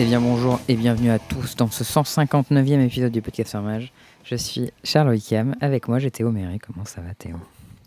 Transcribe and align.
Eh 0.00 0.04
bien 0.04 0.20
bonjour 0.20 0.60
et 0.68 0.76
bienvenue 0.76 1.10
à 1.10 1.18
tous 1.18 1.56
dans 1.56 1.70
ce 1.70 1.82
159e 1.82 2.80
épisode 2.84 3.12
du 3.12 3.20
podcast 3.20 3.54
Mage. 3.56 3.92
Je 4.24 4.36
suis 4.36 4.70
Charles 4.84 5.08
Wickham, 5.10 5.56
avec 5.60 5.88
moi 5.88 5.98
j'ai 5.98 6.10
Théo 6.10 6.30
Méry. 6.30 6.58
Comment 6.58 6.84
ça 6.84 7.00
va 7.00 7.14
Théo? 7.14 7.36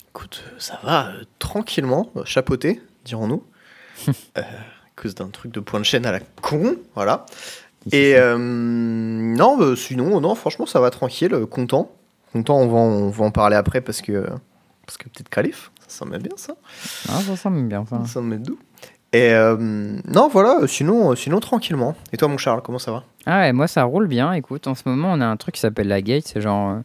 Écoute, 0.09 0.43
ça 0.57 0.79
va 0.83 1.07
euh, 1.07 1.23
tranquillement, 1.39 2.09
euh, 2.17 2.25
chapeauté, 2.25 2.81
dirons-nous. 3.05 3.43
euh, 4.09 4.41
à 4.41 4.43
cause 5.01 5.15
d'un 5.15 5.27
truc 5.27 5.53
de 5.53 5.61
point 5.61 5.79
de 5.79 5.85
chaîne 5.85 6.05
à 6.05 6.11
la 6.11 6.19
con, 6.41 6.75
voilà. 6.95 7.25
Et 7.91 8.15
non, 8.37 9.57
bah, 9.57 9.75
sinon, 9.75 10.19
non, 10.21 10.35
franchement, 10.35 10.65
ça 10.67 10.79
va 10.79 10.91
tranquille, 10.91 11.35
content. 11.49 11.89
Content, 12.33 12.57
on 12.59 12.67
va, 12.67 12.77
en- 12.77 12.91
on 13.07 13.09
va 13.09 13.25
en 13.25 13.31
parler 13.31 13.55
après 13.55 13.81
parce 13.81 14.01
que, 14.01 14.27
parce 14.85 14.97
que 14.97 15.05
peut-être 15.05 15.29
Calif, 15.29 15.71
ça 15.87 16.05
sent 16.05 16.17
bien 16.19 16.37
ça. 16.37 16.53
Ah, 17.09 17.19
ça 17.21 17.35
semble 17.35 17.63
bien 17.63 17.85
ça. 17.89 18.05
Ça 18.05 18.21
me 18.21 18.27
met 18.27 18.37
doux. 18.37 18.59
Et 19.13 19.33
euh, 19.33 19.57
non, 19.57 20.29
voilà, 20.29 20.59
sinon, 20.67 21.11
euh, 21.11 21.15
sinon 21.15 21.39
tranquillement. 21.41 21.95
Et 22.13 22.17
toi, 22.17 22.27
mon 22.29 22.37
Charles, 22.37 22.61
comment 22.61 22.79
ça 22.79 22.91
va? 22.91 23.03
Ah 23.25 23.51
moi 23.51 23.67
ça 23.67 23.83
roule 23.83 24.07
bien. 24.07 24.31
Écoute, 24.33 24.67
en 24.67 24.73
ce 24.75 24.83
moment 24.85 25.11
on 25.13 25.19
a 25.21 25.25
un 25.25 25.37
truc 25.37 25.55
qui 25.55 25.61
s'appelle 25.61 25.89
la 25.89 26.01
gate. 26.01 26.25
C'est 26.27 26.41
genre. 26.41 26.71
euh, 26.71 26.79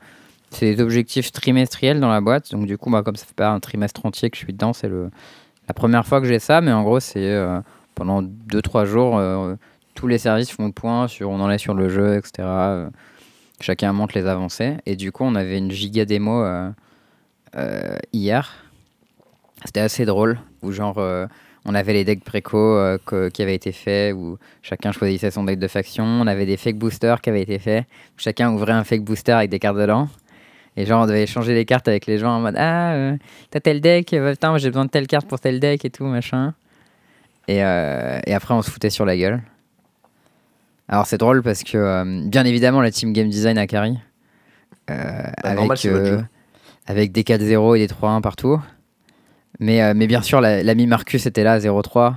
c'est 0.50 0.74
des 0.74 0.82
objectifs 0.82 1.32
trimestriels 1.32 1.98
dans 2.00 2.08
la 2.08 2.20
boîte. 2.20 2.50
Donc 2.52 2.66
du 2.66 2.78
coup, 2.78 2.88
moi, 2.90 3.02
comme 3.02 3.16
ça 3.16 3.26
fait 3.26 3.34
pas 3.34 3.50
un 3.50 3.60
trimestre 3.60 4.04
entier 4.06 4.30
que 4.30 4.36
je 4.36 4.44
suis 4.44 4.52
dedans, 4.52 4.72
c'est 4.72 4.88
le, 4.88 5.10
la 5.68 5.74
première 5.74 6.06
fois 6.06 6.20
que 6.20 6.26
j'ai 6.26 6.38
ça. 6.38 6.60
Mais 6.60 6.72
en 6.72 6.82
gros, 6.84 7.00
c'est 7.00 7.36
pendant 7.96 8.22
2-3 8.22 8.84
jours, 8.86 9.20
tous 9.94 10.06
les 10.06 10.18
services 10.18 10.50
font 10.52 10.66
le 10.66 10.72
point 10.72 11.08
sur 11.08 11.30
on 11.30 11.40
en 11.40 11.50
est 11.50 11.58
sur 11.58 11.74
le 11.74 11.88
jeu, 11.88 12.16
etc. 12.16 12.46
Chacun 13.60 13.92
montre 13.92 14.16
les 14.16 14.26
avancées. 14.26 14.76
Et 14.86 14.94
du 14.94 15.10
coup, 15.10 15.24
on 15.24 15.34
avait 15.34 15.58
une 15.58 15.72
giga 15.72 16.04
démo 16.04 16.44
hier. 18.12 18.54
C'était 19.64 19.80
assez 19.80 20.04
drôle. 20.04 20.38
Où 20.62 20.70
genre, 20.70 20.96
on 21.66 21.74
avait 21.74 21.92
les 21.92 22.04
decks 22.04 22.22
préco 22.24 22.56
euh, 22.58 22.96
que- 23.04 23.28
qui 23.28 23.42
avaient 23.42 23.54
été 23.54 23.72
faits, 23.72 24.14
où 24.14 24.38
chacun 24.62 24.92
choisissait 24.92 25.30
son 25.30 25.44
deck 25.44 25.58
de 25.58 25.68
faction. 25.68 26.04
On 26.04 26.26
avait 26.26 26.46
des 26.46 26.56
fake 26.56 26.76
boosters 26.76 27.20
qui 27.20 27.30
avaient 27.30 27.42
été 27.42 27.58
faits. 27.58 27.84
où 27.84 28.18
Chacun 28.20 28.50
ouvrait 28.52 28.72
un 28.72 28.84
fake 28.84 29.02
booster 29.02 29.32
avec 29.32 29.50
des 29.50 29.58
cartes 29.58 29.76
dedans. 29.76 30.08
Et 30.76 30.84
genre, 30.86 31.02
on 31.02 31.06
devait 31.06 31.22
échanger 31.22 31.54
les 31.54 31.64
cartes 31.64 31.88
avec 31.88 32.06
les 32.06 32.18
gens 32.18 32.30
en 32.36 32.40
mode 32.40 32.54
Ah, 32.58 32.92
euh, 32.94 33.16
t'as 33.50 33.60
tel 33.60 33.80
deck, 33.80 34.12
euh, 34.12 34.32
putain, 34.32 34.50
moi 34.50 34.58
j'ai 34.58 34.68
besoin 34.68 34.84
de 34.84 34.90
telle 34.90 35.06
carte 35.06 35.26
pour 35.26 35.40
tel 35.40 35.58
deck 35.58 35.84
et 35.84 35.90
tout, 35.90 36.04
machin. 36.04 36.54
Et, 37.48 37.64
euh, 37.64 38.18
et 38.26 38.34
après, 38.34 38.54
on 38.54 38.62
se 38.62 38.70
foutait 38.70 38.90
sur 38.90 39.04
la 39.06 39.16
gueule. 39.16 39.40
Alors, 40.88 41.06
c'est 41.06 41.18
drôle 41.18 41.42
parce 41.42 41.62
que, 41.64 41.76
euh, 41.78 42.20
bien 42.26 42.44
évidemment, 42.44 42.80
la 42.80 42.90
team 42.90 43.12
game 43.12 43.28
design 43.28 43.58
a 43.58 43.66
carry. 43.66 43.98
Euh, 44.90 44.94
Bah, 45.42 45.54
normal, 45.54 45.64
avec, 45.72 45.78
c'est 45.78 45.88
votre 45.88 46.04
jeu. 46.06 46.24
avec 46.86 47.10
des 47.12 47.24
4-0 47.24 47.74
et 47.74 47.78
des 47.80 47.88
3-1 47.88 48.20
partout. 48.20 48.60
Mais, 49.60 49.82
euh, 49.82 49.92
mais 49.94 50.06
bien 50.06 50.22
sûr, 50.22 50.40
la- 50.40 50.62
l'ami 50.62 50.86
Marcus 50.86 51.26
était 51.26 51.44
là 51.44 51.54
à 51.54 51.58
0-3 51.58 52.16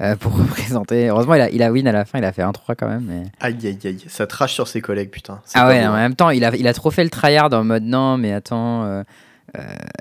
euh, 0.00 0.16
pour 0.16 0.32
représenter. 0.36 1.08
Heureusement, 1.08 1.34
il 1.34 1.40
a, 1.40 1.50
il 1.50 1.62
a 1.62 1.70
win 1.72 1.86
à 1.86 1.92
la 1.92 2.04
fin, 2.04 2.18
il 2.18 2.24
a 2.24 2.32
fait 2.32 2.42
1-3 2.42 2.74
quand 2.76 2.88
même. 2.88 3.04
Mais... 3.08 3.22
Aïe, 3.40 3.56
aïe, 3.64 3.78
aïe, 3.84 4.04
ça 4.08 4.26
trash 4.26 4.54
sur 4.54 4.68
ses 4.68 4.80
collègues, 4.80 5.10
putain. 5.10 5.40
Ah 5.54 5.68
ouais, 5.68 5.84
en 5.86 5.94
même 5.94 6.14
temps, 6.14 6.30
il 6.30 6.44
a, 6.44 6.54
il 6.56 6.66
a 6.66 6.74
trop 6.74 6.90
fait 6.90 7.04
le 7.04 7.10
tryhard 7.10 7.52
en 7.52 7.64
mode 7.64 7.84
non, 7.84 8.16
mais 8.18 8.32
attends, 8.32 8.84
euh, 8.84 9.02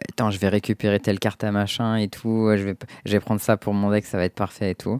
attends, 0.09 0.31
je 0.31 0.37
vais 0.39 0.49
récupérer 0.49 0.99
telle 0.99 1.19
carte 1.19 1.43
à 1.43 1.51
machin 1.51 1.95
et 1.97 2.07
tout, 2.07 2.49
je 2.55 2.63
vais, 2.63 2.75
je 3.05 3.11
vais 3.11 3.19
prendre 3.19 3.41
ça 3.41 3.57
pour 3.57 3.73
mon 3.73 3.91
deck, 3.91 4.05
ça 4.05 4.17
va 4.17 4.25
être 4.25 4.35
parfait 4.35 4.71
et 4.71 4.75
tout. 4.75 4.99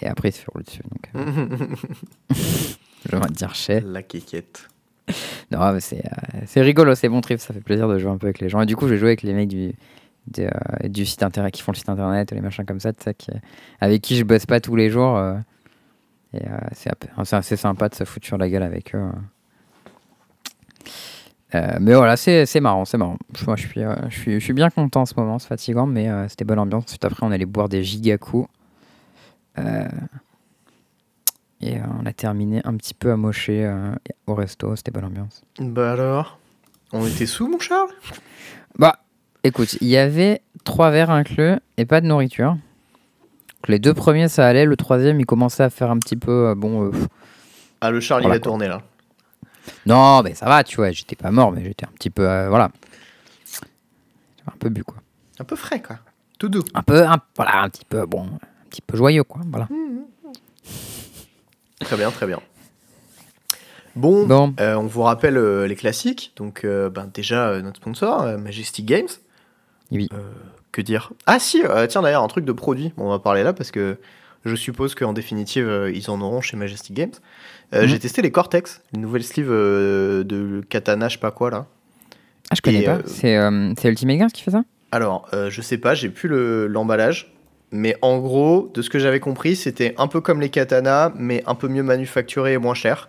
Et 0.00 0.08
après, 0.08 0.30
il 0.30 0.32
se 0.32 0.44
rouler 0.50 0.64
dessus. 0.64 0.82
Donc, 0.82 1.26
euh, 1.28 1.66
je 3.10 3.16
vais 3.16 3.20
dire 3.30 3.54
chais. 3.54 3.82
La 3.86 4.02
quéquette. 4.02 4.68
Non, 5.50 5.72
mais 5.72 5.80
c'est 5.80 6.02
euh, 6.56 6.62
rigolo, 6.62 6.94
c'est 6.94 7.08
bon 7.08 7.20
trip, 7.20 7.38
ça 7.38 7.52
fait 7.54 7.60
plaisir 7.60 7.88
de 7.88 7.98
jouer 7.98 8.10
un 8.10 8.16
peu 8.18 8.26
avec 8.26 8.40
les 8.40 8.48
gens. 8.48 8.60
Et 8.62 8.66
du 8.66 8.74
coup, 8.74 8.88
j'ai 8.88 8.98
joué 8.98 9.08
avec 9.10 9.22
les 9.22 9.32
mecs 9.32 9.48
du, 9.48 9.74
de, 10.28 10.44
euh, 10.44 10.88
du 10.88 11.04
site 11.06 11.22
internet 11.22 11.52
qui 11.54 11.62
font 11.62 11.72
le 11.72 11.76
site 11.76 11.88
internet, 11.88 12.30
les 12.32 12.40
machins 12.40 12.64
comme 12.64 12.80
ça, 12.80 12.92
qui- 12.92 13.30
avec 13.80 14.02
qui 14.02 14.16
je 14.16 14.24
bosse 14.24 14.46
pas 14.46 14.60
tous 14.60 14.76
les 14.76 14.90
jours. 14.90 15.16
euh, 15.16 15.34
et 16.34 16.46
euh, 16.46 16.58
c'est 16.72 17.34
assez 17.34 17.56
sympa 17.56 17.88
de 17.88 17.94
se 17.94 18.04
foutre 18.04 18.26
sur 18.26 18.38
la 18.38 18.48
gueule 18.48 18.62
avec 18.62 18.94
eux. 18.94 19.10
Euh, 21.54 21.76
mais 21.80 21.94
voilà, 21.94 22.16
c'est 22.16 22.46
c'est 22.46 22.60
marrant, 22.60 22.86
c'est 22.86 22.96
marrant. 22.96 23.18
Moi, 23.46 23.56
je 23.56 23.66
suis, 23.66 23.82
je, 24.08 24.16
suis, 24.18 24.32
je 24.34 24.38
suis 24.44 24.54
bien 24.54 24.70
content 24.70 25.02
en 25.02 25.06
ce 25.06 25.12
moment, 25.18 25.38
c'est 25.38 25.48
fatigant, 25.48 25.86
mais 25.86 26.08
c'était 26.28 26.44
bonne 26.46 26.58
ambiance. 26.58 26.84
Ensuite, 26.84 27.04
après, 27.04 27.26
on 27.26 27.30
allait 27.30 27.44
boire 27.44 27.68
des 27.68 27.84
giga 27.84 28.16
coups. 28.16 28.48
Et 31.60 31.76
euh, 31.78 31.82
on 32.00 32.06
a 32.06 32.12
terminé 32.12 32.60
un 32.64 32.74
petit 32.76 32.94
peu 32.94 33.12
amoché 33.12 33.64
euh, 33.64 33.92
au 34.26 34.34
resto, 34.34 34.74
c'était 34.74 34.90
bonne 34.90 35.04
ambiance. 35.04 35.42
Bah 35.60 35.92
alors? 35.92 36.38
On 36.92 37.06
était 37.06 37.26
sous, 37.26 37.48
mon 37.48 37.58
Charles? 37.60 37.90
Bah, 38.78 38.98
écoute, 39.44 39.76
il 39.80 39.88
y 39.88 39.96
avait 39.96 40.42
trois 40.64 40.90
verres 40.90 41.10
inclus 41.10 41.54
et 41.76 41.84
pas 41.84 42.00
de 42.00 42.06
nourriture. 42.06 42.52
Donc, 42.52 43.68
les 43.68 43.78
deux 43.78 43.94
premiers, 43.94 44.28
ça 44.28 44.46
allait. 44.46 44.64
Le 44.64 44.76
troisième, 44.76 45.20
il 45.20 45.26
commençait 45.26 45.62
à 45.62 45.70
faire 45.70 45.90
un 45.90 45.98
petit 45.98 46.16
peu. 46.16 46.48
euh, 46.48 46.54
bon. 46.54 46.86
euh, 46.86 46.90
pff. 46.90 47.06
Ah, 47.80 47.90
le 47.90 48.00
Charles, 48.00 48.22
Voilà, 48.22 48.36
il 48.36 48.38
a 48.38 48.40
quoi. 48.40 48.50
tourné 48.50 48.68
là. 48.68 48.82
non, 49.86 50.22
mais 50.22 50.34
ça 50.34 50.46
va, 50.46 50.64
tu 50.64 50.76
vois. 50.76 50.90
J'étais 50.92 51.16
pas 51.16 51.30
mort, 51.30 51.52
mais 51.52 51.64
j'étais 51.64 51.84
un 51.86 51.92
petit 51.94 52.10
peu. 52.10 52.28
euh, 52.28 52.48
voilà. 52.48 52.70
J'avais 54.38 54.52
Un 54.54 54.58
peu 54.58 54.68
bu, 54.68 54.82
quoi. 54.84 54.96
Un 55.38 55.44
peu 55.44 55.56
frais, 55.56 55.80
quoi. 55.80 55.96
Tout 56.38 56.48
doux. 56.48 56.62
Un 56.74 56.82
peu. 56.82 57.04
un- 57.06 57.20
voilà, 57.36 57.62
un 57.62 57.68
petit 57.68 57.84
peu. 57.84 58.04
Bon. 58.06 58.22
Un 58.24 58.68
petit 58.70 58.82
peu 58.82 58.96
joyeux, 58.96 59.24
quoi. 59.24 59.42
Voilà. 59.46 59.68
Très 61.80 61.96
bien, 61.96 62.10
très 62.10 62.26
bien. 62.26 62.40
Bon, 63.94 64.26
Bon. 64.26 64.54
euh, 64.60 64.74
on 64.76 64.86
vous 64.86 65.02
rappelle 65.02 65.36
euh, 65.36 65.66
les 65.66 65.76
classiques. 65.76 66.32
Donc, 66.36 66.64
euh, 66.64 66.88
ben, 66.88 67.10
déjà, 67.12 67.48
euh, 67.48 67.60
notre 67.62 67.76
sponsor, 67.78 68.22
euh, 68.22 68.38
Majestic 68.38 68.86
Games. 68.86 69.08
Oui. 69.96 70.08
Euh, 70.12 70.18
que 70.72 70.80
dire? 70.82 71.12
Ah, 71.26 71.38
si, 71.38 71.62
euh, 71.64 71.86
tiens, 71.86 72.02
d'ailleurs, 72.02 72.22
un 72.22 72.28
truc 72.28 72.44
de 72.44 72.52
produit. 72.52 72.92
On 72.96 73.10
va 73.10 73.18
parler 73.18 73.42
là 73.42 73.52
parce 73.52 73.70
que 73.70 73.98
je 74.44 74.54
suppose 74.56 74.94
qu'en 74.94 75.12
définitive, 75.12 75.68
euh, 75.68 75.90
ils 75.92 76.10
en 76.10 76.20
auront 76.20 76.40
chez 76.40 76.56
Majestic 76.56 76.94
Games. 76.96 77.10
Euh, 77.74 77.82
Mhm. 77.82 77.88
J'ai 77.88 77.98
testé 77.98 78.22
les 78.22 78.30
Cortex, 78.30 78.80
les 78.92 78.98
nouvelles 79.00 79.22
sleeves 79.24 79.50
euh, 79.50 80.24
de 80.24 80.62
Katana, 80.68 81.08
je 81.08 81.14
sais 81.14 81.20
pas 81.20 81.30
quoi 81.30 81.50
là. 81.50 81.66
Ah, 82.50 82.54
je 82.56 82.60
connais 82.62 82.80
Et, 82.82 82.84
pas. 82.84 82.96
euh, 82.96 83.02
C'est 83.74 83.80
c'est 83.80 83.88
Ultimate 83.88 84.16
Games 84.18 84.30
qui 84.30 84.42
fait 84.42 84.50
ça? 84.50 84.64
Alors, 84.90 85.28
je 85.48 85.62
sais 85.62 85.78
pas, 85.78 85.94
j'ai 85.94 86.08
plus 86.10 86.28
le- 86.28 86.66
l'emballage. 86.66 87.32
mais 87.74 87.96
en 88.02 88.18
gros, 88.18 88.70
de 88.74 88.82
ce 88.82 88.90
que 88.90 88.98
j'avais 88.98 89.20
compris, 89.20 89.56
c'était 89.56 89.94
un 89.96 90.06
peu 90.06 90.20
comme 90.20 90.42
les 90.42 90.50
katanas, 90.50 91.12
mais 91.16 91.42
un 91.46 91.54
peu 91.54 91.68
mieux 91.68 91.82
manufacturé 91.82 92.52
et 92.52 92.58
moins 92.58 92.74
cher. 92.74 93.08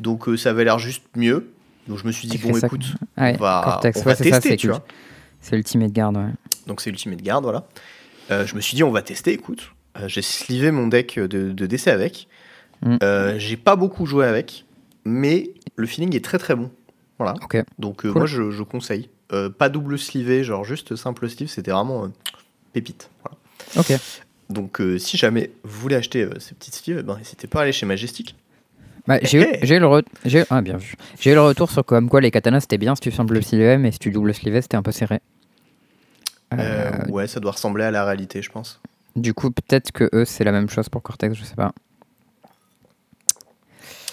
Donc 0.00 0.26
ça 0.36 0.50
avait 0.50 0.62
l'air 0.64 0.78
juste 0.78 1.02
mieux. 1.16 1.48
Donc 1.88 1.98
je 1.98 2.06
me 2.06 2.12
suis 2.12 2.28
dit, 2.28 2.38
bon, 2.38 2.54
ça 2.54 2.66
écoute, 2.68 2.84
ouais, 3.18 3.34
on 3.34 3.42
va, 3.42 3.60
Cortex, 3.64 3.96
on 3.98 4.00
ouais, 4.02 4.04
va 4.06 4.14
c'est 4.14 4.24
ça, 4.30 4.30
tester, 4.36 4.50
c'est 4.50 4.56
tu 4.56 4.68
vois. 4.68 4.84
C'est 5.48 5.56
Ultimate 5.56 5.92
Guard, 5.92 6.12
ouais. 6.14 6.32
Donc 6.66 6.80
c'est 6.80 6.90
Ultimate 6.90 7.22
Guard, 7.22 7.40
voilà. 7.42 7.66
Euh, 8.32 8.44
je 8.46 8.56
me 8.56 8.60
suis 8.60 8.74
dit, 8.74 8.82
on 8.82 8.90
va 8.90 9.02
tester, 9.02 9.32
écoute. 9.32 9.70
Euh, 9.96 10.08
j'ai 10.08 10.22
slivé 10.22 10.72
mon 10.72 10.88
deck 10.88 11.18
de, 11.20 11.52
de 11.52 11.66
DC 11.66 11.86
avec. 11.86 12.26
Mm. 12.82 12.96
Euh, 13.02 13.38
j'ai 13.38 13.56
pas 13.56 13.76
beaucoup 13.76 14.06
joué 14.06 14.26
avec, 14.26 14.64
mais 15.04 15.50
le 15.76 15.86
feeling 15.86 16.14
est 16.16 16.24
très 16.24 16.38
très 16.38 16.56
bon. 16.56 16.70
Voilà. 17.18 17.34
Donc 17.78 18.02
Cool. 18.02 18.12
moi, 18.12 18.26
je, 18.26 18.50
je 18.50 18.62
conseille. 18.64 19.08
Pas 19.58 19.68
double 19.68 19.98
slivé, 19.98 20.42
genre 20.44 20.64
juste 20.64 20.94
simple 20.96 21.28
sleeve, 21.28 21.48
c'était 21.48 21.70
vraiment 21.72 22.08
pépite. 22.72 23.10
Voilà. 23.22 23.38
Ok. 23.88 23.98
Donc 24.50 24.80
si 24.98 25.16
jamais 25.16 25.50
vous 25.64 25.80
voulez 25.80 25.96
acheter 25.96 26.28
ces 26.38 26.54
petites 26.54 26.74
sleeves, 26.74 26.98
eh 27.00 27.02
ben, 27.02 27.16
n'hésitez 27.16 27.46
pas 27.48 27.60
à 27.60 27.62
aller 27.62 27.72
chez 27.72 27.86
Majestic. 27.86 28.36
Bah, 29.08 29.18
j'ai 29.22 29.40
eu, 29.40 29.46
Eh. 29.54 29.66
j'ai 29.66 29.76
eu 29.76 29.80
le 29.80 30.02
j'ai- 30.24 30.44
ah, 30.50 30.60
bien 30.62 30.76
vu. 30.76 30.94
J'ai 31.20 31.30
eu 31.30 31.34
le 31.34 31.40
retour 31.40 31.70
sur 31.70 31.84
comme 31.84 32.08
quoi 32.08 32.20
les 32.20 32.30
katanas 32.32 32.60
c'était 32.62 32.78
bien 32.78 32.94
si 32.96 33.00
tu 33.00 33.10
simple 33.12 33.40
slivé, 33.42 33.78
mais 33.78 33.90
si 33.92 33.98
tu 34.00 34.10
double 34.10 34.34
slivé 34.34 34.60
c'était 34.62 34.76
un 34.76 34.82
peu 34.82 34.92
serré. 34.92 35.20
Euh, 36.58 36.90
Euh, 37.06 37.10
ouais, 37.10 37.26
ça 37.26 37.40
doit 37.40 37.52
ressembler 37.52 37.84
à 37.84 37.90
la 37.90 38.04
réalité, 38.04 38.42
je 38.42 38.50
pense. 38.50 38.80
Du 39.14 39.32
coup, 39.34 39.50
peut-être 39.50 39.92
que 39.92 40.08
eux 40.12 40.24
c'est 40.24 40.44
la 40.44 40.52
même 40.52 40.68
chose 40.68 40.88
pour 40.88 41.02
Cortex, 41.02 41.34
je 41.34 41.44
sais 41.44 41.54
pas. 41.54 41.72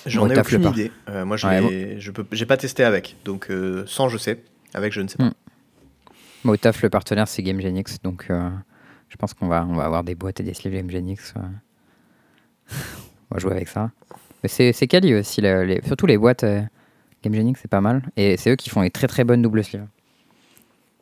J'en 0.06 0.28
Bon, 0.28 0.32
ai 0.34 0.40
aucune 0.40 0.64
idée. 0.66 0.92
Euh, 1.10 1.24
moi, 1.26 1.38
je 1.38 1.48
Ouais, 1.48 1.62
l'ai- 1.62 2.00
je 2.00 2.12
peux, 2.12 2.26
j'ai 2.34 2.46
pas 2.46 2.58
testé 2.58 2.84
avec. 2.84 3.16
Donc 3.24 3.50
euh, 3.50 3.86
sans, 3.88 4.10
je 4.10 4.18
sais. 4.18 4.44
Avec, 4.74 4.92
je 4.92 5.02
ne 5.02 5.08
sais 5.08 5.18
pas. 5.18 5.26
Mm. 5.26 5.34
Moi, 6.44 6.54
au 6.56 6.58
taf, 6.58 6.82
le 6.82 6.90
partenaire 6.90 7.28
c'est 7.28 7.42
Game 7.42 7.62
Genix, 7.62 8.02
donc 8.04 8.26
euh, 8.30 8.50
je 9.10 9.16
pense 9.16 9.34
qu'on 9.34 9.48
va, 9.48 9.66
on 9.66 9.76
va 9.76 9.86
avoir 9.86 10.04
des 10.04 10.16
boîtes 10.16 10.42
et 10.42 10.44
des 10.44 10.54
sleeves 10.54 10.74
Game 10.74 10.90
Genix. 10.90 11.34
euh. 11.38 11.40
on 13.32 13.36
va 13.36 13.40
jouer 13.40 13.54
avec 13.54 13.70
ça. 13.70 13.92
Mais 14.42 14.50
c'est, 14.50 14.74
quali 14.88 15.14
aussi, 15.16 15.40
les- 15.40 15.82
surtout 15.86 16.06
les 16.06 16.18
boîtes 16.18 16.44
euh, 16.44 16.62
Game 17.24 17.34
Genix, 17.34 17.58
c'est 17.62 17.70
pas 17.72 17.80
mal. 17.80 18.02
Et 18.18 18.36
c'est 18.36 18.50
eux 18.52 18.56
qui 18.58 18.70
font 18.70 18.82
les 18.82 18.92
très 18.92 19.08
très 19.08 19.24
bonnes 19.24 19.42
double 19.42 19.64
sleeves. 19.64 19.88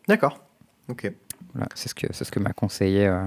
D'accord. 0.08 0.40
Ok. 0.90 1.12
Voilà, 1.54 1.68
c'est 1.76 1.90
ce 1.90 1.96
que 1.96 2.08
c'est 2.12 2.24
ce 2.24 2.32
que 2.32 2.40
m'a 2.40 2.54
conseillé 2.54 3.08
euh, 3.08 3.24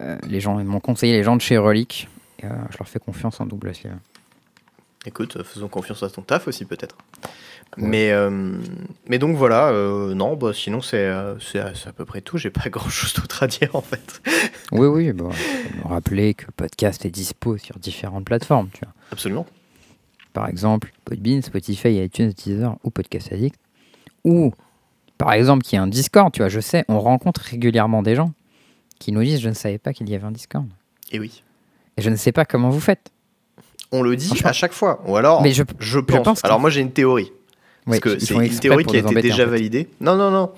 euh, 0.00 0.18
les 0.26 0.40
gens. 0.40 0.58
Ils 0.60 0.66
m'ont 0.66 0.80
conseillé 0.80 1.12
les 1.14 1.22
gens 1.22 1.36
de 1.36 1.42
chez 1.42 1.58
Relic. 1.58 2.08
Et, 2.40 2.46
euh, 2.46 2.50
je 2.70 2.78
leur 2.78 2.88
fais 2.88 3.00
confiance 3.00 3.40
en 3.40 3.46
double 3.46 3.74
sleeve. 3.74 3.98
Écoute, 5.06 5.42
faisons 5.42 5.68
confiance 5.68 6.02
à 6.02 6.10
ton 6.10 6.22
taf 6.22 6.48
aussi, 6.48 6.64
peut-être. 6.64 6.96
Ouais. 7.76 7.86
Mais, 7.86 8.10
euh, 8.12 8.30
mais 9.08 9.18
donc 9.18 9.36
voilà, 9.36 9.68
euh, 9.68 10.14
non, 10.14 10.36
bah, 10.36 10.52
sinon 10.54 10.80
c'est 10.80 11.04
euh, 11.04 11.34
à, 11.54 11.92
peu 11.92 12.04
près 12.04 12.20
tout. 12.20 12.38
J'ai 12.38 12.50
pas 12.50 12.68
grand 12.70 12.88
chose 12.88 13.14
d'autre 13.14 13.42
à 13.42 13.46
dire 13.46 13.74
en 13.74 13.82
fait. 13.82 14.22
Oui, 14.72 14.86
oui. 14.86 15.12
Bon, 15.12 15.28
me 15.28 15.88
rappeler 15.88 16.34
que 16.34 16.46
le 16.46 16.52
podcast 16.52 17.04
est 17.04 17.10
dispo 17.10 17.56
sur 17.58 17.78
différentes 17.78 18.24
plateformes. 18.24 18.68
Tu 18.72 18.80
vois. 18.82 18.94
Absolument. 19.12 19.46
Par 20.32 20.48
exemple, 20.48 20.92
Podbean, 21.04 21.42
Spotify, 21.42 22.02
iTunes, 22.02 22.32
Deezer 22.32 22.76
ou 22.84 22.90
Podcast 22.90 23.32
Addict. 23.32 23.58
Ou, 24.24 24.52
par 25.18 25.32
exemple, 25.32 25.62
qu'il 25.64 25.76
y 25.76 25.78
a 25.78 25.82
un 25.82 25.86
Discord. 25.88 26.32
Tu 26.32 26.40
vois, 26.40 26.48
je 26.48 26.60
sais, 26.60 26.84
on 26.88 27.00
rencontre 27.00 27.40
régulièrement 27.42 28.02
des 28.02 28.14
gens 28.14 28.32
qui 28.98 29.12
nous 29.12 29.22
disent 29.22 29.40
Je 29.40 29.48
ne 29.48 29.54
savais 29.54 29.78
pas 29.78 29.92
qu'il 29.92 30.08
y 30.08 30.14
avait 30.14 30.24
un 30.24 30.30
Discord. 30.32 30.66
Et 31.12 31.18
oui. 31.18 31.42
Et 31.96 32.02
je 32.02 32.10
ne 32.10 32.16
sais 32.16 32.32
pas 32.32 32.44
comment 32.44 32.70
vous 32.70 32.80
faites. 32.80 33.10
On 33.90 34.02
le 34.02 34.16
dit 34.16 34.32
à 34.44 34.52
chaque 34.52 34.72
fois. 34.72 35.02
Ou 35.06 35.16
alors, 35.16 35.42
Mais 35.42 35.52
je- 35.52 35.62
je 35.80 35.98
pense. 35.98 36.22
pense 36.22 36.44
alors 36.44 36.60
moi 36.60 36.70
j'ai 36.70 36.80
une 36.82 36.92
théorie. 36.92 37.32
Parce 37.86 37.96
Oui, 37.96 38.00
que 38.00 38.18
c'est 38.18 38.34
une 38.34 38.58
théorie 38.58 38.84
qui 38.84 38.96
a 38.96 38.98
été 39.00 39.14
déjà 39.22 39.34
en 39.34 39.46
fait. 39.46 39.52
validée. 39.52 39.88
Non, 40.00 40.14
non, 40.14 40.30
non. 40.30 40.50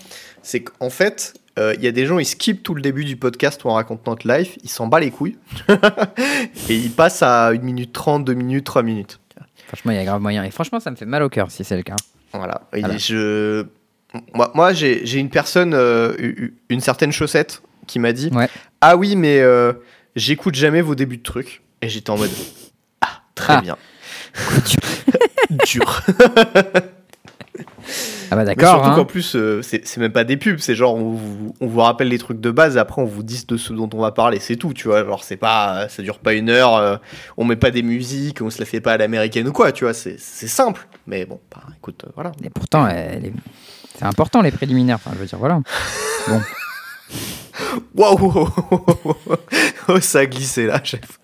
C'est 0.42 0.64
qu'en 0.64 0.90
fait, 0.90 1.34
euh, 1.60 1.74
il 1.78 1.84
y 1.84 1.86
a 1.86 1.92
des 1.92 2.04
gens, 2.06 2.18
ils 2.18 2.24
skippent 2.26 2.62
tout 2.64 2.74
le 2.74 2.82
début 2.82 3.04
du 3.04 3.16
podcast 3.16 3.62
où 3.64 3.68
on 3.68 3.74
raconte 3.74 4.04
notre 4.06 4.26
life, 4.26 4.58
ils 4.64 4.68
s'en 4.68 4.88
bat 4.88 4.98
les 4.98 5.12
couilles. 5.12 5.38
et 6.68 6.74
ils 6.76 6.90
passent 6.90 7.22
à 7.22 7.48
1 7.48 7.58
minute 7.58 7.92
30, 7.92 8.24
2 8.24 8.34
minutes, 8.34 8.64
3 8.64 8.82
minutes. 8.82 9.20
Franchement, 9.68 9.92
il 9.92 9.96
y 9.96 10.00
a 10.00 10.04
grave 10.04 10.20
moyen. 10.20 10.42
Et 10.44 10.50
franchement, 10.50 10.80
ça 10.80 10.90
me 10.90 10.96
fait 10.96 11.06
mal 11.06 11.22
au 11.22 11.28
cœur 11.28 11.50
si 11.52 11.62
c'est 11.62 11.76
le 11.76 11.82
cas. 11.84 11.94
Voilà. 12.32 12.62
Et 12.74 12.80
Voilà. 12.80 12.96
je... 12.96 13.66
Moi, 14.34 14.50
moi 14.54 14.72
j'ai 14.72 15.06
j'ai 15.06 15.18
une 15.18 15.30
personne, 15.30 15.72
euh, 15.74 16.14
une 16.68 16.80
certaine 16.80 17.12
chaussette, 17.12 17.62
qui 17.86 17.98
m'a 17.98 18.12
dit 18.12 18.30
Ouais. 18.32 18.48
Ah 18.80 18.96
oui, 18.96 19.14
mais 19.16 19.40
euh, 19.40 19.72
j'écoute 20.16 20.54
jamais 20.54 20.80
vos 20.82 20.94
débuts 20.94 21.18
de 21.18 21.22
trucs. 21.22 21.62
Et 21.82 21.88
j'étais 21.88 22.10
en 22.10 22.18
mode 22.18 22.30
Ah, 23.00 23.22
très 23.34 23.54
Ah. 23.54 23.60
bien. 23.60 23.76
Dur. 25.66 26.02
Ah 28.32 28.36
bah 28.36 28.44
Mais 28.44 28.54
d'accord. 28.54 28.74
surtout 28.76 28.88
hein. 28.90 28.94
qu'en 28.94 29.04
plus, 29.04 29.34
euh, 29.34 29.60
c'est 29.62 29.84
c'est 29.84 29.98
même 30.00 30.12
pas 30.12 30.22
des 30.22 30.36
pubs, 30.36 30.58
c'est 30.60 30.76
genre 30.76 30.94
on 30.94 31.14
vous, 31.14 31.54
on 31.60 31.66
vous 31.66 31.80
rappelle 31.80 32.06
les 32.06 32.18
trucs 32.18 32.40
de 32.40 32.52
base 32.52 32.76
et 32.76 32.78
après 32.78 33.02
on 33.02 33.04
vous 33.04 33.24
dit 33.24 33.44
de 33.48 33.56
ce 33.56 33.72
dont 33.72 33.90
on 33.92 33.98
va 33.98 34.12
parler, 34.12 34.38
c'est 34.38 34.54
tout, 34.54 34.72
tu 34.72 34.86
vois. 34.86 35.04
Genre 35.04 35.24
c'est 35.24 35.36
pas, 35.36 35.88
ça 35.88 36.02
dure 36.04 36.20
pas 36.20 36.34
une 36.34 36.48
heure, 36.48 36.76
euh, 36.76 36.96
on 37.36 37.44
met 37.44 37.56
pas 37.56 37.72
des 37.72 37.82
musiques, 37.82 38.40
on 38.40 38.48
se 38.50 38.60
la 38.60 38.66
fait 38.66 38.80
pas 38.80 38.92
à 38.92 38.96
l'américaine 38.98 39.48
ou 39.48 39.52
quoi, 39.52 39.72
tu 39.72 39.82
vois. 39.84 39.94
C'est 39.94 40.14
c'est 40.20 40.46
simple, 40.46 40.86
mais 41.08 41.24
bon, 41.26 41.40
bah, 41.50 41.62
écoute, 41.76 42.04
voilà. 42.14 42.30
Et 42.44 42.50
pourtant, 42.50 42.86
elle 42.86 43.24
est- 43.26 43.32
c'est 44.00 44.06
important 44.06 44.40
les 44.40 44.50
préliminaires. 44.50 44.96
Enfin, 44.96 45.10
je 45.14 45.18
veux 45.18 45.26
dire, 45.26 45.38
voilà. 45.38 45.60
Bon. 46.26 46.40
Waouh, 47.94 48.48
oh, 49.88 50.00
ça 50.00 50.20
a 50.20 50.26
glissé 50.26 50.64
là. 50.64 50.82
chef. 50.82 51.20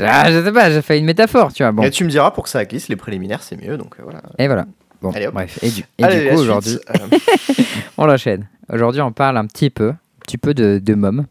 Ah, 0.00 0.32
je 0.32 0.42
sais 0.42 0.50
pas, 0.50 0.68
j'ai 0.70 0.82
fait 0.82 0.98
une 0.98 1.04
métaphore, 1.04 1.52
tu 1.52 1.62
vois. 1.62 1.70
Bon. 1.70 1.84
Et 1.84 1.90
tu 1.90 2.02
me 2.02 2.10
diras 2.10 2.32
pour 2.32 2.42
que 2.44 2.50
ça 2.50 2.64
glisse, 2.64 2.88
les 2.88 2.96
préliminaires 2.96 3.44
c'est 3.44 3.56
mieux, 3.56 3.76
donc 3.76 3.94
euh, 4.00 4.02
voilà. 4.02 4.20
Et 4.38 4.48
voilà. 4.48 4.66
Bon, 5.00 5.12
Allez, 5.12 5.28
bref. 5.28 5.60
Et 5.62 5.70
du, 5.70 5.84
et 5.98 6.04
Allez, 6.04 6.20
du 6.20 6.24
la 6.24 6.34
coup, 6.34 6.40
aujourd'hui, 6.40 6.78
euh, 6.90 7.64
on 7.98 8.06
l'enchaîne. 8.06 8.48
Aujourd'hui, 8.72 9.00
on 9.00 9.12
parle 9.12 9.36
un 9.36 9.46
petit 9.46 9.70
peu, 9.70 9.90
un 9.90 9.98
petit 10.26 10.38
peu 10.38 10.54
de, 10.54 10.80
de 10.82 10.94
mom. 10.94 11.26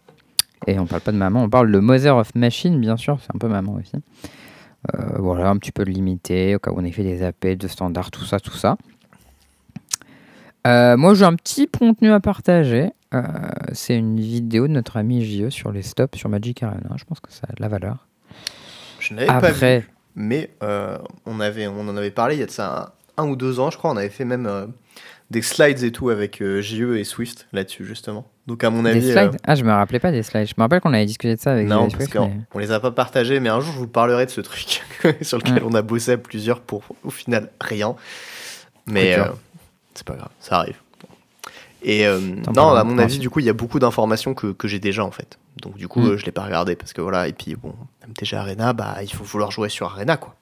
Et 0.68 0.80
on 0.80 0.86
parle 0.86 1.02
pas 1.02 1.12
de 1.12 1.18
maman, 1.18 1.44
on 1.44 1.50
parle 1.50 1.70
de 1.70 1.80
Mother 1.80 2.16
of 2.16 2.34
Machine, 2.36 2.80
bien 2.80 2.96
sûr, 2.96 3.18
c'est 3.22 3.36
un 3.36 3.40
peu 3.40 3.48
maman 3.50 3.74
aussi. 3.74 3.98
Euh, 4.96 5.18
voilà, 5.18 5.50
un 5.50 5.58
petit 5.58 5.74
peu 5.74 5.84
limité, 5.84 6.56
au 6.56 6.60
cas 6.60 6.72
où 6.72 6.76
on 6.78 6.86
ait 6.86 6.92
fait 6.92 7.04
des 7.04 7.24
appels 7.24 7.58
de 7.58 7.68
standard, 7.68 8.12
tout 8.12 8.24
ça, 8.24 8.40
tout 8.40 8.56
ça. 8.56 8.78
Euh, 10.68 10.98
moi, 10.98 11.14
j'ai 11.14 11.26
un 11.26 11.36
petit 11.36 11.68
contenu 11.68 12.12
à 12.12 12.20
partager. 12.20 12.92
Euh, 13.14 13.22
c'est 13.74 13.96
une 13.96 14.20
vidéo 14.20 14.68
de 14.68 14.74
notre 14.74 14.98
ami 14.98 15.24
JE 15.26 15.50
sur 15.50 15.72
les 15.72 15.82
stops 15.82 16.18
sur 16.18 16.30
Magic 16.30 16.62
Arena. 16.64 16.96
Je 16.98 17.06
pense 17.06 17.20
que 17.20 17.32
ça 17.32 17.48
a 17.50 17.54
de 17.54 17.62
la 17.62 17.68
valeur. 17.68 18.06
je 19.00 19.14
n'avais 19.14 19.28
pas 19.28 19.40
vu, 19.40 19.46
Après, 19.48 19.86
mais 20.16 20.52
euh, 20.64 20.98
on 21.26 21.40
avait, 21.40 21.68
on 21.68 21.80
en 21.88 21.98
avait 21.98 22.12
parlé 22.12 22.36
il 22.36 22.40
y 22.40 22.44
a 22.44 22.46
de 22.46 22.52
ça 22.52 22.94
un, 23.18 23.24
un 23.24 23.28
ou 23.28 23.36
deux 23.36 23.60
ans, 23.60 23.72
je 23.72 23.78
crois. 23.78 23.92
On 23.92 23.98
avait 23.98 24.10
fait 24.10 24.26
même 24.26 24.68
des 25.32 25.42
slides 25.42 25.82
et 25.84 25.92
tout 25.92 26.10
avec 26.10 26.44
JE 26.44 26.96
et 26.98 27.04
Swift 27.04 27.48
là-dessus 27.52 27.86
justement. 27.86 28.28
Donc 28.46 28.64
à 28.64 28.70
mon 28.70 28.84
des 28.84 28.90
avis, 28.90 29.10
euh, 29.12 29.14
slides 29.32 29.42
Ah, 29.44 29.56
je 29.56 29.64
me 29.64 29.72
rappelais 29.72 30.00
pas 30.00 30.12
des 30.12 30.22
slides. 30.24 30.48
Je 30.48 30.54
me 30.58 30.62
rappelle 30.64 30.82
qu'on 30.82 30.94
avait 30.94 31.06
discuté 31.06 31.36
de 31.36 31.40
ça 31.40 31.54
avec 31.54 31.68
Non, 31.68 31.88
JE 31.90 31.98
parce 31.98 32.10
qu'on 32.10 32.28
mais- 32.28 32.42
on 32.54 32.60
les 32.60 32.72
a 32.72 32.80
pas 32.80 32.92
partagés, 32.92 33.40
mais 33.40 33.50
un 33.50 33.60
jour 33.60 33.74
je 33.74 33.78
vous 33.80 33.88
parlerai 33.88 34.26
de 34.28 34.32
ce 34.32 34.42
truc 34.42 34.82
sur 35.22 35.38
lequel 35.40 35.64
on 35.64 35.74
a 35.74 35.82
bossé 35.82 36.12
à 36.12 36.18
plusieurs 36.18 36.60
pour 36.62 36.84
au 37.04 37.10
final 37.10 37.50
rien. 37.60 37.96
Mais. 38.86 39.18
C'est 40.00 40.08
pas 40.08 40.16
grave, 40.16 40.30
ça 40.40 40.58
arrive. 40.60 40.78
Et 41.82 42.06
euh, 42.06 42.20
non, 42.56 42.72
à 42.72 42.84
mon 42.84 42.98
avis, 42.98 43.20
du 43.20 43.30
coup, 43.30 43.40
il 43.40 43.46
y 43.46 43.50
a 43.50 43.54
beaucoup 43.54 43.80
d'informations 43.80 44.34
que, 44.34 44.48
que 44.48 44.68
j'ai 44.68 44.80
déjà 44.80 45.06
en 45.06 45.12
fait. 45.12 45.38
Donc 45.62 45.78
du 45.78 45.88
coup, 45.88 46.02
Mm. 46.02 46.08
euh, 46.12 46.18
je 46.18 46.26
l'ai 46.26 46.32
pas 46.32 46.44
regardé 46.44 46.76
parce 46.76 46.92
que 46.94 47.00
voilà. 47.02 47.28
Et 47.28 47.34
puis 47.34 47.56
bon, 47.56 47.74
MTG 48.08 48.36
Arena, 48.36 48.74
bah 48.74 48.98
il 49.02 49.12
faut 49.14 49.24
vouloir 49.24 49.52
jouer 49.52 49.70
sur 49.70 49.88
Arena 49.88 50.18
quoi. 50.18 50.36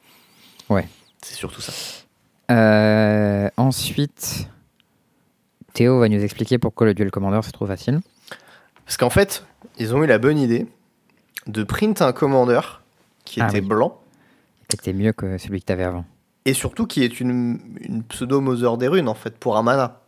Ouais. 0.69 0.88
C'est 1.21 1.36
surtout 1.36 1.62
ça. 1.62 1.74
Euh, 2.51 3.50
ensuite, 3.57 4.48
Théo 5.74 6.00
va 6.00 6.10
nous 6.10 6.24
expliquer 6.24 6.57
pourquoi 6.57 6.88
le 6.88 6.94
duel 6.94 7.12
commander 7.12 7.39
c'est 7.44 7.51
trop 7.51 7.68
facile. 7.68 8.00
Parce 8.86 8.98
qu'en 8.98 9.10
fait, 9.10 9.44
ils 9.77 9.94
ont 9.95 10.03
eu 10.03 10.07
la 10.07 10.18
bonne 10.18 10.38
idée 10.39 10.65
de 11.45 11.63
print 11.63 12.01
un 12.01 12.13
commander 12.13 12.62
qui 13.25 13.42
Ah 13.42 13.48
était 13.48 13.60
oui. 13.60 13.68
blanc 13.68 14.00
C'était 14.71 14.94
mieux 14.94 15.12
que 15.13 15.38
celui 15.38 15.60
que 15.60 15.65
t'avais 15.65 15.83
avant. 15.83 16.06
Et 16.47 16.53
surtout 16.53 16.88
qui 16.88 17.03
est 17.03 17.19
une, 17.19 17.59
une 17.81 18.03
pseudo 18.03 18.41
Mother 18.41 18.77
des 18.77 18.88
runes 18.88 19.07
en 19.07 19.13
fait 19.13 19.38
pour 19.38 19.57
un 19.57 19.63
mana. 19.63 19.99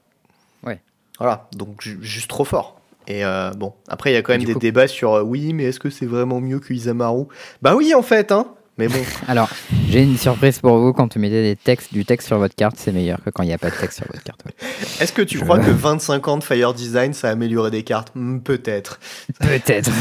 Ouais. 0.64 0.82
Voilà, 1.20 1.48
donc 1.56 1.82
ju- 1.82 2.00
juste 2.02 2.30
trop 2.30 2.46
fort. 2.46 2.80
Et 3.08 3.24
euh, 3.26 3.52
bon, 3.52 3.74
après 3.88 4.12
il 4.12 4.14
y 4.14 4.18
a 4.18 4.22
quand 4.22 4.34
même 4.34 4.44
des 4.44 4.54
coup- 4.54 4.60
débats 4.60 4.88
sur 4.88 5.14
euh, 5.14 5.22
oui, 5.24 5.54
mais 5.54 5.66
est-ce 5.66 5.80
que 5.80 5.90
c'est 5.90 6.06
vraiment 6.06 6.40
mieux 6.42 6.60
que 6.60 6.74
Isamaru? 6.74 7.26
Bah 7.62 7.76
oui 7.76 7.94
en 7.94 8.02
fait, 8.02 8.32
hein. 8.32 8.48
Mais 8.78 8.88
bon, 8.88 9.00
Alors, 9.28 9.50
j'ai 9.90 10.02
une 10.04 10.16
surprise 10.18 10.60
pour 10.60 10.78
vous. 10.78 10.94
Quand 10.94 11.14
vous 11.14 11.20
mettez 11.20 11.44
des 11.44 11.58
textes, 11.58 11.92
du 11.92 12.06
texte 12.06 12.28
sur 12.28 12.38
votre 12.38 12.56
carte, 12.56 12.78
c'est 12.78 12.94
meilleur 12.94 13.22
que 13.22 13.30
quand 13.30 13.44
il 13.44 13.48
n'y 13.48 13.54
a 13.54 13.58
pas 13.58 13.70
de 13.72 13.76
texte 13.76 13.98
sur 13.98 14.08
votre 14.08 14.24
carte. 14.24 14.42
ouais. 14.46 14.54
est-ce 15.02 15.12
que 15.12 15.22
tu 15.22 15.38
Je- 15.38 15.44
crois 15.44 15.60
que 15.60 15.70
25 15.72 16.26
ans 16.30 16.38
de 16.38 16.44
Fire 16.46 16.74
Design 16.74 17.12
ça 17.14 17.28
a 17.28 17.32
amélioré 17.32 17.72
des 17.72 17.84
cartes? 17.84 18.12
Hmm, 18.16 18.40
Peut-être. 18.40 19.00
Peut-être. 19.42 19.92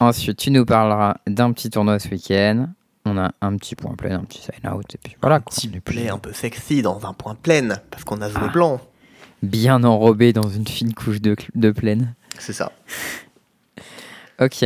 Ensuite, 0.00 0.38
tu 0.38 0.50
nous 0.50 0.64
parleras 0.64 1.16
d'un 1.26 1.52
petit 1.52 1.70
tournoi 1.70 1.98
ce 1.98 2.08
week-end. 2.08 2.68
On 3.08 3.16
a 3.18 3.30
un 3.40 3.56
petit 3.56 3.76
point 3.76 3.94
plein, 3.94 4.18
un 4.18 4.24
petit 4.24 4.42
sign-out. 4.42 4.84
Et 4.94 4.98
puis 5.02 5.16
voilà. 5.20 5.36
Un 5.36 5.40
quoi. 5.40 5.54
petit 5.54 5.68
est 5.68 5.80
plus 5.80 5.94
play 5.94 6.08
un 6.08 6.18
peu 6.18 6.32
sexy 6.32 6.82
dans 6.82 7.06
un 7.06 7.12
point 7.12 7.36
plein 7.36 7.68
parce 7.90 8.02
qu'on 8.04 8.20
a 8.20 8.28
joué 8.28 8.42
Ah. 8.44 8.52
blanc. 8.52 8.80
Bien 9.42 9.84
enrobé 9.84 10.32
dans 10.32 10.48
une 10.48 10.66
fine 10.66 10.92
couche 10.92 11.20
de, 11.20 11.36
de 11.54 11.70
plaine. 11.70 12.14
C'est 12.38 12.52
ça. 12.52 12.72
Ok. 14.40 14.64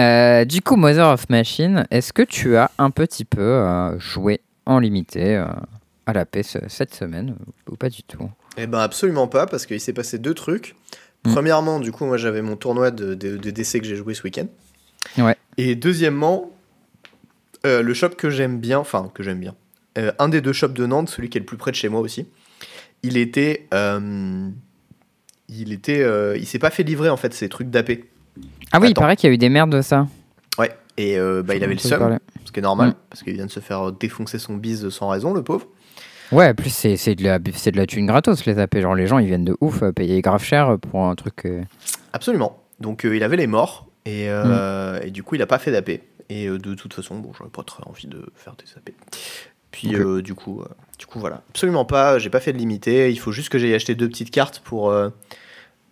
Euh, 0.00 0.44
du 0.44 0.62
coup, 0.62 0.76
Mother 0.76 1.08
of 1.08 1.28
Machine, 1.28 1.86
est-ce 1.90 2.12
que 2.12 2.22
tu 2.22 2.56
as 2.56 2.70
un 2.78 2.90
petit 2.90 3.24
peu 3.24 3.40
euh, 3.40 3.98
joué 3.98 4.40
en 4.66 4.78
limité 4.78 5.36
euh, 5.36 5.46
à 6.06 6.12
la 6.12 6.24
paix 6.24 6.42
ce- 6.42 6.58
cette 6.68 6.94
semaine 6.94 7.36
ou 7.70 7.76
pas 7.76 7.88
du 7.90 8.02
tout? 8.02 8.30
Eh 8.56 8.66
ben 8.66 8.78
absolument 8.78 9.28
pas, 9.28 9.46
parce 9.46 9.66
qu'il 9.66 9.80
s'est 9.80 9.92
passé 9.92 10.18
deux 10.18 10.34
trucs. 10.34 10.74
Mm. 11.24 11.32
Premièrement, 11.32 11.80
du 11.80 11.92
coup, 11.92 12.04
moi 12.06 12.16
j'avais 12.16 12.42
mon 12.42 12.56
tournoi 12.56 12.90
de, 12.90 13.14
de, 13.14 13.36
de 13.36 13.50
DC 13.50 13.80
que 13.80 13.84
j'ai 13.86 13.96
joué 13.96 14.14
ce 14.14 14.22
week-end. 14.22 14.46
Ouais. 15.18 15.36
Et 15.58 15.74
deuxièmement, 15.76 16.50
euh, 17.66 17.82
le 17.82 17.94
shop 17.94 18.10
que 18.10 18.30
j'aime 18.30 18.58
bien, 18.58 18.78
enfin 18.78 19.10
que 19.14 19.22
j'aime 19.22 19.38
bien, 19.40 19.54
euh, 19.98 20.12
un 20.18 20.28
des 20.28 20.40
deux 20.40 20.52
shops 20.52 20.72
de 20.74 20.86
Nantes, 20.86 21.08
celui 21.08 21.28
qui 21.28 21.38
est 21.38 21.40
le 21.40 21.46
plus 21.46 21.56
près 21.56 21.70
de 21.70 21.76
chez 21.76 21.88
moi 21.88 22.00
aussi, 22.00 22.26
il 23.02 23.16
était, 23.16 23.66
euh, 23.74 24.48
il 25.48 25.72
était, 25.72 26.04
il 26.38 26.46
s'est 26.46 26.58
pas 26.58 26.70
fait 26.70 26.82
livrer 26.82 27.08
en 27.08 27.16
fait 27.16 27.34
ces 27.34 27.48
trucs 27.48 27.70
d'AP. 27.70 27.92
Ah 28.72 28.78
oui, 28.80 28.88
il 28.90 28.94
paraît 28.94 29.16
qu'il 29.16 29.28
y 29.28 29.30
a 29.30 29.34
eu 29.34 29.38
des 29.38 29.48
merdes 29.48 29.70
de 29.74 29.82
ça. 29.82 30.06
Ouais. 30.58 30.70
Et 30.96 31.16
bah, 31.44 31.54
il 31.54 31.64
avait 31.64 31.72
le 31.74 31.78
seum, 31.78 32.18
ce 32.44 32.52
qui 32.52 32.60
est 32.60 32.62
normal, 32.62 32.90
Mm. 32.90 32.94
parce 33.08 33.22
qu'il 33.22 33.32
vient 33.34 33.46
de 33.46 33.50
se 33.50 33.60
faire 33.60 33.90
défoncer 33.92 34.38
son 34.38 34.54
bise 34.56 34.88
sans 34.90 35.08
raison, 35.08 35.32
le 35.32 35.42
pauvre. 35.42 35.66
Ouais, 36.30 36.54
plus 36.54 36.70
c'est 36.70 36.96
c'est 36.96 37.16
de, 37.16 37.24
la- 37.24 37.38
c'est 37.54 37.72
de 37.72 37.76
la 37.76 37.86
thune 37.86 38.06
gratos 38.06 38.44
les 38.46 38.58
AP. 38.60 38.80
Genre 38.80 38.94
les 38.94 39.06
gens 39.08 39.18
ils 39.18 39.26
viennent 39.26 39.44
de 39.44 39.56
ouf 39.60 39.82
payer 39.96 40.20
grave 40.20 40.44
cher 40.44 40.78
pour 40.78 41.04
un 41.06 41.14
truc. 41.16 41.48
Absolument. 42.12 42.62
Donc 42.78 43.02
il 43.04 43.22
avait 43.24 43.36
les 43.36 43.48
morts 43.48 43.88
et, 44.06 44.26
euh, 44.28 45.00
et 45.02 45.10
du 45.10 45.24
coup 45.24 45.34
il 45.34 45.42
a 45.42 45.46
pas 45.46 45.58
fait 45.58 45.72
d'AP. 45.72 46.00
Et 46.30 46.46
euh, 46.46 46.58
de 46.58 46.74
toute 46.74 46.94
façon, 46.94 47.18
bon, 47.18 47.32
j'aurais 47.36 47.50
pas 47.50 47.62
très 47.64 47.82
envie 47.84 48.06
de 48.06 48.24
faire 48.34 48.54
des 48.56 48.64
AP. 48.76 48.94
Puis 49.72 49.94
euh, 49.94 50.22
du 50.22 50.34
coup, 50.34 50.62
euh, 50.62 50.66
du 50.98 51.06
coup 51.06 51.20
voilà, 51.20 51.42
absolument 51.50 51.84
pas. 51.84 52.18
J'ai 52.18 52.30
pas 52.30 52.40
fait 52.40 52.52
de 52.52 52.58
limité. 52.58 53.10
Il 53.12 53.18
faut 53.18 53.30
juste 53.32 53.50
que 53.50 53.58
j'aille 53.58 53.74
acheter 53.74 53.94
deux 53.94 54.08
petites 54.08 54.30
cartes 54.30 54.60
pour 54.64 54.90
euh, 54.90 55.10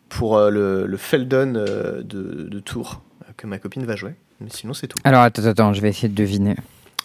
pour 0.09 0.41
le, 0.41 0.87
le 0.87 0.97
Feldon 0.97 1.53
de, 1.53 2.03
de 2.03 2.59
Tours 2.61 3.03
que 3.37 3.47
ma 3.47 3.59
copine 3.59 3.85
va 3.85 3.95
jouer. 3.95 4.15
Mais 4.41 4.49
sinon 4.51 4.73
c'est 4.75 4.87
tout. 4.89 4.99
Alors 5.05 5.21
attends, 5.23 5.45
attends, 5.45 5.73
je 5.75 5.81
vais 5.81 5.91
essayer 5.91 6.09
de 6.09 6.15
deviner 6.15 6.57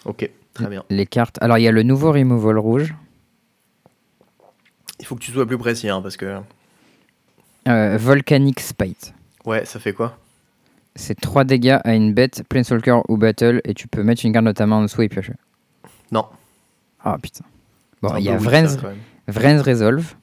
Ok, 0.04 0.28
très 0.52 0.66
bien. 0.66 0.84
les 0.90 1.06
cartes. 1.06 1.38
Alors 1.42 1.58
il 1.58 1.62
y 1.62 1.68
a 1.68 1.72
le 1.72 1.82
nouveau 1.84 2.10
removal 2.12 2.58
rouge, 2.58 2.94
Il 5.00 5.06
faut 5.06 5.14
que 5.16 5.20
tu 5.20 5.30
sois 5.32 5.46
plus 5.46 5.58
précis 5.58 5.88
hein, 5.88 6.00
parce 6.02 6.16
que 6.16 6.38
Volcanic 7.66 8.60
Spite. 8.60 9.14
ouais, 9.44 9.64
ça 9.64 9.78
fait 9.80 9.92
quoi? 9.92 10.18
C'est 10.96 11.20
3 11.20 11.44
dégâts 11.44 11.78
à 11.84 11.94
une 11.94 12.14
bête, 12.14 12.44
Planeswalker 12.48 13.00
ou 13.08 13.16
Battle, 13.16 13.60
et 13.64 13.74
tu 13.74 13.88
peux 13.88 14.02
mettre 14.02 14.24
une 14.24 14.32
carte 14.32 14.44
de 14.46 14.52
ta 14.52 14.66
main 14.66 14.76
en 14.76 14.82
dessous 14.82 15.02
et 15.02 15.08
piocher. 15.08 15.32
Non. 16.12 16.26
Ah 17.02 17.16
putain. 17.20 17.44
Bon, 18.00 18.14
il 18.16 18.24
y 18.24 18.28
a 18.28 18.38
même. 18.38 18.68
Vren's 19.26 19.62
Resolve. 19.62 20.14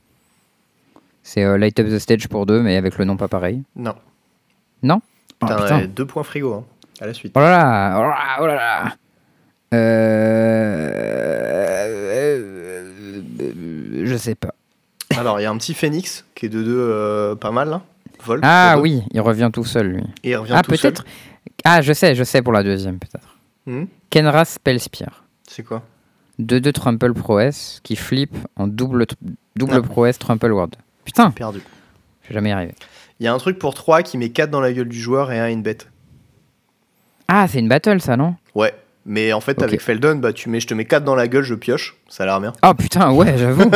C'est 1.23 1.43
euh, 1.43 1.57
Light 1.57 1.79
Up 1.79 1.87
the 1.87 1.99
Stage 1.99 2.27
pour 2.27 2.45
deux, 2.45 2.61
mais 2.61 2.77
avec 2.77 2.97
le 2.97 3.05
nom 3.05 3.17
pas 3.17 3.27
pareil. 3.27 3.63
Non. 3.75 3.95
Non? 4.81 5.01
Oh, 5.41 5.45
Putain, 5.45 5.55
putain. 5.57 5.77
ouais, 5.79 5.87
deux 5.87 6.05
points 6.05 6.23
frigo 6.23 6.53
hein, 6.53 6.63
à 6.99 7.05
la 7.07 7.13
suite. 7.13 7.33
Oh 7.35 7.39
là 7.39 7.49
là 7.51 7.97
Oh 7.97 8.01
là 8.03 8.09
là, 8.09 8.37
oh 8.41 8.45
là 8.47 8.55
là 8.55 8.95
Euh... 12.61 13.21
Je 14.03 14.15
sais 14.17 14.35
pas. 14.35 14.53
Alors 15.17 15.39
il 15.39 15.43
y 15.43 15.45
a 15.45 15.51
un 15.51 15.57
petit 15.57 15.73
Phoenix 15.73 16.25
qui 16.35 16.45
est 16.45 16.49
de 16.49 16.63
deux 16.63 16.77
euh, 16.79 17.35
pas 17.35 17.51
mal 17.51 17.69
là. 17.69 17.81
Ah 18.41 18.77
oui, 18.79 19.03
il 19.11 19.21
revient 19.21 19.49
tout 19.53 19.63
seul, 19.65 19.87
lui. 19.87 20.03
Et 20.23 20.31
il 20.31 20.35
revient 20.37 20.53
Ah, 20.55 20.61
tout 20.63 20.75
seul. 20.75 20.91
peut-être. 20.93 21.05
Ah, 21.63 21.81
je 21.81 21.93
sais, 21.93 22.15
je 22.15 22.23
sais 22.23 22.41
pour 22.41 22.53
la 22.53 22.63
deuxième, 22.63 22.99
peut-être. 22.99 23.37
Hmm, 23.65 23.85
Kenra 24.09 24.45
Spellspear. 24.45 25.23
C'est 25.47 25.63
quoi? 25.63 25.83
2-2 26.39 26.71
Trample 26.71 27.13
Prowess 27.13 27.79
qui 27.83 27.95
flippe 27.95 28.35
en 28.55 28.67
double, 28.67 29.05
double 29.55 29.73
Ah. 29.75 29.81
Prowess 29.81 30.17
Trample 30.17 30.51
Ward. 30.51 30.75
Putain, 31.05 31.31
Perdu. 31.31 31.61
je 32.23 32.29
vais 32.29 32.33
jamais 32.35 32.49
y 32.49 32.53
arriver. 32.53 32.75
Il 33.19 33.25
y 33.25 33.27
a 33.27 33.33
un 33.33 33.37
truc 33.37 33.59
pour 33.59 33.73
3 33.75 34.01
qui 34.01 34.17
met 34.17 34.29
4 34.29 34.49
dans 34.49 34.61
la 34.61 34.73
gueule 34.73 34.87
du 34.87 34.99
joueur 34.99 35.31
et 35.31 35.39
1 35.39 35.49
une 35.49 35.61
bête. 35.61 35.87
Ah, 37.27 37.47
c'est 37.47 37.59
une 37.59 37.67
battle 37.69 38.01
ça, 38.01 38.17
non? 38.17 38.35
Ouais. 38.55 38.73
Mais 39.05 39.33
en 39.33 39.41
fait, 39.41 39.61
avec 39.63 39.81
Feldon, 39.81 40.15
bah, 40.17 40.31
tu 40.31 40.47
mets, 40.49 40.59
je 40.59 40.67
te 40.67 40.73
mets 40.75 40.85
4 40.85 41.03
dans 41.03 41.15
la 41.15 41.27
gueule, 41.27 41.43
je 41.43 41.55
pioche. 41.55 41.95
Ça 42.07 42.23
a 42.23 42.25
l'air 42.27 42.39
bien. 42.41 42.53
Oh 42.63 42.73
putain, 42.75 43.11
ouais, 43.11 43.35
j'avoue. 43.37 43.69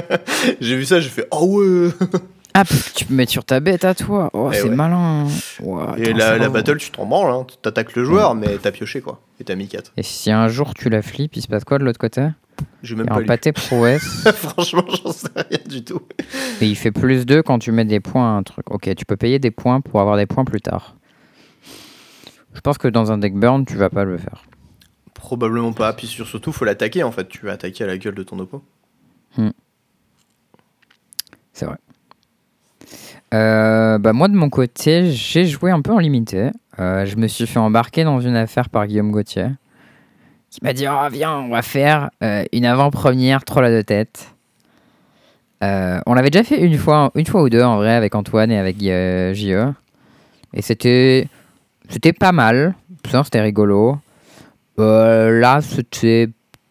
J'ai 0.60 0.76
vu 0.76 0.84
ça, 0.84 1.00
j'ai 1.00 1.08
fait 1.08 1.26
Oh 1.30 1.60
ouais 1.62 1.90
ah, 2.58 2.64
tu 2.94 3.04
peux 3.04 3.14
mettre 3.14 3.30
sur 3.32 3.44
ta 3.44 3.60
bête 3.60 3.84
à 3.84 3.94
toi. 3.94 4.30
Oh, 4.32 4.50
Eh 4.52 4.56
c'est 4.56 4.62
ouais. 4.64 4.74
malin. 4.74 5.26
Ouais, 5.60 5.84
Et 6.00 6.12
la, 6.12 6.48
battle, 6.48 6.78
tu 6.78 6.90
t'en 6.90 7.06
branles. 7.06 7.30
Hein. 7.32 7.46
T'attaques 7.62 7.94
le 7.96 8.04
joueur, 8.04 8.34
mais 8.34 8.56
t'as 8.58 8.70
pioché 8.72 9.00
quoi. 9.00 9.20
Et 9.40 9.44
t'as 9.44 9.54
mis 9.54 9.68
4. 9.68 9.92
Et 9.96 10.02
si 10.02 10.30
un 10.30 10.48
jour 10.48 10.72
tu 10.74 10.88
la 10.88 11.02
flippes, 11.02 11.36
il 11.36 11.42
se 11.42 11.48
passe 11.48 11.64
quoi 11.64 11.78
de 11.78 11.84
l'autre 11.84 11.98
côté? 11.98 12.26
J'ai 12.82 12.94
même 12.94 13.06
pas 13.06 13.16
un 13.16 13.20
lu. 13.20 13.26
pâté 13.26 13.52
prouesse. 13.52 14.26
Franchement, 14.34 14.84
j'en 14.88 15.12
sais 15.12 15.28
rien 15.36 15.58
du 15.68 15.84
tout. 15.84 16.00
et 16.60 16.66
il 16.66 16.76
fait 16.76 16.92
plus 16.92 17.26
2 17.26 17.42
quand 17.42 17.58
tu 17.58 17.70
mets 17.72 17.84
des 17.84 18.00
points 18.00 18.24
à 18.34 18.38
un 18.38 18.42
truc. 18.42 18.70
Ok, 18.70 18.94
tu 18.94 19.04
peux 19.04 19.16
payer 19.16 19.38
des 19.38 19.50
points 19.50 19.80
pour 19.82 20.00
avoir 20.00 20.16
des 20.16 20.26
points 20.26 20.44
plus 20.46 20.60
tard. 20.62 20.96
Je 22.54 22.60
pense 22.62 22.78
que 22.78 22.88
dans 22.88 23.12
un 23.12 23.18
deck 23.18 23.34
burn, 23.34 23.66
tu 23.66 23.76
vas 23.76 23.90
pas 23.90 24.04
le 24.04 24.16
faire. 24.16 24.44
Probablement 25.12 25.74
pas. 25.74 25.92
Puis 25.92 26.06
sur- 26.06 26.26
surtout, 26.26 26.52
faut 26.52 26.64
l'attaquer 26.64 27.02
en 27.02 27.12
fait. 27.12 27.28
Tu 27.28 27.44
vas 27.44 27.52
attaquer 27.52 27.84
à 27.84 27.86
la 27.86 27.98
gueule 27.98 28.14
de 28.14 28.22
ton 28.22 28.38
oppo. 28.38 28.62
C'est 31.52 31.64
vrai. 31.66 31.76
Euh, 33.34 33.98
bah 33.98 34.12
moi 34.12 34.28
de 34.28 34.34
mon 34.34 34.48
côté, 34.48 35.10
j'ai 35.10 35.46
joué 35.46 35.70
un 35.70 35.82
peu 35.82 35.92
en 35.92 35.98
limité. 35.98 36.50
Euh, 36.78 37.06
je 37.06 37.16
me 37.16 37.26
suis 37.26 37.46
fait 37.46 37.58
embarquer 37.58 38.04
dans 38.04 38.20
une 38.20 38.36
affaire 38.36 38.68
par 38.68 38.86
Guillaume 38.86 39.10
Gauthier, 39.10 39.48
qui 40.50 40.60
m'a 40.62 40.72
dit 40.72 40.86
oh, 40.88 41.08
viens, 41.10 41.38
on 41.38 41.48
va 41.48 41.62
faire 41.62 42.10
euh, 42.22 42.44
une 42.52 42.66
avant-première 42.66 43.44
troll 43.44 43.64
à 43.64 43.70
deux 43.70 43.82
têtes. 43.82 44.32
Euh, 45.64 45.98
on 46.06 46.14
l'avait 46.14 46.30
déjà 46.30 46.44
fait 46.44 46.60
une 46.60 46.76
fois, 46.76 47.10
une 47.14 47.26
fois 47.26 47.42
ou 47.42 47.48
deux 47.48 47.62
en 47.62 47.76
vrai 47.76 47.94
avec 47.94 48.14
Antoine 48.14 48.50
et 48.50 48.58
avec 48.58 48.78
JE, 48.78 49.72
et 50.52 50.62
c'était 50.62 51.28
c'était 51.88 52.12
pas 52.12 52.32
mal. 52.32 52.74
C'était 53.24 53.40
rigolo. 53.40 53.98
Là, 54.78 55.60
c'était 55.60 56.28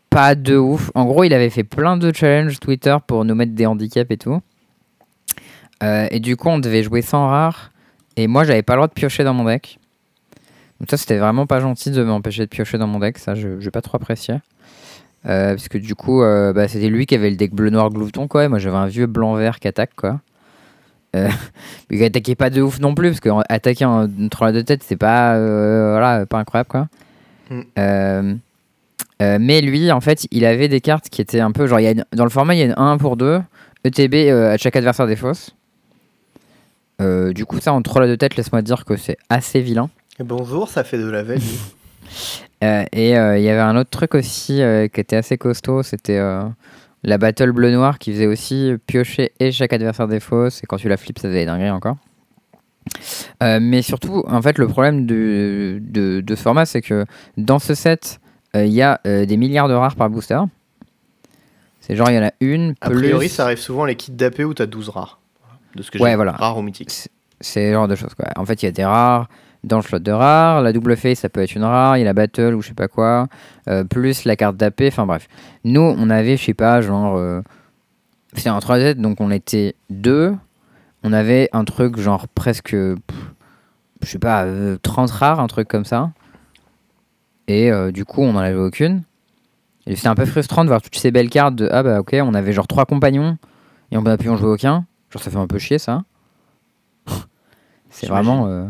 pas 0.10 0.36
de 0.36 0.58
ouf. 0.58 0.92
En 0.96 1.06
gros, 1.06 1.24
il 1.24 1.34
avait 1.34 1.50
fait 1.50 1.64
plein 1.64 1.98
de 1.98 2.14
challenges 2.14 2.60
Twitter 2.60 2.96
pour 3.08 3.24
nous 3.24 3.36
mettre 3.36 3.54
des 3.54 3.66
handicaps 3.66 4.12
et 4.12 4.18
tout. 4.18 4.42
Euh, 5.86 6.08
et 6.10 6.20
du 6.20 6.36
coup, 6.36 6.50
on 6.50 6.60
devait 6.60 6.84
jouer 6.84 7.02
sans 7.02 7.28
rare. 7.28 7.72
Et 8.18 8.28
moi, 8.28 8.44
j'avais 8.44 8.64
pas 8.64 8.74
le 8.74 8.78
droit 8.80 8.88
de 8.88 8.94
piocher 8.94 9.24
dans 9.24 9.34
mon 9.34 9.46
deck. 9.46 9.80
Donc 10.80 10.90
ça, 10.90 10.98
c'était 10.98 11.18
vraiment 11.18 11.46
pas 11.46 11.60
gentil 11.60 11.92
de 11.92 12.04
m'empêcher 12.04 12.42
de 12.44 12.50
piocher 12.50 12.78
dans 12.78 12.88
mon 12.88 13.00
deck. 13.00 13.18
Ça, 13.18 13.36
je 13.36 13.60
j'ai 13.60 13.72
pas 13.72 13.82
trop 13.82 13.98
apprécié. 13.98 14.36
Euh, 15.26 15.52
parce 15.52 15.68
que 15.70 15.78
du 15.78 15.96
coup, 15.96 16.22
euh, 16.22 16.54
bah, 16.54 16.68
c'était 16.68 16.90
lui 16.90 17.06
qui 17.06 17.16
avait 17.16 17.30
le 17.30 17.36
deck 17.36 17.54
bleu-noir 17.54 17.90
glouton, 17.90 18.28
quoi. 18.28 18.46
Et 18.46 18.48
moi, 18.48 18.60
j'avais 18.60 18.78
un 18.78 18.88
vieux 18.88 19.06
blanc-vert 19.06 19.60
qui 19.60 19.68
attaque, 19.68 19.96
quoi. 19.96 20.20
Euh, 21.16 21.30
mais 21.90 21.98
qui 21.98 22.04
attaquait 22.04 22.36
pas 22.36 22.50
de 22.50 22.62
ouf 22.62 22.80
non 22.80 22.94
plus, 22.94 23.10
parce 23.10 23.20
que 23.22 23.30
attaquer 23.50 23.86
un 23.86 24.08
une 24.08 24.30
troll 24.30 24.50
à 24.50 24.52
deux 24.52 24.64
têtes, 24.64 24.84
c'est 24.84 24.98
pas, 24.98 25.38
voilà, 25.38 26.26
pas 26.26 26.40
incroyable, 26.40 26.70
quoi. 26.70 26.88
Mm. 27.50 28.40
Mais 29.40 29.62
lui, 29.62 29.92
en 29.92 30.02
fait, 30.02 30.28
il 30.32 30.46
avait 30.46 30.68
des 30.68 30.82
cartes 30.82 31.10
qui 31.10 31.22
étaient 31.22 31.40
un 31.40 31.52
peu 31.52 31.68
genre, 31.68 31.80
y 31.80 31.88
a 31.88 31.92
une- 31.92 32.06
dans 32.14 32.26
le 32.26 32.30
format, 32.30 32.54
il 32.54 32.60
y 32.60 32.64
a 32.64 32.66
une 32.66 32.76
1 32.78 32.98
pour 32.98 33.18
2, 33.18 33.42
ETB 33.86 34.30
à 34.32 34.58
chaque 34.58 34.76
adversaire 34.76 35.08
des 35.08 35.16
fausses. 35.16 35.55
Euh, 37.02 37.34
du 37.34 37.46
coup, 37.46 37.60
ça, 37.60 37.74
en 37.74 37.82
troll 37.82 38.04
à 38.04 38.08
deux 38.08 38.18
têtes, 38.18 38.36
laisse-moi 38.36 38.62
te 38.62 38.66
dire 38.66 38.86
que 38.86 38.96
c'est 38.96 39.18
assez 39.30 39.62
vilain. 39.62 39.90
Et 40.20 40.24
bonjour, 40.24 40.70
ça 40.70 40.84
fait 40.84 40.98
de 40.98 41.10
la 41.10 41.24
veille. 41.24 41.42
Euh, 42.64 42.86
et 42.94 43.18
euh, 43.18 43.38
il 43.38 43.44
y 43.44 43.50
avait 43.50 43.60
un 43.60 43.76
autre 43.76 43.90
truc 43.90 44.16
aussi 44.16 44.62
qui 44.94 45.02
était 45.02 45.18
assez 45.18 45.38
costaud, 45.38 45.84
c'était 45.84 46.20
la 47.04 47.18
battle 47.18 47.52
bleu-noir 47.52 48.00
qui 48.00 48.14
faisait 48.14 48.28
aussi 48.28 48.74
piocher 48.88 49.34
et 49.40 49.52
chaque 49.52 49.74
adversaire 49.74 50.08
des 50.08 50.22
fausses, 50.22 50.64
et 50.64 50.68
quand 50.68 50.78
tu 50.78 50.88
la 50.88 50.98
flippes, 50.98 51.20
ça 51.20 51.28
faisait 51.28 51.42
des 51.42 51.46
dingueries 51.46 51.72
encore. 51.72 51.98
Mais 53.42 53.82
surtout, 53.82 54.24
en 54.28 54.42
fait, 54.42 54.58
le 54.58 54.68
problème 54.68 55.06
de, 55.06 55.80
de, 55.82 56.22
de 56.22 56.36
ce 56.36 56.42
format, 56.42 56.66
c'est 56.66 56.82
que 56.82 57.06
dans 57.38 57.60
ce 57.60 57.74
set, 57.74 58.20
il 58.54 58.72
y 58.72 58.82
a 58.82 59.02
des 59.04 59.38
milliards 59.38 59.68
de 59.68 59.74
rares 59.74 59.96
par 59.96 60.10
booster. 60.10 60.40
C'est 61.82 61.96
genre, 61.96 62.10
il 62.10 62.16
y 62.16 62.20
en 62.20 62.26
a 62.26 62.32
une, 62.40 62.74
A 62.82 62.90
plus... 62.90 63.00
priori, 63.00 63.30
ça 63.30 63.44
arrive 63.44 63.60
souvent 63.60 63.86
les 63.86 63.96
kits 63.96 64.12
d'AP 64.12 64.40
où 64.40 64.54
t'as 64.54 64.66
12 64.66 64.90
rares. 64.90 65.20
De 65.76 65.82
ce 65.82 65.92
que 65.92 65.98
Ouais, 66.00 66.12
j'ai 66.12 66.16
voilà. 66.16 66.32
Rares 66.34 66.58
ou 66.58 66.62
mythiques. 66.62 66.90
C'est 66.92 67.10
ce 67.42 67.74
genre 67.74 67.88
de 67.88 67.96
choses 67.96 68.14
quoi. 68.16 68.26
En 68.38 68.46
fait, 68.46 68.64
il 68.64 68.66
y 68.66 68.70
a 68.70 68.72
des 68.72 68.86
rares 68.86 69.28
dans 69.64 69.78
le 69.78 69.82
slot 69.84 70.00
de 70.00 70.12
rares, 70.12 70.62
la 70.62 70.72
double 70.74 70.96
face 70.96 71.20
ça 71.20 71.30
peut 71.30 71.42
être 71.42 71.56
une 71.56 71.64
rare, 71.64 71.98
il 71.98 72.02
y 72.02 72.04
a 72.04 72.06
la 72.06 72.14
battle 72.14 72.54
ou 72.54 72.62
je 72.62 72.68
sais 72.70 72.74
pas 72.76 72.88
quoi, 72.88 73.28
euh, 73.68 73.84
plus 73.84 74.24
la 74.26 74.36
carte 74.36 74.58
d'AP, 74.58 74.84
enfin 74.88 75.06
bref. 75.08 75.28
Nous, 75.64 75.82
on 75.82 76.10
avait, 76.12 76.38
je 76.38 76.44
sais 76.46 76.54
pas, 76.54 76.82
genre. 76.82 77.16
euh, 77.18 77.42
C'était 78.34 78.50
un 78.50 78.60
3 78.60 78.80
z 78.80 78.96
donc 78.98 79.20
on 79.22 79.32
était 79.32 79.76
deux. 79.90 80.36
On 81.04 81.14
avait 81.14 81.50
un 81.52 81.66
truc 81.66 81.98
genre 82.00 82.28
presque. 82.28 82.74
Je 82.76 82.96
sais 84.04 84.20
pas, 84.20 84.44
euh, 84.44 84.78
30 84.82 85.10
rares, 85.12 85.40
un 85.40 85.48
truc 85.48 85.68
comme 85.68 85.86
ça. 85.86 86.12
Et 87.48 87.72
euh, 87.72 87.92
du 87.92 88.06
coup, 88.06 88.22
on 88.22 88.34
n'en 88.34 88.40
avait 88.40 88.56
aucune. 88.60 89.04
Et 89.88 89.96
c'était 89.96 90.08
un 90.08 90.16
peu 90.16 90.26
frustrant 90.26 90.64
de 90.64 90.70
voir 90.70 90.82
toutes 90.82 90.96
ces 90.96 91.12
belles 91.12 91.30
cartes 91.30 91.56
de 91.56 91.70
Ah 91.72 91.84
bah 91.84 92.00
ok, 92.00 92.16
on 92.22 92.34
avait 92.34 92.54
genre 92.54 92.68
trois 92.68 92.86
compagnons 92.86 93.38
et 93.92 93.98
on 93.98 94.06
a 94.06 94.18
pu 94.18 94.30
en 94.30 94.36
jouer 94.38 94.50
aucun. 94.50 94.86
Genre 95.16 95.24
ça 95.24 95.32
fait 95.32 95.38
un 95.38 95.48
peu 95.48 95.60
chier 95.60 95.80
ça. 95.80 96.04
C'est 97.90 98.08
vraiment. 98.08 98.48
euh, 98.48 98.68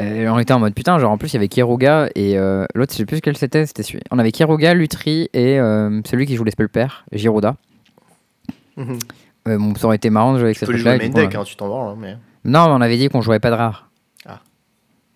euh, 0.00 0.28
on 0.28 0.38
était 0.38 0.52
en 0.52 0.58
mode 0.60 0.74
putain, 0.74 0.98
genre 0.98 1.10
en 1.10 1.16
plus 1.16 1.30
il 1.32 1.34
y 1.34 1.36
avait 1.38 1.48
Kiruga 1.48 2.10
et 2.14 2.36
euh, 2.38 2.66
l'autre, 2.74 2.92
je 2.92 2.98
sais 2.98 3.06
plus 3.06 3.16
lequel 3.16 3.38
c'était, 3.38 3.64
c'était 3.64 3.82
celui. 3.82 4.00
On 4.10 4.18
avait 4.18 4.32
Kiruga, 4.32 4.74
Lutri 4.74 5.30
et 5.32 5.58
euh, 5.58 6.02
celui 6.04 6.26
qui 6.26 6.36
joue 6.36 6.44
les 6.44 6.50
spells 6.50 6.68
pairs, 6.68 7.06
Giroda. 7.12 7.56
Mhm. 8.76 8.98
Euh, 9.48 9.56
bon, 9.56 9.74
ça 9.76 9.86
aurait 9.86 9.96
été 9.96 10.10
marrant 10.10 10.34
de 10.34 10.38
jouer 10.38 10.48
avec 10.48 10.58
cette 10.58 10.68
coup, 10.70 10.76
deck, 10.76 11.34
hein, 11.34 11.44
tu 11.44 11.56
t'en 11.56 11.68
branles. 11.68 11.92
hein, 11.92 11.96
mais... 11.98 12.16
non, 12.44 12.66
mais 12.66 12.72
on 12.72 12.80
avait 12.82 12.98
dit 12.98 13.08
qu'on 13.08 13.22
jouait 13.22 13.40
pas 13.40 13.50
de 13.50 13.56
rares. 13.56 13.88
Ah. 14.26 14.40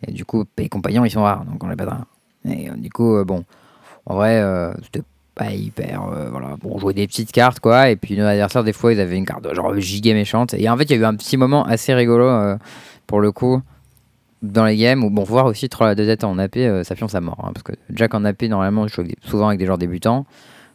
Et 0.07 0.13
du 0.13 0.25
coup, 0.25 0.45
les 0.57 0.71
compagnons, 0.71 1.05
ils 1.05 1.11
sont 1.11 1.23
rares, 1.23 1.45
donc 1.45 1.63
on 1.63 1.67
n'a 1.67 1.77
pas 1.77 1.85
de 1.85 1.91
rares. 1.91 2.07
Et 2.47 2.71
du 2.71 2.89
coup, 2.89 3.23
bon, 3.27 3.45
en 4.07 4.15
vrai, 4.15 4.43
c'était 4.83 5.03
pas 5.35 5.51
hyper. 5.53 6.03
euh, 6.13 6.29
voilà, 6.31 6.57
bon, 6.63 6.71
on 6.75 6.79
jouait 6.79 6.95
des 6.95 7.07
petites 7.07 7.33
cartes, 7.33 7.61
quoi. 7.61 7.91
Et 7.91 7.97
puis 7.97 8.17
nos 8.17 8.25
adversaires, 8.25 8.65
des 8.65 8.73
fois, 8.73 8.93
ils 8.93 9.01
avaient 9.01 9.17
une 9.17 9.27
carte 9.27 9.53
genre 9.55 9.75
giga 9.79 10.15
méchante. 10.15 10.55
Et 10.55 10.69
en 10.69 10.77
fait, 10.77 10.85
il 10.85 10.91
y 10.93 10.95
a 10.95 10.97
eu 10.99 11.05
un 11.05 11.15
petit 11.17 11.37
moment 11.37 11.65
assez 11.65 11.93
rigolo, 11.95 12.25
euh, 12.27 12.57
pour 13.07 13.21
le 13.21 13.33
coup, 13.33 13.61
dans 14.43 14.65
les 14.65 14.77
games, 14.77 15.03
où, 15.03 15.11
bon, 15.11 15.25
voir 15.25 15.47
aussi 15.47 15.69
troll 15.69 15.89
à 15.89 15.95
deux 15.95 16.07
têtes 16.07 16.23
en 16.25 16.39
AP, 16.39 16.57
euh, 16.59 16.85
ça 16.85 16.95
pionce 16.95 17.15
à 17.15 17.21
mort. 17.21 17.39
hein, 17.43 17.51
parce 17.55 17.63
que 17.65 17.73
Jack 17.91 18.15
en 18.15 18.25
AP, 18.25 18.45
normalement, 18.49 18.87
je 18.87 18.95
joue 18.95 19.01
avec 19.01 19.17
des- 19.21 19.29
souvent 19.29 19.49
avec 19.49 19.59
des 19.59 19.67
joueurs 19.67 19.79
débutants. 19.79 20.27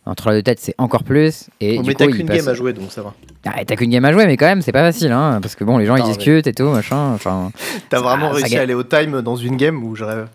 Un 0.05 0.15
troll 0.15 0.33
à 0.33 0.35
deux 0.37 0.41
têtes, 0.43 0.59
c'est 0.59 0.73
encore 0.79 1.03
plus. 1.03 1.49
Et 1.61 1.77
Oh, 1.77 1.83
du 1.83 1.89
mais 1.89 1.93
t'as 1.93 2.07
qu'une 2.07 2.25
passe- 2.25 2.37
game 2.37 2.47
à 2.47 2.53
jouer, 2.55 2.73
donc 2.73 2.91
ça 2.91 3.03
va. 3.03 3.13
Ah, 3.45 3.63
t'as 3.65 3.75
qu'une 3.75 3.91
game 3.91 4.03
à 4.05 4.11
jouer, 4.11 4.25
mais 4.25 4.37
quand 4.37 4.47
même, 4.47 4.61
c'est 4.63 4.71
pas 4.71 4.81
facile, 4.81 5.11
hein, 5.11 5.39
parce 5.41 5.55
que 5.55 5.63
bon, 5.63 5.77
les 5.77 5.85
gens 5.85 5.95
ils 5.95 5.99
Non, 5.99 6.07
mais- 6.07 6.13
discutent 6.15 6.47
et 6.47 6.53
tout, 6.53 6.69
machin. 6.69 7.11
Enfin, 7.13 7.51
T'as 7.89 7.99
vraiment 7.99 8.29
réussi 8.31 8.57
à 8.57 8.61
aller 8.61 8.73
au 8.73 8.83
time 8.83 9.21
dans 9.21 9.35
une 9.35 9.55
game 9.55 9.83
où 9.83 9.95
je 9.95 10.03
rêve. 10.03 10.27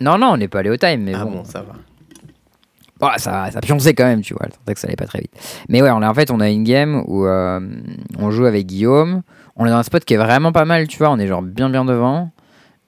non, 0.00 0.16
non, 0.16 0.28
on 0.32 0.36
n'est 0.38 0.48
pas 0.48 0.60
allé 0.60 0.70
au 0.70 0.76
time, 0.78 1.02
mais 1.02 1.12
ah 1.14 1.24
bon, 1.24 1.32
bon, 1.32 1.44
ça 1.44 1.60
va. 1.60 1.74
Bon, 3.00 3.08
ça, 3.16 3.50
ça 3.50 3.60
pionçait 3.60 3.94
quand 3.94 4.04
même, 4.04 4.20
tu 4.20 4.34
vois. 4.34 4.46
Sentais 4.46 4.74
que 4.74 4.80
ça 4.80 4.86
allait 4.86 4.96
pas 4.96 5.06
très 5.06 5.20
vite. 5.20 5.32
Mais 5.68 5.80
ouais, 5.80 5.90
on 5.90 6.02
a, 6.02 6.08
en 6.08 6.14
fait, 6.14 6.30
on 6.30 6.38
a 6.38 6.50
une 6.50 6.64
game 6.64 7.02
où 7.06 7.24
euh, 7.24 7.60
on 8.18 8.30
joue 8.30 8.44
avec 8.44 8.66
Guillaume. 8.66 9.22
On 9.56 9.64
est 9.64 9.70
dans 9.70 9.76
un 9.76 9.82
spot 9.82 10.04
qui 10.04 10.14
est 10.14 10.18
vraiment 10.18 10.52
pas 10.52 10.66
mal, 10.66 10.86
tu 10.86 10.98
vois. 10.98 11.10
On 11.10 11.18
est 11.18 11.26
genre 11.26 11.40
bien, 11.40 11.70
bien 11.70 11.86
devant. 11.86 12.30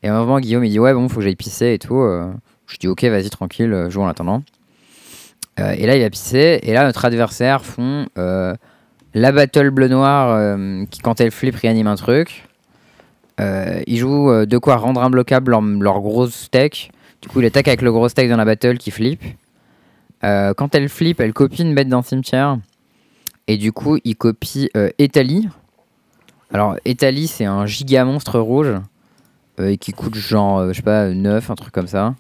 Et 0.03 0.09
à 0.09 0.15
un 0.15 0.19
moment, 0.19 0.39
Guillaume, 0.39 0.65
il 0.65 0.71
dit 0.71 0.79
Ouais, 0.79 0.93
bon, 0.93 1.09
faut 1.09 1.17
que 1.17 1.23
j'aille 1.23 1.37
pisser 1.37 1.73
et 1.73 1.79
tout. 1.79 1.97
Euh, 1.97 2.31
je 2.67 2.77
dis 2.77 2.89
Ok, 2.89 3.05
vas-y, 3.05 3.31
tranquille, 3.31 3.73
euh, 3.73 3.89
joue 3.89 4.03
en 4.03 4.09
attendant. 4.09 4.43
Et 5.59 5.87
là, 5.87 5.97
il 5.97 6.03
va 6.03 6.11
pisser. 6.11 6.59
Et 6.63 6.73
là, 6.73 6.85
notre 6.85 7.05
adversaire 7.05 7.65
font 7.65 8.07
la 8.17 9.33
battle 9.33 9.71
bleu-noir 9.71 10.57
qui, 10.91 11.01
quand 11.01 11.21
elle 11.21 11.31
flip, 11.31 11.55
réanime 11.55 11.87
un 11.87 11.95
truc. 11.95 12.49
Ils 13.39 13.99
jouent 13.99 14.47
de 14.47 14.59
quoi 14.59 14.77
rendre 14.77 15.03
imbloquable 15.03 15.51
leur, 15.53 15.61
leur 15.61 16.01
gros 16.01 16.27
steak. 16.27 16.91
Du 17.21 17.29
coup, 17.29 17.41
il 17.41 17.47
attaque 17.47 17.69
avec 17.69 17.83
le 17.83 17.93
gros 17.93 18.09
steak 18.09 18.29
dans 18.29 18.39
la 18.39 18.47
battle 18.47 18.79
qui 18.79 18.91
flippe. 18.91 19.23
Euh, 20.25 20.55
quand 20.55 20.75
elle 20.75 20.89
flippe, 20.89 21.21
elle 21.21 21.33
copie 21.33 21.63
une 21.63 21.75
bête 21.75 21.89
d'un 21.89 22.03
cimetière. 22.03 22.59
Et 23.49 23.57
du 23.57 23.73
coup, 23.73 23.99
il 24.05 24.17
copie 24.17 24.71
euh, 24.77 24.91
Etali. 24.99 25.49
Alors, 26.53 26.77
Etali, 26.85 27.27
c'est 27.27 27.45
un 27.45 27.67
giga 27.67 28.05
monstre 28.05 28.39
rouge 28.39 28.75
euh, 29.61 29.77
qui 29.77 29.93
coûte 29.93 30.15
genre, 30.15 30.59
euh, 30.59 30.69
je 30.69 30.77
sais 30.77 30.83
pas, 30.83 31.09
9, 31.09 31.51
un 31.51 31.55
truc 31.55 31.73
comme 31.73 31.87
ça. 31.87 32.15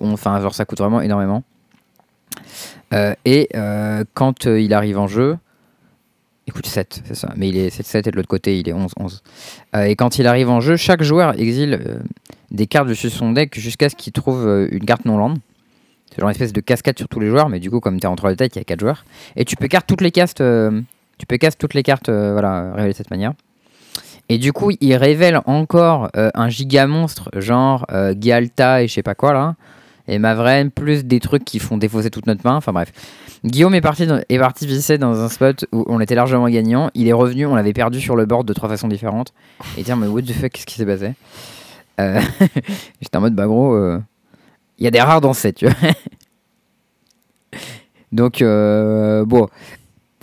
Enfin, 0.00 0.40
genre, 0.40 0.54
ça 0.54 0.64
coûte 0.64 0.78
vraiment 0.78 1.00
énormément. 1.00 1.42
Euh, 2.94 3.14
et 3.24 3.48
quand 4.14 4.44
il 4.46 4.72
arrive 4.72 4.98
en 4.98 5.08
jeu, 5.08 5.36
il 6.48 6.52
coûte 6.52 6.66
7, 6.66 7.02
c'est 7.04 7.14
ça. 7.14 7.32
Mais 7.36 7.50
il 7.50 7.58
est 7.58 7.68
7-7 7.68 8.08
et 8.08 8.10
de 8.10 8.16
l'autre 8.16 8.28
côté, 8.28 8.58
il 8.58 8.68
est 8.68 8.72
11-11. 8.72 9.20
Euh, 9.76 9.82
et 9.82 9.96
quand 9.96 10.18
il 10.18 10.26
arrive 10.26 10.48
en 10.48 10.60
jeu, 10.60 10.76
chaque 10.76 11.02
joueur 11.02 11.38
exile 11.38 12.00
des 12.50 12.66
cartes 12.66 12.88
dessus 12.88 13.10
son 13.10 13.32
deck 13.32 13.58
jusqu'à 13.58 13.90
ce 13.90 13.94
qu'il 13.94 14.14
trouve 14.14 14.68
une 14.70 14.86
carte 14.86 15.04
non-land. 15.04 15.34
C'est 16.10 16.20
genre 16.20 16.28
une 16.28 16.32
espèce 16.32 16.52
de 16.52 16.60
cascade 16.60 16.96
sur 16.98 17.08
tous 17.08 17.20
les 17.20 17.28
joueurs, 17.28 17.48
mais 17.48 17.60
du 17.60 17.70
coup, 17.70 17.80
comme 17.80 17.98
tu 18.00 18.04
es 18.04 18.08
en 18.08 18.16
3 18.16 18.30
de 18.30 18.34
tête, 18.36 18.56
il 18.56 18.58
y 18.58 18.62
a 18.62 18.64
4 18.64 18.80
joueurs. 18.80 19.04
Et 19.36 19.44
tu 19.44 19.56
peux 19.56 19.68
carte 19.68 19.86
toutes 19.86 20.00
les 20.00 20.10
castes, 20.10 20.40
euh, 20.40 20.80
tu 21.18 21.26
peux 21.26 21.36
cast 21.36 21.58
toutes 21.58 21.74
les 21.74 21.82
cartes, 21.82 22.08
euh, 22.08 22.32
voilà, 22.32 22.72
révélées 22.72 22.92
de 22.92 22.96
cette 22.96 23.10
manière. 23.10 23.32
Et 24.30 24.38
du 24.38 24.52
coup, 24.52 24.70
il 24.80 24.94
révèle 24.94 25.40
encore 25.46 26.10
euh, 26.16 26.30
un 26.34 26.48
giga 26.48 26.86
monstre, 26.86 27.30
genre 27.36 27.86
euh, 27.92 28.14
Gialta 28.18 28.82
et 28.82 28.88
je 28.88 28.92
sais 28.94 29.02
pas 29.02 29.14
quoi 29.14 29.32
là, 29.32 29.54
et 30.06 30.18
Mavren, 30.18 30.70
plus 30.70 31.04
des 31.04 31.20
trucs 31.20 31.44
qui 31.44 31.58
font 31.58 31.76
défausser 31.78 32.10
toute 32.10 32.26
notre 32.26 32.44
main. 32.46 32.56
Enfin 32.56 32.72
bref. 32.72 32.92
Guillaume 33.44 33.74
est 33.74 33.80
parti, 33.80 34.06
dans- 34.06 34.20
est 34.28 34.38
parti 34.38 34.66
visser 34.66 34.98
dans 34.98 35.18
un 35.20 35.28
spot 35.28 35.64
où 35.72 35.84
on 35.86 36.00
était 36.00 36.14
largement 36.14 36.48
gagnant. 36.48 36.90
Il 36.94 37.06
est 37.08 37.12
revenu, 37.12 37.46
on 37.46 37.54
l'avait 37.54 37.72
perdu 37.72 38.00
sur 38.00 38.16
le 38.16 38.26
board 38.26 38.46
de 38.46 38.52
trois 38.52 38.68
façons 38.68 38.88
différentes. 38.88 39.32
Et 39.76 39.82
tiens, 39.84 39.96
mais 39.96 40.06
what 40.08 40.22
the 40.22 40.32
fuck, 40.32 40.50
qu'est-ce 40.50 40.66
qui 40.66 40.74
s'est 40.74 40.86
passé? 40.86 41.12
Euh, 42.00 42.20
J'étais 43.00 43.16
en 43.16 43.20
mode, 43.20 43.34
bah 43.34 43.46
gros, 43.46 43.74
euh, 43.74 43.98
il 44.78 44.84
y 44.84 44.86
a 44.86 44.90
des 44.90 45.00
rares 45.00 45.20
dans 45.20 45.32
set, 45.32 45.56
tu 45.56 45.66
vois. 45.66 45.74
Donc, 48.12 48.42
euh, 48.42 49.24
bon. 49.24 49.48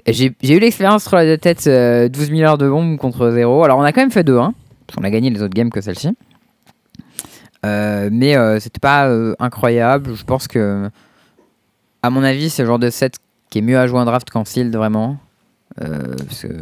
J'ai 0.08 0.36
eu 0.44 0.60
l'expérience 0.60 1.06
sur 1.06 1.16
la 1.16 1.38
tête 1.38 1.66
euh, 1.66 2.10
12 2.10 2.30
000 2.30 2.42
heures 2.42 2.60
de 2.60 2.70
bombe 2.70 2.98
contre 2.98 3.32
0. 3.32 3.64
Alors, 3.64 3.80
on 3.80 3.82
a 3.82 3.92
quand 3.92 4.02
même 4.02 4.12
fait 4.12 4.24
2-1, 4.24 4.54
parce 4.86 4.98
qu'on 4.98 5.04
a 5.04 5.10
gagné 5.10 5.32
les 5.32 5.42
autres 5.42 5.56
games 5.56 5.72
que 5.72 5.82
celle-ci. 5.82 6.16
Euh, 7.66 8.10
mais 8.12 8.36
euh, 8.36 8.60
c'était 8.60 8.80
pas 8.80 9.08
euh, 9.08 9.34
incroyable. 9.40 10.16
Je 10.16 10.24
pense 10.24 10.48
que, 10.48 10.90
à 12.04 12.10
mon 12.10 12.24
avis, 12.24 12.50
c'est 12.50 12.62
le 12.62 12.68
genre 12.68 12.80
de 12.80 12.90
set 12.90 13.18
qui 13.50 13.60
est 13.60 13.62
mieux 13.62 13.78
à 13.80 13.88
jouer 13.88 14.00
en 14.00 14.06
draft 14.06 14.30
qu'en 14.30 14.46
sealed, 14.46 14.76
vraiment. 14.76 15.18
Parce 15.78 16.44
que 16.44 16.54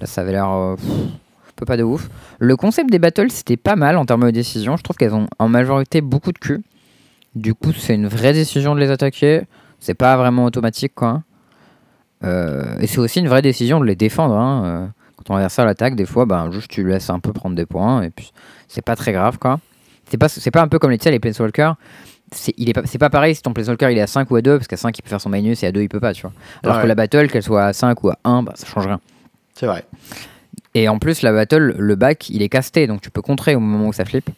là, 0.00 0.06
ça 0.06 0.20
avait 0.22 0.32
l'air 0.32 0.46
un 0.46 0.76
peu 1.56 1.66
pas 1.66 1.76
de 1.76 1.82
ouf. 1.82 2.08
Le 2.38 2.56
concept 2.56 2.90
des 2.90 2.98
battles, 2.98 3.30
c'était 3.30 3.56
pas 3.56 3.76
mal 3.76 3.96
en 3.96 4.06
termes 4.06 4.24
de 4.24 4.30
décision. 4.30 4.76
Je 4.76 4.82
trouve 4.82 4.96
qu'elles 4.96 5.14
ont 5.14 5.26
en 5.38 5.48
majorité 5.48 6.00
beaucoup 6.00 6.32
de 6.32 6.38
cul. 6.38 6.62
Du 7.36 7.54
coup, 7.54 7.72
c'est 7.72 7.94
une 7.94 8.08
vraie 8.08 8.32
décision 8.32 8.74
de 8.74 8.80
les 8.80 8.90
attaquer. 8.90 9.42
C'est 9.78 9.94
pas 9.94 10.16
vraiment 10.16 10.44
automatique, 10.46 10.94
quoi. 10.94 11.22
Euh, 12.24 12.78
et 12.80 12.86
c'est 12.86 12.98
aussi 12.98 13.20
une 13.20 13.28
vraie 13.28 13.42
décision 13.42 13.78
de 13.78 13.84
les 13.84 13.94
défendre. 13.94 14.34
hein. 14.34 14.64
Euh, 14.64 14.86
Quand 15.16 15.34
on 15.38 15.48
ça 15.48 15.62
à 15.62 15.64
l'attaque, 15.66 15.96
des 15.96 16.06
fois, 16.06 16.24
ben, 16.26 16.50
juste 16.50 16.68
tu 16.70 16.86
laisses 16.86 17.10
un 17.10 17.20
peu 17.20 17.32
prendre 17.32 17.54
des 17.54 17.66
points. 17.66 18.02
Et 18.02 18.10
puis, 18.10 18.32
c'est 18.68 18.82
pas 18.82 18.96
très 18.96 19.12
grave, 19.12 19.38
quoi. 19.38 19.60
C'est 20.10 20.16
pas, 20.18 20.28
c'est 20.28 20.50
pas 20.50 20.62
un 20.62 20.68
peu 20.68 20.78
comme 20.78 20.90
les, 20.90 20.98
les 21.04 21.18
Planeswalkers. 21.20 21.74
C'est, 22.32 22.54
il 22.56 22.68
est 22.68 22.72
pas, 22.72 22.82
c'est 22.86 22.98
pas 22.98 23.10
pareil 23.10 23.34
si 23.34 23.42
ton 23.42 23.52
Planeswalker 23.52 23.90
il 23.92 23.98
est 23.98 24.02
à 24.02 24.06
5 24.08 24.30
ou 24.30 24.36
à 24.36 24.42
2, 24.42 24.56
parce 24.56 24.66
qu'à 24.66 24.76
5 24.76 24.98
il 24.98 25.02
peut 25.02 25.08
faire 25.08 25.20
son 25.20 25.28
minus 25.30 25.62
et 25.62 25.66
à 25.66 25.72
2 25.72 25.82
il 25.82 25.88
peut 25.88 26.00
pas, 26.00 26.12
tu 26.12 26.22
vois. 26.22 26.32
Alors 26.64 26.76
Ouais. 26.76 26.82
que 26.82 26.88
la 26.88 26.94
battle, 26.96 27.28
qu'elle 27.28 27.42
soit 27.42 27.66
à 27.66 27.72
5 27.72 28.02
ou 28.02 28.08
à 28.10 28.18
1, 28.24 28.42
bah, 28.42 28.52
ça 28.56 28.66
change 28.66 28.86
rien. 28.86 29.00
C'est 29.54 29.66
vrai. 29.66 29.84
Et 30.74 30.88
en 30.88 30.98
plus, 30.98 31.22
la 31.22 31.32
battle, 31.32 31.74
le 31.78 31.94
back, 31.96 32.28
il 32.30 32.42
est 32.42 32.48
casté, 32.48 32.86
donc 32.86 33.00
tu 33.00 33.10
peux 33.10 33.22
contrer 33.22 33.54
au 33.54 33.60
moment 33.60 33.88
où 33.88 33.92
ça 33.92 34.04
flippe. 34.04 34.30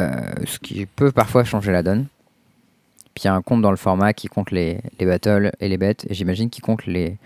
Euh, 0.00 0.32
ce 0.46 0.58
qui 0.58 0.86
peut 0.86 1.12
parfois 1.12 1.44
changer 1.44 1.70
la 1.70 1.82
donne. 1.82 2.06
Puis 3.14 3.24
il 3.24 3.26
y 3.26 3.28
a 3.28 3.34
un 3.34 3.42
compte 3.42 3.60
dans 3.60 3.70
le 3.70 3.76
format 3.76 4.14
qui 4.14 4.28
compte 4.28 4.50
les, 4.50 4.80
les 4.98 5.04
battles 5.04 5.52
et 5.60 5.68
les 5.68 5.76
bêtes, 5.76 6.06
et 6.08 6.14
j'imagine 6.14 6.48
qu'il 6.48 6.62
compte 6.62 6.86
les. 6.86 7.18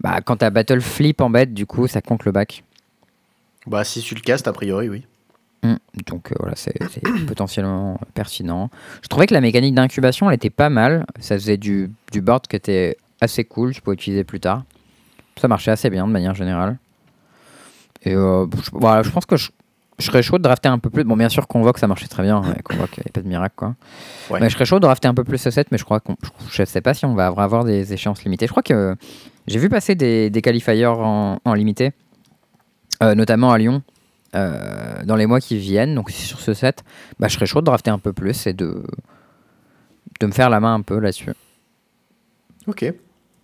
Bah, 0.00 0.20
quand 0.20 0.36
ta 0.36 0.50
battle 0.50 0.82
flip 0.82 1.20
en 1.22 1.30
bête, 1.30 1.54
du 1.54 1.64
coup, 1.64 1.86
ça 1.86 2.02
compte 2.02 2.24
le 2.26 2.32
back. 2.32 2.62
Bah, 3.66 3.84
si 3.84 4.02
tu 4.02 4.14
le 4.14 4.20
castes, 4.20 4.46
a 4.48 4.52
priori, 4.52 4.90
oui. 4.90 5.04
Mm. 5.62 5.76
Donc 6.06 6.30
euh, 6.30 6.34
voilà, 6.38 6.56
c'est 6.56 6.74
potentiellement 7.26 7.98
pertinent. 8.12 8.70
Je 9.02 9.08
trouvais 9.08 9.26
que 9.26 9.34
la 9.34 9.40
mécanique 9.40 9.74
d'incubation, 9.74 10.28
elle 10.28 10.36
était 10.36 10.50
pas 10.50 10.68
mal. 10.68 11.06
Ça 11.20 11.36
faisait 11.36 11.56
du, 11.56 11.90
du 12.12 12.20
board 12.20 12.46
qui 12.46 12.56
était 12.56 12.98
assez 13.22 13.44
cool, 13.44 13.72
tu 13.72 13.80
pouvais 13.80 13.94
utiliser 13.94 14.24
plus 14.24 14.40
tard. 14.40 14.64
Ça 15.40 15.48
marchait 15.48 15.70
assez 15.70 15.88
bien 15.88 16.06
de 16.06 16.12
manière 16.12 16.34
générale. 16.34 16.76
Et 18.02 18.14
euh, 18.14 18.46
je, 18.62 18.70
voilà, 18.72 19.02
je 19.02 19.08
pense 19.08 19.24
que 19.24 19.36
je, 19.36 19.50
je 19.98 20.04
serais 20.06 20.22
chaud 20.22 20.38
de 20.38 20.42
drafter 20.42 20.68
un 20.68 20.78
peu 20.78 20.90
plus. 20.90 21.04
Bon, 21.04 21.16
bien 21.16 21.28
sûr, 21.28 21.46
Convoque, 21.46 21.78
ça 21.78 21.86
marchait 21.86 22.08
très 22.08 22.22
bien. 22.22 22.40
Ouais, 22.40 22.60
Convoque, 22.62 22.96
il 22.96 23.00
n'y 23.00 23.08
a 23.08 23.12
pas 23.12 23.20
de 23.20 23.28
miracle, 23.28 23.54
quoi. 23.56 23.74
Ouais. 24.30 24.40
Mais 24.40 24.48
je 24.48 24.54
serais 24.54 24.64
chaud 24.64 24.76
de 24.76 24.82
drafter 24.82 25.08
un 25.08 25.14
peu 25.14 25.24
plus 25.24 25.38
ce 25.38 25.50
set, 25.50 25.68
mais 25.70 25.78
je 25.78 25.84
crois 25.84 26.00
qu'on. 26.00 26.16
Je, 26.50 26.56
je 26.56 26.64
sais 26.64 26.80
pas 26.80 26.94
si 26.94 27.04
on 27.04 27.14
va 27.14 27.26
avoir 27.26 27.64
des 27.64 27.92
échéances 27.92 28.24
limitées. 28.24 28.46
Je 28.46 28.50
crois 28.50 28.62
que 28.62 28.74
euh, 28.74 28.94
j'ai 29.46 29.58
vu 29.58 29.68
passer 29.68 29.94
des, 29.94 30.30
des 30.30 30.42
qualifiers 30.42 30.86
en, 30.86 31.38
en 31.44 31.54
limité, 31.54 31.92
euh, 33.02 33.14
notamment 33.14 33.52
à 33.52 33.58
Lyon, 33.58 33.82
euh, 34.34 35.02
dans 35.04 35.16
les 35.16 35.26
mois 35.26 35.40
qui 35.40 35.58
viennent. 35.58 35.94
Donc, 35.94 36.10
sur 36.10 36.40
ce 36.40 36.54
set, 36.54 36.82
bah, 37.18 37.28
je 37.28 37.34
serais 37.34 37.46
chaud 37.46 37.60
de 37.60 37.66
drafter 37.66 37.90
un 37.90 37.98
peu 37.98 38.12
plus 38.12 38.46
et 38.46 38.52
de, 38.52 38.82
de 40.20 40.26
me 40.26 40.32
faire 40.32 40.50
la 40.50 40.60
main 40.60 40.74
un 40.74 40.82
peu 40.82 40.98
là-dessus. 40.98 41.32
Ok. 42.66 42.92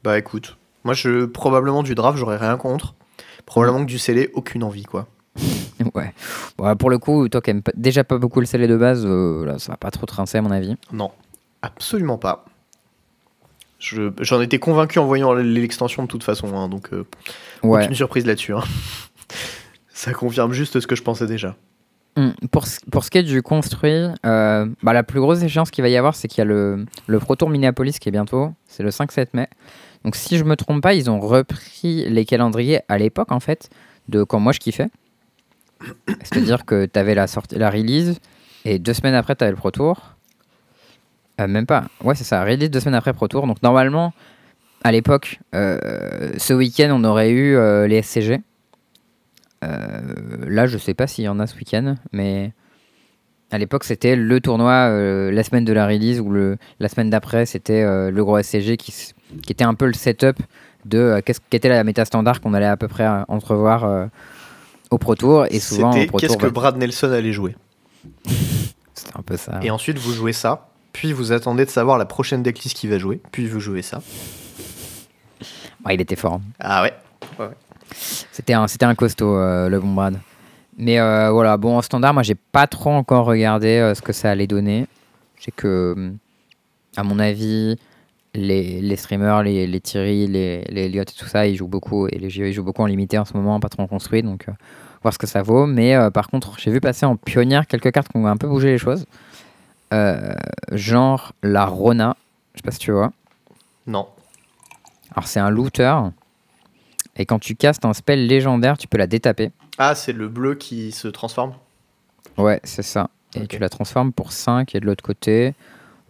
Bah, 0.03 0.19
écoute. 0.19 0.57
Moi, 0.83 0.95
je, 0.95 1.27
probablement 1.27 1.83
du 1.83 1.95
draft, 1.95 2.19
j'aurais 2.19 2.39
rien 2.39 2.57
contre. 2.57 2.95
Probablement 3.45 3.81
que 3.81 3.91
du 3.91 3.99
scellé, 3.99 4.31
aucune 4.33 4.65
envie, 4.65 4.85
quoi. 4.85 5.07
Ouais. 5.95 6.13
Bon, 6.59 6.77
pour 6.77 6.91
le 6.91 6.99
coup, 6.99 7.29
toi 7.29 7.41
qui 7.41 7.51
aimes 7.51 7.63
pas- 7.63 7.73
déjà 7.75 8.05
pas 8.05 8.19
beaucoup 8.19 8.41
le 8.41 8.47
scellé 8.47 8.67
de 8.69 8.77
base, 8.77 9.05
euh, 9.07 9.45
là, 9.47 9.59
ça 9.59 9.73
va 9.73 9.77
pas 9.79 9.91
trop 9.91 10.07
te 10.07 10.15
rincer 10.15 10.39
à 10.39 10.43
mon 10.43 10.51
avis. 10.51 10.77
Non, 10.93 11.11
absolument 11.63 12.19
pas. 12.19 12.45
Je- 13.79 14.11
J'en 14.21 14.41
étais 14.43 14.59
convaincu 14.59 14.99
en 14.99 15.07
voyant 15.07 15.33
l'extension 15.33 16.03
de 16.03 16.09
toute 16.09 16.23
façon, 16.23 16.55
hein, 16.55 16.69
donc 16.69 16.93
euh, 16.93 17.07
Ouais. 17.63 17.83
aucune 17.85 17.95
surprise 17.95 18.27
là-dessus. 18.27 18.55
hein. 18.55 18.63
Ça 19.93 20.13
confirme 20.13 20.53
juste 20.53 20.81
ce 20.81 20.87
que 20.87 20.95
je 20.97 21.03
pensais 21.03 21.27
déjà. 21.27 21.57
Hum, 22.17 22.35
Pour, 22.51 22.67
ce- 22.67 22.81
pour 22.91 23.05
ce 23.05 23.11
qui 23.11 23.19
est 23.19 23.23
du 23.23 23.41
construit, 23.43 24.07
euh, 24.27 24.67
bah, 24.83 24.93
la 24.93 25.03
plus 25.03 25.21
grosse 25.21 25.43
échéance 25.43 25.71
qu'il 25.71 25.83
va 25.83 25.89
y 25.89 25.97
avoir, 25.97 26.15
c'est 26.15 26.27
qu'il 26.29 26.39
y 26.39 26.41
a 26.43 26.45
le, 26.45 26.85
le 27.07 27.19
Pro 27.21 27.37
Tour 27.37 27.49
Minneapolis 27.51 27.99
qui 27.99 28.09
est 28.09 28.13
bientôt, 28.13 28.53
c'est 28.67 28.83
le 28.83 28.91
5-7 28.91 29.29
mai. 29.35 29.49
Donc 30.05 30.17
si 30.17 30.37
je 30.39 30.45
me 30.45 30.57
trompe 30.57 30.83
pas, 30.83 30.95
ils 30.95 31.09
ont 31.11 31.21
repris 31.21 32.09
les 32.09 32.25
calendriers 32.25 32.81
à 32.89 32.99
l'époque 32.99 33.31
en 33.33 33.41
fait, 33.41 33.71
de 34.09 34.25
quand 34.25 34.41
moi 34.41 34.53
je 34.53 34.59
kiffais. 34.59 34.89
C'est-à-dire 36.23 36.65
que 36.65 36.87
tu 36.87 36.99
avais 36.99 37.15
la, 37.15 37.27
sortie, 37.27 37.57
la 37.57 37.71
release 37.71 38.19
et 38.65 38.79
deux 38.79 38.95
semaines 38.95 39.15
après 39.15 39.37
tu 39.37 39.45
avais 39.45 39.53
le 39.53 39.57
Pro 39.57 39.71
Tour. 39.71 40.17
Euh, 41.41 41.47
même 41.47 41.67
pas, 41.67 41.85
ouais 42.03 42.15
c'est 42.15 42.25
ça, 42.25 42.45
release 42.45 42.71
deux 42.71 42.81
semaines 42.81 42.95
après 42.95 43.13
Pro 43.13 43.29
Tour. 43.29 43.47
Donc 43.47 43.63
normalement, 43.63 44.13
à 44.85 44.93
l'époque, 44.93 45.41
euh, 45.55 46.33
ce 46.37 46.53
week-end 46.53 46.91
on 46.93 47.05
aurait 47.05 47.31
eu 47.31 47.57
euh, 47.57 47.87
les 47.87 48.03
SCG. 48.03 48.41
Là, 49.63 50.67
je 50.67 50.79
sais 50.79 50.95
pas 50.95 51.07
s'il 51.07 51.25
y 51.25 51.29
en 51.29 51.39
a 51.39 51.47
ce 51.47 51.55
week-end, 51.55 51.97
mais 52.13 52.53
à 53.51 53.59
l'époque, 53.59 53.85
c'était 53.85 54.17
le 54.17 54.41
tournoi 54.41 54.89
la 55.31 55.43
semaine 55.43 55.67
de 55.67 55.73
la 55.75 55.87
release 55.87 56.19
ou 56.19 56.33
la 56.33 56.89
semaine 56.89 57.11
d'après, 57.11 57.45
c'était 57.45 57.85
le 58.11 58.25
gros 58.25 58.43
SCG 58.43 58.79
qui, 58.79 59.13
qui 59.43 59.53
était 59.53 59.65
un 59.65 59.75
peu 59.75 59.87
le 59.87 59.93
setup 59.93 60.39
de 60.87 61.21
qu'est-ce 61.27 61.41
qu'était 61.51 61.69
la 61.69 61.85
méta 61.85 62.07
standard 62.07 62.41
qu'on 62.41 62.55
allait 62.55 62.65
à 62.65 62.79
peu 62.79 62.89
près 62.89 63.07
entrevoir 63.29 64.09
au 64.91 64.99
Pro 64.99 65.15
Tour. 65.15 65.47
Et 65.51 65.61
souvent, 65.61 65.93
C'était 65.93 66.17
qu'est-ce 66.19 66.37
que 66.37 66.47
Brad 66.47 66.77
Nelson 66.77 67.11
allait 67.13 67.33
jouer. 67.33 67.57
c'était 68.95 69.17
un 69.17 69.23
peu 69.23 69.37
ça. 69.37 69.61
Et 69.63 69.71
ensuite, 69.71 69.99
vous 69.99 70.13
jouez 70.13 70.33
ça, 70.33 70.69
puis 70.93 71.13
vous 71.13 71.33
attendez 71.33 71.65
de 71.65 71.71
savoir 71.71 71.99
la 71.99 72.05
prochaine 72.05 72.43
decklist 72.43 72.77
qui 72.77 72.89
va 72.89 72.99
jouer, 72.99 73.21
puis 73.33 73.47
vous 73.47 73.61
jouez 73.61 73.83
ça. 73.83 74.03
Ouais, 75.85 75.95
il 75.95 76.01
était 76.01 76.17
fort. 76.17 76.35
hein. 76.35 76.43
Ah 76.59 76.83
ouais 76.83 76.93
C'était 78.33 78.53
un, 78.53 78.67
c'était 78.69 78.85
un 78.85 78.95
costaud, 78.95 79.35
euh, 79.37 79.69
le 79.69 79.81
bon 79.81 79.93
Brad. 79.95 80.19
Mais 80.77 80.99
euh, 81.01 81.31
voilà, 81.31 81.57
bon, 81.57 81.77
en 81.77 81.83
standard, 81.83 82.15
moi, 82.15 82.23
j'ai 82.23 82.35
pas 82.35 82.67
trop 82.67 82.91
encore 82.91 83.27
regardé 83.27 83.77
euh, 83.79 83.95
ce 83.95 84.03
que 84.03 84.13
ça 84.13 84.31
allait 84.31 84.47
donner. 84.47 84.87
Je 85.39 85.45
sais 85.45 85.51
que, 85.53 85.95
hum, 85.97 86.17
à 86.97 87.03
mon 87.03 87.19
avis, 87.19 87.79
les, 88.35 88.81
les 88.81 88.97
streamers, 88.97 89.43
les, 89.43 89.67
les 89.67 89.81
Thierry, 89.81 90.27
les, 90.27 90.63
les 90.69 90.87
Elliott 90.87 91.11
et 91.11 91.15
tout 91.15 91.27
ça, 91.27 91.47
ils 91.47 91.57
jouent 91.57 91.69
beaucoup, 91.69 92.07
et 92.09 92.19
les 92.19 92.31
JE, 92.31 92.41
ils 92.41 92.53
jouent 92.53 92.65
beaucoup 92.65 92.83
en 92.83 92.87
limité 92.87 93.19
en 93.19 93.25
ce 93.25 93.35
moment, 93.35 93.59
pas 93.61 93.69
trop 93.69 93.83
en 93.83 93.87
construit, 93.87 94.23
donc 94.23 94.49
euh, 94.49 94.53
voir 95.03 95.13
ce 95.13 95.19
que 95.19 95.27
ça 95.27 95.43
vaut. 95.43 95.67
Mais 95.67 95.95
euh, 95.95 96.11
par 96.11 96.29
contre, 96.29 96.59
j'ai 96.59 96.71
vu 96.71 96.81
passer 96.81 97.07
en 97.07 97.17
pionnière 97.17 97.67
quelques 97.67 97.91
cartes 97.93 98.09
qui 98.09 98.17
ont 98.17 98.27
un 98.27 98.37
peu 98.37 98.49
bougé 98.49 98.69
les 98.69 98.79
choses. 98.79 99.05
Euh, 99.93 100.33
genre 100.73 101.33
la 101.43 101.67
Rona, 101.67 102.17
je 102.55 102.59
sais 102.59 102.63
pas 102.63 102.71
si 102.71 102.79
tu 102.79 102.93
vois. 102.93 103.13
Non. 103.87 104.07
Alors, 105.13 105.27
c'est 105.27 105.41
un 105.41 105.51
looter. 105.51 105.95
Et 107.17 107.27
quand 107.27 107.41
tu 107.41 107.57
castes 107.57 107.85
un 107.85 107.93
spell 107.93 108.27
légendaire, 108.27 108.79
tu 108.79 108.87
peux 108.87 108.99
la 108.99 109.09
détaper. 109.09 109.51
Ah, 109.79 109.95
c'est 109.95 110.13
le 110.13 110.29
bleu 110.29 110.55
qui 110.55 110.93
se 110.93 111.09
transforme? 111.09 111.55
Ouais, 112.39 112.61
c'est 112.63 112.83
ça. 112.83 113.11
Et 113.35 113.47
tu 113.47 113.59
la 113.59 113.69
transformes 113.69 114.13
pour 114.13 114.33
5 114.33 114.75
et 114.75 114.81
de 114.81 114.87
l'autre 114.87 115.03
côté, 115.03 115.55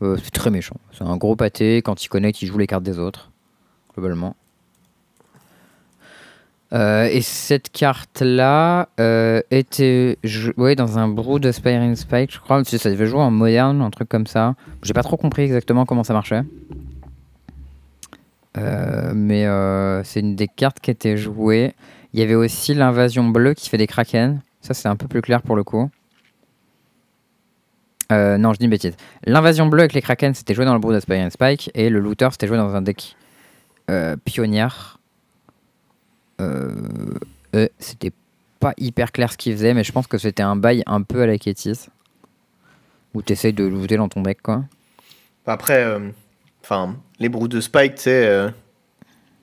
euh, 0.03 0.17
c'est 0.23 0.31
très 0.31 0.51
méchant. 0.51 0.77
C'est 0.93 1.05
un 1.05 1.17
gros 1.17 1.37
pâté. 1.37 1.83
Quand 1.83 2.03
il 2.05 2.09
connecte, 2.09 2.43
il 2.43 2.47
joue 2.47 2.59
les 2.59 2.67
cartes 2.67 2.83
des 2.83 2.99
autres, 2.99 3.31
globalement. 3.95 4.37
Euh, 6.73 7.09
et 7.11 7.21
cette 7.21 7.71
carte-là 7.71 8.89
euh, 9.01 9.43
était 9.51 10.19
jouée 10.23 10.77
dans 10.77 10.99
un 10.99 11.09
brew 11.09 11.41
de 11.41 11.51
Spire 11.51 11.81
in 11.81 11.97
Spike, 11.97 12.33
je 12.33 12.39
crois. 12.39 12.63
Ça 12.65 12.91
devait 12.91 13.07
jouer 13.07 13.21
en 13.21 13.31
moderne, 13.31 13.83
un 13.83 13.91
truc 13.91 14.09
comme 14.09 14.27
ça. 14.27 14.55
J'ai 14.83 14.93
pas 14.93 15.03
trop 15.03 15.17
compris 15.17 15.43
exactement 15.43 15.85
comment 15.85 16.05
ça 16.05 16.13
marchait. 16.13 16.43
Mais 19.15 19.47
c'est 20.05 20.21
une 20.21 20.37
des 20.37 20.49
cartes 20.49 20.81
qui 20.81 20.91
était 20.91 21.17
jouée. 21.17 21.75
Il 22.13 22.21
y 22.21 22.23
avait 22.23 22.35
aussi 22.35 22.75
l'invasion 22.75 23.25
bleue 23.29 23.55
qui 23.55 23.69
fait 23.69 23.79
des 23.79 23.87
kraken. 23.87 24.41
Ça, 24.61 24.75
c'est 24.75 24.89
un 24.89 24.97
peu 24.97 25.09
plus 25.09 25.23
clair 25.23 25.43
pour 25.43 25.57
le 25.57 25.65
coup. 25.65 25.91
Euh, 28.11 28.39
non, 28.39 28.53
je 28.53 28.59
dis 28.59 28.65
une 28.65 28.71
bêtise. 28.71 28.97
L'invasion 29.25 29.67
bleue 29.67 29.81
avec 29.81 29.93
les 29.93 30.03
kraken, 30.03 30.35
c'était 30.35 30.55
joué 30.55 30.65
dans 30.65 30.77
le 30.77 31.01
Spire 31.01 31.27
and 31.27 31.31
Spike. 31.31 31.71
Et 31.75 31.91
le 31.91 32.01
looter, 32.01 32.29
c'était 32.33 32.47
joué 32.47 32.57
dans 32.57 32.75
un 32.75 32.83
deck 32.83 33.17
euh, 33.91 34.17
pionnière. 34.25 34.99
Euh, 36.41 36.71
euh, 37.55 37.69
c'était 37.79 38.13
pas 38.59 38.73
hyper 38.79 39.13
clair 39.13 39.33
ce 39.33 39.37
qu'il 39.37 39.53
faisait, 39.53 39.75
mais 39.75 39.85
je 39.85 39.93
pense 39.93 40.07
que 40.07 40.19
c'était 40.19 40.43
un 40.43 40.57
bail 40.57 40.83
un 40.87 41.03
peu 41.03 41.23
à 41.23 41.27
la 41.27 41.39
Kétis. 41.39 41.89
Où 43.15 43.23
tu 43.23 43.33
essayes 43.33 43.53
de 43.53 43.65
looter 43.65 43.97
dans 43.97 44.09
ton 44.09 44.23
deck, 44.23 44.41
quoi. 44.43 44.65
Après, 45.47 45.85
enfin, 46.63 46.97
les 47.19 47.29
brous 47.29 47.49
de 47.49 47.61
Spike, 47.61 47.97
tu 47.97 48.03
sais, 48.03 48.53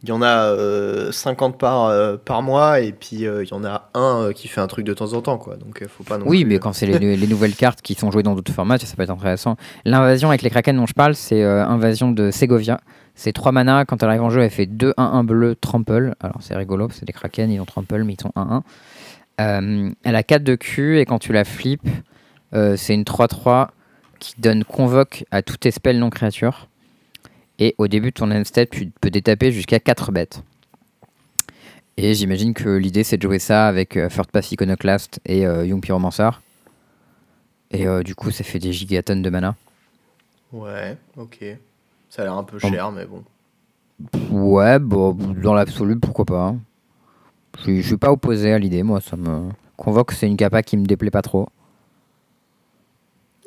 il 0.08 0.12
y 0.12 0.14
en 0.14 0.22
a 0.22 0.54
euh, 0.54 1.12
50 1.12 1.58
par, 1.58 1.86
euh, 1.86 2.16
par 2.16 2.42
mois, 2.42 2.80
et 2.80 2.94
puis 2.94 3.26
euh, 3.26 3.44
il 3.44 3.50
y 3.50 3.54
en 3.54 3.66
a 3.66 3.90
un 3.94 4.22
euh, 4.22 4.32
qui 4.32 4.48
fait 4.48 4.62
un 4.62 4.68
truc 4.68 4.86
de 4.86 4.94
temps 4.94 5.12
en 5.14 5.22
temps, 5.22 5.38
quoi. 5.38 5.58
Donc, 5.58 5.82
euh, 5.82 5.88
faut 5.90 6.04
pas 6.06 6.18
non 6.18 6.26
Oui, 6.28 6.44
plus, 6.44 6.50
mais 6.50 6.56
euh, 6.56 6.60
quand 6.60 6.72
c'est 6.74 6.86
les, 6.86 7.18
les 7.18 7.28
nouvelles 7.28 7.56
cartes 7.56 7.82
qui 7.82 7.94
sont 7.94 8.10
jouées 8.10 8.24
dans 8.24 8.36
d'autres 8.36 8.54
formats, 8.54 8.78
ça 8.78 8.96
peut 8.96 9.04
être 9.04 9.10
intéressant. 9.10 9.58
L'invasion 9.84 10.30
avec 10.30 10.44
les 10.44 10.50
Kraken 10.50 10.78
dont 10.78 10.86
je 10.86 10.94
parle, 10.94 11.14
c'est 11.16 11.44
euh, 11.44 11.66
invasion 11.66 12.12
de 12.12 12.32
Segovia. 12.32 12.80
C'est 13.16 13.34
3 13.34 13.52
mana, 13.52 13.84
quand 13.84 14.02
elle 14.02 14.10
arrive 14.10 14.24
en 14.24 14.30
jeu, 14.30 14.42
elle 14.42 14.50
fait 14.50 14.68
2-1-1 14.68 15.26
bleu 15.26 15.56
trample. 15.56 16.14
Alors 16.22 16.38
c'est 16.40 16.56
rigolo, 16.56 16.88
c'est 16.92 17.06
des 17.06 17.14
Kraken, 17.14 17.52
ils 17.52 17.60
ont 17.60 17.66
trample, 17.66 18.04
mais 18.04 18.14
ils 18.14 18.22
sont 18.22 18.32
1-1. 18.36 18.62
Euh, 19.42 19.90
elle 20.04 20.16
a 20.16 20.24
4 20.24 20.44
de 20.44 20.56
Q 20.56 21.00
et 21.00 21.06
quand 21.06 21.20
tu 21.20 21.34
la 21.34 21.44
flippes, 21.44 21.88
euh, 22.54 22.76
c'est 22.78 22.94
une 22.94 23.04
3-3 23.04 23.68
qui 24.20 24.34
donne 24.40 24.64
convoque 24.64 25.26
à 25.32 25.42
toutes 25.42 25.60
tes 25.60 25.72
spells 25.72 26.00
non 26.00 26.10
créatures. 26.10 26.70
Et 27.60 27.74
au 27.78 27.88
début 27.88 28.08
de 28.10 28.14
ton 28.16 28.32
end 28.32 28.44
step, 28.44 28.70
tu 28.70 28.92
peux 29.02 29.10
détaper 29.10 29.52
jusqu'à 29.52 29.80
4 29.80 30.12
bêtes. 30.12 30.44
Et 31.98 32.14
j'imagine 32.14 32.54
que 32.54 32.70
l'idée 32.70 33.04
c'est 33.04 33.18
de 33.18 33.24
jouer 33.24 33.40
ça 33.40 33.68
avec 33.68 33.98
euh, 33.98 34.08
Third 34.10 34.30
Pass 34.30 34.52
Iconoclast 34.52 35.20
et 35.26 35.48
euh, 35.48 35.66
Young 35.66 35.82
Pyromancer. 35.82 36.30
Et 37.72 37.88
euh, 37.88 38.04
du 38.04 38.14
coup, 38.16 38.30
ça 38.32 38.44
fait 38.44 38.60
des 38.60 38.72
gigatonnes 38.72 39.24
de 39.24 39.30
mana. 39.30 39.56
Ouais, 40.54 40.96
ok. 41.18 41.44
Ça 42.10 42.22
a 42.22 42.26
l'air 42.26 42.34
un 42.36 42.44
peu 42.44 42.60
Bon. 42.60 42.70
cher, 42.70 42.92
mais 42.92 43.06
bon. 43.06 43.24
Ouais, 44.30 44.78
bon, 44.78 45.14
dans 45.14 45.54
l'absolu, 45.56 46.00
pourquoi 46.00 46.26
pas. 46.26 46.46
hein. 46.48 46.60
Je 47.66 47.82
suis- 47.82 47.98
pas 47.98 48.12
opposé 48.12 48.54
à 48.54 48.60
l'idée, 48.60 48.84
moi, 48.84 49.02
ça 49.02 49.18
me 49.18 49.50
convoque, 49.76 50.12
c'est 50.12 50.28
une 50.28 50.38
capa 50.38 50.62
qui 50.62 50.78
me 50.78 50.86
déplaît 50.86 51.10
pas 51.10 51.24
trop. 51.24 51.50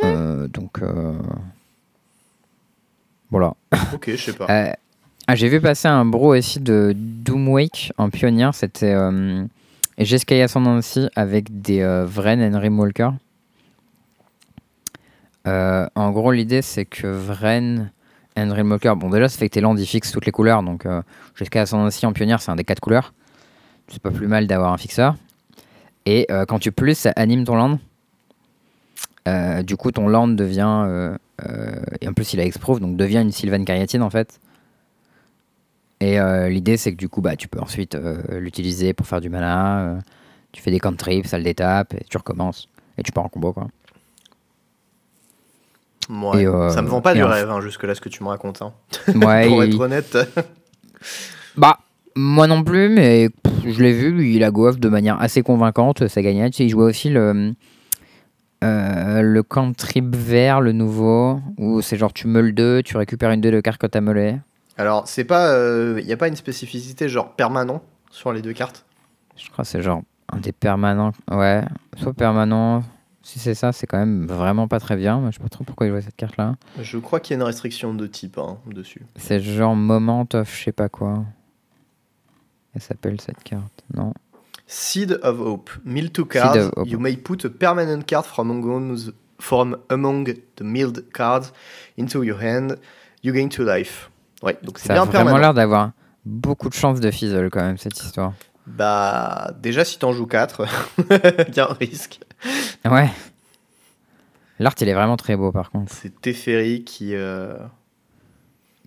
Donc, 0.03 0.81
voilà. 3.31 3.55
Ok, 3.95 4.11
je 4.11 4.17
sais 4.17 4.33
pas. 4.33 4.47
Euh, 4.51 4.73
ah, 5.27 5.35
j'ai 5.37 5.49
vu 5.49 5.61
passer 5.61 5.87
un 5.87 6.05
bro 6.05 6.35
aussi 6.35 6.59
de 6.59 6.93
Doomwake 6.97 7.93
en 7.99 8.11
pionnière, 8.11 8.53
c'était 8.53 8.93
euh, 8.93 9.45
Jeskai 9.97 10.43
Ascendancy 10.43 11.09
avec 11.15 11.61
des 11.63 11.83
euh, 11.83 12.05
Vren 12.05 12.43
and 12.43 12.59
Rimwalker. 12.59 13.11
Euh, 15.47 15.87
en 15.95 16.11
gros, 16.11 16.33
l'idée 16.33 16.63
c'est 16.63 16.85
que 16.85 17.07
Vren 17.07 17.93
and 18.37 18.53
Rimwalker, 18.53 18.95
bon, 18.97 19.09
déjà, 19.11 19.29
ça 19.29 19.39
fait 19.39 19.49
que 19.49 19.55
tes 19.55 19.61
lands 19.61 19.77
ils 19.77 19.87
fixent 19.87 20.11
toutes 20.11 20.27
les 20.27 20.33
couleurs, 20.33 20.63
donc 20.65 20.85
euh, 20.85 21.01
Jeskai 21.37 21.61
Ascendancy 21.61 22.07
en 22.07 22.13
pionnière, 22.13 22.43
c'est 22.43 22.51
un 22.51 22.57
des 22.57 22.65
quatre 22.65 22.81
couleurs. 22.81 23.15
C'est 23.87 24.03
pas 24.03 24.11
plus 24.11 24.27
mal 24.27 24.47
d'avoir 24.47 24.73
un 24.73 24.79
fixeur. 24.79 25.17
Et 26.07 26.29
quand 26.49 26.59
tu 26.61 26.73
plus, 26.73 26.97
ça 26.97 27.13
anime 27.17 27.45
ton 27.45 27.57
land. 27.57 27.79
Euh, 29.29 29.63
du 29.63 29.77
coup, 29.77 29.91
ton 29.93 30.09
land 30.09 30.29
devient. 30.29 30.85
euh, 30.87 31.17
euh, 31.49 31.73
et 32.01 32.09
en 32.09 32.13
plus, 32.13 32.33
il 32.35 32.41
a 32.41 32.45
Exprove, 32.45 32.81
donc 32.81 32.97
devient 32.97 33.19
une 33.23 33.33
Sylvan 33.33 33.65
Cariatide 33.65 34.03
en 34.03 34.11
fait. 34.11 34.41
Et 36.03 36.19
l'idée, 36.49 36.79
c'est 36.79 36.93
que 36.93 36.97
du 36.97 37.11
coup, 37.11 37.21
bah, 37.21 37.37
tu 37.37 37.47
peux 37.47 37.61
ensuite 37.61 37.95
l'utiliser 38.31 38.95
pour 38.95 39.07
faire 39.07 39.21
du 39.21 39.29
mana. 39.29 39.99
tu 40.51 40.63
fais 40.63 40.71
des 40.71 40.81
cantrips, 40.81 41.27
ça 41.27 41.37
le 41.37 41.45
détape, 41.45 41.93
et 41.93 42.05
tu 42.09 42.17
recommences. 42.17 42.69
Et 42.97 43.03
tu 43.03 43.13
pars 43.13 43.25
en 43.25 43.29
combo, 43.29 43.53
quoi. 43.53 43.69
Ouais. 46.09 46.43
et, 46.43 46.71
ça 46.73 46.81
me 46.81 46.89
vend 46.89 47.03
pas 47.03 47.13
du 47.15 47.23
rêve, 47.23 47.51
hein, 47.51 47.61
jusque-là, 47.61 47.95
ce 47.95 48.01
que 48.01 48.09
tu 48.09 48.23
me 48.25 48.29
racontes. 48.31 48.63
hein. 48.63 48.73
Ouais, 49.15 49.47
Pour 49.49 49.63
il- 49.63 49.75
être 49.75 49.81
honnête. 49.81 50.19
Bah, 51.57 51.79
moi 52.17 52.47
non 52.47 52.63
plus, 52.65 52.89
mais 52.89 53.29
pff, 53.29 53.53
je 53.75 53.83
l'ai 53.83 53.93
vu, 53.93 54.25
il 54.33 54.43
a 54.45 54.51
go 54.51 54.69
off 54.69 54.79
de 54.79 54.89
manière 54.89 55.21
assez 55.21 55.43
convaincante, 55.43 56.07
ça 56.09 56.23
gagnait. 56.23 56.49
Tu 56.51 56.59
sais, 56.59 56.65
il 56.65 56.71
jouait 56.71 56.85
aussi 56.85 57.11
le, 57.11 57.53
euh, 58.63 59.23
le 59.23 59.43
cantrip 59.43 60.15
vert, 60.15 60.61
le 60.61 60.73
nouveau, 60.73 61.41
où 61.57 61.81
c'est 61.81 61.97
genre 61.97 62.13
tu 62.13 62.27
meules 62.27 62.55
2, 62.55 62.83
tu 62.83 62.97
récupères 62.97 63.31
une 63.31 63.41
2 63.41 63.51
de 63.51 63.61
carte 63.61 63.81
quand 63.81 63.89
t'as 63.91 64.01
meulé. 64.01 64.37
Alors, 64.77 65.07
c'est 65.07 65.25
pas. 65.25 65.55
Il 65.99 66.05
n'y 66.07 66.13
a 66.13 66.17
pas 66.17 66.29
une 66.29 66.37
spécificité 66.37 67.09
genre 67.09 67.35
permanent 67.35 67.83
sur 68.11 68.33
les 68.33 68.43
deux 68.43 68.53
cartes 68.53 68.85
Je 69.37 69.49
crois 69.51 69.65
que 69.65 69.71
c'est 69.71 69.83
genre 69.83 70.03
un 70.33 70.39
des 70.39 70.53
permanents. 70.53 71.13
Ouais, 71.31 71.65
soit 71.97 72.15
permanent. 72.15 72.83
Si 73.23 73.39
c'est 73.39 73.55
ça, 73.55 73.73
c'est 73.73 73.87
quand 73.87 73.99
même 73.99 74.27
vraiment 74.27 74.67
pas 74.67 74.81
très 74.81 74.97
bien. 74.97 75.23
Je 75.31 75.37
sais 75.37 75.43
pas 75.43 75.49
trop 75.49 75.65
pourquoi 75.65 75.87
il 75.87 75.91
jouait 75.91 76.01
cette 76.01 76.17
carte-là. 76.17 76.57
Je 76.81 76.99
crois 76.99 77.21
qu'il 77.21 77.37
y 77.37 77.39
a 77.39 77.41
une 77.41 77.47
restriction 77.47 77.95
de 77.95 78.07
type 78.07 78.39
hein, 78.39 78.59
dessus. 78.67 79.03
C'est 79.17 79.41
genre 79.41 79.77
Moment 79.77 80.27
of 80.33 80.57
je 80.57 80.65
sais 80.65 80.73
pas 80.73 80.89
quoi. 80.89 81.25
Elle 82.75 82.81
s'appelle 82.81 83.21
cette 83.21 83.43
carte, 83.43 83.85
non 83.95 84.15
Seed 84.73 85.19
of 85.25 85.41
Hope. 85.41 85.69
Mill 85.85 86.11
two 86.13 86.27
cards. 86.27 86.71
You 86.87 87.01
may 87.01 87.17
put 87.17 87.45
a 87.45 87.51
permanent 87.51 88.07
card 88.07 88.25
from 88.25 88.51
among, 88.53 88.95
the- 88.97 89.13
from 89.41 89.77
among 89.89 90.27
the 90.57 90.63
milled 90.63 91.05
cards 91.13 91.53
into 91.99 92.23
your 92.23 92.41
hand. 92.41 92.77
You 93.25 93.33
gain 93.33 93.49
two 93.49 93.65
life. 93.65 94.11
Ouais, 94.45 94.57
donc 94.63 94.79
c'est 94.79 94.87
Ça 94.87 94.95
bien 94.95 95.03
a 95.03 95.07
vraiment 95.07 95.39
l'air 95.39 95.55
d'avoir 95.55 95.91
beaucoup 96.25 96.69
de 96.69 96.75
chances 96.75 97.01
de 97.01 97.11
fizzle 97.11 97.51
quand 97.51 97.63
même, 97.63 97.79
cette 97.79 98.01
histoire. 98.01 98.33
Bah, 98.69 99.53
déjà, 99.61 99.85
si 99.85 99.99
t'en 99.99 100.13
joues 100.13 100.27
4, 100.29 100.65
il 101.49 101.55
y 101.57 101.61
a 101.61 101.69
un 101.69 101.73
risque. 101.75 102.21
Ouais. 102.89 103.11
L'art, 104.61 104.75
il 104.81 104.89
est 104.89 104.95
vraiment 104.95 105.17
très 105.17 105.35
beau 105.37 105.51
par 105.51 105.71
contre. 105.71 105.93
C'est 105.93 106.21
Teferi 106.21 106.85
qui 106.85 107.15
euh, 107.17 107.57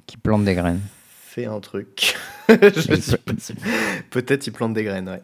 Qui 0.08 0.16
plante 0.18 0.46
des 0.46 0.56
graines. 0.56 0.80
fait 1.26 1.46
un 1.46 1.60
truc. 1.60 2.16
Je 2.50 2.80
suis 2.80 3.18
pas. 3.18 3.34
Peut-être 4.12 4.48
il 4.48 4.54
plante 4.54 4.74
des 4.74 4.84
graines, 4.86 5.10
ouais. 5.10 5.22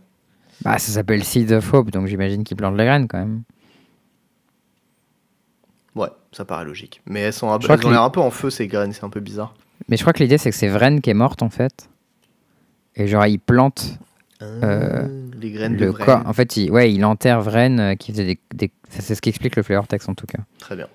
Bah, 0.61 0.77
ça 0.77 0.91
s'appelle 0.91 1.23
Seed 1.23 1.51
of 1.51 1.73
Hope, 1.73 1.91
donc 1.91 2.07
j'imagine 2.07 2.43
qu'il 2.43 2.57
plante 2.57 2.75
des 2.77 2.85
graines 2.85 3.07
quand 3.07 3.17
même. 3.19 3.43
Ouais, 5.95 6.09
ça 6.31 6.45
paraît 6.45 6.65
logique. 6.65 7.01
Mais 7.05 7.21
elles, 7.21 7.33
sont 7.33 7.57
Je 7.59 7.71
elles 7.71 7.85
ont 7.85 7.89
l'air 7.91 8.03
un 8.03 8.09
peu 8.09 8.19
en 8.19 8.29
feu, 8.31 8.49
ces 8.49 8.67
graines, 8.67 8.93
c'est 8.93 9.03
un 9.03 9.09
peu 9.09 9.19
bizarre. 9.19 9.55
Mais 9.87 9.97
je 9.97 10.01
crois 10.03 10.13
que 10.13 10.21
l'idée, 10.21 10.37
c'est 10.37 10.49
que 10.51 10.55
c'est 10.55 10.67
Vren 10.67 11.01
qui 11.01 11.09
est 11.09 11.13
morte 11.15 11.41
en 11.41 11.49
fait. 11.49 11.89
Et 12.95 13.07
genre, 13.07 13.25
il 13.25 13.39
plante 13.39 13.97
Euh, 14.41 15.07
les 15.39 15.51
graines 15.51 15.75
de 15.75 15.85
le 15.85 15.91
vraie. 15.91 16.05
corps. 16.05 16.21
En 16.25 16.33
fait, 16.33 16.55
il, 16.57 16.71
ouais, 16.71 16.93
il 16.93 17.03
enterre 17.05 17.41
Vren 17.41 17.79
euh, 17.79 17.95
qui 17.95 18.11
faisait 18.11 18.37
des. 18.53 18.71
C'est 18.89 19.15
ce 19.15 19.21
qui 19.21 19.29
explique 19.29 19.55
le 19.55 19.63
flavor 19.63 19.87
text 19.87 20.09
en 20.09 20.15
tout 20.15 20.27
cas. 20.27 20.39
Très 20.59 20.75
bien. 20.75 20.87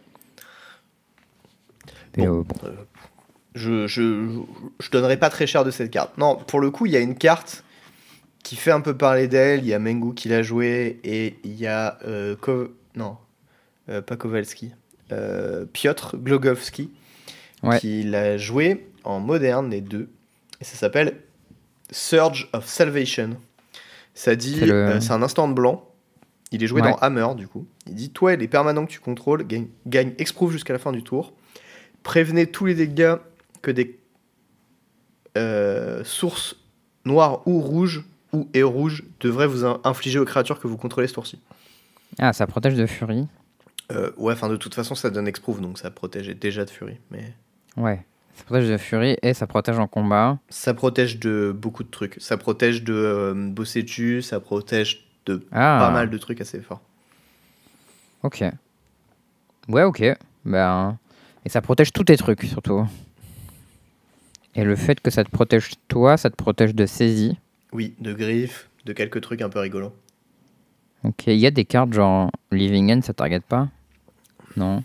Bon. 2.16 2.24
euh, 2.40 2.42
bon. 2.42 2.54
Euh, 2.64 2.72
je, 3.54 3.86
je, 3.86 4.38
je 4.80 4.90
donnerai 4.90 5.16
pas 5.16 5.30
très 5.30 5.46
cher 5.46 5.64
de 5.64 5.70
cette 5.70 5.90
carte. 5.90 6.16
Non, 6.18 6.36
pour 6.36 6.60
le 6.60 6.70
coup, 6.70 6.86
il 6.86 6.92
y 6.92 6.96
a 6.96 7.00
une 7.00 7.16
carte 7.16 7.63
qui 8.44 8.54
fait 8.54 8.70
un 8.70 8.80
peu 8.80 8.96
parler 8.96 9.26
d'elle. 9.26 9.60
Il 9.60 9.66
y 9.66 9.74
a 9.74 9.78
Mengu 9.80 10.14
qui 10.14 10.28
l'a 10.28 10.42
joué 10.42 11.00
et 11.02 11.36
il 11.42 11.54
y 11.56 11.66
a 11.66 11.98
euh, 12.06 12.36
Ko- 12.36 12.68
non, 12.94 13.16
euh, 13.88 14.00
pas 14.02 14.16
Kowalski, 14.16 14.70
euh, 15.10 15.64
Piotr 15.72 16.16
Glogowski 16.16 16.92
Ouais. 17.64 17.80
qui 17.80 18.02
l'a 18.02 18.36
joué 18.36 18.86
en 19.04 19.18
moderne 19.20 19.70
les 19.70 19.80
deux. 19.80 20.10
Et 20.60 20.64
ça 20.64 20.76
s'appelle 20.76 21.16
Surge 21.90 22.48
of 22.52 22.66
Salvation. 22.66 23.30
Ça 24.14 24.36
dit, 24.36 24.56
C'est 24.60 24.66
le- 24.66 24.74
euh, 24.74 25.00
c'est 25.00 25.12
un 25.12 25.22
instant 25.22 25.48
de 25.48 25.54
blanc. 25.54 25.88
Il 26.52 26.62
est 26.62 26.66
joué 26.66 26.82
Ouais. 26.82 26.90
dans 26.90 26.96
Hammer 26.98 27.26
du 27.36 27.48
coup. 27.48 27.66
Il 27.86 27.94
dit 27.94 28.10
toi 28.10 28.34
et 28.34 28.36
les 28.36 28.46
permanents 28.48 28.84
que 28.86 28.90
tu 28.92 29.00
contrôles 29.00 29.46
gagnent, 29.46 29.66
gagnent 29.86 30.12
Exprove 30.18 30.52
jusqu'à 30.52 30.72
la 30.74 30.78
fin 30.78 30.92
du 30.92 31.02
tour. 31.02 31.32
Prévenez 32.02 32.46
tous 32.46 32.66
les 32.66 32.74
dégâts 32.74 33.16
que 33.62 33.70
des 33.70 33.98
sources 36.04 36.56
noires 37.06 37.42
ou 37.46 37.60
rouges 37.60 38.04
ou 38.34 38.48
et 38.52 38.62
rouges 38.62 39.04
devraient 39.20 39.46
vous 39.46 39.64
in- 39.64 39.80
infliger 39.84 40.18
aux 40.18 40.24
créatures 40.26 40.60
que 40.60 40.66
vous 40.66 40.76
contrôlez 40.76 41.06
ce 41.08 41.14
tour-ci. 41.14 41.38
Ah, 42.18 42.32
ça 42.32 42.46
protège 42.46 42.74
de 42.74 42.84
furie. 42.86 43.26
Euh, 43.92 44.10
ouais, 44.16 44.32
enfin 44.34 44.48
de 44.48 44.56
toute 44.56 44.74
façon 44.74 44.94
ça 44.94 45.10
donne 45.10 45.26
Exprove 45.28 45.60
donc 45.60 45.78
ça 45.78 45.90
protège 45.90 46.28
déjà 46.28 46.64
de 46.64 46.70
furie. 46.70 46.98
Mais 47.10 47.32
Ouais. 47.76 48.04
Ça 48.36 48.42
protège 48.44 48.68
de 48.68 48.76
furie 48.76 49.16
et 49.22 49.32
ça 49.32 49.46
protège 49.46 49.78
en 49.78 49.86
combat. 49.86 50.38
ça 50.48 50.74
protège 50.74 51.18
de 51.20 51.54
beaucoup 51.56 51.84
de 51.84 51.88
trucs. 51.90 52.16
Ça 52.18 52.36
protège 52.36 52.82
de 52.82 52.92
euh, 52.92 53.32
bosser 53.34 53.82
dessus, 53.84 54.22
ça 54.22 54.40
protège 54.40 55.06
de 55.26 55.46
Ah. 55.52 55.78
pas 55.80 55.90
mal 55.92 56.10
de 56.10 56.18
trucs 56.18 56.40
assez 56.40 56.60
forts. 56.60 56.80
Ok. 58.24 58.42
Ouais, 59.68 59.84
ok. 59.84 60.02
Ben, 60.44 60.98
et 61.44 61.48
ça 61.48 61.60
protège 61.62 61.92
tous 61.92 62.04
tes 62.04 62.16
trucs, 62.16 62.42
surtout. 62.42 62.86
Et 64.56 64.64
le 64.64 64.76
fait 64.76 65.00
que 65.00 65.10
ça 65.10 65.24
te 65.24 65.30
protège 65.30 65.70
toi, 65.88 66.16
ça 66.16 66.28
te 66.30 66.36
protège 66.36 66.74
de 66.74 66.86
saisie. 66.86 67.38
Oui, 67.74 67.94
de 68.00 68.12
griffes, 68.14 68.70
de 68.86 68.92
quelques 68.92 69.20
trucs 69.20 69.42
un 69.42 69.48
peu 69.50 69.58
rigolos. 69.58 69.92
Ok, 71.02 71.26
il 71.26 71.36
y 71.36 71.46
a 71.46 71.50
des 71.50 71.64
cartes 71.66 71.92
genre 71.92 72.30
Living 72.50 72.90
End, 72.92 73.02
ça 73.02 73.12
target 73.12 73.40
pas? 73.40 73.68
Non. 74.56 74.82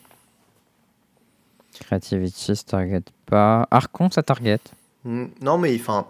Creativity, 1.79 2.55
ça 2.55 2.63
target 2.63 3.03
pas. 3.25 3.67
Archon, 3.71 4.09
ça 4.09 4.23
target? 4.23 4.59
Hmm, 5.05 5.27
Non, 5.41 5.57
mais 5.57 5.73
enfin, 5.79 6.07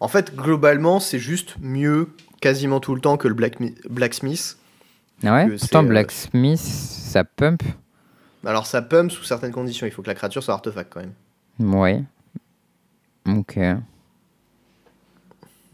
en 0.00 0.08
fait, 0.08 0.34
globalement, 0.34 1.00
c'est 1.00 1.18
juste 1.18 1.56
mieux 1.60 2.08
quasiment 2.40 2.80
tout 2.80 2.94
le 2.94 3.00
temps 3.00 3.16
que 3.18 3.28
le 3.28 3.34
Black 3.34 3.60
Mi- 3.60 3.74
Blacksmith. 3.90 4.56
Ah 5.24 5.34
ouais? 5.34 5.56
Pourtant, 5.58 5.84
euh, 5.84 5.88
Blacksmith, 5.88 6.58
ça 6.58 7.24
pump. 7.24 7.62
Alors, 8.44 8.66
ça 8.66 8.80
pump 8.82 9.10
sous 9.10 9.24
certaines 9.24 9.52
conditions. 9.52 9.86
Il 9.86 9.92
faut 9.92 10.02
que 10.02 10.08
la 10.08 10.14
créature 10.14 10.42
soit 10.42 10.54
artefact 10.54 10.92
quand 10.92 11.00
même. 11.00 11.12
Ouais. 11.74 12.02
Ok. 13.28 13.58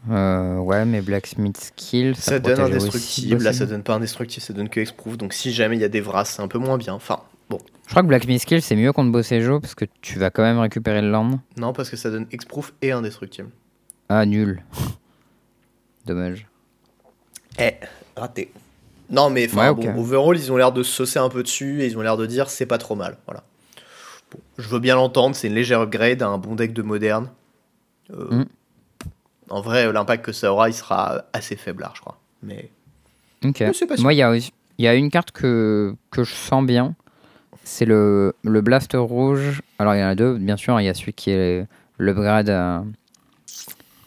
Euh, 0.09 0.57
ouais, 0.59 0.85
mais 0.85 1.01
Blacksmith 1.01 1.57
Skill, 1.57 2.15
ça, 2.15 2.31
Ça, 2.31 2.39
donne 2.39 2.59
indestructible. 2.59 3.43
Là, 3.43 3.51
ça 3.51 3.65
donne 3.65 3.83
pas 3.83 3.95
indestructible, 3.95 4.41
ça 4.41 4.53
donne 4.53 4.69
que 4.69 4.79
Exprove. 4.79 5.17
Donc, 5.17 5.33
si 5.33 5.51
jamais 5.51 5.75
il 5.75 5.81
y 5.81 5.83
a 5.83 5.89
des 5.89 5.99
Vras, 6.01 6.25
c'est 6.25 6.41
un 6.41 6.47
peu 6.47 6.57
moins 6.57 6.77
bien. 6.77 6.93
Enfin, 6.93 7.19
bon, 7.49 7.57
Je 7.85 7.89
crois 7.91 8.01
que 8.01 8.07
Blacksmith 8.07 8.41
Skill, 8.41 8.61
c'est 8.61 8.77
mieux 8.77 8.93
contre 8.93 9.11
Bossejo 9.11 9.59
parce 9.59 9.75
que 9.75 9.85
tu 10.01 10.17
vas 10.17 10.29
quand 10.29 10.43
même 10.43 10.59
récupérer 10.59 11.01
le 11.01 11.11
land. 11.11 11.39
non, 11.57 11.73
parce 11.73 11.89
que 11.89 11.97
ça 11.97 12.09
donne 12.09 12.27
Exprove 12.31 12.71
et 12.81 12.91
indestructible. 12.91 13.49
Ah, 14.07 14.25
nul. 14.25 14.63
Dommage. 16.05 16.47
Eh, 17.59 17.73
raté. 18.15 18.51
Non, 19.09 19.29
mais 19.29 19.47
enfin, 19.51 19.73
Ouais, 19.73 19.91
bon, 19.91 19.99
overall, 19.99 20.37
ils 20.37 20.51
ont 20.51 20.57
l'air 20.57 20.71
de 20.71 20.81
se 20.83 20.91
saucer 20.93 21.19
un 21.19 21.29
peu 21.29 21.43
dessus 21.43 21.81
et 21.81 21.87
ils 21.87 21.97
ont 21.97 22.01
l'air 22.01 22.15
de 22.15 22.25
dire 22.25 22.49
c'est 22.49 22.65
pas 22.65 22.77
trop 22.77 22.95
mal. 22.95 23.17
Voilà. 23.25 23.43
Bon, 24.31 24.39
je 24.59 24.67
veux 24.69 24.79
bien 24.79 24.95
l'entendre, 24.95 25.35
c'est 25.35 25.47
une 25.47 25.55
légère 25.55 25.81
upgrade 25.81 26.21
à 26.21 26.27
un 26.27 26.37
bon 26.37 26.55
deck 26.55 26.73
de 26.73 26.81
moderne. 26.83 27.29
Euh, 28.11 28.43
Mm. 28.43 28.45
En 29.49 29.61
vrai, 29.61 29.91
l'impact 29.91 30.25
que 30.25 30.31
ça 30.31 30.51
aura, 30.51 30.69
il 30.69 30.73
sera 30.73 31.23
assez 31.33 31.55
faible, 31.55 31.81
là, 31.81 31.91
je 31.95 32.01
crois. 32.01 32.19
Mais 32.43 32.69
Ok. 33.45 33.61
Mais 33.61 33.87
pas. 33.87 33.95
Moi, 33.99 34.13
il 34.13 34.17
y 34.17 34.83
y 34.83 34.87
a 34.87 34.93
une 34.95 35.09
carte 35.09 35.31
que, 35.31 35.95
que 36.11 36.23
je 36.23 36.33
sens 36.33 36.65
bien. 36.65 36.95
C'est 37.63 37.85
le, 37.85 38.33
le 38.43 38.61
Blast 38.61 38.91
rouge. 38.93 39.61
Alors, 39.77 39.95
il 39.95 39.99
y 39.99 40.03
en 40.03 40.07
a 40.07 40.15
deux, 40.15 40.37
bien 40.37 40.57
sûr. 40.57 40.79
Il 40.79 40.85
y 40.85 40.89
a 40.89 40.93
celui 40.93 41.13
qui 41.13 41.31
est 41.31 41.65
l'upgrade 41.97 42.49
à. 42.49 42.83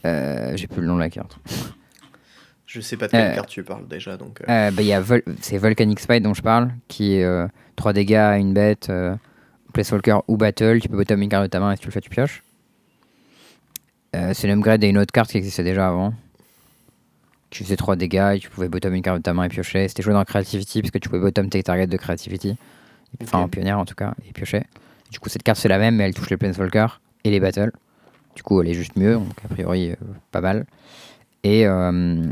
Euh, 0.04 0.52
J'ai 0.56 0.66
plus 0.66 0.80
le 0.80 0.88
nom 0.88 0.94
de 0.96 1.00
la 1.00 1.10
carte. 1.10 1.38
Je 2.66 2.80
sais 2.80 2.96
pas 2.96 3.06
de 3.06 3.10
quelle 3.12 3.20
Euh, 3.32 3.34
carte 3.34 3.48
tu 3.50 3.62
parles 3.62 3.86
déjà, 3.86 4.16
donc. 4.16 4.40
euh, 4.40 4.44
Euh, 4.68 4.70
bah, 4.70 4.80
il 4.82 4.86
y 4.88 4.92
a 4.94 5.00
Vol- 5.00 5.22
c'est 5.40 5.58
Volcanic 5.58 6.00
Spite 6.00 6.22
dont 6.22 6.34
je 6.34 6.42
parle, 6.42 6.70
qui 6.88 7.16
est 7.16 7.24
euh, 7.24 7.46
3 7.76 7.92
dégâts 7.92 8.14
à 8.14 8.38
une 8.38 8.54
bête, 8.54 8.88
euh, 8.90 9.14
Placewalker 9.74 10.18
ou 10.28 10.36
Battle. 10.38 10.80
Tu 10.80 10.88
peux 10.88 10.96
bottom 10.96 11.20
une 11.22 11.28
carte 11.28 11.44
de 11.44 11.48
ta 11.48 11.60
main 11.60 11.72
et 11.72 11.76
si 11.76 11.82
tu 11.82 11.88
le 11.88 11.92
fais, 11.92 12.00
tu 12.00 12.08
pioches. 12.10 12.42
Euh, 14.14 14.32
c'est 14.34 14.46
l'upgrade 14.46 14.82
et 14.84 14.88
une 14.88 14.98
autre 14.98 15.12
carte 15.12 15.30
qui 15.30 15.38
existait 15.38 15.64
déjà 15.64 15.88
avant. 15.88 16.12
Tu 17.50 17.64
faisais 17.64 17.76
3 17.76 17.96
dégâts 17.96 18.32
et 18.36 18.38
tu 18.38 18.48
pouvais 18.48 18.68
bottom 18.68 18.94
une 18.94 19.02
carte 19.02 19.18
de 19.18 19.22
ta 19.22 19.34
main 19.34 19.44
et 19.44 19.48
piocher. 19.48 19.88
C'était 19.88 20.02
joué 20.02 20.12
dans 20.12 20.24
Creativity 20.24 20.80
parce 20.80 20.90
que 20.90 20.98
tu 20.98 21.08
pouvais 21.08 21.20
bottom 21.20 21.48
tes 21.48 21.62
targets 21.62 21.86
de 21.86 21.96
Creativity. 21.96 22.56
Enfin, 23.22 23.40
en 23.40 23.48
pionnière 23.48 23.78
en 23.78 23.84
tout 23.84 23.94
cas, 23.94 24.14
et 24.26 24.32
piocher. 24.32 24.64
Du 25.10 25.20
coup, 25.20 25.28
cette 25.28 25.42
carte 25.42 25.58
c'est 25.58 25.68
la 25.68 25.78
même, 25.78 25.96
mais 25.96 26.04
elle 26.04 26.14
touche 26.14 26.30
les 26.30 26.36
Planeswalkers 26.36 27.00
et 27.24 27.30
les 27.30 27.40
Battles. 27.40 27.72
Du 28.34 28.42
coup, 28.42 28.60
elle 28.62 28.68
est 28.68 28.74
juste 28.74 28.96
mieux, 28.96 29.14
donc 29.14 29.34
a 29.44 29.48
priori, 29.48 29.90
euh, 29.90 29.96
pas 30.30 30.40
mal. 30.40 30.64
Et 31.44 31.66
euh, 31.66 32.24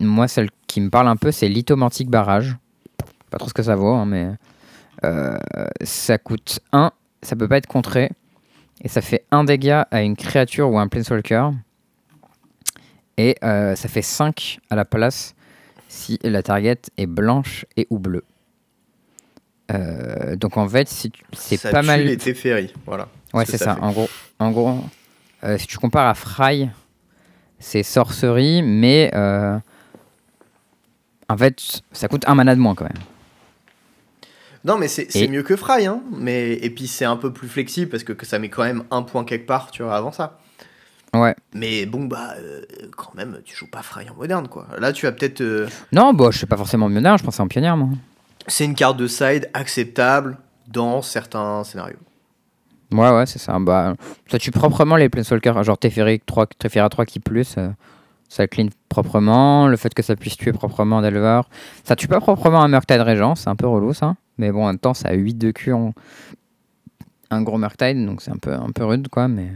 moi, 0.00 0.28
celle 0.28 0.48
qui 0.66 0.80
me 0.80 0.90
parle 0.90 1.08
un 1.08 1.16
peu, 1.16 1.30
c'est 1.30 1.48
Lithomantic 1.48 2.08
Barrage. 2.08 2.56
Pas 3.30 3.38
trop 3.38 3.48
ce 3.48 3.54
que 3.54 3.62
ça 3.62 3.76
vaut, 3.76 3.94
hein, 3.94 4.06
mais 4.06 4.30
euh, 5.04 5.38
ça 5.82 6.18
coûte 6.18 6.60
1, 6.72 6.90
ça 7.22 7.36
peut 7.36 7.48
pas 7.48 7.58
être 7.58 7.66
contré. 7.66 8.10
Et 8.84 8.88
ça 8.88 9.00
fait 9.00 9.24
1 9.30 9.44
dégât 9.44 9.88
à 9.90 10.02
une 10.02 10.14
créature 10.14 10.70
ou 10.70 10.78
un 10.78 10.88
Planeswalker. 10.88 11.50
Et 13.16 13.36
euh, 13.42 13.74
ça 13.74 13.88
fait 13.88 14.02
5 14.02 14.58
à 14.68 14.76
la 14.76 14.84
place 14.84 15.34
si 15.88 16.18
la 16.22 16.42
target 16.42 16.80
est 16.98 17.06
blanche 17.06 17.64
et 17.76 17.86
ou 17.88 17.98
bleue. 17.98 18.24
Euh, 19.72 20.36
donc 20.36 20.58
en 20.58 20.68
fait, 20.68 20.88
si 20.88 21.10
c'est 21.32 21.70
pas 21.70 21.80
tue 21.80 21.86
mal. 21.86 22.04
les 22.04 22.18
Teferi, 22.18 22.74
voilà. 22.84 23.08
Ouais, 23.32 23.46
c'est 23.46 23.56
ça. 23.56 23.78
En 23.80 23.92
gros, 23.92 24.10
en 24.38 24.50
gros 24.50 24.84
euh, 25.44 25.56
si 25.56 25.66
tu 25.66 25.78
compares 25.78 26.08
à 26.08 26.14
Fry, 26.14 26.68
c'est 27.58 27.82
sorcerie, 27.82 28.62
mais 28.62 29.10
en 29.14 29.62
fait, 31.38 31.80
ça 31.92 32.08
coûte 32.08 32.24
un 32.26 32.34
mana 32.34 32.54
de 32.54 32.60
moins 32.60 32.74
quand 32.74 32.84
même. 32.84 33.02
Non, 34.64 34.78
mais 34.78 34.88
c'est 34.88 35.14
Et- 35.16 35.28
mieux 35.28 35.42
que 35.42 35.56
Fry, 35.56 35.86
hein. 35.86 36.00
Mais, 36.16 36.54
et 36.54 36.70
puis 36.70 36.86
c'est 36.86 37.04
un 37.04 37.16
peu 37.16 37.32
plus 37.32 37.48
flexible 37.48 37.90
parce 37.90 38.02
que, 38.04 38.12
que 38.14 38.24
ça 38.24 38.38
met 38.38 38.48
quand 38.48 38.62
même 38.64 38.84
un 38.90 39.02
point 39.02 39.24
quelque 39.24 39.46
part, 39.46 39.70
tu 39.70 39.82
vois, 39.82 39.94
avant 39.94 40.10
ça. 40.12 40.38
Ouais. 41.14 41.34
Mais 41.54 41.86
bon, 41.86 42.04
bah, 42.06 42.34
euh, 42.38 42.62
quand 42.96 43.14
même, 43.14 43.40
tu 43.44 43.54
joues 43.54 43.70
pas 43.70 43.82
Fry 43.82 44.08
en 44.10 44.14
moderne, 44.14 44.48
quoi. 44.48 44.66
Là, 44.78 44.92
tu 44.92 45.06
as 45.06 45.12
peut-être. 45.12 45.42
euh, 45.42 45.68
Non, 45.92 46.12
bah, 46.14 46.28
je 46.32 46.38
sais 46.38 46.46
pas 46.46 46.56
forcément 46.56 46.88
pionnière, 46.88 47.18
je 47.18 47.24
pensais 47.24 47.40
en 47.42 47.46
pionnière, 47.48 47.76
moi. 47.76 47.90
c'est 48.48 48.64
une 48.64 48.74
carte 48.74 48.96
de 48.96 49.06
side 49.06 49.48
acceptable 49.54 50.38
dans 50.66 51.02
certains 51.02 51.62
scénarios. 51.64 51.98
Ouais, 52.92 53.10
ouais, 53.10 53.26
c'est 53.26 53.38
ça. 53.38 53.58
Bah, 53.58 53.94
ça 54.30 54.38
tue 54.38 54.50
proprement 54.50 54.96
les 54.96 55.08
Planeswalkers. 55.08 55.62
Genre 55.62 55.78
Teferi 55.78 56.20
3, 56.20 56.46
Teferi 56.46 56.88
3 56.88 57.04
qui 57.06 57.20
plus, 57.20 57.56
euh, 57.58 57.68
ça 58.28 58.46
clean 58.46 58.68
proprement. 58.94 59.66
Le 59.66 59.76
fait 59.76 59.92
que 59.92 60.02
ça 60.02 60.14
puisse 60.14 60.36
tuer 60.36 60.52
proprement 60.52 61.02
Delver. 61.02 61.42
Ça 61.82 61.96
tue 61.96 62.06
pas 62.06 62.20
proprement 62.20 62.62
un 62.62 62.68
Murktide 62.68 63.00
Régent, 63.00 63.34
c'est 63.34 63.50
un 63.50 63.56
peu 63.56 63.66
relou 63.66 63.92
ça. 63.92 64.14
Mais 64.38 64.52
bon, 64.52 64.64
en 64.64 64.66
même 64.68 64.78
temps, 64.78 64.94
ça 64.94 65.08
a 65.08 65.14
8 65.14 65.34
de 65.34 65.50
Q 65.50 65.72
en 65.72 65.92
un 67.30 67.42
gros 67.42 67.58
Murktide, 67.58 68.04
donc 68.06 68.22
c'est 68.22 68.30
un 68.30 68.36
peu, 68.36 68.52
un 68.52 68.70
peu 68.70 68.84
rude, 68.84 69.08
quoi. 69.08 69.26
Mais, 69.26 69.48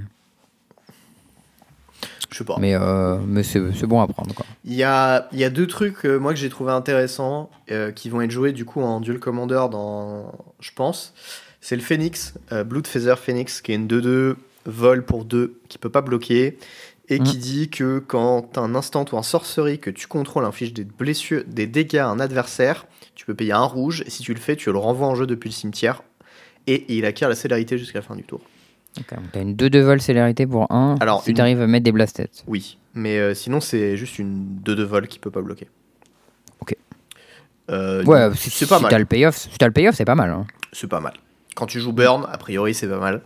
Je 2.31 2.39
sais 2.39 2.45
pas. 2.45 2.57
mais, 2.59 2.75
euh, 2.75 3.19
mais 3.25 3.45
c'est 3.45 3.61
c'est 3.73 3.87
bon 3.87 4.01
à 4.01 4.09
prendre, 4.09 4.35
quoi. 4.35 4.45
Il 4.65 4.75
y 4.75 4.83
a, 4.83 5.29
il 5.33 5.39
y 5.39 5.45
a 5.45 5.51
deux 5.51 5.69
trucs, 5.69 6.05
euh, 6.05 6.19
moi, 6.19 6.33
que 6.33 6.39
j'ai 6.41 6.49
trouvé 6.49 6.73
intéressants 6.73 7.51
euh, 7.71 7.93
qui 7.93 8.09
vont 8.11 8.21
être 8.21 8.33
joués, 8.33 8.53
du 8.53 8.65
coup, 8.65 8.81
en 8.83 9.01
Duel 9.01 9.21
Commander, 9.21 9.67
dans, 9.71 10.33
je 10.61 10.71
pense. 10.75 11.15
C'est 11.61 11.77
le 11.77 11.83
Phoenix, 11.83 12.35
euh, 12.53 12.65
Blood 12.65 12.87
Feather 12.87 13.19
Phoenix, 13.19 13.61
qui 13.61 13.73
est 13.73 13.77
une 13.77 13.87
2-2 13.87 14.37
vol 14.67 15.05
pour 15.05 15.25
2, 15.25 15.61
qui 15.69 15.79
peut 15.79 15.91
pas 15.91 16.03
bloquer. 16.03 16.59
Et 17.11 17.21
qui 17.21 17.39
dit 17.39 17.71
que 17.71 18.01
quand 18.01 18.59
un 18.59 18.75
instant 18.75 19.05
ou 19.13 19.17
un 19.17 19.23
sorcerie 19.23 19.79
que 19.79 19.89
tu 19.89 20.07
contrôles 20.07 20.45
inflige 20.45 20.75
des 20.75 20.85
blessures, 20.85 21.43
des 21.47 21.67
dégâts 21.67 21.97
à 21.97 22.09
un 22.09 22.21
adversaire, 22.21 22.87
tu 23.15 23.25
peux 23.25 23.35
payer 23.35 23.53
un 23.53 23.65
rouge, 23.65 24.03
et 24.07 24.11
si 24.11 24.23
tu 24.23 24.35
le 24.35 24.41
fais, 24.41 24.57
tu 24.57 24.71
le 24.71 24.77
renvoies 24.79 25.07
en 25.09 25.15
jeu 25.15 25.27
depuis 25.27 25.49
le 25.49 25.55
cimetière, 25.55 26.03
et 26.67 26.85
il 26.95 27.07
acquiert 27.07 27.31
la 27.31 27.35
célérité 27.35 27.79
jusqu'à 27.79 28.01
la 28.01 28.03
fin 28.03 28.15
du 28.15 28.25
tour. 28.25 28.41
Donc 28.97 29.07
T'as 29.33 29.41
une 29.41 29.55
2 29.55 29.71
de 29.71 29.79
vol 29.81 30.01
célérité 30.03 30.47
pour 30.47 30.71
1. 30.71 30.97
Alors, 31.01 31.23
si 31.23 31.31
une- 31.31 31.37
t'arrives 31.37 31.61
à 31.63 31.67
mettre 31.67 31.85
des 31.85 31.93
blasted. 31.93 32.29
Oui, 32.47 32.77
mais 32.95 33.17
euh, 33.19 33.33
sinon 33.35 33.61
c'est 33.61 33.97
juste 33.97 34.19
une 34.19 34.59
2-2 34.65 34.83
vol 34.85 35.07
qui 35.09 35.19
peut 35.19 35.31
pas 35.31 35.41
bloquer. 35.43 35.69
Ok. 36.61 36.75
Euh, 37.71 38.05
Ouais, 38.05 38.29
si, 38.35 38.51
c'est 38.51 38.65
si 38.65 38.67
pas 38.67 38.77
t'as 38.81 38.91
mal. 38.91 39.01
le 39.01 39.05
payoff, 39.07 39.37
si 39.37 39.49
t'as 39.59 39.67
le 39.67 39.73
payoff, 39.73 39.95
c'est 39.95 40.05
pas 40.05 40.15
mal. 40.15 40.31
hein. 40.31 40.47
C'est 40.73 40.89
pas 40.89 41.01
mal. 41.01 41.15
Quand 41.55 41.67
tu 41.67 41.81
joues 41.81 41.93
Burn, 41.93 42.27
a 42.31 42.39
priori 42.39 42.75
c'est 42.75 42.89
pas 42.89 42.99
mal. 43.01 43.23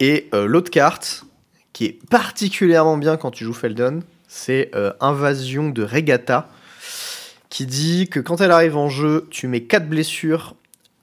Et 0.00 0.28
euh, 0.34 0.46
l'autre 0.46 0.70
carte, 0.70 1.24
qui 1.72 1.86
est 1.86 1.98
particulièrement 2.10 2.96
bien 2.96 3.16
quand 3.16 3.30
tu 3.30 3.44
joues 3.44 3.52
Feldon, 3.54 4.00
c'est 4.28 4.70
euh, 4.74 4.92
Invasion 5.00 5.70
de 5.70 5.82
Regatta, 5.82 6.48
qui 7.48 7.66
dit 7.66 8.08
que 8.08 8.20
quand 8.20 8.40
elle 8.40 8.50
arrive 8.50 8.76
en 8.76 8.88
jeu, 8.88 9.26
tu 9.30 9.46
mets 9.46 9.62
4 9.62 9.88
blessures 9.88 10.54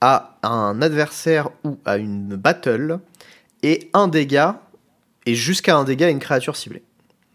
à 0.02 0.38
un 0.44 0.82
adversaire 0.82 1.50
ou 1.64 1.78
à 1.86 1.98
une 1.98 2.36
battle, 2.36 3.00
et 3.64 3.90
un 3.94 4.08
dégât, 4.08 4.62
et 5.26 5.36
jusqu'à 5.36 5.76
un 5.76 5.84
dégât 5.84 6.08
à 6.08 6.10
une 6.10 6.20
créature 6.20 6.56
ciblée. 6.56 6.84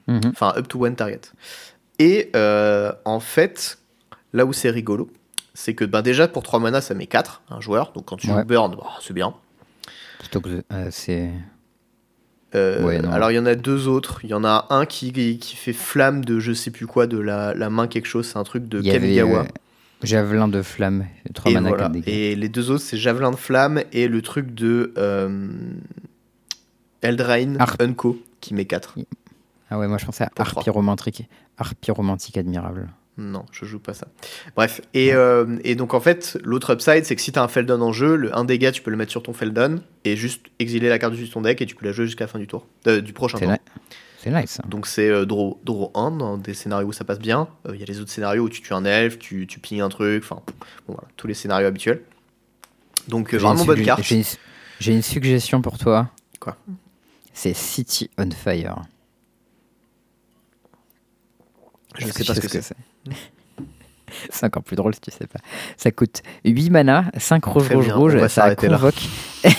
Mhm. 0.06 0.20
Enfin, 0.30 0.52
up 0.56 0.66
to 0.68 0.84
one 0.84 0.96
target. 0.96 1.20
Et 1.98 2.30
euh, 2.34 2.92
en 3.04 3.20
fait, 3.20 3.78
là 4.32 4.44
où 4.46 4.52
c'est 4.52 4.70
rigolo, 4.70 5.10
c'est 5.54 5.74
que 5.74 5.84
ben, 5.84 6.02
déjà 6.02 6.26
pour 6.26 6.42
3 6.42 6.58
mana, 6.58 6.80
ça 6.80 6.94
met 6.94 7.06
4, 7.06 7.42
un 7.50 7.60
joueur. 7.60 7.92
Donc 7.92 8.06
quand 8.06 8.16
tu 8.16 8.28
Ouais. 8.30 8.40
joues 8.40 8.44
Burn, 8.46 8.74
bah, 8.74 8.86
c'est 9.00 9.12
bien. 9.14 9.34
Plutôt 10.18 10.40
que 10.40 10.64
euh, 10.72 10.88
c'est. 10.90 11.30
Euh, 12.54 12.82
Ouais, 12.84 13.04
alors 13.06 13.30
il 13.30 13.34
y 13.34 13.38
en 13.38 13.46
a 13.46 13.54
deux 13.54 13.88
autres. 13.88 14.20
Il 14.24 14.30
y 14.30 14.34
en 14.34 14.44
a 14.44 14.66
un 14.70 14.86
qui, 14.86 15.12
qui 15.38 15.56
fait 15.56 15.72
flamme 15.72 16.24
de 16.24 16.38
je 16.40 16.52
sais 16.52 16.70
plus 16.70 16.86
quoi, 16.86 17.06
de 17.06 17.18
la, 17.18 17.54
la 17.54 17.70
main 17.70 17.86
quelque 17.88 18.06
chose. 18.06 18.26
C'est 18.28 18.38
un 18.38 18.44
truc 18.44 18.68
de 18.68 18.78
avait 18.78 18.92
Kamigawa. 18.92 19.40
euh, 19.40 19.44
Javelin 20.02 20.48
de 20.48 20.60
flamme, 20.62 21.06
3 21.32 21.50
et, 21.50 21.54
mana 21.54 21.68
voilà. 21.68 21.84
4 21.84 21.92
dégâts. 21.92 22.08
et 22.08 22.36
les 22.36 22.48
deux 22.48 22.70
autres, 22.70 22.82
c'est 22.84 22.96
Javelin 22.98 23.30
de 23.30 23.36
flamme 23.36 23.82
et 23.92 24.06
le 24.06 24.20
truc 24.22 24.54
de 24.54 24.92
euh, 24.98 25.48
Eldraine 27.02 27.56
Harp. 27.58 27.80
Unco 27.80 28.18
qui 28.40 28.54
met 28.54 28.64
4. 28.64 28.96
Ah 29.70 29.78
ouais, 29.78 29.88
moi 29.88 29.98
je 29.98 30.04
pensais 30.06 30.24
à 30.24 30.30
Harpie 30.36 30.70
romantique. 30.70 31.28
Harpie 31.58 31.90
romantique 31.90 32.36
admirable. 32.36 32.88
Non, 33.16 33.44
je 33.52 33.64
joue 33.64 33.78
pas 33.78 33.94
ça. 33.94 34.08
Bref, 34.56 34.80
et, 34.92 35.14
euh, 35.14 35.58
et 35.62 35.76
donc 35.76 35.94
en 35.94 36.00
fait, 36.00 36.36
l'autre 36.42 36.72
upside, 36.72 37.04
c'est 37.04 37.14
que 37.14 37.22
si 37.22 37.30
t'as 37.30 37.44
un 37.44 37.48
Feldon 37.48 37.80
en 37.80 37.92
jeu, 37.92 38.16
le 38.16 38.36
1 38.36 38.44
dégât, 38.44 38.72
tu 38.72 38.82
peux 38.82 38.90
le 38.90 38.96
mettre 38.96 39.12
sur 39.12 39.22
ton 39.22 39.32
Feldon 39.32 39.80
et 40.04 40.16
juste 40.16 40.46
exiler 40.58 40.88
la 40.88 40.98
carte 40.98 41.12
dessus 41.12 41.26
de 41.26 41.30
ton 41.30 41.42
deck 41.42 41.62
et 41.62 41.66
tu 41.66 41.76
peux 41.76 41.86
la 41.86 41.92
jouer 41.92 42.06
jusqu'à 42.06 42.24
la 42.24 42.28
fin 42.28 42.40
du 42.40 42.48
tour, 42.48 42.66
euh, 42.88 43.00
du 43.00 43.12
prochain 43.12 43.38
tour. 43.38 43.52
c'est 44.18 44.30
nice. 44.30 44.58
hein. 44.58 44.68
Donc 44.68 44.88
c'est 44.88 45.08
euh, 45.08 45.26
draw, 45.26 45.60
draw 45.62 45.92
1 45.94 46.10
dans 46.12 46.38
des 46.38 46.54
scénarios 46.54 46.88
où 46.88 46.92
ça 46.92 47.04
passe 47.04 47.20
bien. 47.20 47.46
Il 47.72 47.78
y 47.78 47.84
a 47.84 47.86
les 47.86 48.00
autres 48.00 48.10
scénarios 48.10 48.42
où 48.42 48.48
tu 48.48 48.60
tues 48.62 48.74
un 48.74 48.84
elfe, 48.84 49.20
tu, 49.20 49.46
tu 49.46 49.60
pilles 49.60 49.80
un 49.80 49.90
truc, 49.90 50.24
enfin, 50.24 50.42
bon, 50.88 50.94
voilà, 50.94 51.08
tous 51.16 51.28
les 51.28 51.34
scénarios 51.34 51.68
habituels. 51.68 52.02
Donc 53.06 53.32
vraiment 53.32 53.64
bonne 53.64 53.82
carte. 53.84 54.02
J'ai 54.80 54.92
une, 54.92 55.02
suggestion 55.02 55.62
pour 55.62 55.78
toi. 55.78 56.10
Quoi? 56.40 56.56
C'est 57.32 57.54
City 57.54 58.10
on 58.18 58.28
Fire. 58.32 58.82
Je 61.96 62.06
ne 62.06 62.10
sais 62.10 62.24
pas 62.24 62.34
ce 62.34 62.40
que 62.40 62.48
c'est. 62.48 62.74
C'est 64.30 64.46
encore 64.46 64.62
plus 64.62 64.76
drôle 64.76 64.94
si 64.94 65.00
tu 65.00 65.10
sais 65.10 65.26
pas. 65.26 65.40
Ça 65.76 65.90
coûte 65.90 66.22
8 66.44 66.70
mana, 66.70 67.06
5 67.16 67.44
rouge 67.46 67.64
Très 67.64 67.74
rouge 67.74 67.86
bien, 67.86 67.94
rouge, 67.96 68.14
on 68.14 68.20
va 68.20 68.28
ça 68.28 68.42
s'arrêter 68.42 68.68
là. 68.68 68.76
convoque. 68.76 68.94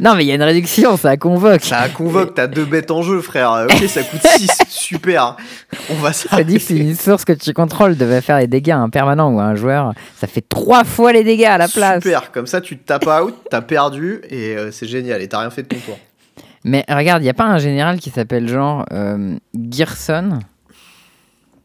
non 0.00 0.14
mais 0.14 0.24
il 0.24 0.28
y 0.28 0.30
a 0.30 0.36
une 0.36 0.42
réduction, 0.42 0.96
ça 0.96 1.16
convoque. 1.16 1.64
Ça 1.64 1.88
convoque, 1.88 2.34
t'as 2.34 2.46
deux 2.46 2.64
bêtes 2.64 2.92
en 2.92 3.02
jeu, 3.02 3.20
frère. 3.20 3.66
Ok, 3.68 3.88
ça 3.88 4.02
coûte 4.04 4.20
6, 4.24 4.50
super. 4.68 5.36
On 5.90 5.94
va 5.94 6.12
Ça 6.12 6.44
dit 6.44 6.54
que 6.54 6.60
si 6.60 6.66
s'arrêter. 6.68 6.84
une 6.90 6.94
source 6.94 7.24
que 7.24 7.32
tu 7.32 7.52
contrôles 7.52 7.96
devait 7.96 8.20
faire 8.20 8.38
les 8.38 8.46
dégâts 8.46 8.70
à 8.70 8.78
un 8.78 8.88
permanent 8.88 9.32
ou 9.34 9.40
à 9.40 9.44
un 9.44 9.56
joueur, 9.56 9.94
ça 10.16 10.28
fait 10.28 10.44
3 10.48 10.84
fois 10.84 11.12
les 11.12 11.24
dégâts 11.24 11.44
à 11.46 11.58
la 11.58 11.66
place. 11.66 12.02
Super, 12.04 12.30
comme 12.30 12.46
ça 12.46 12.60
tu 12.60 12.78
te 12.78 12.86
tapes 12.86 13.08
out, 13.08 13.34
t'as 13.50 13.62
perdu 13.62 14.20
et 14.30 14.56
euh, 14.56 14.70
c'est 14.70 14.86
génial 14.86 15.20
et 15.22 15.28
t'as 15.28 15.40
rien 15.40 15.50
fait 15.50 15.62
de 15.64 15.68
ton 15.68 15.78
tour. 15.80 15.98
Mais 16.64 16.84
regarde, 16.88 17.20
il 17.22 17.24
n'y 17.24 17.30
a 17.30 17.34
pas 17.34 17.46
un 17.46 17.58
général 17.58 17.98
qui 17.98 18.10
s'appelle 18.10 18.48
genre 18.48 18.84
euh, 18.92 19.36
Gerson 19.70 20.38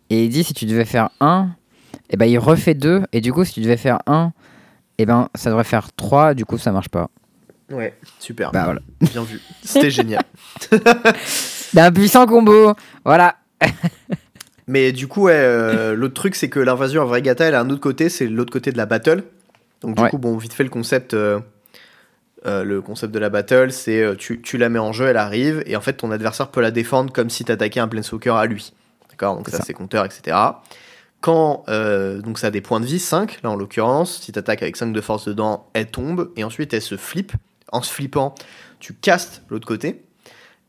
et 0.09 0.23
il 0.25 0.29
dit 0.29 0.43
si 0.43 0.53
tu 0.53 0.65
devais 0.65 0.85
faire 0.85 1.09
1, 1.19 1.49
et 2.09 2.17
ben 2.17 2.25
il 2.25 2.37
refait 2.39 2.73
2 2.73 3.03
et 3.13 3.21
du 3.21 3.33
coup 3.33 3.43
si 3.45 3.53
tu 3.53 3.61
devais 3.61 3.77
faire 3.77 3.99
1, 4.07 4.31
et 4.97 5.05
ben 5.05 5.29
ça 5.35 5.49
devrait 5.49 5.63
faire 5.63 5.89
3, 5.95 6.33
du 6.33 6.45
coup 6.45 6.57
ça 6.57 6.71
marche 6.71 6.89
pas. 6.89 7.09
Ouais, 7.71 7.93
super, 8.19 8.51
Bah 8.51 8.63
voilà. 8.65 8.79
bien 9.11 9.23
vu. 9.23 9.41
C'était 9.63 9.89
génial. 9.91 10.23
D'un 11.73 11.91
puissant 11.91 12.25
combo, 12.25 12.73
voilà. 13.03 13.35
Mais 14.67 14.91
du 14.91 15.07
coup, 15.07 15.23
ouais, 15.23 15.33
euh, 15.35 15.93
l'autre 15.95 16.13
truc, 16.13 16.35
c'est 16.35 16.49
que 16.49 16.59
l'invasion 16.59 17.01
à 17.01 17.05
Vregata, 17.05 17.45
elle 17.45 17.55
a 17.55 17.61
un 17.61 17.69
autre 17.69 17.79
côté, 17.81 18.09
c'est 18.09 18.27
l'autre 18.27 18.51
côté 18.51 18.71
de 18.71 18.77
la 18.77 18.85
battle. 18.85 19.23
Donc 19.81 19.95
du 19.95 20.03
Ouais. 20.03 20.09
coup, 20.09 20.17
bon, 20.17 20.35
vite 20.37 20.51
fait 20.53 20.63
le 20.63 20.69
concept, 20.69 21.13
euh, 21.13 21.39
euh, 22.45 22.63
le 22.63 22.81
concept 22.81 23.13
de 23.13 23.19
la 23.19 23.29
battle, 23.29 23.71
c'est 23.71 24.03
tu, 24.17 24.41
tu 24.41 24.57
la 24.57 24.67
mets 24.69 24.79
en 24.79 24.91
jeu, 24.91 25.05
elle 25.07 25.17
arrive, 25.17 25.63
et 25.65 25.75
en 25.77 25.81
fait 25.81 25.93
ton 25.93 26.11
adversaire 26.11 26.49
peut 26.49 26.61
la 26.61 26.71
défendre 26.71 27.13
comme 27.13 27.29
si 27.29 27.45
t'attaquais 27.45 27.79
un 27.79 27.87
planeswalker 27.87 28.31
à 28.35 28.45
lui. 28.45 28.73
D'accord 29.17 29.37
Donc 29.37 29.49
ça, 29.49 29.57
ça. 29.57 29.63
c'est 29.65 29.73
compteur, 29.73 30.05
etc. 30.05 30.37
quand 31.21 31.63
euh, 31.69 32.21
donc 32.21 32.37
ça 32.37 32.47
a 32.47 32.51
des 32.51 32.61
points 32.61 32.79
de 32.79 32.85
vie, 32.85 32.99
5 32.99 33.39
là 33.43 33.49
en 33.49 33.55
l'occurrence, 33.55 34.21
si 34.21 34.31
tu 34.31 34.37
attaques 34.37 34.61
avec 34.61 34.75
5 34.75 34.93
de 34.93 35.01
force 35.01 35.25
dedans, 35.25 35.69
elle 35.73 35.89
tombe 35.89 36.31
et 36.35 36.43
ensuite 36.43 36.73
elle 36.73 36.81
se 36.81 36.97
flippe. 36.97 37.33
En 37.73 37.81
se 37.81 37.91
flippant, 37.91 38.33
tu 38.79 38.93
castes 38.93 39.41
l'autre 39.49 39.67
côté 39.67 40.03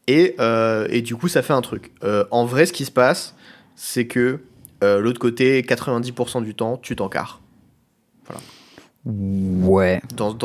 et, 0.09 0.35
euh, 0.41 0.89
et, 0.91 1.01
du 1.01 1.15
coup 1.15 1.29
ça 1.29 1.43
fait 1.43 1.53
un 1.53 1.61
truc. 1.61 1.93
Euh, 2.03 2.25
en 2.33 2.45
vrai, 2.45 2.67
ce 2.67 2.73
qui 2.73 2.85
se 2.85 2.91
passe, 2.91 3.37
c'est 3.77 4.07
que 4.07 4.41
l'autre 4.81 5.21
côté, 5.21 5.63
90% 5.63 6.43
du 6.43 6.55
temps, 6.55 6.77
tu 6.77 6.97
t'encarres. 6.97 7.41
Voilà. 8.27 8.41
Ouais. 9.05 10.03
Dans, 10.17 10.37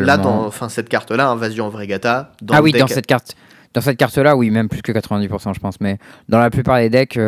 Là, 0.00 0.16
dans 0.16 0.46
enfin, 0.46 0.68
cette 0.68 0.88
carte-là, 0.88 1.28
Invasion 1.28 1.66
of 1.66 1.74
Regatta. 1.74 2.32
Dans 2.42 2.54
ah 2.54 2.62
oui, 2.62 2.72
dans 2.72 2.86
cette 2.86 3.06
carte. 3.06 3.34
Dans 3.74 3.80
cette 3.80 3.96
carte-là, 3.96 4.36
oui, 4.36 4.50
même 4.50 4.68
plus 4.68 4.82
que 4.82 4.92
90%, 4.92 5.54
je 5.54 5.60
pense. 5.60 5.80
Mais 5.80 5.98
dans 6.28 6.38
la 6.38 6.50
plupart 6.50 6.78
des 6.78 6.90
decks, 6.90 7.18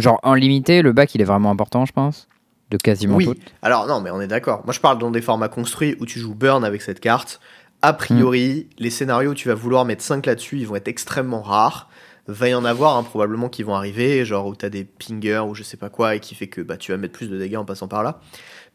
Genre 0.00 0.18
en 0.22 0.34
limité, 0.34 0.82
le 0.82 0.92
bac 0.92 1.14
il 1.14 1.20
est 1.20 1.24
vraiment 1.24 1.50
important, 1.50 1.84
je 1.84 1.92
pense. 1.92 2.28
De 2.70 2.76
quasiment 2.76 3.16
oui. 3.16 3.28
Alors 3.62 3.86
non, 3.86 4.00
mais 4.00 4.10
on 4.10 4.20
est 4.20 4.28
d'accord. 4.28 4.62
Moi 4.64 4.72
je 4.72 4.80
parle 4.80 4.98
dans 4.98 5.10
des 5.10 5.20
formats 5.20 5.48
construits 5.48 5.96
où 6.00 6.06
tu 6.06 6.18
joues 6.18 6.34
Burn 6.34 6.64
avec 6.64 6.82
cette 6.82 7.00
carte. 7.00 7.40
A 7.82 7.92
priori, 7.92 8.68
mm. 8.68 8.82
les 8.82 8.90
scénarios 8.90 9.30
où 9.30 9.34
tu 9.34 9.48
vas 9.48 9.54
vouloir 9.54 9.84
mettre 9.84 10.02
5 10.02 10.26
là-dessus, 10.26 10.58
ils 10.58 10.66
vont 10.66 10.76
être 10.76 10.88
extrêmement 10.88 11.42
rares. 11.42 11.88
Va 12.28 12.48
y 12.48 12.54
en 12.54 12.64
avoir 12.64 12.96
hein, 12.96 13.02
probablement 13.02 13.48
qui 13.48 13.62
vont 13.62 13.74
arriver, 13.74 14.24
genre 14.24 14.46
où 14.46 14.54
tu 14.54 14.64
as 14.64 14.70
des 14.70 14.84
pingers 14.84 15.42
ou 15.48 15.54
je 15.54 15.62
sais 15.62 15.76
pas 15.76 15.88
quoi, 15.88 16.14
et 16.14 16.20
qui 16.20 16.34
fait 16.34 16.46
que 16.46 16.60
bah, 16.60 16.76
tu 16.76 16.92
vas 16.92 16.98
mettre 16.98 17.14
plus 17.14 17.28
de 17.28 17.36
dégâts 17.36 17.56
en 17.56 17.64
passant 17.64 17.88
par 17.88 18.02
là. 18.02 18.20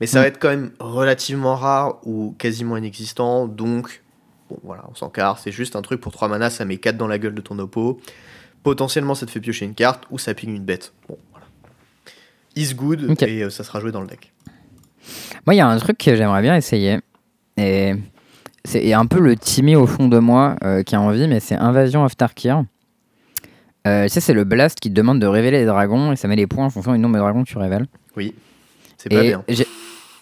Mais 0.01 0.07
ça 0.07 0.19
mm. 0.19 0.21
va 0.21 0.27
être 0.27 0.39
quand 0.39 0.49
même 0.49 0.71
relativement 0.79 1.55
rare 1.55 1.99
ou 2.03 2.35
quasiment 2.37 2.75
inexistant, 2.75 3.47
donc 3.47 4.01
bon 4.49 4.57
voilà, 4.63 4.83
on 4.89 4.95
s'en 4.95 5.09
carre. 5.09 5.39
C'est 5.39 5.51
juste 5.51 5.75
un 5.75 5.81
truc 5.81 6.01
pour 6.01 6.11
3 6.11 6.27
manas, 6.27 6.51
ça 6.51 6.65
met 6.65 6.77
4 6.77 6.97
dans 6.97 7.07
la 7.07 7.19
gueule 7.19 7.35
de 7.35 7.41
ton 7.41 7.57
oppo 7.59 7.99
potentiellement 8.65 9.13
ça 9.13 9.27
te 9.27 9.31
fait 9.31 9.39
piocher 9.39 9.63
une 9.63 9.75
carte 9.75 10.05
ou 10.09 10.17
ça 10.17 10.33
ping 10.33 10.49
une 10.49 10.65
bête. 10.65 10.91
Bon, 11.07 11.17
voilà. 11.31 11.45
Is 12.55 12.73
good 12.73 13.15
et 13.21 13.43
euh, 13.43 13.49
ça 13.51 13.63
sera 13.63 13.79
joué 13.79 13.91
dans 13.91 14.01
le 14.01 14.07
deck. 14.07 14.33
Moi, 15.45 15.53
il 15.53 15.59
y 15.59 15.61
a 15.61 15.67
un 15.67 15.77
truc 15.77 15.99
que 15.99 16.15
j'aimerais 16.15 16.41
bien 16.41 16.55
essayer. 16.55 16.99
Et 17.57 17.93
c'est 18.65 18.91
un 18.91 19.05
peu 19.05 19.19
le 19.19 19.37
timé 19.37 19.75
au 19.75 19.85
fond 19.85 20.07
de 20.07 20.17
moi 20.17 20.55
euh, 20.63 20.81
qui 20.81 20.95
a 20.95 21.01
envie, 21.01 21.27
mais 21.27 21.39
c'est 21.39 21.55
Invasion 21.55 22.03
of 22.03 22.17
Tarkir. 22.17 22.63
Euh, 23.85 24.05
tu 24.05 24.09
sais, 24.09 24.19
c'est 24.19 24.33
le 24.33 24.45
blast 24.45 24.79
qui 24.79 24.89
te 24.89 24.95
demande 24.95 25.19
de 25.19 25.27
révéler 25.27 25.59
les 25.59 25.65
dragons 25.65 26.11
et 26.11 26.15
ça 26.15 26.27
met 26.27 26.35
les 26.35 26.47
points 26.47 26.65
en 26.65 26.71
fonction 26.71 26.93
du 26.93 26.97
nombre 26.97 27.13
de 27.13 27.19
dragons 27.19 27.43
que 27.43 27.49
tu 27.49 27.59
révèles. 27.59 27.85
Oui, 28.17 28.33
c'est 28.97 29.09
pas 29.09 29.21
bien. 29.21 29.43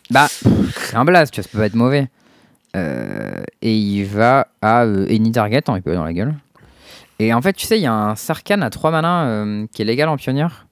Bah, 0.10 0.28
c'est 0.28 0.96
un 0.98 1.06
blast, 1.06 1.34
tu 1.34 1.40
vois, 1.40 1.44
ça 1.46 1.50
peut 1.50 1.60
pas 1.60 1.68
être 1.68 1.76
mauvais. 1.76 2.10
Et 2.76 3.76
il 3.76 4.06
va 4.06 4.48
à 4.62 4.82
any 4.82 5.32
target, 5.32 5.62
peut 5.62 5.96
dans 5.96 6.04
la 6.04 6.14
gueule. 6.14 6.36
Et 7.20 7.34
en 7.34 7.42
fait, 7.42 7.54
tu 7.54 7.66
sais, 7.66 7.78
il 7.78 7.84
y 7.84 7.88
a 7.88 7.94
un 7.94 8.16
Sarkhan 8.16 8.62
à 8.62 8.70
3 8.70 8.92
mana 8.92 9.26
euh, 9.26 9.66
qui 9.72 9.82
est 9.82 9.86
légal 9.86 10.10
en 10.10 10.18
pionnière. 10.18 10.68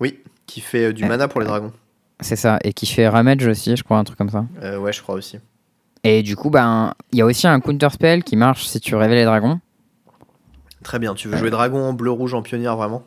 Oui, 0.00 0.20
qui 0.46 0.60
fait 0.60 0.86
euh, 0.86 0.92
du 0.92 1.04
mana 1.04 1.28
pour 1.28 1.40
les 1.40 1.46
dragons. 1.46 1.72
C'est 2.20 2.36
ça, 2.36 2.58
et 2.62 2.72
qui 2.72 2.86
fait 2.86 3.08
Ramage 3.08 3.46
aussi, 3.46 3.76
je 3.76 3.82
crois, 3.82 3.98
un 3.98 4.04
truc 4.04 4.18
comme 4.18 4.30
ça. 4.30 4.44
Euh, 4.62 4.78
ouais, 4.78 4.92
je 4.92 5.02
crois 5.02 5.14
aussi. 5.14 5.38
Et 6.04 6.22
du 6.22 6.36
coup, 6.36 6.50
ben, 6.50 6.94
il 7.12 7.18
y 7.18 7.22
a 7.22 7.26
aussi 7.26 7.46
un 7.46 7.58
counter 7.60 7.88
spell 7.90 8.22
qui 8.22 8.36
marche 8.36 8.66
si 8.66 8.80
tu 8.80 8.94
révèles 8.94 9.18
les 9.18 9.24
dragons. 9.24 9.58
Très 10.84 10.98
bien, 10.98 11.14
tu 11.14 11.28
veux 11.28 11.36
jouer 11.36 11.50
dragon 11.50 11.82
en 11.82 11.92
bleu-rouge 11.92 12.34
en 12.34 12.42
pionnière 12.42 12.76
vraiment? 12.76 13.02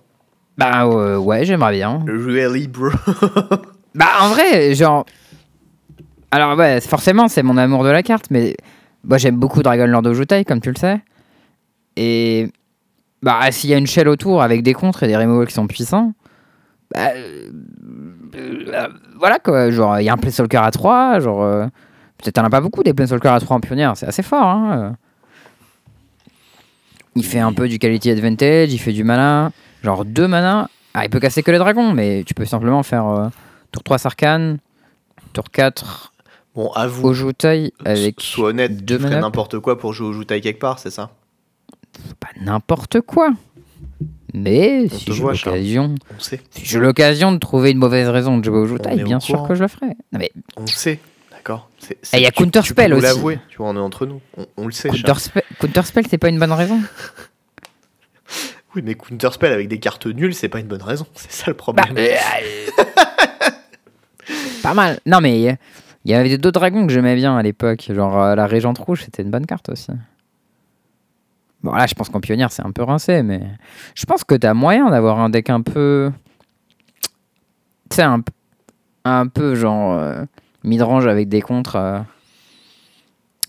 Bah 0.57 0.85
ouais, 1.17 1.45
j'aimerais 1.45 1.71
bien. 1.71 2.03
Really, 2.05 2.67
bro? 2.67 2.89
Bah 3.95 4.07
en 4.21 4.29
vrai, 4.29 4.75
genre. 4.75 5.05
Alors 6.31 6.57
ouais, 6.57 6.79
forcément, 6.81 7.27
c'est 7.27 7.43
mon 7.43 7.57
amour 7.57 7.83
de 7.83 7.89
la 7.89 8.03
carte, 8.03 8.25
mais 8.29 8.55
moi 9.03 9.17
j'aime 9.17 9.37
beaucoup 9.37 9.63
Dragon 9.63 9.87
Lord 9.87 10.05
Ojutai, 10.05 10.45
comme 10.45 10.61
tu 10.61 10.69
le 10.69 10.75
sais. 10.75 11.01
Et 11.95 12.51
bah, 13.21 13.51
s'il 13.51 13.69
y 13.69 13.73
a 13.73 13.77
une 13.77 13.87
shell 13.87 14.07
autour 14.07 14.41
avec 14.41 14.63
des 14.63 14.73
contres 14.73 15.03
et 15.03 15.07
des 15.07 15.17
removals 15.17 15.47
qui 15.47 15.53
sont 15.53 15.67
puissants, 15.67 16.13
bah, 16.93 17.11
euh, 17.15 17.49
euh, 18.35 18.87
voilà 19.17 19.39
quoi. 19.39 19.71
Genre, 19.71 19.99
il 19.99 20.05
y 20.05 20.09
a 20.09 20.13
un 20.13 20.17
Planeswalker 20.17 20.57
à 20.57 20.71
3, 20.71 21.19
genre. 21.19 21.43
Euh, 21.43 21.65
peut-être 22.17 22.35
t'en 22.35 22.43
as 22.43 22.49
pas 22.49 22.61
beaucoup 22.61 22.83
des 22.83 22.93
Planeswalkers 22.93 23.33
à 23.33 23.39
3 23.39 23.57
en 23.57 23.59
pionnière, 23.59 23.97
c'est 23.97 24.07
assez 24.07 24.23
fort. 24.23 24.43
Hein, 24.43 24.95
il 27.15 27.25
fait 27.25 27.39
un 27.39 27.53
peu 27.53 27.67
du 27.67 27.79
quality 27.79 28.11
advantage, 28.11 28.71
il 28.71 28.77
fait 28.77 28.93
du 28.93 29.03
mana. 29.03 29.51
Genre 29.83 30.05
2 30.05 30.27
mana. 30.27 30.69
Ah, 30.93 31.05
il 31.05 31.09
peut 31.09 31.19
casser 31.19 31.43
que 31.43 31.51
les 31.51 31.57
dragons, 31.57 31.93
mais 31.93 32.23
tu 32.25 32.33
peux 32.33 32.45
simplement 32.45 32.83
faire 32.83 33.29
tour 33.71 33.83
3 33.83 33.97
Sarkhan, 33.97 34.57
tour 35.33 35.45
4. 35.51 36.13
Bon, 36.55 36.71
avoue. 36.71 37.07
Ojutai 37.07 37.73
avec. 37.85 38.21
Sois 38.21 38.49
honnête, 38.49 38.85
tu 38.85 38.99
ferais 38.99 39.19
n'importe 39.19 39.59
quoi 39.59 39.77
pour 39.77 39.93
jouer 39.93 40.07
Ojutai 40.09 40.41
quelque 40.41 40.59
part, 40.59 40.79
c'est 40.79 40.91
ça 40.91 41.11
pas 42.19 42.29
n'importe 42.39 43.01
quoi. 43.01 43.31
Mais 44.33 44.87
si 44.89 45.11
j'ai 45.11 45.23
l'occasion, 45.23 45.95
si 46.19 46.37
j'ai 46.63 46.79
l'occasion 46.79 47.31
de 47.31 47.39
trouver 47.39 47.71
une 47.71 47.79
mauvaise 47.79 48.07
raison 48.09 48.37
de 48.37 48.45
jouer 48.45 48.59
au 48.59 48.67
Joutai, 48.67 49.03
bien 49.03 49.19
sûr 49.19 49.47
que 49.47 49.55
je 49.55 49.63
le 49.63 49.67
ferai. 49.67 49.87
mais... 50.11 50.31
On 50.55 50.67
sait, 50.67 50.99
d'accord. 51.31 51.69
Il 52.13 52.19
y 52.19 52.27
a 52.27 52.31
Counterspell 52.31 52.93
aussi. 52.93 53.01
l'avouer, 53.01 53.39
tu 53.49 53.57
vois, 53.57 53.69
on 53.69 53.75
est 53.75 53.79
entre 53.79 54.05
nous, 54.05 54.21
on, 54.57 54.67
le 54.67 54.71
sait. 54.71 54.89
Counterspell, 54.89 55.43
Counterspell 55.59 56.05
c'est 56.07 56.19
pas 56.19 56.29
une 56.29 56.37
bonne 56.37 56.51
raison. 56.51 56.79
oui, 58.75 58.83
mais 58.85 58.93
Counterspell 58.93 59.51
avec 59.51 59.67
des 59.67 59.79
cartes 59.79 60.05
nulles, 60.05 60.35
c'est 60.35 60.49
pas 60.49 60.59
une 60.59 60.67
bonne 60.67 60.83
raison. 60.83 61.07
C'est 61.15 61.31
ça 61.31 61.45
le 61.47 61.55
problème. 61.55 61.91
Bah, 61.91 62.01
euh, 62.01 62.85
pas 64.61 64.75
mal. 64.75 64.99
Non, 65.07 65.21
mais 65.21 65.57
il 66.09 66.13
y 66.13 66.15
avait 66.15 66.37
d'autres 66.39 66.59
dragons 66.59 66.87
que 66.87 66.91
j'aimais 66.91 67.15
bien 67.15 67.37
à 67.37 67.43
l'époque. 67.43 67.91
Genre 67.93 68.19
euh, 68.19 68.35
la 68.35 68.47
Régente 68.47 68.79
Rouge, 68.79 69.03
c'était 69.05 69.21
une 69.21 69.29
bonne 69.29 69.45
carte 69.45 69.69
aussi. 69.69 69.91
Bon, 71.61 71.71
là, 71.71 71.85
je 71.85 71.93
pense 71.93 72.09
qu'en 72.09 72.19
pionnière, 72.19 72.51
c'est 72.51 72.65
un 72.65 72.71
peu 72.71 72.81
rincé, 72.81 73.21
mais 73.21 73.43
je 73.93 74.05
pense 74.05 74.23
que 74.23 74.33
tu 74.33 74.47
as 74.47 74.55
moyen 74.55 74.89
d'avoir 74.89 75.19
un 75.19 75.29
deck 75.29 75.51
un 75.51 75.61
peu. 75.61 76.11
Tu 77.91 77.97
sais, 77.97 78.01
un, 78.01 78.23
un 79.05 79.27
peu 79.27 79.53
genre 79.53 79.99
euh, 79.99 80.23
midrange 80.63 81.05
avec 81.05 81.29
des 81.29 81.41
contres, 81.41 81.75
euh, 81.75 81.99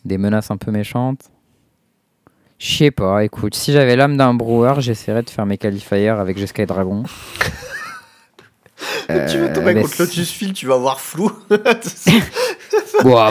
des 0.05 0.19
menaces 0.19 0.51
un 0.51 0.59
peu 0.59 0.71
méchantes. 0.71 1.31
Je 2.59 2.77
sais 2.77 2.91
pas, 2.91 3.25
écoute, 3.25 3.55
si 3.55 3.73
j'avais 3.73 3.97
l'âme 3.97 4.19
d'un 4.19 4.35
brewer, 4.35 4.75
j'essaierais 4.81 5.23
de 5.23 5.31
faire 5.31 5.47
mes 5.47 5.57
qualifiers 5.57 6.09
avec 6.09 6.37
Jeskai 6.37 6.67
Dragon. 6.67 7.05
tu 9.31 9.39
vas 9.39 9.49
tomber 9.49 9.77
euh, 9.77 9.83
contre 9.83 9.95
Lotus 9.99 10.31
Field, 10.31 10.55
tu 10.55 10.67
vas 10.67 10.75
avoir 10.75 11.01
flou. 11.01 11.31
bon, 13.03 13.31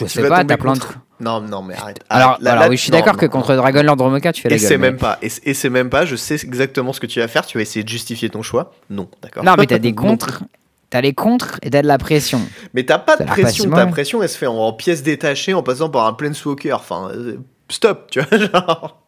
je 0.00 0.06
sais 0.06 0.28
pas, 0.28 0.44
t'as 0.44 0.56
plein 0.56 0.74
de. 0.74 0.80
Non, 1.20 1.40
non, 1.40 1.62
mais 1.62 1.74
arrête. 1.74 2.00
Alors, 2.08 2.38
alors 2.44 2.68
oui, 2.68 2.76
je 2.76 2.82
suis 2.82 2.90
d'accord 2.90 3.16
que 3.16 3.26
contre 3.26 3.54
Dragon 3.54 3.82
Lord 3.82 3.96
Dromoka, 3.96 4.32
tu 4.32 4.42
fais 4.42 4.48
la 4.48 4.56
et 4.56 4.58
gueule. 4.58 4.68
C'est 4.68 4.78
même 4.78 4.96
pas, 4.96 5.18
et, 5.22 5.54
c'est 5.54 5.70
même 5.70 5.88
pas, 5.88 6.04
je 6.04 6.16
sais 6.16 6.34
exactement 6.34 6.92
ce 6.92 6.98
que 6.98 7.06
tu 7.06 7.20
vas 7.20 7.28
faire, 7.28 7.46
tu 7.46 7.58
vas 7.58 7.62
essayer 7.62 7.84
de 7.84 7.88
justifier 7.88 8.28
ton 8.28 8.42
choix. 8.42 8.72
Non, 8.90 9.08
d'accord. 9.22 9.44
Non, 9.44 9.54
mais 9.56 9.66
t'as 9.66 9.78
des 9.78 9.94
contres. 9.94 10.42
T'as 10.90 11.00
les 11.00 11.14
contres 11.14 11.58
et 11.62 11.70
t'as 11.70 11.80
de 11.80 11.86
la 11.86 11.96
pression. 11.96 12.42
Mais 12.74 12.84
t'as 12.84 12.98
pas 12.98 13.16
de 13.16 13.24
pression, 13.24 13.70
ta 13.70 13.86
pression 13.86 14.22
elle 14.22 14.28
se 14.28 14.36
fait 14.36 14.46
en, 14.46 14.72
pièces 14.74 15.02
détachées 15.02 15.54
en 15.54 15.62
passant 15.62 15.88
par 15.88 16.06
un 16.06 16.12
Planeswalker. 16.12 16.74
Enfin, 16.74 17.08
euh, 17.14 17.38
stop, 17.70 18.10
tu 18.10 18.20
vois, 18.20 18.38
genre. 18.52 19.02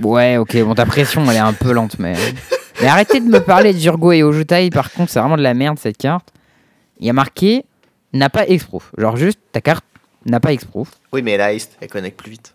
Ouais, 0.00 0.38
ok, 0.38 0.56
bon, 0.64 0.74
ta 0.74 0.86
pression 0.86 1.24
elle 1.30 1.36
est 1.36 1.40
un 1.40 1.52
peu 1.52 1.72
lente, 1.72 1.98
mais. 2.00 2.14
Mais 2.80 2.86
arrêtez 2.86 3.20
de 3.20 3.26
me 3.26 3.40
parler 3.40 3.72
d'Urgo 3.72 4.12
et 4.12 4.22
Ojutai, 4.22 4.70
par 4.70 4.92
contre, 4.92 5.10
c'est 5.10 5.20
vraiment 5.20 5.36
de 5.36 5.42
la 5.42 5.54
merde 5.54 5.78
cette 5.78 5.96
carte. 5.96 6.32
Il 6.98 7.06
y 7.06 7.10
a 7.10 7.12
marqué 7.12 7.64
n'a 8.12 8.30
pas 8.30 8.46
exproof. 8.48 8.92
Genre 8.96 9.16
juste 9.16 9.38
ta 9.52 9.60
carte 9.60 9.84
n'a 10.24 10.40
pas 10.40 10.52
exproof. 10.52 10.90
Oui, 11.12 11.22
mais 11.22 11.32
elle 11.32 11.40
a 11.40 11.52
elle 11.52 11.88
connecte 11.90 12.18
plus 12.18 12.30
vite. 12.30 12.54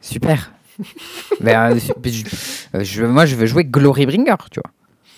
Super. 0.00 0.52
ben, 1.40 1.76
euh, 1.76 2.82
je, 2.82 3.04
moi, 3.04 3.26
je 3.26 3.34
veux 3.34 3.46
jouer 3.46 3.64
Glorybringer, 3.64 4.36
tu 4.50 4.60
vois. 4.60 4.72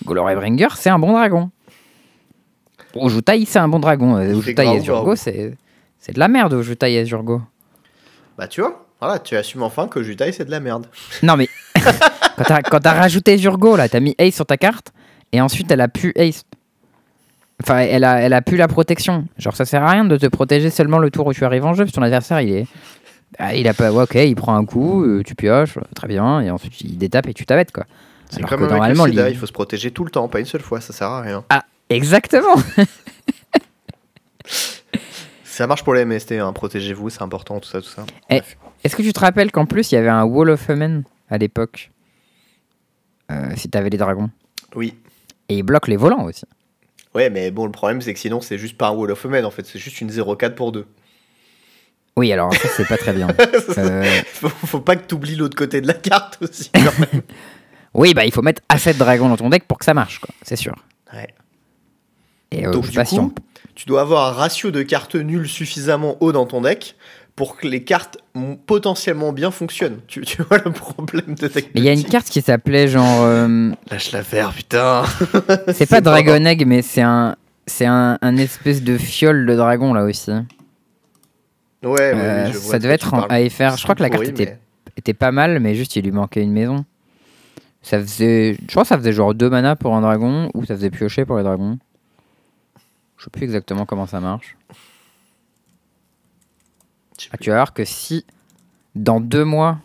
Glorybringer, 0.06 0.68
c'est 0.76 0.90
un 0.90 0.98
bon 0.98 1.12
dragon. 1.12 1.50
Ojutai, 2.94 3.44
c'est 3.44 3.58
un 3.58 3.68
bon 3.68 3.80
dragon. 3.80 4.14
Ojutai 4.14 4.66
Azurgo, 4.66 5.16
c'est 5.16 5.56
c'est 5.98 6.12
de 6.12 6.18
la 6.18 6.28
merde, 6.28 6.54
Ojutai 6.54 6.98
Azurgo. 6.98 7.42
Bah, 8.36 8.46
tu 8.46 8.60
vois, 8.60 8.86
voilà, 9.00 9.18
tu 9.18 9.36
assumes 9.36 9.62
enfin 9.62 9.88
que 9.88 9.98
Ojutai, 9.98 10.32
c'est 10.32 10.44
de 10.44 10.50
la 10.50 10.60
merde. 10.60 10.86
Non, 11.22 11.36
mais 11.36 11.48
quand 12.70 12.80
t'as 12.80 12.92
rajouté 12.92 13.32
Azurgo, 13.32 13.76
là, 13.76 13.88
t'as 13.88 14.00
mis 14.00 14.14
Ace 14.18 14.34
sur 14.34 14.46
ta 14.46 14.56
carte, 14.56 14.92
et 15.32 15.40
ensuite 15.40 15.70
elle 15.70 15.80
a 15.80 15.88
pu 15.88 16.12
Ace. 16.16 16.44
Enfin, 17.62 17.78
elle 17.78 18.04
a, 18.04 18.20
elle 18.20 18.32
a 18.32 18.42
plus 18.42 18.56
la 18.56 18.68
protection. 18.68 19.26
Genre, 19.36 19.56
ça 19.56 19.64
sert 19.64 19.82
à 19.82 19.90
rien 19.90 20.04
de 20.04 20.16
te 20.16 20.26
protéger 20.26 20.70
seulement 20.70 20.98
le 20.98 21.10
tour 21.10 21.26
où 21.26 21.32
tu 21.32 21.44
arrives 21.44 21.64
en 21.64 21.74
jeu, 21.74 21.84
parce 21.84 21.90
que 21.90 21.96
ton 21.96 22.02
adversaire, 22.02 22.40
il 22.40 22.52
est. 22.52 22.66
Ah, 23.38 23.54
il 23.54 23.68
a 23.68 23.74
pas. 23.74 23.92
ok, 23.92 24.14
il 24.14 24.36
prend 24.36 24.54
un 24.56 24.64
coup, 24.64 25.04
euh, 25.04 25.22
tu 25.24 25.34
pioches, 25.34 25.78
très 25.94 26.08
bien, 26.08 26.40
et 26.40 26.50
ensuite 26.50 26.80
il 26.80 26.96
détape 26.96 27.28
et 27.28 27.34
tu 27.34 27.44
t'abettes, 27.44 27.72
quoi. 27.72 27.84
C'est 28.30 28.42
comme 28.42 28.66
normalement, 28.66 29.06
il 29.06 29.36
faut 29.36 29.46
se 29.46 29.52
protéger 29.52 29.90
tout 29.90 30.04
le 30.04 30.10
temps, 30.10 30.28
pas 30.28 30.40
une 30.40 30.46
seule 30.46 30.60
fois, 30.60 30.80
ça 30.80 30.92
sert 30.92 31.08
à 31.08 31.22
rien. 31.22 31.44
Ah, 31.48 31.64
exactement 31.88 32.56
Ça 35.44 35.66
marche 35.66 35.82
pour 35.82 35.94
les 35.94 36.04
MST, 36.04 36.32
hein. 36.32 36.52
protégez-vous, 36.52 37.10
c'est 37.10 37.22
important, 37.22 37.58
tout 37.58 37.68
ça, 37.68 37.80
tout 37.80 37.88
ça. 37.88 38.04
Eh, 38.30 38.42
est-ce 38.84 38.94
que 38.94 39.02
tu 39.02 39.12
te 39.12 39.18
rappelles 39.18 39.50
qu'en 39.50 39.66
plus, 39.66 39.90
il 39.90 39.96
y 39.96 39.98
avait 39.98 40.08
un 40.08 40.22
Wall 40.22 40.50
of 40.50 40.68
Men 40.68 41.02
à 41.28 41.38
l'époque? 41.38 41.90
Euh, 43.30 43.54
Si 43.56 43.68
t'avais 43.68 43.90
les 43.90 43.98
dragons. 43.98 44.30
Oui. 44.74 44.94
Et 45.48 45.58
il 45.58 45.62
bloque 45.62 45.88
les 45.88 45.96
volants 45.96 46.24
aussi. 46.24 46.44
Ouais, 47.14 47.30
mais 47.30 47.50
bon, 47.50 47.64
le 47.66 47.72
problème, 47.72 48.00
c'est 48.00 48.12
que 48.12 48.20
sinon, 48.20 48.40
c'est 48.40 48.58
juste 48.58 48.76
pas 48.76 48.88
un 48.88 48.90
Wall 48.92 49.10
of 49.10 49.18
Fame, 49.18 49.44
en 49.44 49.50
fait, 49.50 49.66
c'est 49.66 49.78
juste 49.78 50.00
une 50.00 50.10
0-4 50.10 50.54
pour 50.54 50.72
2. 50.72 50.86
Oui, 52.16 52.32
alors 52.32 52.52
ça, 52.52 52.68
c'est 52.76 52.86
pas 52.86 52.98
très 52.98 53.12
bien. 53.12 53.28
euh... 53.78 54.04
faut, 54.32 54.80
pas 54.80 54.96
que 54.96 55.06
tu 55.06 55.14
oublies 55.14 55.36
l'autre 55.36 55.56
côté 55.56 55.80
de 55.80 55.86
la 55.86 55.94
carte 55.94 56.38
aussi, 56.42 56.70
quand 56.72 56.98
même. 56.98 57.22
oui, 57.94 58.12
bah 58.12 58.26
il 58.26 58.32
faut 58.32 58.42
mettre 58.42 58.60
assez 58.68 58.92
de 58.92 58.98
dragons 58.98 59.28
dans 59.28 59.36
ton 59.36 59.50
deck 59.50 59.64
pour 59.64 59.78
que 59.78 59.84
ça 59.84 59.94
marche, 59.94 60.18
quoi, 60.18 60.34
c'est 60.42 60.56
sûr. 60.56 60.74
Ouais. 61.14 61.28
Et 62.50 62.66
euh, 62.66 62.72
Donc, 62.72 62.90
du 62.90 62.98
coup, 62.98 63.16
on- 63.16 63.32
tu 63.74 63.86
dois 63.86 64.00
avoir 64.00 64.26
un 64.26 64.32
ratio 64.32 64.72
de 64.72 64.82
cartes 64.82 65.14
nulles 65.14 65.48
suffisamment 65.48 66.16
haut 66.20 66.32
dans 66.32 66.46
ton 66.46 66.60
deck 66.60 66.96
pour 67.38 67.56
que 67.56 67.68
les 67.68 67.84
cartes 67.84 68.18
potentiellement 68.66 69.32
bien 69.32 69.52
fonctionnent. 69.52 70.00
Tu, 70.08 70.22
tu 70.22 70.42
vois 70.42 70.58
le 70.58 70.72
problème 70.72 71.36
de 71.36 71.48
Mais 71.54 71.62
il 71.76 71.84
y 71.84 71.88
a 71.88 71.92
une 71.92 72.02
carte 72.02 72.26
qui 72.28 72.42
s'appelait 72.42 72.88
genre. 72.88 73.22
euh, 73.22 73.70
Lâche 73.92 74.10
la 74.10 74.24
faire, 74.24 74.52
putain. 74.52 75.04
c'est 75.72 75.88
pas 75.88 76.00
Dragon 76.00 76.44
Egg, 76.44 76.66
mais 76.66 76.82
c'est 76.82 77.02
un. 77.02 77.36
C'est 77.68 77.86
un, 77.86 78.18
un 78.22 78.36
espèce 78.38 78.82
de 78.82 78.98
fiole 78.98 79.46
de 79.46 79.54
dragon 79.54 79.92
là 79.94 80.02
aussi. 80.02 80.32
Ouais, 81.84 82.12
Euh, 82.12 82.46
je 82.50 82.58
vois 82.58 82.72
ça 82.72 82.78
de 82.78 82.82
devait 82.82 82.94
être 82.94 83.14
en. 83.14 83.20
AFR. 83.28 83.76
Je 83.76 83.82
crois 83.84 83.94
que 83.94 84.02
la 84.02 84.10
carte 84.10 84.24
était, 84.24 84.44
mais- 84.46 84.58
était 84.96 85.14
pas 85.14 85.30
mal, 85.30 85.60
mais 85.60 85.76
juste 85.76 85.94
il 85.94 86.02
lui 86.04 86.10
manquait 86.10 86.42
une 86.42 86.50
maison. 86.52 86.84
Ça 87.82 88.00
faisait. 88.00 88.56
Je 88.60 88.66
crois 88.72 88.82
que 88.82 88.88
ça 88.88 88.98
faisait 88.98 89.12
genre 89.12 89.32
2 89.32 89.48
mana 89.48 89.76
pour 89.76 89.94
un 89.94 90.00
dragon, 90.00 90.50
ou 90.54 90.64
ça 90.64 90.74
faisait 90.74 90.90
piocher 90.90 91.24
pour 91.24 91.36
les 91.36 91.44
dragons. 91.44 91.78
Je 93.16 93.24
sais 93.24 93.30
plus 93.30 93.44
exactement 93.44 93.86
comment 93.86 94.06
ça 94.06 94.18
marche. 94.18 94.56
Ah, 97.32 97.36
tu 97.38 97.50
vas 97.50 97.56
voir 97.56 97.72
que 97.74 97.84
si 97.84 98.24
dans 98.94 99.20
deux 99.20 99.44
mois, 99.44 99.78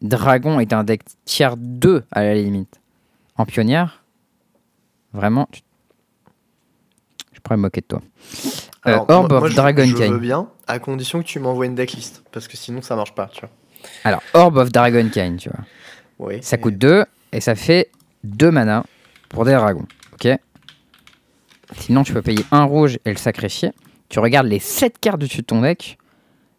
Dragon 0.00 0.58
est 0.60 0.72
un 0.72 0.84
deck 0.84 1.02
tiers 1.24 1.56
2 1.56 2.04
à 2.10 2.22
la 2.24 2.34
limite, 2.34 2.80
en 3.36 3.44
pionnière, 3.46 4.02
vraiment, 5.12 5.48
tu- 5.52 5.62
je 7.32 7.40
pourrais 7.40 7.56
me 7.56 7.62
moquer 7.62 7.80
de 7.82 7.86
toi. 7.86 8.02
Euh, 8.86 8.90
Alors, 8.94 9.06
Orb 9.10 9.28
moi- 9.30 9.36
of 9.38 9.54
moi, 9.54 9.70
je-. 9.72 9.96
Je 10.06 10.12
veux 10.12 10.18
bien, 10.18 10.48
à 10.66 10.78
condition 10.78 11.20
que 11.20 11.26
tu 11.26 11.38
m'envoies 11.38 11.66
une 11.66 11.74
decklist. 11.76 12.24
Parce 12.32 12.48
que 12.48 12.56
sinon, 12.56 12.82
ça 12.82 12.96
marche 12.96 13.14
pas, 13.14 13.28
tu 13.28 13.40
vois. 13.40 13.50
Alors, 14.04 14.22
Orb 14.34 14.56
of 14.56 14.72
Dragonkind, 14.72 15.38
tu 15.38 15.48
vois. 15.50 15.60
Oui, 16.18 16.42
Ça 16.42 16.56
coûte 16.56 16.78
2 16.78 17.04
et 17.32 17.40
ça 17.40 17.54
fait 17.54 17.90
2 18.24 18.50
mana 18.50 18.84
pour 19.28 19.44
des 19.44 19.52
dragons. 19.54 19.86
Ok? 20.14 20.28
Sinon, 21.78 22.02
tu 22.02 22.12
peux 22.12 22.22
payer 22.22 22.44
un 22.50 22.64
rouge 22.64 22.98
et 23.04 23.10
le 23.10 23.16
sacrifier. 23.16 23.72
Tu 24.08 24.18
regardes 24.18 24.46
les 24.46 24.58
7 24.58 24.98
cartes 24.98 25.20
dessus 25.20 25.38
de 25.38 25.46
ton 25.46 25.62
deck. 25.62 25.96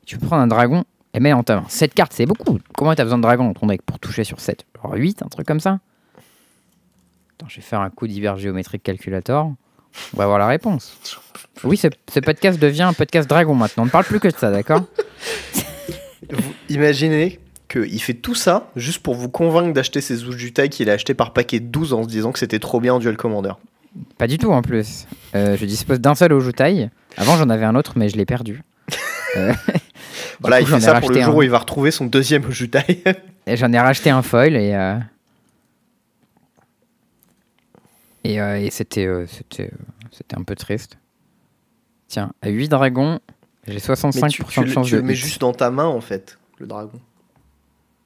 Tu 0.05 0.17
prends 0.17 0.37
un 0.37 0.47
dragon 0.47 0.83
et 1.13 1.19
mets 1.19 1.33
en 1.33 1.43
ta 1.43 1.57
main. 1.57 1.65
7 1.69 1.93
cartes, 1.93 2.13
c'est 2.13 2.25
beaucoup. 2.25 2.59
Combien 2.75 2.95
t'as 2.95 3.03
besoin 3.03 3.17
de 3.17 3.23
dragons 3.23 3.45
dans 3.45 3.53
ton 3.53 3.67
deck 3.67 3.81
pour 3.83 3.99
toucher 3.99 4.23
sur 4.23 4.39
7 4.39 4.65
Genre 4.81 4.93
8, 4.93 5.23
un 5.23 5.27
truc 5.27 5.45
comme 5.47 5.59
ça? 5.59 5.79
Attends, 7.37 7.47
je 7.47 7.57
vais 7.57 7.61
faire 7.61 7.81
un 7.81 7.89
coup 7.89 8.07
d'hiver 8.07 8.37
géométrique 8.37 8.83
calculator. 8.83 9.53
On 10.13 10.17
va 10.17 10.25
voir 10.25 10.39
la 10.39 10.47
réponse. 10.47 10.97
Oui, 11.63 11.77
ce, 11.77 11.87
ce 12.11 12.19
podcast 12.19 12.59
devient 12.59 12.81
un 12.83 12.93
podcast 12.93 13.29
dragon 13.29 13.53
maintenant. 13.53 13.83
On 13.83 13.85
ne 13.85 13.91
parle 13.91 14.05
plus 14.05 14.19
que 14.19 14.27
de 14.27 14.35
ça, 14.35 14.51
d'accord? 14.51 14.81
Vous 16.31 16.53
imaginez 16.69 17.39
qu'il 17.69 18.01
fait 18.01 18.13
tout 18.15 18.35
ça 18.35 18.69
juste 18.75 18.99
pour 19.03 19.15
vous 19.15 19.29
convaincre 19.29 19.73
d'acheter 19.73 20.01
ces 20.01 20.23
Ujutai 20.23 20.69
qu'il 20.69 20.89
a 20.89 20.93
acheté 20.93 21.13
par 21.13 21.31
paquet 21.33 21.59
de 21.59 21.65
12 21.67 21.93
en 21.93 22.03
se 22.03 22.07
disant 22.07 22.31
que 22.31 22.39
c'était 22.39 22.59
trop 22.59 22.79
bien 22.79 22.95
en 22.95 22.99
Duel 22.99 23.17
Commander. 23.17 23.53
Pas 24.17 24.27
du 24.27 24.37
tout 24.37 24.51
en 24.51 24.61
plus. 24.61 25.05
Euh, 25.35 25.55
je 25.57 25.65
dispose 25.65 25.99
d'un 25.99 26.15
seul 26.15 26.33
Ojutai. 26.33 26.89
Avant 27.17 27.37
j'en 27.37 27.49
avais 27.49 27.65
un 27.65 27.75
autre 27.75 27.93
mais 27.95 28.09
je 28.09 28.17
l'ai 28.17 28.25
perdu. 28.25 28.63
Euh, 29.35 29.53
Voilà, 30.39 30.57
coup, 30.59 30.63
il 30.63 30.67
fait 30.69 30.77
ai 30.77 30.81
ça 30.81 30.99
pour 30.99 31.09
le 31.09 31.21
jour 31.21 31.34
un. 31.34 31.38
où 31.38 31.43
il 31.43 31.49
va 31.49 31.59
retrouver 31.59 31.91
son 31.91 32.05
deuxième 32.05 32.47
Ujutai. 32.49 33.03
Et 33.45 33.57
j'en 33.57 33.71
ai 33.73 33.79
racheté 33.79 34.09
un 34.09 34.21
foil 34.21 34.55
et 34.55 34.73
euh, 34.73 34.97
et, 38.23 38.39
euh, 38.39 38.57
et 38.57 38.69
c'était 38.71 39.05
euh, 39.05 39.25
c'était 39.27 39.69
c'était 40.11 40.38
un 40.38 40.43
peu 40.43 40.55
triste. 40.55 40.97
Tiens, 42.07 42.31
à 42.41 42.47
8 42.47 42.69
dragons, 42.69 43.19
j'ai 43.67 43.79
65% 43.79 44.21
Mais 44.21 44.29
tu, 44.29 44.43
tu 44.45 44.59
de 44.61 44.65
chance 44.67 44.88
tu 44.88 44.93
de 44.93 44.99
le 44.99 45.03
mets 45.03 45.15
juste 45.15 45.41
dans 45.41 45.51
ta 45.51 45.71
main 45.71 45.86
en 45.86 45.99
fait, 45.99 46.38
le 46.57 46.67
dragon. 46.67 47.01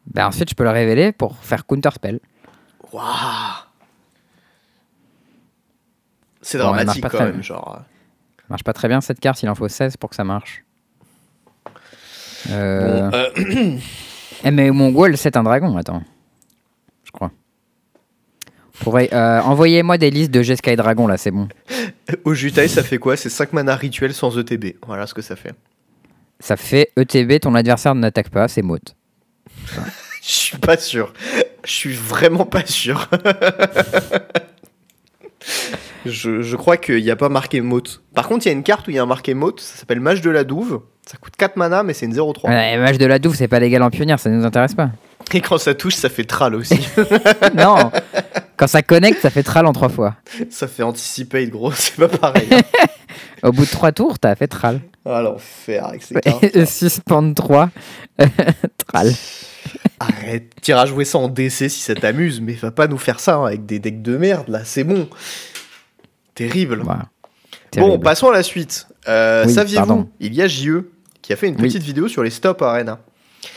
Bah, 0.08 0.28
ensuite 0.28 0.50
je 0.50 0.56
peux 0.56 0.64
le 0.64 0.72
révéler 0.72 1.12
pour 1.12 1.38
faire 1.38 1.68
counter 1.68 1.92
spell. 1.94 2.20
Waouh 2.92 3.04
C'est 6.42 6.58
Bon, 6.58 6.64
dramatique 6.64 7.04
pas 7.04 7.10
quand 7.10 7.20
même, 7.20 7.34
bien. 7.34 7.42
genre. 7.42 7.84
marche 8.50 8.64
pas 8.64 8.74
très 8.74 8.88
bien 8.88 9.02
cette 9.02 9.20
carte, 9.20 9.44
il 9.44 9.50
en 9.50 9.56
faut 9.56 9.68
16 9.68 9.98
pour 9.98 10.10
que 10.10 10.16
ça 10.16 10.24
marche. 10.24 10.64
Euh, 12.50 13.10
Bon, 13.10 13.18
euh, 13.18 13.78
Eh 14.44 14.52
mais 14.52 14.72
mon 14.72 14.92
wall 14.92 15.18
c'est 15.18 15.36
un 15.36 15.44
dragon, 15.44 15.76
attends. 15.78 16.04
Je 17.04 17.12
crois. 17.12 17.32
Pourrait, 18.80 19.10
euh, 19.12 19.42
Envoyez-moi 19.42 19.98
des 19.98 20.12
listes 20.12 20.32
de 20.32 20.44
G-Sky 20.44 20.76
Dragon 20.76 21.08
là, 21.08 21.18
c'est 21.18 21.32
bon. 21.32 21.48
Ujutai, 22.26 22.68
ça 22.68 22.84
fait 22.84 23.00
quoi? 23.00 23.18
C'est 23.18 23.30
5 23.30 23.54
mana 23.54 23.76
rituels 23.76 24.14
sans 24.14 24.38
ETB. 24.38 24.78
Voilà 24.86 25.08
ce 25.08 25.14
que 25.14 25.22
ça 25.22 25.36
fait. 25.36 25.54
Ça 26.40 26.56
fait 26.56 26.92
ETB, 26.96 27.40
ton 27.42 27.56
adversaire 27.56 27.96
n'attaque 27.96 28.30
pas, 28.30 28.48
c'est 28.48 28.62
Mote. 28.62 28.96
Je 30.22 30.32
suis 30.32 30.58
pas 30.58 30.78
sûr. 30.78 31.14
Je 31.64 31.72
suis 31.72 31.94
vraiment 31.94 32.46
pas 32.46 32.66
sûr. 32.66 33.10
je, 36.06 36.42
je 36.42 36.56
crois 36.56 36.78
qu'il 36.78 37.02
n'y 37.02 37.12
a 37.12 37.16
pas 37.16 37.30
marqué 37.30 37.62
Mote. 37.62 38.04
Par 38.14 38.28
contre, 38.28 38.46
il 38.46 38.50
y 38.50 38.52
a 38.52 38.54
une 38.54 38.64
carte 38.64 38.88
où 38.88 38.92
il 38.92 38.96
y 38.96 39.00
a 39.00 39.04
un 39.04 39.08
marqué 39.08 39.34
Mote. 39.34 39.62
Ça 39.62 39.78
s'appelle 39.78 40.02
Mage 40.02 40.22
de 40.22 40.30
la 40.30 40.44
Douve. 40.44 40.82
Ça 41.10 41.18
coûte 41.18 41.36
4 41.38 41.56
mana, 41.56 41.84
mais 41.84 41.94
c'est 41.94 42.06
une 42.06 42.14
0-3. 42.16 42.48
Ouais, 42.50 42.78
match 42.78 42.98
de 42.98 43.06
la 43.06 43.18
douve, 43.18 43.36
c'est 43.36 43.48
pas 43.48 43.60
légal 43.60 43.82
en 43.82 43.90
pionnière, 43.90 44.20
ça 44.20 44.30
nous 44.30 44.44
intéresse 44.46 44.76
pas. 44.76 44.90
Et 45.34 45.42
quand 45.42 45.58
ça 45.58 45.74
touche, 45.74 45.96
ça 45.96 46.10
fait 46.10 46.24
Tral 46.26 46.54
aussi. 46.56 46.80
non 47.56 47.92
Quand 48.58 48.68
ça 48.68 48.82
connecte, 48.82 49.22
ça 49.22 49.30
fait 49.30 49.44
tral 49.44 49.66
en 49.66 49.74
trois 49.74 49.90
fois. 49.90 50.16
ça 50.50 50.68
fait 50.68 50.84
Anticipate, 50.84 51.50
gros. 51.50 51.72
C'est 51.76 51.96
pas 51.96 52.08
pareil. 52.08 52.48
hein. 52.52 52.62
Au 53.44 53.52
bout 53.52 53.66
de 53.66 53.70
trois 53.72 53.92
tours, 53.92 54.20
t'as 54.20 54.36
fait 54.36 54.48
tral. 54.48 54.80
Ah, 55.06 55.22
l'enfer 55.22 55.86
avec 55.86 56.02
ces 56.04 56.16
cartes. 56.16 56.66
Suspend 56.66 57.34
3, 57.34 57.70
tral. 58.88 59.12
Arrête. 60.00 60.54
T'iras 60.62 60.86
jouer 60.88 61.06
ça 61.06 61.18
en 61.20 61.28
DC 61.30 61.70
si 61.70 61.70
ça 61.70 61.94
t'amuse, 61.96 62.42
mais 62.42 62.54
va 62.54 62.72
pas 62.72 62.88
nous 62.88 62.98
faire 62.98 63.20
ça 63.20 63.36
hein, 63.36 63.46
avec 63.48 63.66
des 63.66 63.80
decks 63.80 64.02
de 64.02 64.18
merde, 64.18 64.48
là. 64.50 64.62
C'est 64.66 64.84
bon. 64.84 65.08
Terrible. 66.36 66.82
Voilà. 66.84 67.06
Bon, 67.78 68.00
passons 68.00 68.30
à 68.30 68.34
la 68.34 68.44
suite. 68.44 68.88
Euh, 69.08 69.46
Oui, 69.46 69.54
Saviez-vous, 69.54 69.86
pardon. 69.86 70.10
il 70.20 70.34
y 70.34 70.42
a 70.42 70.48
JE 70.48 70.84
qui 71.28 71.34
a 71.34 71.36
fait 71.36 71.50
une 71.50 71.56
Oui. 71.56 71.64
petite 71.64 71.84
vidéo 71.84 72.08
sur 72.08 72.24
les 72.24 72.30
stop 72.30 72.62
arena. 72.62 73.00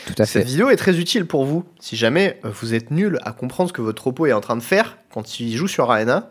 Tout 0.05 0.13
à 0.17 0.25
Cette 0.25 0.43
fait. 0.43 0.43
vidéo 0.43 0.69
est 0.69 0.75
très 0.75 0.99
utile 0.99 1.25
pour 1.25 1.45
vous 1.45 1.63
si 1.79 1.95
jamais 1.95 2.37
vous 2.43 2.73
êtes 2.73 2.91
nul 2.91 3.17
à 3.23 3.31
comprendre 3.31 3.69
ce 3.69 3.73
que 3.73 3.81
votre 3.81 4.03
robot 4.03 4.25
est 4.25 4.33
en 4.33 4.41
train 4.41 4.57
de 4.57 4.61
faire 4.61 4.97
quand 5.13 5.39
il 5.39 5.55
joue 5.55 5.69
sur 5.69 5.89
arena 5.89 6.29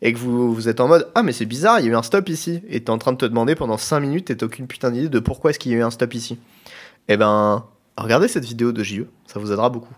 et 0.00 0.12
que 0.12 0.18
vous, 0.18 0.54
vous 0.54 0.68
êtes 0.68 0.78
en 0.80 0.86
mode 0.86 1.08
Ah, 1.16 1.24
mais 1.24 1.32
c'est 1.32 1.44
bizarre, 1.44 1.80
il 1.80 1.86
y 1.86 1.88
a 1.88 1.92
eu 1.92 1.96
un 1.96 2.02
stop 2.04 2.28
ici. 2.28 2.62
Et 2.68 2.84
t'es 2.84 2.90
en 2.90 2.98
train 2.98 3.10
de 3.12 3.16
te 3.16 3.26
demander 3.26 3.56
pendant 3.56 3.78
5 3.78 3.98
minutes 3.98 4.30
et 4.30 4.36
t'as 4.36 4.46
aucune 4.46 4.68
putain 4.68 4.92
d'idée 4.92 5.08
de 5.08 5.18
pourquoi 5.18 5.50
est-ce 5.50 5.58
qu'il 5.58 5.72
y 5.72 5.74
a 5.74 5.78
eu 5.78 5.82
un 5.82 5.90
stop 5.90 6.14
ici. 6.14 6.38
Eh 7.08 7.16
ben, 7.16 7.64
regardez 7.96 8.28
cette 8.28 8.44
vidéo 8.44 8.70
de 8.70 8.82
JE, 8.84 9.02
ça 9.26 9.40
vous 9.40 9.50
aidera 9.52 9.70
beaucoup. 9.70 9.94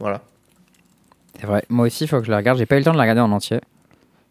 Voilà. 0.00 0.22
C'est 1.38 1.46
vrai. 1.46 1.64
Moi 1.68 1.86
aussi, 1.86 2.04
il 2.04 2.06
faut 2.08 2.18
que 2.18 2.24
je 2.26 2.30
la 2.30 2.38
regarde. 2.38 2.58
J'ai 2.58 2.66
pas 2.66 2.76
eu 2.76 2.78
le 2.78 2.84
temps 2.84 2.92
de 2.92 2.96
la 2.96 3.02
regarder 3.02 3.20
en 3.20 3.30
entier. 3.32 3.60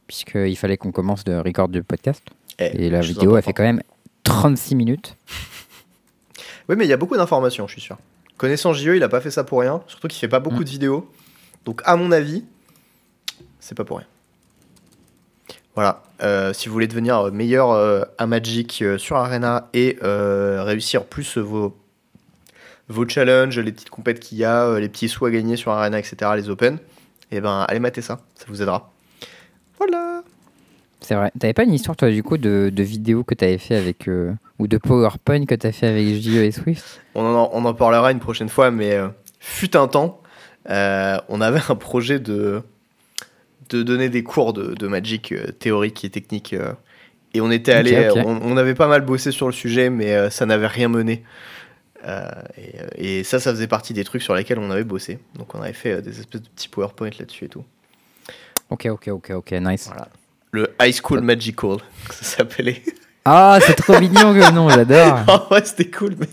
Puisqu'il 0.07 0.57
fallait 0.57 0.77
qu'on 0.77 0.91
commence 0.91 1.23
de 1.23 1.35
record 1.35 1.67
du 1.69 1.83
podcast. 1.83 2.23
Eh, 2.59 2.85
Et 2.85 2.89
la 2.89 3.01
vidéo, 3.01 3.37
elle 3.37 3.43
fait 3.43 3.53
quand 3.53 3.63
même 3.63 3.81
36 4.23 4.75
minutes. 4.75 5.15
Oui, 6.71 6.77
mais 6.77 6.85
il 6.85 6.89
y 6.89 6.93
a 6.93 6.97
beaucoup 6.97 7.17
d'informations, 7.17 7.67
je 7.67 7.73
suis 7.73 7.81
sûr. 7.81 7.97
Connaissant 8.37 8.71
JE, 8.71 8.95
il 8.95 9.03
a 9.03 9.09
pas 9.09 9.19
fait 9.19 9.29
ça 9.29 9.43
pour 9.43 9.59
rien. 9.59 9.81
Surtout 9.87 10.07
qu'il 10.07 10.19
fait 10.19 10.29
pas 10.29 10.39
beaucoup 10.39 10.61
Mm. 10.61 10.63
de 10.63 10.69
vidéos. 10.69 11.11
Donc, 11.65 11.81
à 11.83 11.97
mon 11.97 12.13
avis, 12.13 12.45
c'est 13.59 13.75
pas 13.75 13.83
pour 13.83 13.97
rien. 13.97 14.07
Voilà. 15.75 16.01
Euh, 16.23 16.53
si 16.53 16.69
vous 16.69 16.73
voulez 16.73 16.87
devenir 16.87 17.17
euh, 17.19 17.31
meilleur 17.31 17.71
euh, 17.71 18.03
à 18.17 18.25
Magic 18.25 18.81
euh, 18.81 18.97
sur 18.97 19.17
Arena 19.17 19.67
et 19.73 19.97
réussir 20.01 21.03
plus 21.03 21.37
vos, 21.37 21.77
vos 22.87 23.07
challenges, 23.07 23.59
les 23.59 23.73
petites 23.73 23.89
compètes 23.89 24.21
qu'il 24.21 24.37
y 24.37 24.45
a, 24.45 24.79
les 24.79 24.87
petits 24.87 25.09
sous 25.09 25.25
à 25.25 25.31
gagner 25.31 25.57
sur 25.57 25.73
Arena, 25.73 25.99
etc., 25.99 26.31
les 26.37 26.49
Open, 26.49 26.77
et 27.31 27.41
ben 27.41 27.65
allez 27.67 27.79
mater 27.79 28.01
ça. 28.01 28.21
Ça 28.35 28.45
vous 28.47 28.61
aidera. 28.61 28.93
Voilà. 29.77 30.23
C'est 31.01 31.15
vrai. 31.15 31.31
T'avais 31.39 31.53
pas 31.53 31.63
une 31.63 31.73
histoire, 31.73 31.97
toi, 31.97 32.09
du 32.11 32.21
coup, 32.21 32.37
de, 32.37 32.71
de 32.73 32.83
vidéo 32.83 33.23
que 33.23 33.33
t'avais 33.33 33.57
fait 33.57 33.75
avec. 33.75 34.07
euh, 34.07 34.33
ou 34.59 34.67
de 34.67 34.77
PowerPoint 34.77 35.45
que 35.45 35.55
t'as 35.55 35.71
fait 35.71 35.87
avec 35.87 36.05
JE 36.21 36.43
et 36.43 36.51
Swift? 36.51 37.01
On 37.15 37.25
en, 37.25 37.49
on 37.53 37.65
en 37.65 37.73
parlera 37.73 38.11
une 38.11 38.19
prochaine 38.19 38.49
fois, 38.49 38.69
mais 38.69 38.93
euh, 38.93 39.07
fut 39.39 39.75
un 39.75 39.87
temps, 39.87 40.21
euh, 40.69 41.17
on 41.29 41.41
avait 41.41 41.61
un 41.69 41.75
projet 41.75 42.19
de, 42.19 42.61
de 43.69 43.81
donner 43.81 44.09
des 44.09 44.23
cours 44.23 44.53
de, 44.53 44.75
de 44.75 44.87
Magic 44.87 45.33
théorique 45.57 46.05
et 46.05 46.11
technique. 46.11 46.55
et 47.33 47.41
on 47.41 47.49
était 47.49 47.71
allé, 47.71 48.09
on, 48.23 48.39
on 48.43 48.57
avait 48.57 48.75
pas 48.75 48.87
mal 48.87 49.01
bossé 49.01 49.31
sur 49.31 49.47
le 49.47 49.53
sujet, 49.53 49.89
mais 49.89 50.29
ça 50.29 50.45
n'avait 50.45 50.67
rien 50.67 50.87
mené. 50.87 51.23
Et, 52.97 53.19
et 53.19 53.23
ça, 53.23 53.39
ça 53.39 53.51
faisait 53.51 53.67
partie 53.67 53.93
des 53.93 54.03
trucs 54.03 54.21
sur 54.21 54.35
lesquels 54.35 54.59
on 54.59 54.69
avait 54.69 54.83
bossé. 54.83 55.17
Donc 55.35 55.55
on 55.55 55.61
avait 55.61 55.73
fait 55.73 56.01
des 56.03 56.19
espèces 56.19 56.41
de 56.43 56.47
petits 56.49 56.69
PowerPoint 56.69 57.09
là-dessus 57.17 57.45
et 57.45 57.49
tout. 57.49 57.63
Ok, 58.69 58.85
ok, 58.85 59.07
ok, 59.07 59.31
ok, 59.35 59.51
nice. 59.53 59.87
Voilà. 59.87 60.07
Le 60.51 60.73
High 60.81 60.93
School 61.01 61.21
Magical, 61.21 61.77
ça 62.09 62.23
s'appelait. 62.37 62.81
Ah, 63.23 63.59
c'est 63.65 63.75
trop 63.75 63.99
mignon 63.99 64.33
que 64.33 64.51
nom, 64.51 64.69
j'adore. 64.69 65.19
Ah 65.27 65.47
ouais, 65.51 65.63
c'était 65.63 65.89
cool, 65.89 66.15
mais, 66.19 66.27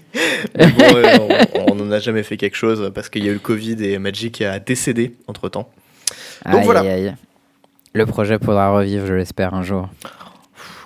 mais 0.57 0.67
bon, 0.73 0.85
euh, 0.97 1.45
on 1.69 1.75
n'en 1.75 1.91
a 1.93 1.99
jamais 1.99 2.23
fait 2.23 2.37
quelque 2.37 2.57
chose 2.57 2.91
parce 2.95 3.09
qu'il 3.11 3.25
y 3.25 3.29
a 3.29 3.31
eu 3.31 3.35
le 3.35 3.39
Covid 3.41 3.77
et 3.85 3.99
Magic 3.99 4.41
a 4.43 4.59
décédé 4.59 5.15
entre 5.27 5.49
temps. 5.49 5.71
Donc 6.47 6.55
Aïe, 6.57 6.65
voilà. 6.65 6.81
aïe. 6.81 7.15
Le 7.93 8.07
projet 8.07 8.39
pourra 8.39 8.71
revivre, 8.71 9.07
je 9.07 9.15
l'espère, 9.15 9.55
un 9.55 9.63
jour. 9.63 9.89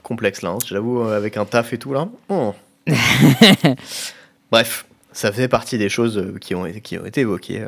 Complexe 0.03 0.43
là, 0.43 0.51
hein, 0.51 0.59
j'avoue, 0.67 1.01
euh, 1.03 1.17
avec 1.17 1.37
un 1.37 1.45
taf 1.45 1.73
et 1.73 1.79
tout 1.79 1.93
là. 1.93 2.09
Oh. 2.29 2.55
Bref, 4.51 4.85
ça 5.13 5.33
fait 5.33 5.49
partie 5.49 5.79
des 5.79 5.89
choses 5.89 6.19
euh, 6.19 6.37
qui 6.41 6.55
ont, 6.55 6.67
été- 6.67 6.81
qui 6.81 6.99
ont 6.99 7.07
été 7.07 7.23
évoquées. 7.23 7.65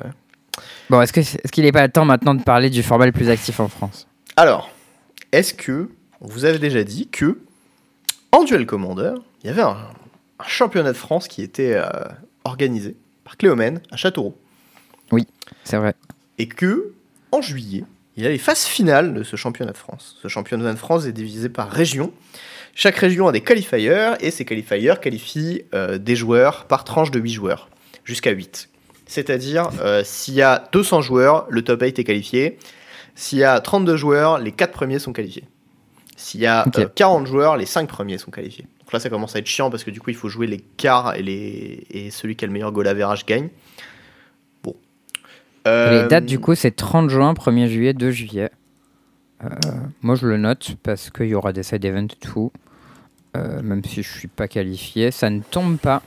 Bon, 0.90 1.00
est-ce 1.00 1.12
qu'il 1.48 1.64
n'est 1.64 1.72
pas 1.72 1.88
temps 1.88 2.04
maintenant 2.04 2.34
de 2.34 2.42
parler 2.42 2.70
du 2.70 2.82
format 2.82 3.06
le 3.06 3.12
plus 3.12 3.30
actif 3.30 3.60
en 3.60 3.68
France? 3.68 4.06
Alors, 4.36 4.70
est-ce 5.34 5.54
que 5.54 5.90
on 6.20 6.26
vous 6.26 6.44
avait 6.44 6.58
déjà 6.58 6.84
dit 6.84 7.08
que 7.08 7.38
en 8.32 8.44
duel 8.44 8.66
commandeur, 8.66 9.22
il 9.42 9.48
y 9.48 9.50
avait 9.50 9.62
un, 9.62 9.76
un 10.38 10.48
championnat 10.48 10.92
de 10.92 10.96
France 10.96 11.28
qui 11.28 11.42
était 11.42 11.74
euh, 11.74 11.86
organisé 12.44 12.96
par 13.24 13.36
Cléomène 13.36 13.80
à 13.90 13.96
Châteauroux? 13.96 14.34
C'est 15.64 15.76
vrai. 15.76 15.94
Et 16.38 16.48
que, 16.48 16.92
en 17.32 17.40
juillet, 17.40 17.84
il 18.16 18.22
y 18.22 18.26
a 18.26 18.30
les 18.30 18.38
phases 18.38 18.64
finales 18.64 19.14
de 19.14 19.22
ce 19.22 19.36
championnat 19.36 19.72
de 19.72 19.76
France. 19.76 20.18
Ce 20.22 20.28
championnat 20.28 20.72
de 20.72 20.78
France 20.78 21.06
est 21.06 21.12
divisé 21.12 21.48
par 21.48 21.70
région. 21.70 22.12
Chaque 22.74 22.96
région 22.96 23.28
a 23.28 23.32
des 23.32 23.40
qualifiers 23.40 24.14
et 24.20 24.30
ces 24.30 24.44
qualifiers 24.44 24.94
qualifient 25.00 25.62
euh, 25.74 25.98
des 25.98 26.16
joueurs 26.16 26.66
par 26.66 26.84
tranche 26.84 27.10
de 27.10 27.20
8 27.20 27.32
joueurs, 27.32 27.68
jusqu'à 28.04 28.30
8. 28.30 28.68
C'est-à-dire, 29.06 29.70
euh, 29.80 30.02
s'il 30.04 30.34
y 30.34 30.42
a 30.42 30.68
200 30.72 31.02
joueurs, 31.02 31.46
le 31.50 31.62
top 31.62 31.82
8 31.82 31.98
est 31.98 32.04
qualifié. 32.04 32.58
S'il 33.14 33.38
y 33.38 33.44
a 33.44 33.60
32 33.60 33.96
joueurs, 33.96 34.38
les 34.38 34.52
4 34.52 34.72
premiers 34.72 34.98
sont 34.98 35.12
qualifiés. 35.12 35.44
S'il 36.16 36.40
y 36.40 36.46
a 36.46 36.64
Ok. 36.66 36.78
euh, 36.78 36.88
40 36.94 37.26
joueurs, 37.26 37.56
les 37.56 37.66
5 37.66 37.88
premiers 37.88 38.18
sont 38.18 38.30
qualifiés. 38.30 38.66
Donc 38.80 38.92
là, 38.92 39.00
ça 39.00 39.08
commence 39.10 39.34
à 39.36 39.38
être 39.40 39.46
chiant 39.46 39.70
parce 39.70 39.84
que 39.84 39.90
du 39.90 40.00
coup, 40.00 40.10
il 40.10 40.16
faut 40.16 40.28
jouer 40.28 40.46
les 40.46 40.58
quarts 40.58 41.14
et, 41.16 41.22
les... 41.22 41.86
et 41.90 42.10
celui 42.10 42.36
qui 42.36 42.44
a 42.44 42.48
le 42.48 42.52
meilleur 42.52 42.72
goal 42.72 42.86
average 42.88 43.24
gagne. 43.26 43.48
Bon. 44.62 44.74
Les 45.64 45.70
Euh, 45.70 46.08
dates, 46.08 46.26
du 46.26 46.38
coup, 46.38 46.54
c'est 46.54 46.70
30 46.74 47.08
juin, 47.10 47.32
1er 47.34 47.68
juillet, 47.68 47.94
2 47.94 48.10
juillet. 48.10 48.50
Euh, 49.42 49.48
moi, 50.02 50.14
je 50.14 50.26
le 50.26 50.36
note 50.36 50.76
parce 50.82 51.10
qu'il 51.10 51.26
y 51.26 51.34
aura 51.34 51.52
des 51.52 51.62
side 51.62 51.84
events 51.84 52.14
tout. 52.20 52.52
Euh, 53.36 53.62
même 53.62 53.84
si 53.84 54.02
je 54.02 54.10
suis 54.12 54.28
pas 54.28 54.46
qualifié, 54.46 55.10
ça 55.10 55.28
ne 55.28 55.40
tombe 55.40 55.76
pas 55.78 56.02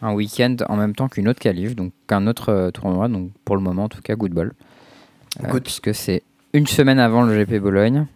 un 0.00 0.12
week-end 0.14 0.56
en 0.68 0.76
même 0.76 0.94
temps 0.94 1.08
qu'une 1.08 1.28
autre 1.28 1.40
qualif, 1.40 1.76
donc 1.76 1.92
qu'un 2.08 2.26
autre 2.26 2.48
euh, 2.50 2.70
tournoi. 2.70 3.08
Donc 3.08 3.30
pour 3.44 3.56
le 3.56 3.62
moment, 3.62 3.84
en 3.84 3.88
tout 3.88 4.00
cas, 4.00 4.14
good 4.16 4.32
ball. 4.32 4.52
Euh, 5.42 5.48
Good. 5.48 5.62
puisque 5.64 5.94
c'est 5.94 6.22
une 6.54 6.66
semaine 6.66 6.98
avant 6.98 7.22
le 7.22 7.36
GP 7.44 7.60
Bologne, 7.60 8.06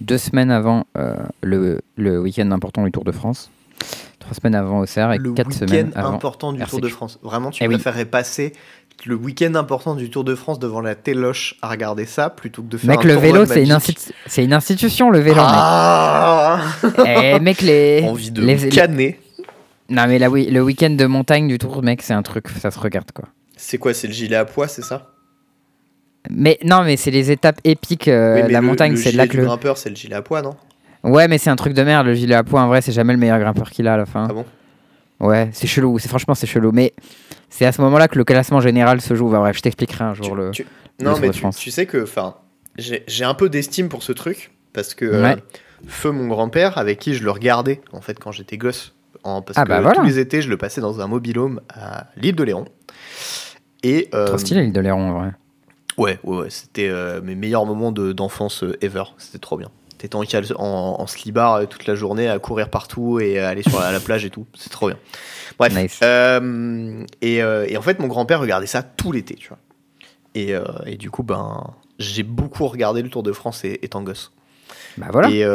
deux 0.00 0.18
semaines 0.18 0.50
avant 0.50 0.84
euh, 0.98 1.14
le, 1.42 1.80
le 1.96 2.18
week-end 2.20 2.50
important 2.50 2.84
du 2.84 2.90
Tour 2.90 3.04
de 3.04 3.12
France, 3.12 3.50
trois 4.18 4.34
semaines 4.34 4.54
avant 4.56 4.80
Auxerre 4.80 5.12
et 5.12 5.18
le 5.18 5.32
quatre 5.32 5.52
semaines 5.52 5.92
avant. 5.94 6.08
important 6.14 6.52
du 6.52 6.62
Tour 6.64 6.80
de 6.80 6.88
France. 6.88 7.18
Vraiment, 7.22 7.50
tu 7.50 7.62
Eh 7.62 7.68
oui. 7.68 7.74
préférerais 7.74 8.06
passer 8.06 8.52
le 9.04 9.14
week-end 9.14 9.54
important 9.54 9.94
du 9.94 10.08
Tour 10.10 10.24
de 10.24 10.34
France 10.34 10.58
devant 10.58 10.80
la 10.80 10.94
téloche 10.94 11.56
à 11.60 11.68
regarder 11.68 12.06
ça 12.06 12.30
plutôt 12.30 12.62
que 12.62 12.68
de 12.68 12.78
faire 12.78 12.88
Mec, 12.90 13.04
un 13.04 13.08
le 13.08 13.14
vélo, 13.14 13.40
de 13.40 13.44
c'est 13.46 13.62
une, 13.62 13.68
Magic. 13.68 13.98
institu- 13.98 14.12
c'est 14.26 14.44
une 14.44 14.52
institution, 14.54 15.10
le 15.10 15.18
vélo. 15.18 15.36
mec. 15.36 15.44
Ah 15.46 16.60
Eh, 17.06 17.38
mec, 17.40 17.60
les. 17.60 18.02
Envie 18.08 18.30
de 18.30 18.42
les- 18.42 18.68
canner. 18.70 19.20
Non, 19.88 20.06
mais 20.08 20.26
oui, 20.26 20.46
le 20.50 20.62
week-end 20.62 20.90
de 20.90 21.04
montagne 21.04 21.46
du 21.46 21.58
Tour, 21.58 21.82
mec, 21.82 22.02
c'est 22.02 22.14
un 22.14 22.22
truc, 22.22 22.48
ça 22.48 22.70
se 22.72 22.78
regarde, 22.78 23.12
quoi. 23.12 23.26
C'est 23.56 23.78
quoi 23.78 23.94
C'est 23.94 24.08
le 24.08 24.12
gilet 24.14 24.34
à 24.36 24.44
poids, 24.44 24.66
c'est 24.66 24.82
ça? 24.82 25.12
Mais 26.30 26.58
non, 26.64 26.82
mais 26.84 26.96
c'est 26.96 27.10
les 27.10 27.30
étapes 27.30 27.60
épiques. 27.64 28.08
euh, 28.08 28.36
Oui, 28.36 28.42
mais 28.46 28.52
la 28.52 28.60
le- 28.60 28.66
montagne, 28.66 28.92
le 28.92 28.96
c'est 28.96 29.04
de 29.06 29.10
gilet 29.10 29.16
là 29.22 29.26
du 29.26 29.32
que 29.32 29.36
le. 29.38 29.44
grimpeur, 29.44 29.78
c'est 29.78 29.90
le 29.90 29.96
gilet 29.96 30.14
à 30.16 30.22
poids, 30.22 30.42
non? 30.42 30.56
Ouais, 31.04 31.28
mais 31.28 31.38
c'est 31.38 31.50
un 31.50 31.56
truc 31.56 31.72
de 31.72 31.82
merde, 31.82 32.06
le 32.06 32.14
gilet 32.14 32.34
à 32.34 32.42
poids. 32.44 32.60
En 32.62 32.68
vrai, 32.68 32.80
c'est 32.80 32.92
jamais 32.92 33.12
le 33.12 33.18
meilleur 33.18 33.38
grimpeur 33.38 33.70
qu'il 33.70 33.86
a 33.86 33.94
à 33.94 33.96
la 33.96 34.06
fin. 34.06 34.26
Ah 34.28 34.32
bon? 34.32 34.44
Ouais, 35.20 35.48
c'est 35.52 35.66
chelou. 35.66 35.98
C'est 35.98 36.08
franchement, 36.08 36.34
c'est 36.34 36.46
chelou. 36.46 36.72
Mais 36.72 36.92
c'est 37.48 37.64
à 37.64 37.72
ce 37.72 37.80
moment-là 37.82 38.08
que 38.08 38.18
le 38.18 38.24
classement 38.24 38.60
général 38.60 39.00
se 39.00 39.14
joue. 39.14 39.28
Bah, 39.30 39.38
bref, 39.38 39.56
je 39.56 39.62
t'expliquerai 39.62 40.04
un 40.04 40.14
jour 40.14 40.26
Tu- 40.30 40.34
le. 40.34 40.50
tu- 40.50 40.66
Non, 41.00 41.12
Tour 41.12 41.20
mais 41.20 41.28
de 41.28 41.32
tu, 41.32 41.38
France. 41.40 41.56
tu 41.58 41.70
sais 41.70 41.86
que, 41.86 42.02
enfin, 42.02 42.34
j'ai 42.76 43.04
j'ai 43.06 43.24
un 43.24 43.34
peu 43.34 43.48
d'estime 43.48 43.88
pour 43.88 44.02
ce 44.02 44.12
truc 44.12 44.50
parce 44.72 44.94
que 44.94 45.04
euh, 45.04 45.22
Ouais. 45.22 45.36
Feu, 45.86 46.10
mon 46.10 46.26
grand-père, 46.26 46.78
avec 46.78 46.98
qui 46.98 47.14
je 47.14 47.22
le 47.22 47.30
regardais 47.30 47.80
en 47.92 48.00
fait 48.00 48.18
quand 48.18 48.32
j'étais 48.32 48.56
gosse, 48.56 48.94
en, 49.24 49.42
parce 49.42 49.58
Ah 49.58 49.64
que 49.64 49.68
bah 49.68 49.80
voilà. 49.82 49.96
tous 50.00 50.04
les 50.06 50.18
étés, 50.18 50.40
je 50.42 50.48
le 50.48 50.56
passais 50.56 50.80
dans 50.80 51.00
un 51.00 51.06
mobilhome 51.06 51.60
à 51.72 52.06
l'île 52.16 52.34
de 52.34 52.42
Léon. 52.44 52.64
Et 53.82 54.08
euh, 54.14 54.26
Trop 54.26 54.38
stylé, 54.38 54.62
l'île 54.62 54.72
de 54.72 54.80
Léron, 54.80 55.10
en 55.10 55.18
vrai. 55.20 55.30
Ouais, 55.98 56.18
ouais, 56.24 56.36
ouais, 56.38 56.50
c'était 56.50 56.88
euh, 56.88 57.20
mes 57.22 57.34
meilleurs 57.34 57.64
moments 57.66 57.92
de- 57.92 58.12
d'enfance 58.12 58.62
euh, 58.62 58.76
ever. 58.82 59.04
C'était 59.18 59.38
trop 59.38 59.56
bien. 59.56 59.70
T'étais 59.98 60.14
en, 60.16 60.24
en, 60.56 61.00
en 61.00 61.06
slibard 61.06 61.54
euh, 61.54 61.64
toute 61.66 61.86
la 61.86 61.94
journée 61.94 62.28
à 62.28 62.38
courir 62.38 62.68
partout 62.68 63.18
et 63.18 63.38
à 63.38 63.48
aller 63.48 63.62
sur 63.62 63.80
la, 63.80 63.92
la 63.92 64.00
plage 64.00 64.24
et 64.26 64.30
tout. 64.30 64.46
C'est 64.54 64.68
trop 64.70 64.88
bien. 64.88 64.98
Bref. 65.58 65.74
Nice. 65.74 65.98
Euh, 66.02 67.02
et, 67.22 67.42
euh, 67.42 67.64
et 67.66 67.76
en 67.78 67.82
fait, 67.82 67.98
mon 67.98 68.06
grand-père 68.08 68.40
regardait 68.40 68.66
ça 68.66 68.82
tout 68.82 69.10
l'été, 69.10 69.34
tu 69.36 69.48
vois. 69.48 69.58
Et, 70.34 70.52
et 70.84 70.98
du 70.98 71.10
coup, 71.10 71.22
ben, 71.22 71.72
j'ai 71.98 72.22
beaucoup 72.22 72.66
regardé 72.66 73.00
le 73.00 73.08
Tour 73.08 73.22
de 73.22 73.32
France 73.32 73.64
é- 73.64 73.78
étant 73.80 74.02
gosse. 74.02 74.32
Bah 74.98 75.06
voilà. 75.10 75.30
Et 75.30 75.46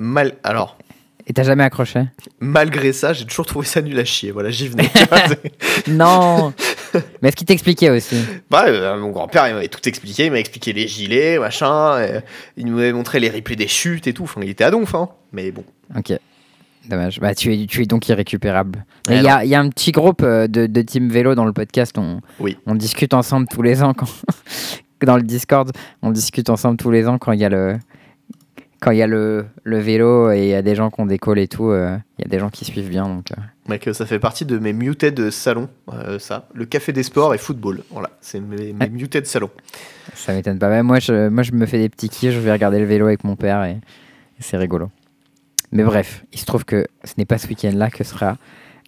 mal, 0.00 0.32
alors, 0.44 0.78
Et 1.26 1.34
t'as 1.34 1.42
jamais 1.42 1.64
accroché? 1.64 2.04
Malgré 2.40 2.94
ça, 2.94 3.12
j'ai 3.12 3.26
toujours 3.26 3.44
trouvé 3.44 3.66
ça 3.66 3.82
nul 3.82 3.98
à 3.98 4.04
chier. 4.06 4.30
Voilà, 4.30 4.48
j'y 4.50 4.68
venais. 4.68 4.88
Non 5.88 6.54
Mais 7.22 7.28
est-ce 7.28 7.36
qu'il 7.36 7.46
t'expliquait 7.46 7.90
aussi 7.90 8.16
Bah, 8.50 8.64
euh, 8.66 8.98
mon 8.98 9.10
grand-père, 9.10 9.46
il 9.48 9.54
m'avait 9.54 9.68
tout 9.68 9.86
expliqué. 9.88 10.26
Il 10.26 10.32
m'a 10.32 10.38
expliqué 10.40 10.72
les 10.72 10.86
gilets, 10.88 11.38
machin. 11.38 11.94
euh, 11.98 12.20
il 12.56 12.66
nous 12.66 12.78
avait 12.78 12.92
montré 12.92 13.20
les 13.20 13.30
replays 13.30 13.56
des 13.56 13.68
chutes 13.68 14.06
et 14.06 14.12
tout. 14.12 14.24
Enfin, 14.24 14.40
il 14.42 14.48
était 14.50 14.64
à 14.64 14.70
donf, 14.70 14.94
hein. 14.94 15.08
Mais 15.32 15.50
bon. 15.50 15.64
Ok. 15.96 16.12
Dommage. 16.88 17.20
Bah, 17.20 17.34
tu 17.34 17.52
es, 17.54 17.66
tu 17.66 17.82
es 17.82 17.86
donc 17.86 18.08
irrécupérable. 18.08 18.84
Eh 19.08 19.16
Il 19.16 19.20
y, 19.20 19.48
y 19.48 19.54
a 19.54 19.60
un 19.60 19.68
petit 19.68 19.92
groupe 19.92 20.22
euh, 20.22 20.46
de, 20.48 20.66
de 20.66 20.82
team 20.82 21.08
vélo 21.10 21.34
dans 21.34 21.44
le 21.44 21.52
podcast. 21.52 21.96
On, 21.98 22.20
Oui. 22.40 22.56
on 22.66 22.74
discute 22.74 23.12
ensemble 23.14 23.46
tous 23.50 23.62
les 23.62 23.82
ans. 23.82 23.92
Quand, 23.94 24.06
dans 25.04 25.16
le 25.16 25.22
Discord, 25.22 25.70
on 26.02 26.10
discute 26.10 26.50
ensemble 26.50 26.76
tous 26.78 26.90
les 26.90 27.06
ans 27.06 27.18
quand 27.18 27.32
il 27.32 27.40
y 27.40 27.44
a 27.44 27.48
le, 27.50 27.76
quand 28.80 28.90
il 28.92 28.98
y 28.98 29.02
a 29.02 29.06
le, 29.06 29.44
le 29.62 29.78
vélo 29.78 30.30
et 30.32 30.40
il 30.44 30.48
y 30.48 30.54
a 30.54 30.62
des 30.62 30.74
gens 30.74 30.90
qui 30.90 31.00
ont 31.00 31.06
des 31.06 31.18
calls 31.18 31.38
et 31.38 31.48
tout. 31.48 31.70
euh, 31.70 31.96
Il 32.18 32.22
y 32.22 32.24
a 32.26 32.28
des 32.28 32.38
gens 32.38 32.48
qui 32.50 32.64
suivent 32.64 32.88
bien. 32.88 33.06
Donc, 33.06 33.30
euh, 33.32 33.34
Mec, 33.68 33.88
ça 33.92 34.06
fait 34.06 34.18
partie 34.18 34.44
de 34.46 34.58
mes 34.58 34.72
muted 34.72 35.30
salons, 35.30 35.68
euh, 35.92 36.18
ça. 36.18 36.48
Le 36.54 36.64
café 36.64 36.92
des 36.92 37.02
sports 37.02 37.34
et 37.34 37.38
football. 37.38 37.82
Voilà, 37.90 38.10
c'est 38.20 38.40
mes, 38.40 38.72
mes 38.72 38.88
muted 38.88 39.26
salons. 39.26 39.50
ça 40.14 40.32
m'étonne 40.32 40.58
pas. 40.58 40.68
Ouais, 40.70 40.82
moi, 40.82 40.98
je, 40.98 41.28
moi, 41.28 41.42
je 41.42 41.52
me 41.52 41.66
fais 41.66 41.78
des 41.78 41.88
petits 41.90 42.08
kiffs. 42.08 42.32
Je 42.32 42.38
vais 42.40 42.52
regarder 42.52 42.78
le 42.78 42.86
vélo 42.86 43.06
avec 43.06 43.22
mon 43.24 43.36
père 43.36 43.62
et, 43.64 43.72
et 43.72 44.40
c'est 44.40 44.56
rigolo. 44.56 44.90
Mais 45.72 45.84
bref, 45.84 46.24
il 46.32 46.38
se 46.40 46.46
trouve 46.46 46.64
que 46.64 46.86
ce 47.04 47.12
n'est 47.18 47.26
pas 47.26 47.38
ce 47.38 47.46
week-end-là 47.46 47.90
que 47.90 48.02
sera 48.02 48.38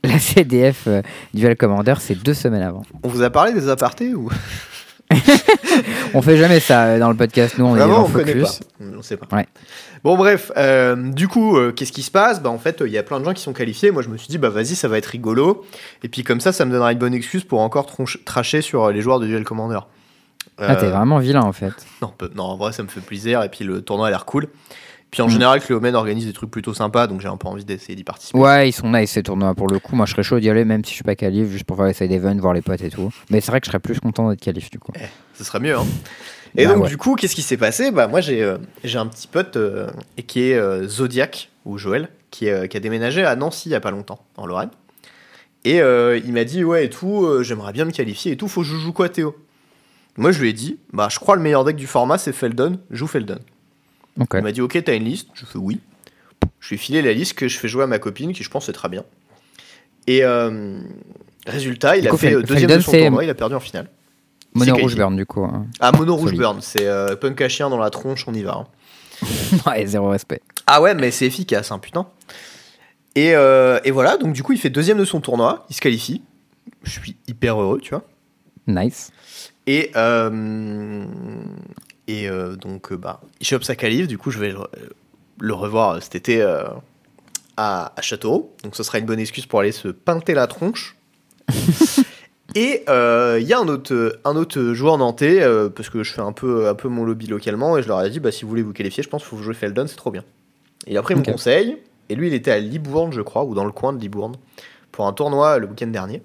la 0.04 0.18
CDF 0.18 0.88
euh, 0.88 1.02
Duel 1.34 1.56
Commander. 1.56 1.94
C'est 2.00 2.20
deux 2.20 2.34
semaines 2.34 2.62
avant. 2.62 2.82
On 3.04 3.08
vous 3.08 3.22
a 3.22 3.30
parlé 3.30 3.52
des 3.52 3.68
apartés 3.68 4.14
ou? 4.14 4.30
On 6.14 6.22
fait 6.22 6.36
jamais 6.36 6.60
ça 6.60 6.84
euh, 6.84 6.98
dans 6.98 7.08
le 7.10 7.16
podcast, 7.16 7.56
nous 7.58 7.64
on 7.64 7.74
est 7.74 7.78
Vraiment, 7.78 7.98
en 8.00 8.04
on 8.04 8.08
connaît 8.10 8.32
focus. 8.34 8.58
pas. 8.58 8.84
On 8.98 9.02
sait 9.02 9.16
pas. 9.16 9.34
Ouais. 9.36 9.46
Bon, 10.04 10.16
bref, 10.16 10.50
euh, 10.56 10.96
du 10.96 11.28
coup, 11.28 11.56
euh, 11.56 11.72
qu'est-ce 11.72 11.92
qui 11.92 12.02
se 12.02 12.10
passe? 12.10 12.42
Bah, 12.42 12.50
en 12.50 12.58
fait, 12.58 12.82
il 12.84 12.92
y 12.92 12.98
a 12.98 13.02
plein 13.02 13.20
de 13.20 13.24
gens 13.24 13.32
qui 13.32 13.42
sont 13.42 13.52
qualifiés. 13.52 13.90
Moi, 13.90 14.02
je 14.02 14.08
me 14.08 14.16
suis 14.16 14.28
dit, 14.28 14.36
bah, 14.38 14.48
vas-y, 14.50 14.74
ça 14.74 14.88
va 14.88 14.98
être 14.98 15.06
rigolo. 15.06 15.64
Et 16.02 16.08
puis, 16.08 16.24
comme 16.24 16.40
ça, 16.40 16.52
ça 16.52 16.64
me 16.64 16.72
donnera 16.72 16.92
une 16.92 16.98
bonne 16.98 17.14
excuse 17.14 17.44
pour 17.44 17.60
encore 17.60 17.86
tracher 18.24 18.60
sur 18.62 18.90
les 18.90 19.00
joueurs 19.00 19.20
de 19.20 19.26
Duel 19.26 19.44
Commander. 19.44 19.78
Ah, 20.58 20.76
t'es 20.76 20.88
vraiment 20.88 21.18
vilain 21.18 21.40
en 21.42 21.52
fait. 21.52 21.72
Non, 22.02 22.12
peu- 22.16 22.30
non, 22.34 22.44
en 22.44 22.56
vrai, 22.56 22.72
ça 22.72 22.82
me 22.82 22.88
fait 22.88 23.00
plaisir. 23.00 23.42
Et 23.42 23.48
puis, 23.48 23.64
le 23.64 23.80
tournoi 23.80 24.08
a 24.08 24.10
l'air 24.10 24.24
cool. 24.26 24.48
Puis, 25.12 25.22
en 25.22 25.26
Mm. 25.26 25.30
général, 25.30 25.60
Cléomen 25.60 25.94
organise 25.94 26.26
des 26.26 26.32
trucs 26.32 26.50
plutôt 26.50 26.74
sympas. 26.74 27.06
Donc, 27.06 27.20
j'ai 27.20 27.28
un 27.28 27.36
peu 27.36 27.46
envie 27.46 27.64
d'essayer 27.64 27.94
d'y 27.94 28.02
participer. 28.02 28.36
Ouais, 28.38 28.70
ils 28.70 28.72
sont 28.72 28.90
nice 28.90 29.10
ces 29.12 29.22
tournois 29.22 29.54
pour 29.54 29.68
le 29.68 29.78
coup. 29.78 29.94
Moi 29.94 30.06
je 30.06 30.12
serais 30.12 30.22
chaud 30.24 30.40
d'y 30.40 30.48
aller 30.50 30.64
même 30.64 30.82
si 30.84 30.90
je 30.90 30.94
suis 30.96 31.04
pas 31.04 31.14
qualif, 31.14 31.48
juste 31.50 31.64
pour 31.64 31.76
faire 31.76 31.86
les 31.86 31.92
side 31.92 32.10
events, 32.10 32.38
voir 32.40 32.54
les 32.54 32.62
potes 32.62 32.82
et 32.82 32.88
tout. 32.90 33.12
Mais 33.30 33.40
c'est 33.40 33.50
vrai 33.52 33.60
que 33.60 33.66
je 33.66 33.70
serais 33.70 33.78
plus 33.78 34.00
content 34.00 34.28
d'être 34.30 34.40
qualif 34.40 34.70
du 34.70 34.78
coup. 34.80 34.92
Ce 35.34 35.44
serait 35.44 35.60
mieux. 35.60 35.76
Hein. 35.76 35.84
Et 36.56 36.64
Bah 36.66 36.72
donc, 36.74 36.84
ouais. 36.84 36.88
du 36.88 36.96
coup, 36.96 37.14
qu'est-ce 37.14 37.34
qui 37.34 37.42
s'est 37.42 37.56
passé? 37.58 37.90
Bah, 37.92 38.08
moi, 38.08 38.20
j'ai 38.22 38.42
euh, 38.42 38.56
j'ai 38.84 38.98
un 38.98 39.06
petit 39.06 39.28
pote 39.28 39.56
euh, 39.56 39.86
et 40.16 40.22
qui 40.24 40.50
est 40.50 40.54
euh, 40.56 40.88
Zodiac, 40.88 41.50
ou 41.66 41.76
Joël, 41.78 42.08
qui, 42.30 42.46
est, 42.48 42.68
qui 42.68 42.76
a 42.76 42.80
déménagé 42.80 43.22
à 43.24 43.36
Nancy 43.36 43.68
il 43.68 43.72
y 43.72 43.74
a 43.74 43.80
pas 43.80 43.90
longtemps, 43.90 44.24
en 44.36 44.46
Lorraine. 44.46 44.70
Et 45.64 45.76
il 45.78 46.32
m'a 46.32 46.42
dit, 46.44 46.64
ouais, 46.64 46.86
et 46.86 46.90
tout, 46.90 47.42
j'aimerais 47.42 47.72
bien 47.72 47.84
me 47.84 47.92
qualifier 47.92 48.32
et 48.32 48.36
tout, 48.36 48.48
faut 48.48 48.62
que 48.62 48.66
je 48.66 48.74
joue 48.76 48.92
quoi, 48.92 49.08
Théo? 49.08 49.36
Moi, 50.16 50.32
je 50.32 50.40
lui 50.40 50.48
ai 50.48 50.52
dit, 50.52 50.78
bah, 50.92 51.08
je 51.10 51.18
crois 51.20 51.36
le 51.36 51.42
meilleur 51.42 51.64
deck 51.64 51.76
du 51.76 51.86
format, 51.86 52.18
c'est 52.18 52.32
Feldon, 52.32 52.78
joue 52.90 53.06
Feldon. 53.06 53.38
Il 54.38 54.42
m'a 54.42 54.52
dit, 54.52 54.60
ok, 54.60 54.82
t'as 54.84 54.94
une 54.94 55.04
liste 55.04 55.28
Je 55.34 55.44
fais 55.46 55.58
oui. 55.58 55.80
Je 56.60 56.68
lui 56.70 56.74
ai 56.76 56.78
filé 56.78 57.02
la 57.02 57.12
liste 57.12 57.34
que 57.34 57.48
je 57.48 57.58
fais 57.58 57.68
jouer 57.68 57.84
à 57.84 57.86
ma 57.86 57.98
copine, 57.98 58.32
qui 58.32 58.42
je 58.42 58.50
pense 58.50 58.68
est 58.68 58.72
très 58.72 58.88
bien. 58.88 59.04
Et 60.06 60.24
euh, 60.24 60.78
résultat, 61.46 61.96
il 61.96 62.02
Du 62.02 62.08
a 62.08 62.10
coup, 62.10 62.16
fait 62.18 62.42
deuxième 62.42 62.70
de 62.70 62.80
son 62.80 62.92
tournoi, 62.92 63.24
il 63.24 63.30
a 63.30 63.34
perdu 63.34 63.54
en 63.54 63.60
finale. 63.60 63.88
Mono 64.54 64.74
rouge 64.76 64.96
burn 64.96 65.16
du 65.16 65.24
coup. 65.24 65.44
hein. 65.44 65.66
Ah, 65.80 65.92
mono 65.92 66.14
rouge 66.14 66.34
burn, 66.34 66.60
c'est 66.60 66.86
euh, 66.86 67.16
punk 67.16 67.40
à 67.40 67.48
chien 67.48 67.70
dans 67.70 67.78
la 67.78 67.88
tronche, 67.90 68.26
on 68.28 68.34
y 68.34 68.42
va. 68.42 68.54
hein. 68.56 68.66
ouais, 69.66 69.86
zéro 69.86 70.08
respect. 70.10 70.42
Ah 70.66 70.82
ouais, 70.82 70.94
mais 70.94 71.10
c'est 71.10 71.26
efficace, 71.26 71.70
hein, 71.72 71.78
putain. 71.78 72.06
Et, 73.14 73.34
euh, 73.34 73.78
et 73.84 73.90
voilà, 73.90 74.16
donc 74.18 74.32
du 74.34 74.42
coup, 74.42 74.52
il 74.52 74.58
fait 74.58 74.68
deuxième 74.70 74.98
de 74.98 75.04
son 75.04 75.20
tournoi, 75.20 75.64
il 75.70 75.74
se 75.76 75.80
qualifie. 75.80 76.22
Je 76.82 76.90
suis 76.90 77.16
hyper 77.28 77.60
heureux, 77.60 77.80
tu 77.80 77.90
vois. 77.90 78.04
Nice. 78.66 79.10
Et, 79.66 79.90
euh, 79.96 81.04
et 82.12 82.28
euh, 82.28 82.56
donc, 82.56 82.92
euh, 82.92 82.96
bah, 82.96 83.20
il 83.40 83.46
chope 83.46 83.64
sa 83.64 83.74
qualif, 83.74 84.06
du 84.06 84.18
coup, 84.18 84.30
je 84.30 84.38
vais 84.38 84.50
le, 84.50 84.58
le 85.40 85.54
revoir 85.54 85.92
euh, 85.92 86.00
cet 86.00 86.14
été 86.14 86.42
euh, 86.42 86.64
à, 87.56 87.92
à 87.96 88.02
Châteauroux. 88.02 88.50
Donc, 88.62 88.76
ce 88.76 88.82
sera 88.82 88.98
une 88.98 89.06
bonne 89.06 89.18
excuse 89.18 89.46
pour 89.46 89.60
aller 89.60 89.72
se 89.72 89.88
pinter 89.88 90.34
la 90.34 90.46
tronche. 90.46 90.96
et 92.54 92.82
euh, 92.90 93.38
il 93.40 93.46
y 93.46 93.54
a 93.54 93.58
un 93.58 93.68
autre, 93.68 94.18
un 94.26 94.36
autre 94.36 94.74
joueur 94.74 94.98
nantais, 94.98 95.40
euh, 95.40 95.70
parce 95.70 95.88
que 95.88 96.02
je 96.02 96.12
fais 96.12 96.20
un 96.20 96.32
peu, 96.32 96.68
un 96.68 96.74
peu 96.74 96.88
mon 96.88 97.04
lobby 97.04 97.26
localement, 97.26 97.78
et 97.78 97.82
je 97.82 97.88
leur 97.88 98.02
ai 98.02 98.10
dit, 98.10 98.20
bah, 98.20 98.30
si 98.30 98.42
vous 98.42 98.50
voulez 98.50 98.62
vous 98.62 98.74
qualifier, 98.74 99.02
je 99.02 99.08
pense 99.08 99.22
qu'il 99.22 99.30
faut 99.30 99.42
jouer 99.42 99.54
Feldon, 99.54 99.86
c'est 99.86 99.96
trop 99.96 100.10
bien. 100.10 100.24
Et 100.86 100.92
il 100.92 100.98
a 100.98 101.02
pris 101.02 101.14
mon 101.14 101.22
conseil, 101.22 101.78
et 102.10 102.14
lui, 102.14 102.26
il 102.26 102.34
était 102.34 102.50
à 102.50 102.58
Libourne, 102.58 103.12
je 103.12 103.22
crois, 103.22 103.44
ou 103.44 103.54
dans 103.54 103.64
le 103.64 103.72
coin 103.72 103.94
de 103.94 104.00
Libourne, 104.00 104.34
pour 104.90 105.06
un 105.06 105.14
tournoi 105.14 105.58
le 105.58 105.66
week-end 105.66 105.86
dernier. 105.86 106.20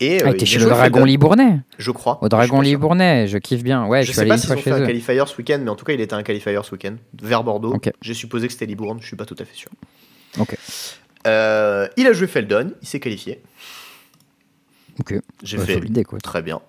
Et, 0.00 0.22
Ah, 0.22 0.28
euh, 0.28 0.32
t'es 0.32 0.46
chez 0.46 0.58
le 0.60 0.66
Dragon 0.66 1.04
Libournais. 1.04 1.60
Je 1.78 1.90
crois. 1.90 2.18
Au 2.22 2.28
Dragon. 2.28 2.60
Libournais, 2.60 3.26
je 3.26 3.36
kiffe 3.38 3.64
bien. 3.64 3.84
Ouais, 3.86 4.02
Je 4.02 4.06
je 4.06 4.12
suis 4.12 4.14
sais 4.14 4.20
allé 4.20 4.28
pas 4.30 4.38
s'ils 4.38 4.52
ont 4.52 4.56
fait 4.56 4.70
un 4.70 4.86
qualifier 4.86 5.20
ce 5.26 5.36
week-end, 5.36 5.58
mais 5.62 5.70
en 5.70 5.74
tout 5.76 5.84
cas, 5.84 5.92
il 5.92 6.00
était 6.00 6.14
un 6.14 6.22
qualifier 6.22 6.56
ce 6.62 6.70
week-end 6.72 6.94
vers 7.20 7.42
Bordeaux. 7.42 7.74
Ok. 7.74 7.90
J'ai 8.00 8.14
supposé 8.14 8.46
que 8.46 8.52
c'était 8.52 8.66
Libourne, 8.66 8.98
je 9.00 9.06
suis 9.08 9.16
pas 9.16 9.24
tout 9.24 9.34
à 9.38 9.44
fait 9.44 9.56
sûr. 9.56 9.70
Ok. 10.38 10.56
Euh, 11.26 11.88
il 11.96 12.06
a 12.06 12.12
joué 12.12 12.28
Feldon, 12.28 12.72
il 12.80 12.86
s'est 12.86 13.00
qualifié. 13.00 13.42
Ok. 15.00 15.14
J'ai 15.42 15.56
Bah, 15.56 15.64
fait 15.66 15.80
écoute. 15.96 16.22
très 16.22 16.42
bien. 16.42 16.60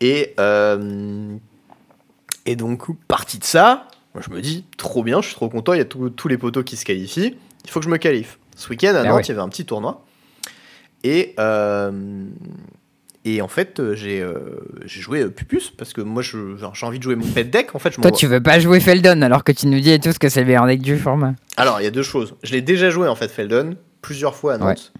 Et, 0.00 0.34
euh, 0.40 1.36
et 2.46 2.56
donc, 2.56 2.84
partie 3.06 3.38
de 3.38 3.44
ça, 3.44 3.88
moi, 4.14 4.22
je 4.26 4.34
me 4.34 4.40
dis, 4.40 4.64
trop 4.76 5.02
bien, 5.02 5.20
je 5.20 5.26
suis 5.26 5.34
trop 5.34 5.48
content, 5.48 5.72
il 5.74 5.78
y 5.78 5.82
a 5.82 5.84
tous 5.84 6.10
tous 6.10 6.28
les 6.28 6.38
poteaux 6.38 6.62
qui 6.62 6.76
se 6.76 6.84
qualifient, 6.84 7.36
il 7.64 7.70
faut 7.70 7.80
que 7.80 7.84
je 7.86 7.90
me 7.90 7.96
qualifie. 7.98 8.36
Ce 8.56 8.68
week-end, 8.70 8.94
à 8.94 9.00
Ah 9.00 9.04
Nantes, 9.04 9.16
ouais. 9.16 9.22
il 9.24 9.28
y 9.28 9.32
avait 9.32 9.40
un 9.40 9.48
petit 9.48 9.64
tournoi. 9.66 10.04
Et, 11.04 11.34
euh, 11.38 11.92
et 13.26 13.42
en 13.42 13.48
fait, 13.48 13.80
j'ai 13.94 14.20
euh, 14.20 14.34
joué 14.86 15.24
Pupus, 15.26 15.70
parce 15.70 15.92
que 15.92 16.00
moi, 16.00 16.22
j'ai 16.22 16.86
envie 16.86 16.98
de 16.98 17.04
jouer 17.04 17.14
mon 17.14 17.26
pet 17.26 17.44
deck. 17.44 17.74
En 17.74 17.78
fait, 17.78 17.92
je 17.94 18.00
Toi, 18.00 18.10
tu 18.10 18.26
veux 18.26 18.42
pas 18.42 18.58
jouer 18.58 18.80
Feldon 18.80 19.22
alors 19.22 19.44
que 19.44 19.52
tu 19.52 19.66
nous 19.66 19.80
dis 19.80 19.90
et 19.90 20.00
tous 20.00 20.18
que 20.18 20.28
c'est 20.28 20.40
le 20.40 20.46
meilleur 20.46 20.66
deck 20.66 20.80
du 20.80 20.98
format. 20.98 21.34
Alors, 21.56 21.80
il 21.80 21.84
y 21.84 21.86
a 21.86 21.90
deux 21.90 22.02
choses. 22.02 22.34
Je 22.42 22.52
l'ai 22.52 22.62
déjà 22.62 22.90
joué, 22.90 23.06
en 23.06 23.14
fait, 23.14 23.30
Feldon, 23.30 23.76
plusieurs 24.02 24.34
fois 24.34 24.54
à 24.54 24.58
Nantes. 24.58 24.92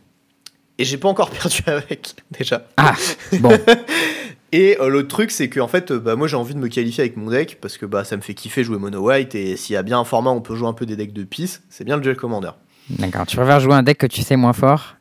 Et 0.79 0.85
j'ai 0.85 0.99
pas 0.99 1.09
encore 1.09 1.31
perdu 1.43 1.63
avec, 1.67 2.15
déjà. 2.39 2.67
Ah, 2.77 2.95
bon. 3.41 3.57
Et 4.53 4.77
euh, 4.81 4.89
l'autre 4.89 5.09
truc, 5.09 5.33
c'est 5.33 5.49
que 5.49 5.59
en 5.59 5.67
fait, 5.67 5.93
bah, 5.93 6.15
moi 6.15 6.29
j'ai 6.29 6.37
envie 6.37 6.55
de 6.55 6.61
me 6.61 6.69
qualifier 6.69 7.03
avec 7.03 7.17
mon 7.17 7.29
deck 7.29 7.59
parce 7.61 7.77
que 7.77 7.87
bah, 7.87 8.05
ça 8.05 8.17
me 8.17 8.23
fait 8.23 8.35
kiffer 8.35 8.63
jouer 8.63 8.79
Mono 8.79 9.01
White 9.01 9.35
et 9.35 9.57
s'il 9.57 9.75
y 9.75 9.77
a 9.77 9.83
bien 9.83 9.99
un 9.99 10.05
format 10.05 10.31
où 10.31 10.35
on 10.35 10.41
peut 10.43 10.55
jouer 10.55 10.69
un 10.69 10.73
peu 10.73 10.87
des 10.87 10.95
decks 10.95 11.13
de 11.13 11.25
pisse, 11.25 11.65
c'est 11.71 11.83
bien 11.83 11.97
le 11.97 12.03
Duel 12.03 12.15
Commander. 12.15 12.53
D'accord. 12.89 13.27
Tu 13.27 13.37
préfères 13.37 13.59
jouer 13.59 13.75
un 13.75 13.83
deck 13.83 13.99
que 13.99 14.07
tu 14.07 14.23
sais 14.23 14.37
moins 14.37 14.53
fort 14.53 14.95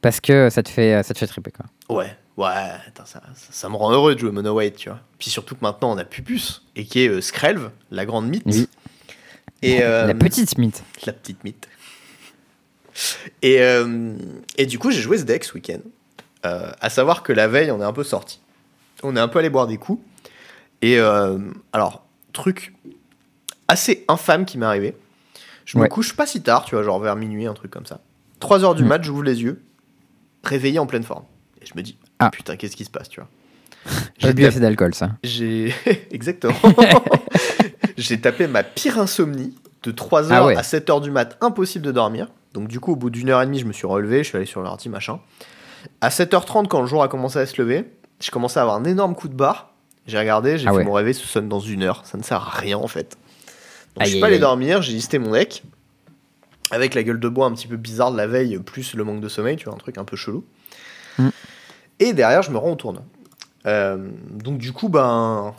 parce 0.00 0.20
que 0.20 0.50
ça 0.50 0.62
te 0.62 0.68
fait, 0.68 1.02
ça 1.02 1.14
te 1.14 1.18
fait 1.18 1.26
triper, 1.26 1.50
quoi. 1.50 1.66
Ouais, 1.96 2.16
ouais, 2.36 2.46
attends, 2.86 3.06
ça, 3.06 3.20
ça, 3.34 3.46
ça 3.50 3.68
me 3.68 3.76
rend 3.76 3.92
heureux 3.92 4.14
de 4.14 4.20
jouer 4.20 4.30
Mono 4.30 4.54
White, 4.54 4.76
tu 4.76 4.88
vois. 4.88 5.00
Puis 5.18 5.30
surtout 5.30 5.54
que 5.54 5.60
maintenant 5.62 5.90
on 5.92 5.98
a 5.98 6.04
Pupus 6.04 6.62
et 6.76 6.84
qui 6.84 7.00
est 7.00 7.08
euh, 7.08 7.20
Skrelv, 7.20 7.70
la 7.90 8.06
grande 8.06 8.28
mythe. 8.28 8.42
Oui. 8.46 8.68
Et, 9.62 9.82
euh, 9.82 10.06
La 10.06 10.14
petite 10.14 10.50
Smith. 10.50 10.84
la 11.06 11.12
petite 11.12 11.42
mythe. 11.44 11.68
Et, 13.42 13.60
euh, 13.62 14.14
et 14.56 14.66
du 14.66 14.78
coup, 14.78 14.90
j'ai 14.90 15.00
joué 15.00 15.18
ce 15.18 15.24
deck 15.24 15.44
ce 15.44 15.54
week-end. 15.54 15.80
Euh, 16.46 16.70
à 16.80 16.90
savoir 16.90 17.22
que 17.22 17.32
la 17.32 17.48
veille, 17.48 17.70
on 17.70 17.80
est 17.80 17.84
un 17.84 17.92
peu 17.92 18.04
sorti. 18.04 18.40
On 19.02 19.16
est 19.16 19.20
un 19.20 19.28
peu 19.28 19.38
allé 19.40 19.50
boire 19.50 19.66
des 19.66 19.76
coups. 19.76 20.02
Et 20.82 20.98
alors, 21.72 22.04
truc 22.32 22.72
assez 23.66 24.04
infâme 24.08 24.44
qui 24.44 24.58
m'est 24.58 24.66
arrivé. 24.66 24.96
Je 25.64 25.76
me 25.78 25.86
couche 25.88 26.14
pas 26.16 26.26
si 26.26 26.40
tard, 26.40 26.64
tu 26.64 26.74
vois, 26.76 26.84
genre 26.84 26.98
vers 27.00 27.16
minuit, 27.16 27.46
un 27.46 27.54
truc 27.54 27.70
comme 27.70 27.84
ça. 27.86 28.00
3 28.40 28.64
heures 28.64 28.74
du 28.76 28.84
Mm. 28.84 28.88
mat, 28.88 29.02
j'ouvre 29.04 29.22
les 29.24 29.42
yeux, 29.42 29.60
réveillé 30.48 30.78
en 30.78 30.86
pleine 30.86 31.02
forme. 31.04 31.24
Et 31.62 31.66
je 31.66 31.72
me 31.76 31.82
dis, 31.82 31.96
Ah. 32.18 32.30
putain, 32.30 32.56
qu'est-ce 32.56 32.76
qui 32.76 32.84
se 32.84 32.90
passe, 32.90 33.08
tu 33.08 33.20
vois. 33.20 33.28
J'ai 34.18 34.32
bu 34.34 34.44
assez 34.44 34.60
d'alcool, 34.60 34.94
ça. 34.94 35.12
j'ai. 35.22 35.72
Exactement. 36.10 36.54
j'ai 37.96 38.20
tapé 38.20 38.46
ma 38.46 38.62
pire 38.62 38.98
insomnie 38.98 39.54
de 39.82 39.92
3h 39.92 40.28
Ah 40.30 40.46
ouais. 40.46 40.56
à 40.56 40.62
7h 40.62 41.00
du 41.00 41.10
mat, 41.10 41.36
impossible 41.40 41.84
de 41.86 41.92
dormir. 41.92 42.28
Donc, 42.54 42.68
du 42.68 42.80
coup, 42.80 42.92
au 42.92 42.96
bout 42.96 43.10
d'une 43.10 43.28
heure 43.30 43.42
et 43.42 43.46
demie, 43.46 43.58
je 43.58 43.64
me 43.66 43.72
suis 43.72 43.86
relevé, 43.86 44.18
je 44.24 44.28
suis 44.28 44.36
allé 44.36 44.46
sur 44.46 44.60
l'ordi, 44.62 44.88
machin. 44.88 45.20
À 46.00 46.08
7h30, 46.08 46.66
quand 46.68 46.80
le 46.80 46.86
jour 46.86 47.02
a 47.02 47.08
commencé 47.08 47.38
à 47.38 47.46
se 47.46 47.60
lever, 47.60 47.84
j'ai 48.20 48.30
commencé 48.30 48.58
à 48.58 48.62
avoir 48.62 48.76
un 48.76 48.84
énorme 48.84 49.14
coup 49.14 49.28
de 49.28 49.34
barre. 49.34 49.72
J'ai 50.06 50.18
regardé, 50.18 50.58
j'ai 50.58 50.66
Ah 50.66 50.70
fait 50.72 50.78
ouais. 50.78 50.84
mon 50.84 50.92
réveil, 50.92 51.14
ça 51.14 51.24
sonne 51.26 51.48
dans 51.48 51.60
une 51.60 51.82
heure. 51.82 52.02
Ça 52.04 52.18
ne 52.18 52.22
sert 52.22 52.38
à 52.42 52.50
rien, 52.58 52.78
en 52.78 52.88
fait. 52.88 53.16
Donc, 53.94 53.98
je 53.98 54.02
Aïe, 54.04 54.10
suis 54.12 54.20
pas 54.20 54.26
aïe, 54.26 54.32
allé 54.32 54.36
aïe. 54.36 54.40
dormir, 54.40 54.82
j'ai 54.82 54.92
listé 54.92 55.18
mon 55.18 55.32
deck. 55.32 55.62
Avec 56.70 56.94
la 56.94 57.02
gueule 57.02 57.20
de 57.20 57.28
bois 57.28 57.46
un 57.46 57.52
petit 57.52 57.66
peu 57.66 57.76
bizarre 57.76 58.12
de 58.12 58.16
la 58.16 58.26
veille, 58.26 58.58
plus 58.58 58.94
le 58.94 59.04
manque 59.04 59.20
de 59.20 59.28
sommeil, 59.28 59.56
tu 59.56 59.64
vois, 59.64 59.74
un 59.74 59.78
truc 59.78 59.98
un 59.98 60.04
peu 60.04 60.16
chelou. 60.16 60.44
Mm. 61.18 61.28
Et 62.00 62.12
derrière, 62.12 62.42
je 62.42 62.50
me 62.50 62.58
rends 62.58 62.72
au 62.72 62.76
tournoi. 62.76 63.02
Euh, 63.66 64.08
donc, 64.32 64.58
du 64.58 64.72
coup, 64.72 64.88
ben, 64.88 65.54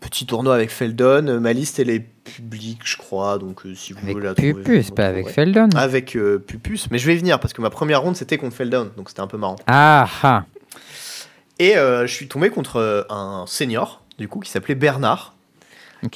petit 0.00 0.26
tournoi 0.26 0.54
avec 0.54 0.70
Feldon. 0.70 1.26
Euh, 1.26 1.40
Ma 1.40 1.52
liste, 1.52 1.78
elle 1.78 1.90
est 1.90 2.00
publique, 2.00 2.80
je 2.84 2.96
crois. 2.96 3.38
Donc, 3.38 3.66
euh, 3.66 3.74
si 3.74 3.92
vous 3.92 4.00
Avec 4.00 4.14
voulez 4.14 4.26
la 4.26 4.34
trouver, 4.34 4.54
Pupus, 4.54 4.90
pas 4.90 5.06
avec. 5.06 5.28
Feldon. 5.28 5.68
Avec 5.74 6.16
euh, 6.16 6.38
Pupus. 6.38 6.90
Mais 6.90 6.98
je 6.98 7.06
vais 7.06 7.14
y 7.14 7.18
venir 7.18 7.40
parce 7.40 7.52
que 7.52 7.60
ma 7.60 7.70
première 7.70 8.02
ronde, 8.02 8.16
c'était 8.16 8.38
contre 8.38 8.56
Feldon. 8.56 8.90
Donc, 8.96 9.08
c'était 9.08 9.20
un 9.20 9.26
peu 9.26 9.38
marrant. 9.38 9.56
Ah, 9.66 10.08
ah. 10.22 10.44
Et 11.58 11.74
je 11.74 12.06
suis 12.08 12.26
tombé 12.26 12.50
contre 12.50 13.06
un 13.08 13.44
senior, 13.46 14.02
du 14.18 14.26
coup, 14.26 14.40
qui 14.40 14.50
s'appelait 14.50 14.74
Bernard 14.74 15.36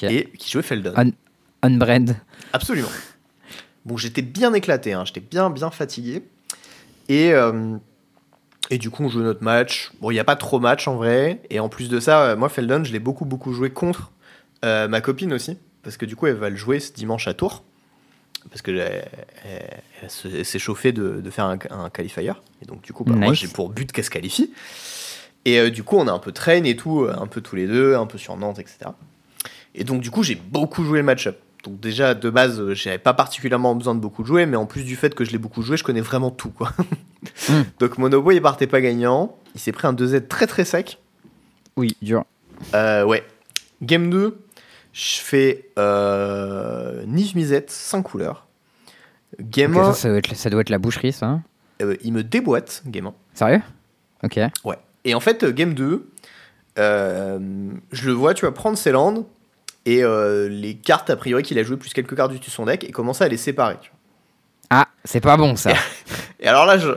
et 0.03 0.29
qui 0.37 0.51
jouait 0.51 0.63
Feldon. 0.63 0.93
Unbred. 1.63 2.17
Absolument. 2.53 2.89
Bon, 3.87 3.97
j'étais 3.97 4.21
bien 4.23 4.53
éclaté, 4.53 4.93
hein, 4.93 5.05
j'étais 5.07 5.21
bien, 5.21 5.49
bien 5.49 5.71
fatigué. 5.71 6.23
Et, 7.09 7.33
euh, 7.33 7.77
et 8.71 8.79
du 8.79 8.91
coup, 8.91 9.05
on 9.05 9.09
joue 9.09 9.21
notre 9.23 9.43
match. 9.45 9.93
Bon, 10.01 10.11
il 10.11 10.15
n'y 10.15 10.21
a 10.21 10.25
pas 10.25 10.37
trop 10.37 10.59
match 10.59 10.89
en 10.89 10.97
vrai. 10.97 11.41
Et 11.51 11.61
en 11.61 11.69
plus 11.69 11.89
de 11.89 12.01
ça, 12.01 12.23
euh, 12.31 12.37
moi, 12.37 12.49
Feldon, 12.49 12.83
je 12.85 12.93
l'ai 12.93 12.99
beaucoup, 12.99 13.25
beaucoup 13.25 13.53
joué 13.53 13.71
contre 13.71 14.11
euh, 14.65 14.89
ma 14.89 15.01
copine 15.01 15.33
aussi. 15.33 15.57
Parce 15.85 15.97
que 15.97 16.05
du 16.05 16.17
coup, 16.17 16.27
elle 16.27 16.35
va 16.35 16.51
le 16.51 16.57
jouer 16.57 16.81
ce 16.81 16.93
dimanche 16.93 17.29
à 17.29 17.35
Tours. 17.35 17.63
Parce 18.51 18.61
que 18.61 18.73
elle, 18.73 19.09
elle- 19.45 19.83
elle 20.03 20.11
se- 20.11 20.29
elle 20.29 20.45
s'est 20.45 20.59
chauffée 20.59 20.91
de, 20.93 21.21
de 21.21 21.31
faire 21.31 21.45
un, 21.47 21.59
un 21.71 21.89
qualifier. 21.91 22.33
Et 22.63 22.67
donc, 22.67 22.83
du 22.83 22.93
coup, 22.93 23.05
bah, 23.05 23.13
moi, 23.15 23.35
j'ai 23.35 23.47
pour 23.49 23.69
but 23.71 23.93
qu'elle 23.93 24.05
se 24.05 24.11
qualifie. 24.11 24.53
Et 25.45 25.61
euh, 25.61 25.71
du 25.71 25.85
coup, 25.85 25.97
on 25.97 26.09
a 26.09 26.13
un 26.13 26.19
peu 26.19 26.33
train 26.33 26.65
et 26.65 26.75
tout, 26.77 27.07
un 27.09 27.27
peu 27.29 27.41
tous 27.41 27.55
les 27.55 27.69
deux, 27.69 27.95
un 27.95 28.07
peu 28.07 28.19
sur 28.19 28.37
Nantes, 28.37 28.59
etc. 28.59 28.91
Et 29.77 29.85
donc, 29.85 30.01
du 30.01 30.11
coup, 30.11 30.25
j'ai 30.25 30.35
beaucoup 30.35 30.83
joué 30.83 30.99
le 30.99 31.05
match-up. 31.05 31.39
Donc, 31.67 31.81
déjà, 31.81 32.15
de 32.15 32.31
base, 32.31 32.61
euh, 32.61 32.75
j'avais 32.75 32.99
pas 32.99 33.13
particulièrement 33.13 33.75
besoin 33.75 33.95
de 33.97 34.01
beaucoup 34.01 34.25
jouer, 34.25 34.47
mais 34.47 34.57
en 34.57 34.67
plus 34.67 34.85
du 34.85 34.95
fait 34.95 35.15
que 35.17 35.25
je 35.25 35.33
l'ai 35.33 35.39
beaucoup 35.39 35.63
joué, 35.63 35.77
je 35.77 35.83
connais 35.85 36.01
vraiment 36.01 36.31
tout, 36.31 36.51
quoi. 36.51 36.71
Mm. 37.49 37.63
Donc, 37.81 37.99
Monobo, 37.99 38.31
il 38.31 38.41
partait 38.41 38.69
pas 38.69 38.81
gagnant. 38.81 39.37
Il 39.57 39.61
s'est 39.61 39.73
pris 39.73 39.89
un 39.89 39.93
2Z 39.93 40.29
très 40.29 40.47
très 40.47 40.65
sec. 40.65 40.99
Oui, 41.77 41.97
dur. 42.01 42.25
Euh, 42.75 43.05
ouais. 43.05 43.25
Game 43.83 44.11
2, 44.11 44.39
je 44.93 45.17
fais 45.21 45.69
euh, 45.79 47.05
Nive 47.07 47.35
Misette, 47.37 47.71
5 47.71 48.03
couleurs. 48.03 48.47
Game 49.41 49.77
Ok, 49.77 49.83
1, 49.83 49.85
ça, 49.87 49.93
ça 49.95 50.09
doit 50.09 50.19
être, 50.19 50.35
ça 50.37 50.51
doit 50.51 50.61
être 50.61 50.71
la 50.71 50.79
boucherie, 50.79 51.13
ça. 51.13 51.27
hein. 51.27 51.43
euh, 51.83 51.97
il 52.03 52.13
me 52.13 52.23
déboîte, 52.23 52.83
Game 52.87 53.07
1. 53.07 53.15
Sérieux? 53.35 53.63
Ok. 54.23 54.39
Ouais. 54.65 54.79
Et 55.05 55.15
en 55.15 55.21
fait, 55.21 55.45
game 55.45 55.75
2, 55.75 56.09
euh, 56.79 57.71
je 57.93 58.07
le 58.07 58.13
vois, 58.13 58.35
tu 58.35 58.45
vas 58.45 58.53
prendre 58.53 58.79
ses 58.79 58.93
landes 58.93 59.25
et 59.87 60.03
euh, 60.03 60.49
les 60.49 60.75
cartes, 60.75 61.09
a 61.09 61.17
priori, 61.17 61.43
qu'il 61.43 61.59
a 61.59 61.63
joué 61.63 61.77
plus 61.77 61.95
quelques 61.95 62.15
cartes 62.17 62.33
du 62.33 62.51
son 62.51 62.67
deck 62.67 62.85
et 62.85 62.91
commencer 62.91 63.25
à 63.25 63.29
les 63.29 63.37
séparer. 63.37 63.77
tu 63.81 63.91
vois. 63.91 63.99
Ah, 64.81 64.89
c'est 65.05 65.21
pas 65.21 65.37
bon, 65.37 65.57
ça. 65.57 65.73
Et 66.41 66.49
alors 66.49 66.67
là, 66.67 66.77
je, 66.77 66.91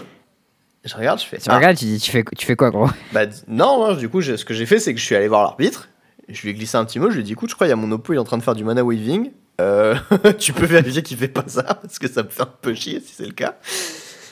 je 0.83 0.95
regarde, 0.95 1.19
je 1.19 1.25
fais. 1.25 1.37
tu 1.37 1.49
ah, 1.49 1.55
regardes, 1.55 1.77
tu 1.77 1.85
dis, 1.85 1.99
tu 1.99 2.11
fais, 2.11 2.25
tu 2.35 2.45
fais 2.45 2.55
quoi, 2.55 2.71
gros? 2.71 2.89
Bah, 3.13 3.21
non, 3.47 3.93
du 3.93 4.09
coup, 4.09 4.21
j'ai- 4.21 4.37
ce 4.37 4.43
que 4.43 4.53
j'ai 4.55 4.65
fait, 4.65 4.79
c'est 4.79 4.93
que 4.93 4.99
je 4.99 5.05
suis 5.05 5.15
allé 5.15 5.27
voir 5.27 5.43
l'arbitre. 5.43 5.87
Je 6.27 6.41
lui 6.41 6.49
ai 6.49 6.53
glissé 6.53 6.77
un 6.77 6.85
petit 6.85 6.99
mot, 6.99 7.09
je 7.09 7.15
lui 7.15 7.21
ai 7.21 7.23
dit 7.23 7.31
écoute, 7.33 7.49
je 7.49 7.55
crois 7.55 7.65
qu'il 7.67 7.71
y 7.71 7.73
a 7.73 7.75
mon 7.75 7.91
oppo, 7.91 8.13
il 8.13 8.17
est 8.17 8.19
en 8.19 8.23
train 8.23 8.37
de 8.37 8.43
faire 8.43 8.55
du 8.55 8.63
mana 8.63 8.83
waving. 8.83 9.31
Euh, 9.61 9.95
tu 10.39 10.53
peux 10.53 10.65
vérifier 10.65 11.03
qu'il 11.03 11.17
fait 11.17 11.27
pas 11.27 11.43
ça 11.47 11.63
parce 11.63 11.99
que 11.99 12.07
ça 12.07 12.23
me 12.23 12.29
fait 12.29 12.41
un 12.41 12.53
peu 12.61 12.73
chier 12.73 12.99
si 13.01 13.13
c'est 13.15 13.25
le 13.25 13.33
cas. 13.33 13.55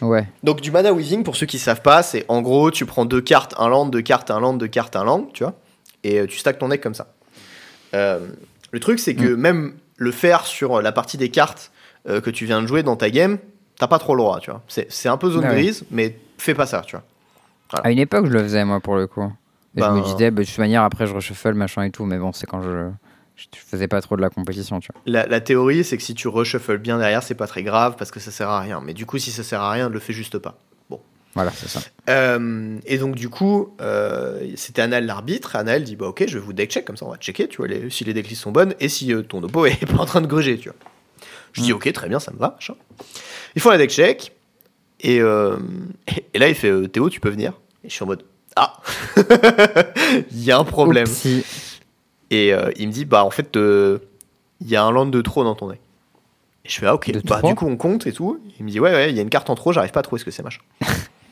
Ouais. 0.02 0.28
Donc 0.44 0.62
du 0.62 0.72
mana 0.72 0.94
weaving, 0.94 1.24
pour 1.24 1.36
ceux 1.36 1.48
qui 1.48 1.58
savent 1.60 1.82
pas, 1.82 2.04
c'est 2.04 2.26
en 2.28 2.42
gros 2.42 2.70
tu 2.72 2.86
prends 2.86 3.06
deux 3.06 3.22
cartes, 3.22 3.56
un 3.58 3.68
land, 3.68 3.88
deux 3.88 4.02
cartes, 4.02 4.30
un 4.30 4.40
land, 4.40 4.54
deux 4.54 4.68
cartes, 4.68 4.96
un 4.96 5.04
land, 5.04 5.28
tu 5.34 5.44
vois, 5.44 5.54
et 6.04 6.20
euh, 6.20 6.28
tu 6.28 6.38
stacks 6.38 6.60
ton 6.60 6.70
deck 6.70 6.82
comme 6.82 6.94
ça. 6.94 7.16
Euh, 7.94 8.20
le 8.72 8.80
truc 8.80 9.00
c'est 9.00 9.16
que 9.16 9.34
même 9.34 9.74
le 9.98 10.12
faire 10.12 10.46
sur 10.46 10.82
la 10.82 10.92
partie 10.92 11.18
des 11.18 11.30
cartes 11.30 11.72
euh, 12.08 12.22
que 12.22 12.30
tu 12.30 12.46
viens 12.46 12.62
de 12.62 12.68
jouer 12.68 12.84
dans 12.84 12.96
ta 12.96 13.10
game, 13.10 13.38
t'as 13.78 13.88
pas 13.88 14.00
trop 14.00 14.16
le 14.16 14.22
droit, 14.22 14.40
tu 14.40 14.52
vois. 14.52 14.62
C'est 14.68 14.92
c'est 14.92 15.10
un 15.10 15.18
peu 15.18 15.30
zone 15.32 15.46
Ah 15.48 15.54
grise, 15.54 15.86
mais 15.92 16.18
fais 16.38 16.54
pas 16.54 16.66
ça, 16.66 16.82
tu 16.86 16.96
vois. 16.96 17.04
À 17.84 17.92
une 17.92 18.00
époque, 18.00 18.28
je 18.28 18.32
le 18.32 18.44
faisais, 18.44 18.64
moi, 18.64 18.80
pour 18.80 18.96
le 18.96 19.08
coup. 19.08 19.24
Et 19.76 19.82
Ben- 19.82 19.94
Je 19.94 20.00
me 20.00 20.04
disais, 20.04 20.32
bah, 20.32 20.42
de 20.42 20.48
toute 20.48 20.58
manière, 20.58 20.84
après, 20.84 21.06
je 21.06 21.14
reshuffle, 21.14 21.54
machin 21.54 21.84
et 21.84 21.92
tout. 21.92 22.06
Mais 22.06 22.18
bon, 22.18 22.32
c'est 22.32 22.48
quand 22.48 22.62
je, 22.62 22.90
je 23.36 23.46
faisais 23.54 23.88
pas 23.90 24.02
trop 24.02 24.16
de 24.16 24.22
la 24.22 24.30
compétition, 24.30 24.80
tu 24.80 24.90
vois. 24.94 25.02
La, 25.06 25.28
la 25.28 25.42
théorie 25.42 25.84
c'est 25.84 25.98
que 25.98 26.04
si 26.04 26.16
tu 26.16 26.28
reshuffles 26.30 26.78
bien 26.78 26.98
derrière, 26.98 27.24
c'est 27.24 27.36
pas 27.36 27.48
très 27.48 27.64
grave 27.64 27.96
parce 27.98 28.10
que 28.12 28.20
ça 28.20 28.32
sert 28.32 28.50
à 28.50 28.60
rien. 28.62 28.82
Mais 28.84 28.94
du 28.94 29.06
coup, 29.06 29.18
si 29.18 29.32
ça 29.32 29.44
sert 29.44 29.62
à 29.62 29.72
rien, 29.72 29.90
ne 29.90 29.94
le 29.94 30.00
fais 30.00 30.14
juste 30.14 30.38
pas. 30.40 30.58
Voilà, 31.38 31.52
c'est 31.52 31.70
ça. 31.70 31.80
Euh, 32.10 32.80
et 32.88 32.98
donc 32.98 33.14
du 33.16 33.30
coup, 33.30 33.76
euh, 33.80 34.50
c'était 34.56 34.82
Anal 34.82 35.06
l'arbitre. 35.06 35.56
Anal 35.56 35.84
dit 35.84 35.96
bah 35.96 36.08
ok, 36.08 36.24
je 36.28 36.40
vais 36.40 36.44
vous 36.44 36.52
deck 36.52 36.72
check 36.72 36.84
comme 36.84 36.98
ça, 36.98 37.06
on 37.06 37.12
va 37.12 37.18
checker, 37.18 37.48
tu 37.48 37.58
vois, 37.58 37.68
les- 37.68 37.90
si 37.92 38.04
les 38.06 38.14
decklists 38.14 38.42
sont 38.42 38.52
bonnes 38.52 38.74
et 38.80 38.90
si 38.90 39.14
euh, 39.14 39.22
ton 39.22 39.44
oppo 39.44 39.66
est 39.68 39.86
pas 39.92 40.00
en 40.02 40.06
train 40.06 40.22
de 40.22 40.26
gruger, 40.28 40.58
tu 40.58 40.70
vois. 40.70 40.78
Je 41.54 41.62
dis 41.62 41.74
ok, 41.74 41.92
très 41.94 42.10
bien, 42.10 42.20
ça 42.20 42.32
me 42.32 42.40
va. 42.40 42.56
machin. 42.56 42.74
Ils 43.56 43.62
font 43.62 43.70
la 43.70 43.78
deck 43.78 43.92
check 43.92 44.32
et, 45.02 45.18
et, 45.18 45.22
et 46.34 46.40
là 46.40 46.50
il 46.50 46.56
fait 46.56 46.88
Théo, 46.88 47.10
tu 47.12 47.20
peux 47.20 47.30
venir? 47.30 47.54
Et 47.84 47.90
je 47.90 47.94
suis 47.94 48.04
en 48.04 48.08
mode 48.08 48.24
ah, 48.56 48.74
il 50.32 50.44
y 50.44 50.52
a 50.52 50.58
un 50.58 50.64
problème. 50.64 51.06
Oupsie. 51.08 51.44
Et 52.32 52.52
il 52.78 52.88
me 52.88 52.92
dit 52.92 53.06
bah 53.06 53.24
en 53.24 53.30
fait 53.30 53.56
il 53.56 54.68
y 54.68 54.76
a 54.76 54.84
un 54.84 54.92
land 54.92 55.06
de 55.06 55.22
trop 55.22 55.44
dans 55.44 55.54
ton 55.54 55.70
deck. 55.70 55.80
Et 56.66 56.70
je 56.70 56.80
fais 56.80 56.88
ah 56.88 56.96
ok, 56.96 57.12
De 57.12 57.20
bah 57.22 57.42
du 57.44 57.54
coup 57.56 57.68
on 57.68 57.78
compte 57.78 58.08
et 58.08 58.12
tout. 58.12 58.42
Il 58.60 58.66
me 58.66 58.72
dit 58.72 58.80
ouais 58.80 58.92
ouais, 58.92 59.10
il 59.12 59.16
y 59.16 59.20
a 59.20 59.22
une 59.22 59.30
carte 59.30 59.50
en 59.52 59.56
trop, 59.56 59.72
j'arrive 59.72 59.92
pas 59.92 60.00
à 60.00 60.04
trouver 60.04 60.20
ce 60.20 60.26
que 60.26 60.32
c'est 60.32 60.42
machin. 60.44 60.60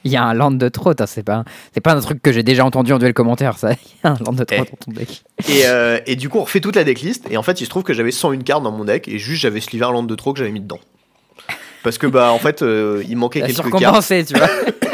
Il 0.05 0.11
y 0.11 0.15
a 0.17 0.23
un 0.23 0.33
land 0.33 0.51
de 0.51 0.69
trop, 0.69 0.93
c'est 1.07 1.23
pas, 1.23 1.33
un- 1.37 1.45
c'est 1.73 1.81
pas 1.81 1.93
un 1.93 1.99
truc 1.99 2.21
que 2.21 2.31
j'ai 2.31 2.43
déjà 2.43 2.63
entendu 2.63 2.93
en 2.93 2.99
duel 2.99 3.13
commentaire, 3.13 3.57
ça. 3.57 3.71
Il 4.03 4.05
y 4.05 4.07
a 4.07 4.11
un 4.11 4.17
land 4.23 4.33
de 4.33 4.43
trop 4.45 4.55
Eh. 4.55 4.59
dans 4.59 4.77
ton 4.85 4.91
deck. 4.91 5.23
Et, 5.49 5.63
euh, 5.65 5.99
et 6.05 6.15
du 6.15 6.29
coup, 6.29 6.37
on 6.37 6.43
refait 6.43 6.61
toute 6.61 6.75
la 6.77 6.83
decklist. 6.85 7.25
Et 7.29 7.35
en 7.37 7.43
fait, 7.43 7.59
il 7.59 7.65
se 7.65 7.69
trouve 7.69 7.83
que 7.83 7.93
j'avais 7.93 8.11
101 8.11 8.37
cartes 8.43 8.63
dans 8.63 8.71
mon 8.71 8.85
deck. 8.85 9.07
Et 9.09 9.17
juste, 9.19 9.41
j'avais 9.41 9.59
slivé 9.61 9.83
un 9.83 9.91
land 9.91 10.03
de 10.03 10.15
trop 10.15 10.31
que 10.31 10.39
j'avais 10.39 10.51
mis 10.51 10.61
dedans. 10.61 10.79
Parce 11.83 11.97
que, 11.97 12.07
bah, 12.07 12.31
en 12.31 12.39
fait, 12.39 12.61
euh, 12.61 13.03
il 13.07 13.17
manquait 13.17 13.41
T'as 13.41 13.47
quelques 13.47 13.77
cartes. 13.79 14.07
tu 14.27 14.33
vois. 14.35 14.47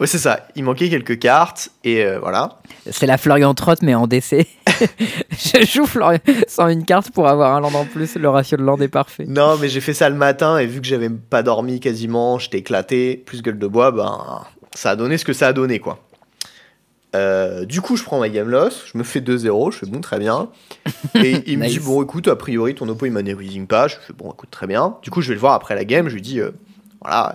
Ouais, 0.00 0.06
c'est 0.06 0.18
ça. 0.18 0.46
Il 0.56 0.64
manquait 0.64 0.88
quelques 0.88 1.18
cartes 1.18 1.70
et 1.84 2.04
euh, 2.04 2.18
voilà. 2.20 2.60
C'est 2.90 3.06
la 3.06 3.18
Florian 3.18 3.54
Trott, 3.54 3.80
mais 3.82 3.94
en 3.94 4.06
DC. 4.06 4.46
je 5.30 5.66
joue 5.66 5.86
Florian 5.86 6.18
sans 6.48 6.68
une 6.68 6.84
carte 6.84 7.10
pour 7.10 7.28
avoir 7.28 7.54
un 7.54 7.60
land 7.60 7.74
en 7.74 7.84
plus. 7.84 8.16
Le 8.16 8.28
ratio 8.28 8.56
de 8.56 8.62
land 8.62 8.78
est 8.78 8.88
parfait. 8.88 9.24
Non, 9.26 9.56
mais 9.58 9.68
j'ai 9.68 9.80
fait 9.80 9.94
ça 9.94 10.08
le 10.08 10.16
matin 10.16 10.58
et 10.58 10.66
vu 10.66 10.80
que 10.80 10.86
j'avais 10.86 11.10
pas 11.10 11.42
dormi 11.42 11.80
quasiment, 11.80 12.38
j'étais 12.38 12.58
éclaté, 12.58 13.16
plus 13.16 13.42
gueule 13.42 13.58
de 13.58 13.66
bois, 13.66 13.90
ben 13.90 14.44
ça 14.74 14.90
a 14.90 14.96
donné 14.96 15.18
ce 15.18 15.24
que 15.24 15.32
ça 15.32 15.48
a 15.48 15.52
donné 15.52 15.78
quoi. 15.78 15.98
Euh, 17.14 17.66
du 17.66 17.80
coup, 17.80 17.96
je 17.96 18.04
prends 18.04 18.18
ma 18.18 18.28
game 18.28 18.48
loss, 18.48 18.84
je 18.92 18.96
me 18.96 19.04
fais 19.04 19.20
2-0, 19.20 19.72
je 19.72 19.78
fais 19.78 19.86
bon, 19.86 20.00
très 20.00 20.18
bien. 20.18 20.48
Et 21.14 21.42
il 21.46 21.58
me 21.58 21.68
dit, 21.68 21.78
bon, 21.78 22.02
écoute, 22.02 22.26
a 22.28 22.36
priori, 22.36 22.74
ton 22.74 22.88
oppo 22.88 23.04
il 23.04 23.12
m'a 23.12 23.22
névrising 23.22 23.66
pas. 23.66 23.88
Je 23.88 23.96
fais 23.96 24.14
bon, 24.14 24.32
écoute, 24.32 24.50
très 24.50 24.66
bien. 24.66 24.96
Du 25.02 25.10
coup, 25.10 25.20
je 25.20 25.28
vais 25.28 25.34
le 25.34 25.40
voir 25.40 25.52
après 25.52 25.74
la 25.74 25.84
game, 25.84 26.08
je 26.08 26.14
lui 26.14 26.22
dis, 26.22 26.40
euh, 26.40 26.52
voilà, 27.02 27.34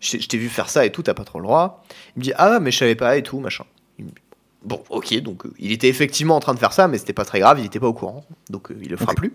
je 0.00 0.16
t'ai- 0.26 0.38
vu 0.38 0.48
faire 0.48 0.68
ça 0.70 0.84
et 0.86 0.90
tout, 0.92 1.02
t'as 1.02 1.14
pas 1.14 1.24
trop 1.24 1.38
le 1.38 1.44
droit. 1.44 1.84
Il 2.16 2.20
me 2.20 2.24
dit, 2.24 2.32
ah, 2.36 2.58
mais 2.60 2.70
je 2.70 2.78
savais 2.78 2.94
pas 2.94 3.16
et 3.16 3.22
tout, 3.22 3.40
machin. 3.40 3.64
Me 3.98 4.06
Bon, 4.62 4.82
ok, 4.90 5.14
donc 5.20 5.46
euh, 5.46 5.54
il 5.58 5.72
était 5.72 5.88
effectivement 5.88 6.36
en 6.36 6.40
train 6.40 6.52
de 6.52 6.58
faire 6.58 6.74
ça, 6.74 6.86
mais 6.86 6.98
c'était 6.98 7.14
pas 7.14 7.24
très 7.24 7.40
grave, 7.40 7.58
il 7.60 7.64
était 7.64 7.80
pas 7.80 7.86
au 7.86 7.94
courant. 7.94 8.26
Donc 8.50 8.70
euh, 8.70 8.76
il 8.82 8.90
le 8.90 8.96
fera 8.98 9.14
plus. 9.14 9.32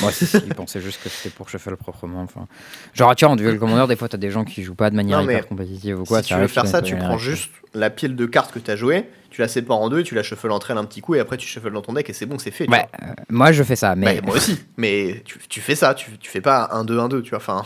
Moi, 0.00 0.12
si, 0.12 0.24
si, 0.24 0.36
il 0.46 0.54
pensait 0.54 0.80
juste 0.80 1.02
que 1.02 1.08
c'était 1.08 1.30
pour 1.34 1.48
shuffle 1.50 1.76
proprement. 1.76 2.22
Enfin, 2.22 2.46
genre, 2.94 3.16
tu 3.16 3.24
vois, 3.24 3.32
en 3.32 3.36
duel 3.36 3.58
commander, 3.58 3.88
des 3.88 3.96
fois, 3.96 4.08
t'as 4.08 4.16
des 4.16 4.30
gens 4.30 4.44
qui 4.44 4.62
jouent 4.62 4.76
pas 4.76 4.88
de 4.88 4.94
manière 4.94 5.18
Non, 5.18 5.24
hyper 5.24 5.48
compétitive 5.48 6.00
ou 6.00 6.04
quoi. 6.04 6.22
si 6.22 6.28
tu 6.28 6.34
veux 6.34 6.46
faire 6.46 6.66
ça, 6.68 6.80
tu 6.80 6.96
prends 6.96 7.18
juste 7.18 7.50
la 7.74 7.90
pile 7.90 8.14
de 8.14 8.24
cartes 8.26 8.52
que 8.52 8.60
tu 8.60 8.70
as 8.70 8.76
joué, 8.76 9.06
tu 9.30 9.40
la 9.40 9.48
sépares 9.48 9.78
en 9.78 9.88
deux, 9.88 10.04
tu 10.04 10.14
la 10.14 10.22
shuffles 10.22 10.52
entre 10.52 10.70
elles 10.70 10.78
un 10.78 10.84
petit 10.84 11.00
coup, 11.00 11.16
et 11.16 11.20
après 11.20 11.36
tu 11.36 11.48
shuffles 11.48 11.72
dans 11.72 11.82
ton 11.82 11.92
deck, 11.92 12.08
et 12.08 12.12
c'est 12.12 12.26
bon, 12.26 12.38
c'est 12.38 12.52
fait. 12.52 12.66
tu 12.66 12.70
Ouais, 12.70 12.86
euh, 13.02 13.06
moi, 13.30 13.50
je 13.50 13.64
fais 13.64 13.74
ça, 13.74 13.96
mais 13.96 14.20
Bah, 14.20 14.26
moi 14.28 14.36
aussi, 14.36 14.56
mais 14.76 15.22
tu, 15.24 15.40
tu 15.48 15.60
fais 15.60 15.74
ça, 15.74 15.92
tu, 15.94 16.16
tu 16.18 16.30
fais 16.30 16.40
pas 16.40 16.70
1-2-1-2, 16.72 17.22
tu 17.22 17.30
vois. 17.30 17.38
Enfin. 17.38 17.64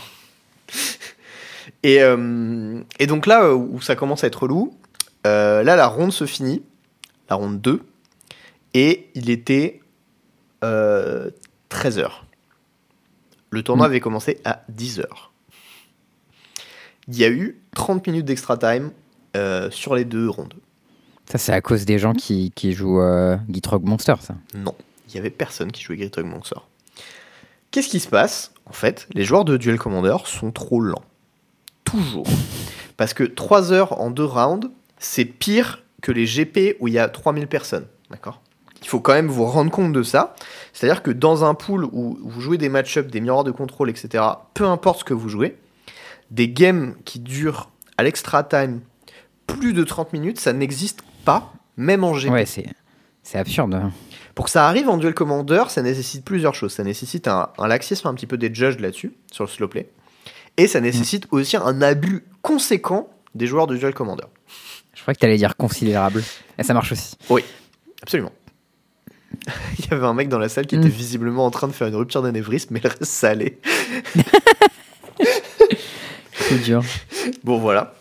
Et, 1.83 2.01
euh, 2.01 2.81
et 2.99 3.07
donc 3.07 3.25
là 3.27 3.43
euh, 3.43 3.53
où 3.53 3.81
ça 3.81 3.95
commence 3.95 4.23
à 4.23 4.27
être 4.27 4.43
relou, 4.43 4.75
euh, 5.27 5.63
là 5.63 5.75
la 5.75 5.87
ronde 5.87 6.11
se 6.11 6.25
finit, 6.25 6.63
la 7.29 7.35
ronde 7.35 7.61
2, 7.61 7.81
et 8.73 9.09
il 9.15 9.29
était 9.29 9.81
13h. 10.61 12.09
Le 13.49 13.61
tournoi 13.63 13.87
Mm. 13.87 13.91
avait 13.91 13.99
commencé 13.99 14.39
à 14.45 14.63
10h. 14.71 15.05
Il 17.07 17.17
y 17.17 17.23
a 17.25 17.29
eu 17.29 17.59
30 17.75 18.07
minutes 18.07 18.25
d'extra 18.25 18.57
time 18.57 18.91
euh, 19.35 19.69
sur 19.71 19.93
les 19.95 20.05
deux 20.05 20.29
rondes. 20.29 20.53
ça, 21.29 21.37
c'est 21.37 21.51
à 21.51 21.61
cause 21.61 21.85
des 21.85 21.99
gens 21.99 22.13
qui, 22.13 22.51
qui 22.55 22.71
jouent 22.73 23.01
euh, 23.01 23.35
Gitrog 23.49 23.83
Monster, 23.83 24.15
ça. 24.21 24.35
Non, 24.55 24.73
il 25.09 25.15
y 25.15 25.17
avait 25.17 25.29
personne 25.29 25.71
qui 25.71 25.83
jouait 25.83 25.97
Grit 25.97 26.11
Hog 26.17 26.25
Monster. 26.25 26.55
Qu'est-ce 27.71 27.89
qui 27.89 27.99
se 27.99 28.07
passe? 28.07 28.53
En 28.65 28.73
fait, 28.73 29.07
les 29.13 29.23
joueurs 29.25 29.43
de 29.45 29.57
Duel 29.57 29.77
Commander 29.77 30.15
sont 30.25 30.51
trop 30.51 30.79
lents. 30.79 31.03
Toujours. 31.93 32.25
Parce 32.97 33.13
que 33.13 33.23
3 33.23 33.71
heures 33.71 33.99
en 34.01 34.09
2 34.11 34.23
rounds, 34.23 34.69
c'est 34.99 35.25
pire 35.25 35.83
que 36.01 36.11
les 36.11 36.25
GP 36.25 36.75
où 36.79 36.87
il 36.87 36.93
y 36.95 36.99
a 36.99 37.07
3000 37.07 37.47
personnes. 37.47 37.85
D'accord? 38.09 38.41
Il 38.81 38.87
faut 38.87 38.99
quand 38.99 39.13
même 39.13 39.27
vous 39.29 39.45
rendre 39.45 39.71
compte 39.71 39.93
de 39.93 40.03
ça. 40.03 40.35
C'est-à-dire 40.73 41.03
que 41.03 41.11
dans 41.11 41.45
un 41.45 41.53
pool 41.53 41.85
où 41.85 42.17
vous 42.21 42.41
jouez 42.41 42.57
des 42.57 42.67
match-ups, 42.69 43.09
des 43.09 43.21
miroirs 43.21 43.45
de 43.45 43.51
contrôle, 43.51 43.89
etc., 43.89 44.23
peu 44.53 44.65
importe 44.65 44.99
ce 44.99 45.03
que 45.05 45.13
vous 45.13 45.29
jouez, 45.29 45.57
des 46.31 46.49
games 46.49 46.95
qui 47.05 47.19
durent 47.19 47.69
à 47.97 48.03
l'extra 48.03 48.43
time 48.43 48.81
plus 49.47 49.71
de 49.73 49.83
30 49.83 50.11
minutes, 50.13 50.39
ça 50.39 50.51
n'existe 50.51 51.01
pas, 51.25 51.53
même 51.77 52.03
en 52.03 52.13
GP. 52.13 52.31
Ouais, 52.31 52.45
c'est 52.45 52.65
c'est 53.25 53.37
absurde. 53.37 53.73
hein. 53.73 53.91
Pour 54.35 54.45
que 54.45 54.51
ça 54.51 54.67
arrive 54.67 54.89
en 54.89 54.97
duel 54.97 55.13
commander, 55.13 55.63
ça 55.69 55.81
nécessite 55.81 56.25
plusieurs 56.25 56.53
choses. 56.55 56.73
Ça 56.73 56.83
nécessite 56.83 57.29
un, 57.29 57.49
un 57.57 57.67
laxisme 57.67 58.07
un 58.09 58.13
petit 58.13 58.27
peu 58.27 58.35
des 58.37 58.53
judges 58.53 58.79
là-dessus, 58.79 59.13
sur 59.31 59.45
le 59.45 59.49
slow 59.49 59.69
play. 59.69 59.89
Et 60.57 60.67
ça 60.67 60.79
nécessite 60.81 61.27
aussi 61.31 61.57
un 61.57 61.81
abus 61.81 62.23
conséquent 62.41 63.09
des 63.35 63.47
joueurs 63.47 63.67
de 63.67 63.75
duel 63.75 63.93
commander. 63.93 64.23
Je 64.93 65.01
crois 65.01 65.13
que 65.13 65.19
t'allais 65.19 65.37
dire 65.37 65.55
considérable. 65.57 66.23
Et 66.57 66.63
ça 66.63 66.73
marche 66.73 66.91
aussi. 66.91 67.15
Absolument. 68.01 68.31
Il 69.79 69.85
y 69.89 69.93
avait 69.93 70.05
un 70.05 70.13
mec 70.13 70.29
dans 70.29 70.37
la 70.39 70.49
salle 70.49 70.67
qui 70.67 70.77
Mm. 70.77 70.81
était 70.81 70.89
visiblement 70.89 71.45
en 71.45 71.51
train 71.51 71.67
de 71.67 71.73
faire 71.73 71.87
une 71.87 71.95
rupture 71.95 72.21
d'anévrisme, 72.21 72.69
mais 72.73 72.81
le 72.83 72.89
reste, 72.89 73.05
ça 73.05 73.29
allait. 73.29 73.57
C'est 76.33 76.59
dur. 76.63 76.83
Bon, 77.43 77.57
voilà. 77.57 77.93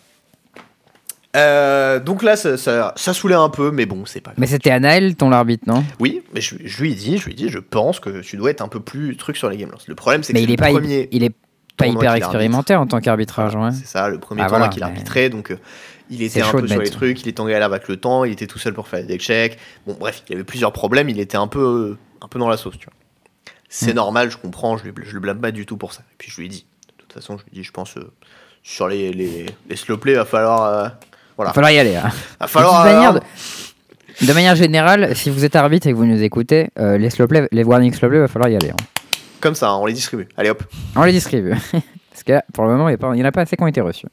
Euh, 1.37 1.99
donc 2.01 2.23
là, 2.23 2.37
ça, 2.37 2.59
ça, 2.59 2.93
ça 2.97 3.15
saoulait 3.15 3.35
un 3.35 3.49
peu, 3.49 3.71
mais 3.71 3.87
bon, 3.87 4.05
c'est 4.05 4.21
pas 4.21 4.31
grave. 4.33 4.41
Mais 4.41 4.47
c'était 4.47 4.71
Anaël, 4.71 5.17
ton 5.17 5.33
arbitre, 5.33 5.65
non? 5.67 5.83
Oui, 5.99 6.23
mais 6.35 6.43
je, 6.43 6.57
je 6.63 6.83
lui 6.83 6.93
ai 6.93 6.95
dit, 6.95 7.17
je 7.17 7.25
lui 7.25 7.33
ai 7.33 7.35
dit, 7.35 7.49
je 7.49 7.59
pense 7.59 8.01
que 8.01 8.21
tu 8.21 8.37
dois 8.37 8.51
être 8.51 8.61
un 8.61 8.69
peu 8.69 8.81
plus 8.81 9.17
truc 9.17 9.37
sur 9.39 9.49
les 9.49 9.57
game 9.57 9.71
loss. 9.71 9.87
Le 9.89 9.95
problème, 9.95 10.23
c'est 10.23 10.35
que 10.35 10.39
Mais 10.39 10.41
c'est 10.41 10.45
il 10.45 10.51
est 10.53 10.57
le 10.57 10.61
pas, 10.61 10.71
premier. 10.71 11.09
il 11.11 11.23
est 11.25 11.33
pas 11.77 11.87
hyper 11.87 12.15
expérimenté 12.15 12.75
en 12.77 12.87
tant 12.87 13.01
qu'arbitrage. 13.01 13.55
Ouais. 13.57 13.71
C'est 13.73 13.87
ça, 13.87 14.09
le 14.09 14.19
premier 14.19 14.43
Ah, 14.43 14.47
tournoi 14.47 14.59
voilà, 14.67 14.73
qu'il 14.73 14.83
a 14.83 14.87
mais- 14.87 14.93
arbitré, 14.93 15.29
donc 15.31 15.51
euh, 15.51 15.59
il 16.11 16.23
était 16.23 16.43
un 16.43 16.51
peu 16.51 16.67
sur 16.69 16.81
les 16.81 16.91
trucs, 16.91 17.23
il 17.23 17.29
était 17.29 17.41
en 17.41 17.47
galère 17.47 17.67
avec 17.67 17.89
le 17.89 17.97
temps, 17.97 18.25
il 18.25 18.33
était 18.33 18.47
tout 18.47 18.59
seul 18.59 18.75
pour 18.75 18.89
faire 18.89 19.05
deck 19.07 19.21
checks. 19.21 19.59
Bon, 19.87 19.97
bref, 19.99 20.23
il 20.29 20.33
y 20.33 20.35
avait 20.35 20.45
plusieurs 20.45 20.73
problèmes, 20.73 21.09
il 21.09 21.19
était 21.19 21.37
un 21.39 21.47
peu, 21.49 21.97
un 22.21 22.29
peu 22.29 22.39
dans 22.39 22.49
la 22.49 22.57
sauce, 22.57 22.79
tu 22.79 22.87
vois. 22.87 22.95
C'est 23.69 23.93
Mm. 23.93 23.97
normal, 23.97 24.31
je 24.31 24.37
comprends, 24.37 24.77
je, 24.77 24.85
je 25.05 25.15
le 25.15 25.21
blâme 25.21 25.41
pas 25.41 25.51
du 25.51 25.65
tout 25.65 25.77
pour 25.79 25.93
ça. 25.95 26.03
Et 26.13 26.15
puis 26.19 26.31
je 26.31 26.37
lui 26.39 26.47
ai 26.47 26.49
dit, 26.51 26.67
de 26.89 26.95
toute 26.99 27.13
façon, 27.15 27.39
je 27.39 27.45
lui 27.45 27.51
ai 27.53 27.55
dit, 27.61 27.65
je 27.65 27.73
pense, 27.73 27.97
euh, 27.97 28.11
sur 28.63 28.87
les, 28.89 29.13
les, 29.13 29.47
les 29.69 29.77
slow 29.77 29.97
play, 29.97 30.15
va 30.15 30.27
falloir. 30.27 30.63
euh, 30.65 30.89
voilà. 31.39 31.51
Il 31.51 31.53
va 31.53 31.53
falloir 31.55 31.71
y 31.73 31.79
aller. 31.79 31.97
hein. 31.97 32.11
Va 32.39 32.47
falloir. 32.47 32.85
de, 32.85 32.89
toute 32.91 32.95
manière, 32.99 33.17
euh, 33.17 34.21
de, 34.21 34.27
de 34.27 34.33
manière 34.35 34.55
générale, 34.57 35.17
si 35.17 35.31
vous 35.31 35.45
êtes 35.47 35.57
arbitre 35.57 35.87
et 35.87 35.93
que 35.93 35.97
vous 35.97 36.05
nous 36.05 36.23
écoutez, 36.23 36.69
les 36.77 37.09
slow 37.09 37.27
play, 37.27 37.49
les 37.51 37.65
warning 37.65 37.95
slow 37.95 38.11
play, 38.11 38.19
va 38.21 38.29
falloir 38.29 38.51
y 38.51 38.57
aller. 38.57 38.71
hein. 38.71 38.77
Comme 39.43 39.55
ça, 39.55 39.69
hein, 39.71 39.77
on 39.77 39.85
les 39.87 39.93
distribue. 39.93 40.27
Allez 40.39 40.49
hop. 40.51 40.63
On 40.97 41.03
les 41.03 41.13
distribue. 41.13 41.51
Parce 42.11 42.23
que 42.25 42.41
pour 42.55 42.65
le 42.65 42.71
moment, 42.71 42.89
il 42.89 42.97
n'y 43.17 43.23
en 43.23 43.27
a 43.27 43.33
pas 43.33 43.43
assez 43.43 43.57
qui 43.57 43.63
ont 43.63 43.67
été 43.67 43.81
reçus. 43.83 44.07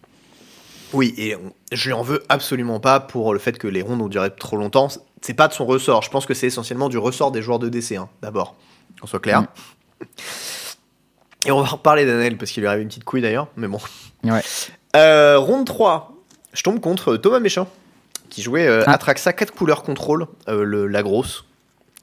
Oui, 0.91 1.13
et 1.17 1.35
je 1.71 1.85
lui 1.87 1.93
en 1.93 2.01
veux 2.01 2.23
absolument 2.29 2.79
pas 2.79 2.99
pour 2.99 3.31
le 3.33 3.39
fait 3.39 3.57
que 3.59 3.67
les 3.67 3.83
rondes 3.83 4.01
ont 4.01 4.07
duré 4.07 4.31
trop 4.35 4.57
longtemps. 4.57 4.87
C'est 5.21 5.35
pas 5.35 5.47
de 5.47 5.53
son 5.53 5.65
ressort. 5.67 6.01
Je 6.01 6.09
pense 6.09 6.25
que 6.25 6.33
c'est 6.33 6.47
essentiellement 6.47 6.89
du 6.89 6.97
ressort 6.97 7.31
des 7.31 7.41
joueurs 7.43 7.59
de 7.59 7.69
DC, 7.69 7.91
hein, 7.93 8.09
d'abord. 8.23 8.55
Qu'on 8.99 9.05
soit 9.07 9.19
clair. 9.19 9.41
Mm. 9.41 10.05
Et 11.45 11.51
on 11.51 11.61
va 11.61 11.67
reparler 11.67 12.05
d'Anel 12.05 12.37
parce 12.37 12.51
qu'il 12.51 12.61
lui 12.61 12.67
arrive 12.67 12.81
une 12.81 12.87
petite 12.89 13.03
couille 13.03 13.21
d'ailleurs, 13.21 13.47
mais 13.55 13.67
bon. 13.67 13.79
Ouais. 14.23 14.41
Euh, 14.95 15.37
ronde 15.37 15.65
3, 15.67 16.11
je 16.53 16.63
tombe 16.63 16.79
contre 16.81 17.15
Thomas 17.17 17.39
Méchant 17.39 17.67
qui 18.29 18.41
jouait 18.41 18.67
euh, 18.67 18.83
Ah. 18.87 18.93
Atraxa 18.93 19.31
4 19.33 19.53
couleurs 19.53 19.83
contrôle, 19.83 20.25
euh, 20.47 20.63
le- 20.63 20.87
la 20.87 21.01
grosse, 21.03 21.45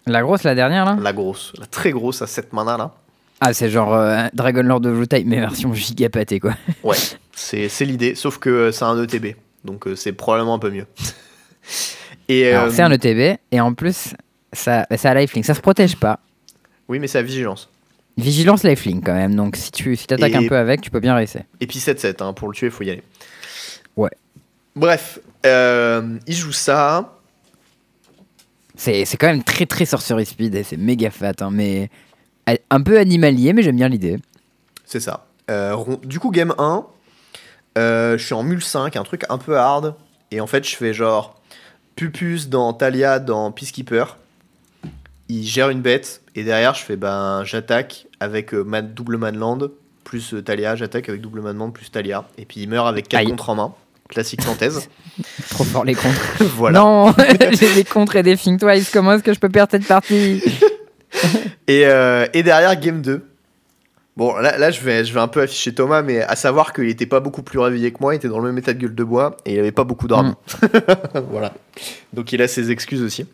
La 0.07 0.23
grosse, 0.23 0.45
la 0.45 0.55
dernière, 0.55 0.85
là? 0.85 0.97
La 1.01 1.13
grosse, 1.13 1.53
la 1.59 1.67
très 1.67 1.91
grosse 1.91 2.23
à 2.23 2.27
7 2.29 2.53
mana 2.53 2.77
là. 2.77 2.93
Ah, 3.41 3.53
c'est 3.53 3.69
genre 3.71 3.95
euh, 3.95 4.27
Dragon 4.33 4.63
Lord 4.63 4.87
of 4.87 5.07
mais 5.25 5.41
version 5.41 5.75
giga 5.75 6.09
quoi. 6.41 6.55
Ouais, 6.83 6.97
c'est 7.35 7.69
c'est 7.69 7.85
l'idée, 7.85 8.15
sauf 8.15 8.39
que 8.39 8.49
euh, 8.49 8.73
c'est 8.73 8.85
un 8.85 9.03
ETB, 9.03 9.37
donc 9.65 9.87
euh, 9.87 9.95
c'est 9.95 10.13
probablement 10.13 10.55
un 10.55 10.59
peu 10.59 10.71
mieux. 10.71 10.87
Et, 12.29 12.51
Alors, 12.53 12.67
euh, 12.67 12.71
c'est 12.71 12.83
un 12.83 12.91
ETB, 12.91 13.39
et 13.53 13.61
en 13.61 13.73
plus, 13.75 14.15
ça, 14.53 14.87
ça 14.97 15.11
a 15.11 15.15
lifelink. 15.15 15.45
Ça 15.45 15.55
se 15.55 15.61
protège 15.61 15.97
pas. 15.97 16.19
Oui, 16.89 16.99
mais 16.99 17.07
c'est 17.07 17.19
à 17.19 17.23
vigilance. 17.23 17.69
Vigilance 18.17 18.65
lifelink, 18.65 19.05
quand 19.07 19.15
même. 19.15 19.35
Donc, 19.37 19.55
si 19.57 19.71
tu 19.71 19.95
si 19.95 20.07
attaques 20.13 20.33
Et- 20.33 20.37
un 20.37 20.49
peu 20.49 20.57
avec, 20.57 20.81
tu 20.81 20.91
peux 20.91 20.99
bien 21.01 21.15
racer. 21.15 21.43
Et 21.61 21.67
puis 21.67 21.79
7-7, 21.79 22.23
hein, 22.23 22.33
pour 22.33 22.49
le 22.49 22.55
tuer, 22.55 22.67
il 22.67 22.73
faut 22.73 22.83
y 22.83 22.91
aller. 22.91 23.03
Ouais. 23.97 24.11
Bref, 24.75 25.21
euh, 25.45 26.19
il 26.27 26.35
joue 26.35 26.53
ça. 26.53 27.13
C'est 28.79 29.05
c'est 29.07 29.17
quand 29.17 29.29
même 29.29 29.43
très, 29.43 29.65
très 29.65 29.85
sorcery 29.87 30.27
speed, 30.27 30.55
et 30.55 30.63
c'est 30.63 30.77
méga 30.77 31.11
fat, 31.11 31.33
hein, 31.41 31.51
mais 31.51 31.85
euh, 31.85 31.87
un 32.71 32.81
peu 32.83 32.99
animalier, 32.99 33.53
mais 33.53 33.63
j'aime 33.63 33.77
bien 33.77 33.89
l'idée. 33.89 34.19
C'est 34.85 35.01
ça. 35.01 35.27
Euh, 35.51 35.77
du 36.05 36.19
coup, 36.19 36.31
game 36.31 36.55
1, 36.59 36.87
euh, 37.79 38.19
je 38.19 38.25
suis 38.25 38.35
en 38.35 38.43
mule 38.43 38.63
5, 38.63 38.97
un 38.97 39.03
truc 39.03 39.25
un 39.29 39.39
peu 39.39 39.57
hard. 39.57 39.95
Et 40.31 40.41
en 40.41 40.47
fait, 40.47 40.67
je 40.69 40.77
fais 40.77 40.93
genre 40.93 41.41
Pupus 41.95 42.49
dans 42.49 42.73
Talia 42.73 43.19
dans 43.19 43.51
Peacekeeper. 43.53 44.17
Il 45.29 45.45
gère 45.45 45.71
une 45.71 45.81
bête. 45.81 46.23
Et 46.35 46.45
derrière, 46.45 46.75
je 46.75 46.83
fais 46.83 46.97
ben 46.97 47.43
j'attaque 47.45 48.07
avec 48.21 48.55
euh, 48.55 48.65
double 48.83 49.17
manland 49.17 49.59
plus 50.05 50.35
Talia. 50.45 50.77
J'attaque 50.77 51.09
avec 51.09 51.21
double 51.21 51.41
manland 51.41 51.71
plus 51.71 51.91
Talia. 51.91 52.29
Et 52.39 52.45
puis 52.45 52.61
il 52.61 52.69
meurt 52.69 52.87
avec 52.87 53.09
4 53.09 53.21
Aïe. 53.21 53.29
contre 53.29 53.51
en 53.51 53.55
main. 53.57 53.75
Classique 54.09 54.43
synthèse. 54.43 54.89
Trop 55.51 55.65
fort 55.65 55.85
les 55.85 55.95
contres. 55.95 56.21
voilà. 56.57 56.79
Non, 56.79 57.13
j'ai 57.51 57.75
des 57.75 57.85
contres 57.85 58.17
et 58.17 58.23
des 58.23 58.37
think 58.37 58.61
twice. 58.61 58.91
Comment 58.91 59.15
est-ce 59.15 59.25
que 59.25 59.35
je 59.35 59.41
peux 59.41 59.49
perdre 59.49 59.73
cette 59.73 59.87
partie? 59.87 60.43
Et, 61.69 61.87
euh, 61.87 62.27
et 62.33 62.43
derrière, 62.43 62.79
game 62.79 63.03
2. 63.03 63.27
Bon, 64.17 64.35
là, 64.37 64.57
là 64.57 64.71
je, 64.71 64.81
vais, 64.81 65.05
je 65.05 65.13
vais 65.13 65.21
un 65.21 65.29
peu 65.29 65.43
afficher 65.43 65.75
Thomas, 65.75 66.03
mais 66.03 66.23
à 66.23 66.37
savoir 66.37 66.73
qu'il 66.73 66.89
était 66.89 67.07
pas 67.07 67.21
beaucoup 67.21 67.43
plus 67.43 67.59
réveillé 67.59 67.93
que 67.93 67.99
moi, 68.01 68.15
il 68.15 68.19
était 68.19 68.29
dans 68.29 68.39
le 68.39 68.47
même 68.47 68.57
état 68.59 68.73
de 68.73 68.79
gueule 68.79 68.95
de 68.95 69.05
bois, 69.05 69.37
et 69.45 69.55
il 69.55 69.59
avait 69.59 69.73
pas 69.73 69.85
beaucoup 69.85 70.09
d'armes. 70.09 70.37
voilà. 71.31 71.53
Donc 72.13 72.33
il 72.33 72.41
a 72.41 72.49
ses 72.49 72.71
excuses 72.71 73.03
aussi. 73.03 73.27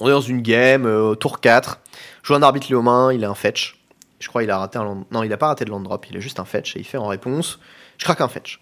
On 0.00 0.08
est 0.08 0.10
dans 0.10 0.20
une 0.20 0.42
game, 0.42 0.86
euh, 0.86 1.14
tour 1.14 1.40
4. 1.40 1.80
Je 2.22 2.28
joue 2.28 2.34
un 2.34 2.42
arbitre 2.42 2.74
aux 2.74 2.82
mains, 2.82 3.12
il 3.12 3.24
a 3.24 3.30
un 3.30 3.34
fetch. 3.34 3.78
Je 4.18 4.28
crois 4.28 4.42
qu'il 4.42 4.50
a 4.50 4.58
raté 4.58 4.78
un 4.78 4.84
land... 4.84 5.06
Non, 5.12 5.22
il 5.22 5.32
a 5.32 5.36
pas 5.36 5.48
raté 5.48 5.64
de 5.64 5.70
land 5.70 5.80
drop, 5.80 6.06
il 6.10 6.16
a 6.16 6.20
juste 6.20 6.40
un 6.40 6.44
fetch, 6.44 6.76
et 6.76 6.80
il 6.80 6.84
fait 6.84 6.98
en 6.98 7.06
réponse. 7.06 7.60
Je 7.98 8.04
craque 8.04 8.20
un 8.20 8.28
fetch. 8.28 8.60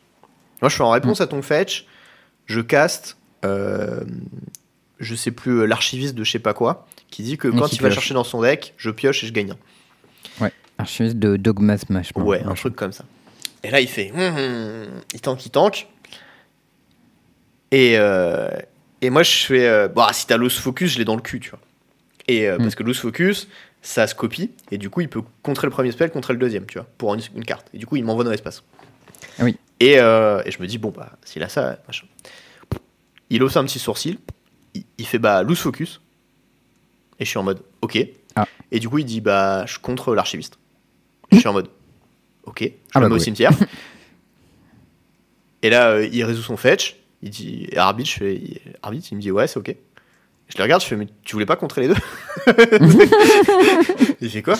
Moi, 0.60 0.68
je 0.68 0.76
fais 0.76 0.82
en 0.82 0.90
réponse 0.90 1.20
à 1.20 1.26
ton 1.26 1.40
fetch, 1.40 1.86
je 2.46 2.60
caste. 2.60 3.16
euh, 3.44 4.00
je 4.98 5.14
sais 5.14 5.30
plus, 5.30 5.60
euh, 5.60 5.64
l'archiviste 5.64 6.14
de 6.14 6.24
je 6.24 6.30
sais 6.30 6.38
pas 6.38 6.52
quoi, 6.52 6.86
qui 7.10 7.22
dit 7.22 7.36
que 7.36 7.48
quand 7.48 7.72
il 7.72 7.80
va 7.82 7.90
chercher 7.90 8.14
dans 8.14 8.24
son 8.24 8.40
deck, 8.42 8.74
je 8.76 8.90
pioche 8.90 9.24
et 9.24 9.26
je 9.26 9.32
gagne 9.32 9.52
un. 9.52 9.56
Archiviste 10.78 11.16
de 11.18 11.36
Dogma 11.36 11.76
Smash. 11.76 12.10
Ouais, 12.16 12.42
un 12.42 12.48
Ouais. 12.48 12.54
truc 12.54 12.74
comme 12.74 12.92
ça. 12.92 13.04
Et 13.62 13.70
là, 13.70 13.82
il 13.82 13.88
fait. 13.88 14.10
hum, 14.12 14.18
hum, 14.18 14.86
il 15.12 15.20
tank, 15.20 15.44
il 15.44 15.50
tank. 15.50 15.86
Et, 17.70 17.98
euh, 17.98 18.48
et 19.02 19.10
moi, 19.10 19.22
je 19.22 19.30
fais. 19.44 19.66
euh, 19.68 19.88
bah, 19.88 20.08
si 20.12 20.26
t'as 20.26 20.38
loose 20.38 20.56
focus, 20.58 20.92
je 20.92 20.98
l'ai 20.98 21.04
dans 21.04 21.16
le 21.16 21.20
cul, 21.22 21.38
tu 21.40 21.50
vois. 21.50 21.58
Et 22.28 22.48
euh, 22.48 22.56
Mm. 22.56 22.62
parce 22.62 22.74
que 22.76 22.82
loose 22.82 22.98
focus, 22.98 23.48
ça 23.82 24.06
se 24.06 24.14
copie. 24.14 24.50
Et 24.70 24.78
du 24.78 24.88
coup, 24.90 25.02
il 25.02 25.08
peut 25.10 25.22
contrer 25.42 25.66
le 25.66 25.70
premier 25.70 25.92
spell, 25.92 26.10
contrer 26.10 26.32
le 26.32 26.38
deuxième, 26.38 26.64
tu 26.66 26.78
vois, 26.78 26.86
pour 26.96 27.12
une, 27.14 27.20
une 27.36 27.44
carte. 27.44 27.66
Et 27.74 27.78
du 27.78 27.86
coup, 27.86 27.96
il 27.96 28.04
m'envoie 28.04 28.24
dans 28.24 28.30
l'espace. 28.30 28.62
Ah 29.38 29.44
oui. 29.44 29.56
Et, 29.80 29.98
euh, 29.98 30.42
et 30.46 30.50
je 30.50 30.60
me 30.62 30.66
dis, 30.66 30.78
bon, 30.78 30.90
bah, 30.96 31.12
s'il 31.24 31.42
a 31.42 31.48
ça, 31.50 31.78
machin. 31.86 32.06
Il 33.28 33.42
hausse 33.42 33.56
un 33.58 33.64
petit 33.64 33.78
sourcil. 33.78 34.18
Il, 34.74 34.84
il 34.98 35.06
fait, 35.06 35.18
bah, 35.18 35.42
loose 35.42 35.58
focus. 35.60 36.00
Et 37.20 37.24
je 37.24 37.30
suis 37.30 37.38
en 37.38 37.42
mode, 37.44 37.60
ok. 37.82 37.98
Ah. 38.34 38.46
Et 38.72 38.80
du 38.80 38.88
coup, 38.88 38.98
il 38.98 39.04
dit, 39.04 39.20
bah, 39.20 39.64
je 39.66 39.78
contre 39.78 40.14
l'archiviste. 40.14 40.58
Je 41.32 41.38
suis 41.38 41.48
en 41.48 41.52
mode, 41.52 41.68
ok. 42.44 42.62
Je 42.62 42.68
Ah 42.94 43.00
bah 43.00 43.08
mets 43.08 43.14
au 43.14 43.18
cimetière. 43.18 43.52
et 45.62 45.70
là, 45.70 45.90
euh, 45.90 46.08
il 46.10 46.24
résout 46.24 46.42
son 46.42 46.56
fetch. 46.56 46.96
Il 47.22 47.30
dit, 47.30 47.68
et 47.70 47.76
arbitre, 47.78 48.10
je 48.10 48.16
fais, 48.16 48.34
il- 48.34 48.60
arbitre, 48.82 49.06
il 49.12 49.16
me 49.16 49.20
dit, 49.20 49.30
ouais, 49.30 49.46
c'est 49.46 49.58
ok. 49.58 49.76
Je 50.48 50.56
le 50.58 50.62
regarde, 50.64 50.82
je 50.82 50.88
fais, 50.88 50.96
mais 50.96 51.06
tu 51.22 51.34
voulais 51.34 51.46
pas 51.46 51.54
contrer 51.54 51.82
les 51.82 51.88
deux? 51.88 51.94
Il 54.20 54.30
fait 54.30 54.42
quoi? 54.42 54.54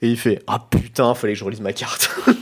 Et 0.00 0.08
il 0.08 0.16
fait, 0.16 0.40
ah 0.46 0.64
putain, 0.70 1.12
fallait 1.14 1.32
que 1.32 1.38
je 1.40 1.44
relise 1.44 1.60
ma 1.60 1.72
carte. 1.72 2.10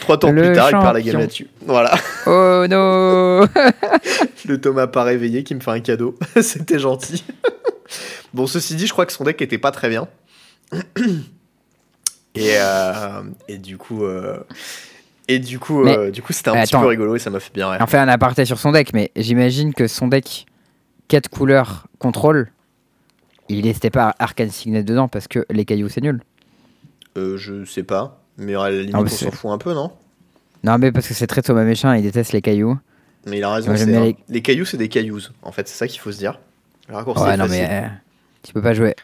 Trois 0.00 0.18
tours 0.18 0.32
Le 0.32 0.42
plus 0.42 0.52
tard, 0.54 0.68
il 0.70 0.78
perd 0.78 0.94
la 0.94 1.02
game 1.02 1.18
là-dessus. 1.18 1.48
Voilà. 1.66 1.94
Oh 2.26 2.64
non 2.68 3.40
Le 4.46 4.58
Thomas 4.60 4.86
pas 4.86 5.02
réveillé 5.04 5.44
qui 5.44 5.54
me 5.54 5.60
fait 5.60 5.70
un 5.70 5.80
cadeau. 5.80 6.18
C'était 6.40 6.78
gentil. 6.78 7.24
bon, 8.32 8.46
ceci 8.46 8.74
dit, 8.74 8.86
je 8.86 8.92
crois 8.92 9.04
que 9.04 9.12
son 9.12 9.24
deck 9.24 9.40
était 9.42 9.58
pas 9.58 9.70
très 9.70 9.88
bien. 9.90 10.08
et, 12.34 12.54
euh, 12.56 13.22
et 13.48 13.58
du 13.58 13.76
coup, 13.76 14.04
euh, 14.04 14.38
et 15.28 15.38
du 15.40 15.58
coup, 15.58 15.84
Mais- 15.84 15.96
euh, 15.98 16.10
du 16.10 16.22
coup, 16.22 16.32
c'était 16.32 16.50
un 16.50 16.54
petit 16.54 16.74
attends. 16.74 16.80
peu 16.80 16.88
rigolo 16.88 17.16
et 17.16 17.18
ça 17.18 17.28
m'a 17.30 17.40
fait 17.40 17.52
bien 17.52 17.68
rire. 17.70 17.80
On 17.82 17.86
fait 17.86 17.98
un 17.98 18.08
aparté 18.08 18.44
sur 18.44 18.58
son 18.58 18.72
deck, 18.72 18.92
mais 18.94 19.10
j'imagine 19.16 19.74
que 19.74 19.86
son 19.88 20.08
deck 20.08 20.46
4 21.08 21.28
couleurs 21.28 21.86
contrôle, 21.98 22.50
il 23.58 23.64
n'était 23.64 23.90
pas 23.90 24.14
Arcane 24.18 24.50
Signet 24.50 24.82
dedans 24.82 25.08
parce 25.08 25.28
que 25.28 25.44
les 25.50 25.64
cailloux 25.64 25.88
c'est 25.88 26.00
nul. 26.00 26.22
Euh, 27.16 27.36
je 27.36 27.64
sais 27.64 27.82
pas, 27.82 28.20
mais 28.38 28.54
à 28.54 28.70
la 28.70 28.80
limite, 28.82 28.94
on 28.94 29.06
s'en 29.06 29.30
fout 29.30 29.50
un 29.50 29.58
peu, 29.58 29.74
non? 29.74 29.90
Non, 30.62 30.78
mais 30.78 30.92
parce 30.92 31.08
que 31.08 31.14
c'est 31.14 31.26
très 31.26 31.42
Thomas 31.42 31.64
Méchin, 31.64 31.96
il 31.96 32.02
déteste 32.02 32.32
les 32.32 32.42
cailloux. 32.42 32.78
Mais 33.26 33.38
il 33.38 33.44
a 33.44 33.52
raison. 33.52 33.70
Moi, 33.72 33.84
les- 33.84 34.16
les... 34.28 34.42
cailloux, 34.42 34.64
c'est 34.64 34.76
des 34.76 34.88
cailloux. 34.88 35.20
En 35.42 35.52
fait, 35.52 35.66
c'est 35.68 35.76
ça 35.76 35.86
qu'il 35.88 36.00
faut 36.00 36.12
se 36.12 36.18
dire. 36.18 36.38
Le 36.88 36.94
raccourci 36.94 37.22
Ouais, 37.22 37.34
est 37.34 37.36
non, 37.36 37.46
facile. 37.46 37.62
mais 37.62 37.84
euh, 37.84 37.88
tu 38.42 38.52
peux 38.52 38.62
pas 38.62 38.74
jouer 38.74 38.94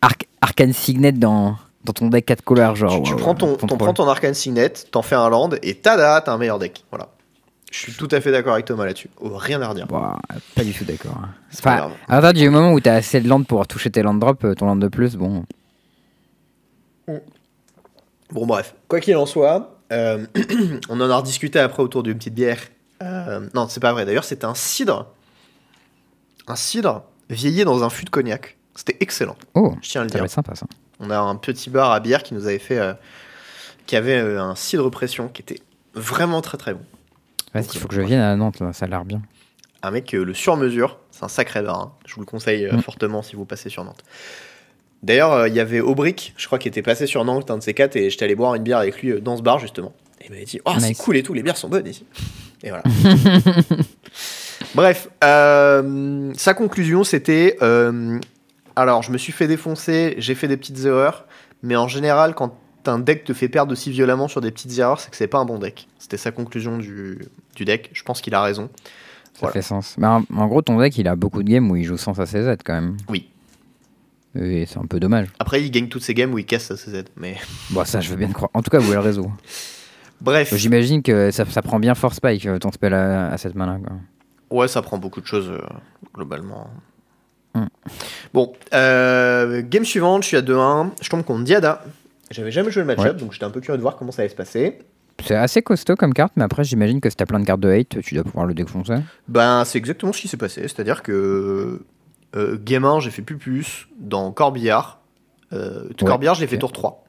Arc- 0.00 0.28
Arcane 0.40 0.72
Signet 0.72 1.12
dans, 1.12 1.56
dans 1.84 1.92
ton 1.92 2.08
deck 2.08 2.24
4 2.26 2.42
couleurs. 2.42 2.76
Genre, 2.76 2.96
Tu, 2.96 3.02
tu 3.02 3.14
ouais, 3.14 3.20
prends 3.20 3.34
ton, 3.34 3.56
ton- 3.56 3.76
prends 3.76 3.94
ton 3.94 4.08
Arcane 4.08 4.34
Signet, 4.34 4.70
t'en 4.90 5.02
fais 5.02 5.14
un 5.16 5.28
land 5.28 5.50
et 5.62 5.74
tada, 5.74 6.20
t'as 6.20 6.32
un 6.32 6.38
meilleur 6.38 6.58
deck. 6.58 6.84
Voilà. 6.90 7.08
Je 7.70 7.76
suis 7.78 7.92
tout 7.92 8.08
à 8.12 8.20
fait 8.20 8.32
d'accord 8.32 8.54
avec 8.54 8.64
Thomas 8.66 8.86
là-dessus. 8.86 9.10
Oh, 9.20 9.30
rien 9.36 9.60
à 9.60 9.68
redire. 9.68 9.86
Bon, 9.86 10.00
pas 10.54 10.64
du 10.64 10.72
tout 10.72 10.84
d'accord. 10.84 11.18
Pas 11.62 11.88
Enfin, 11.88 11.92
à 12.08 12.20
partir 12.20 12.42
du 12.44 12.50
moment 12.50 12.72
où 12.72 12.80
t'as 12.80 12.94
assez 12.94 13.20
de 13.20 13.28
land 13.28 13.42
pour 13.42 13.66
toucher 13.66 13.90
tes 13.90 14.02
land 14.02 14.14
drops, 14.14 14.42
euh, 14.44 14.54
ton 14.54 14.66
land 14.66 14.76
de 14.76 14.88
plus, 14.88 15.16
bon. 15.16 15.44
Bon, 18.30 18.46
bref. 18.46 18.74
Quoi 18.88 19.00
qu'il 19.00 19.16
en 19.16 19.26
soit, 19.26 19.78
euh, 19.92 20.26
on 20.88 21.00
en 21.00 21.10
a 21.10 21.16
rediscuté 21.16 21.58
après 21.58 21.82
autour 21.82 22.02
d'une 22.02 22.16
petite 22.18 22.34
bière. 22.34 22.58
Euh, 23.02 23.46
non, 23.54 23.68
c'est 23.68 23.80
pas 23.80 23.92
vrai. 23.92 24.04
D'ailleurs, 24.04 24.24
c'était 24.24 24.44
un 24.44 24.54
cidre. 24.54 25.06
Un 26.46 26.56
cidre 26.56 27.04
vieilli 27.30 27.64
dans 27.64 27.82
un 27.84 27.90
fût 27.90 28.04
de 28.04 28.10
cognac. 28.10 28.56
C'était 28.74 28.96
excellent. 29.00 29.36
Oh, 29.54 29.74
Je 29.82 29.90
tiens 29.90 30.02
à 30.02 30.04
le 30.04 30.08
ça 30.10 30.14
dire. 30.14 30.20
va 30.22 30.26
être 30.26 30.32
sympa 30.32 30.54
ça. 30.54 30.66
On 31.00 31.10
a 31.10 31.18
un 31.18 31.36
petit 31.36 31.70
bar 31.70 31.90
à 31.92 32.00
bière 32.00 32.22
qui 32.22 32.34
nous 32.34 32.46
avait 32.46 32.58
fait. 32.58 32.78
euh, 32.78 32.94
qui 33.86 33.96
avait 33.96 34.18
euh, 34.18 34.42
un 34.42 34.54
cidre 34.54 34.90
pression 34.90 35.28
qui 35.28 35.40
était 35.42 35.60
vraiment 35.94 36.42
très 36.42 36.58
très 36.58 36.74
bon. 36.74 36.80
Vas-y, 37.54 37.66
il 37.74 37.78
faut 37.80 37.88
que 37.88 37.94
je 37.94 38.00
vienne 38.02 38.20
à 38.20 38.34
Nantes, 38.36 38.60
là, 38.60 38.72
ça 38.72 38.84
a 38.84 38.88
l'air 38.88 39.04
bien. 39.04 39.22
Un 39.82 39.90
mec 39.90 40.12
euh, 40.14 40.24
le 40.24 40.34
sur-mesure, 40.34 40.98
c'est 41.10 41.24
un 41.24 41.28
sacré 41.28 41.62
bar. 41.62 41.78
hein. 41.80 41.92
Je 42.06 42.14
vous 42.14 42.20
le 42.20 42.26
conseille 42.26 42.66
euh, 42.66 42.72
Mm. 42.76 42.82
fortement 42.82 43.22
si 43.22 43.36
vous 43.36 43.44
passez 43.44 43.68
sur 43.70 43.84
Nantes. 43.84 44.02
D'ailleurs, 45.02 45.32
euh, 45.32 45.48
il 45.48 45.54
y 45.54 45.60
avait 45.60 45.80
Aubric, 45.80 46.34
je 46.36 46.46
crois, 46.46 46.58
qui 46.58 46.66
était 46.68 46.82
passé 46.82 47.06
sur 47.06 47.24
Nantes, 47.24 47.50
un 47.50 47.58
de 47.58 47.62
ces 47.62 47.74
quatre, 47.74 47.94
et 47.96 48.10
j'étais 48.10 48.24
allé 48.24 48.34
boire 48.34 48.54
une 48.56 48.62
bière 48.64 48.78
avec 48.78 49.00
lui 49.00 49.12
euh, 49.12 49.20
dans 49.20 49.36
ce 49.36 49.42
bar 49.42 49.58
justement. 49.60 49.92
Et 50.20 50.26
il 50.26 50.30
m'avait 50.32 50.44
dit 50.44 50.60
Oh, 50.64 50.72
c'est 50.78 50.88
Nice. 50.88 50.98
cool 50.98 51.16
et 51.16 51.22
tout, 51.22 51.32
les 51.34 51.42
bières 51.44 51.56
sont 51.56 51.68
bonnes 51.68 51.86
ici. 51.86 52.04
Et 52.64 52.70
voilà. 52.70 52.82
Bref, 54.74 55.08
euh, 55.24 56.32
sa 56.36 56.54
conclusion 56.54 57.04
c'était 57.04 57.56
euh, 57.62 58.18
Alors, 58.76 59.02
je 59.02 59.12
me 59.12 59.18
suis 59.18 59.32
fait 59.32 59.46
défoncer, 59.46 60.16
j'ai 60.18 60.34
fait 60.34 60.48
des 60.48 60.56
petites 60.56 60.84
erreurs, 60.84 61.26
mais 61.62 61.76
en 61.76 61.86
général, 61.88 62.34
quand 62.34 62.56
un 62.88 62.98
deck 62.98 63.24
te 63.24 63.32
fait 63.32 63.48
perdre 63.48 63.72
aussi 63.72 63.90
violemment 63.90 64.28
sur 64.28 64.40
des 64.40 64.50
petites 64.50 64.76
erreurs, 64.78 65.00
c'est 65.00 65.10
que 65.10 65.16
c'est 65.16 65.26
pas 65.28 65.38
un 65.38 65.44
bon 65.44 65.58
deck. 65.58 65.86
C'était 65.98 66.16
sa 66.16 66.30
conclusion 66.30 66.78
du, 66.78 67.18
du 67.54 67.64
deck. 67.64 67.90
Je 67.92 68.02
pense 68.02 68.20
qu'il 68.20 68.34
a 68.34 68.42
raison. 68.42 68.68
Ça 69.34 69.40
Voilà. 69.40 69.52
fait 69.54 69.62
sens. 69.62 69.94
Mais 69.98 70.06
en, 70.06 70.24
en 70.34 70.46
gros, 70.48 70.62
ton 70.62 70.78
deck, 70.78 70.96
il 70.98 71.06
a 71.08 71.14
beaucoup 71.16 71.42
de 71.42 71.48
games 71.48 71.70
où 71.70 71.76
il 71.76 71.84
joue 71.84 71.96
sans 71.96 72.14
sa 72.14 72.24
CZ 72.26 72.56
quand 72.64 72.74
même. 72.74 72.96
Oui. 73.08 73.28
Et 74.34 74.66
c'est 74.66 74.78
un 74.78 74.84
peu 74.86 75.00
dommage. 75.00 75.28
Après, 75.38 75.62
il 75.62 75.70
gagne 75.70 75.88
toutes 75.88 76.02
ses 76.02 76.14
games 76.14 76.32
où 76.32 76.38
il 76.38 76.44
casse 76.46 76.64
sa 76.66 76.76
CZ. 76.76 77.04
Mais 77.16 77.36
Bon, 77.70 77.84
ça, 77.84 78.00
je 78.00 78.10
veux 78.10 78.16
bien 78.16 78.28
te 78.28 78.32
croire. 78.34 78.50
En 78.54 78.62
tout 78.62 78.70
cas, 78.70 78.78
vous 78.78 78.86
avez 78.86 78.94
le 78.94 79.00
réseau. 79.00 79.30
bref, 80.20 80.54
J'imagine 80.54 81.02
que 81.02 81.30
ça, 81.30 81.44
ça 81.46 81.62
prend 81.62 81.78
bien 81.80 81.94
Force 81.94 82.16
Spike, 82.16 82.46
euh, 82.46 82.58
ton 82.58 82.70
spell 82.72 82.94
à, 82.94 83.30
à 83.30 83.38
cette 83.38 83.54
main-là. 83.54 83.78
ouais, 84.50 84.68
ça 84.68 84.82
prend 84.82 84.98
beaucoup 84.98 85.20
de 85.20 85.26
choses 85.26 85.48
euh, 85.50 85.60
globalement. 86.14 86.68
Mm. 87.54 87.64
Bon, 88.34 88.52
euh, 88.74 89.62
game 89.64 89.84
suivante, 89.84 90.22
je 90.22 90.28
suis 90.28 90.36
à 90.36 90.42
2-1. 90.42 90.90
Je 91.00 91.08
tombe 91.08 91.24
contre 91.24 91.44
Diada. 91.44 91.82
J'avais 92.30 92.50
jamais 92.50 92.70
joué 92.70 92.82
le 92.82 92.86
match-up, 92.86 93.14
Ouais. 93.14 93.20
donc 93.20 93.32
j'étais 93.32 93.44
un 93.44 93.50
peu 93.50 93.60
curieux 93.60 93.76
de 93.78 93.82
voir 93.82 93.96
comment 93.96 94.12
ça 94.12 94.22
allait 94.22 94.28
se 94.28 94.34
passer. 94.36 94.78
C'est 95.24 95.34
assez 95.34 95.62
costaud 95.62 95.96
comme 95.96 96.12
carte, 96.14 96.32
mais 96.36 96.44
après, 96.44 96.62
j'imagine 96.64 97.00
que 97.00 97.10
si 97.10 97.16
t'as 97.16 97.26
plein 97.26 97.40
de 97.40 97.44
cartes 97.44 97.60
de 97.60 97.70
hate, 97.70 98.00
tu 98.02 98.14
dois 98.14 98.24
pouvoir 98.24 98.46
le 98.46 98.54
défoncer. 98.54 98.96
Ben, 99.26 99.64
c'est 99.64 99.78
exactement 99.78 100.12
ce 100.12 100.20
qui 100.20 100.28
s'est 100.28 100.36
passé. 100.36 100.62
C'est-à-dire 100.62 101.02
que 101.02 101.80
euh, 102.36 102.58
game 102.62 102.84
1, 102.84 103.00
j'ai 103.00 103.10
fait 103.10 103.22
Pupus 103.22 103.88
dans 103.98 104.30
Corbillard. 104.32 105.00
Euh, 105.52 105.84
Ouais, 105.88 106.06
Corbillard, 106.06 106.34
je 106.34 106.42
l'ai 106.42 106.46
fait 106.46 106.56
ok. 106.56 106.60
tour 106.60 106.72
3. 106.72 107.04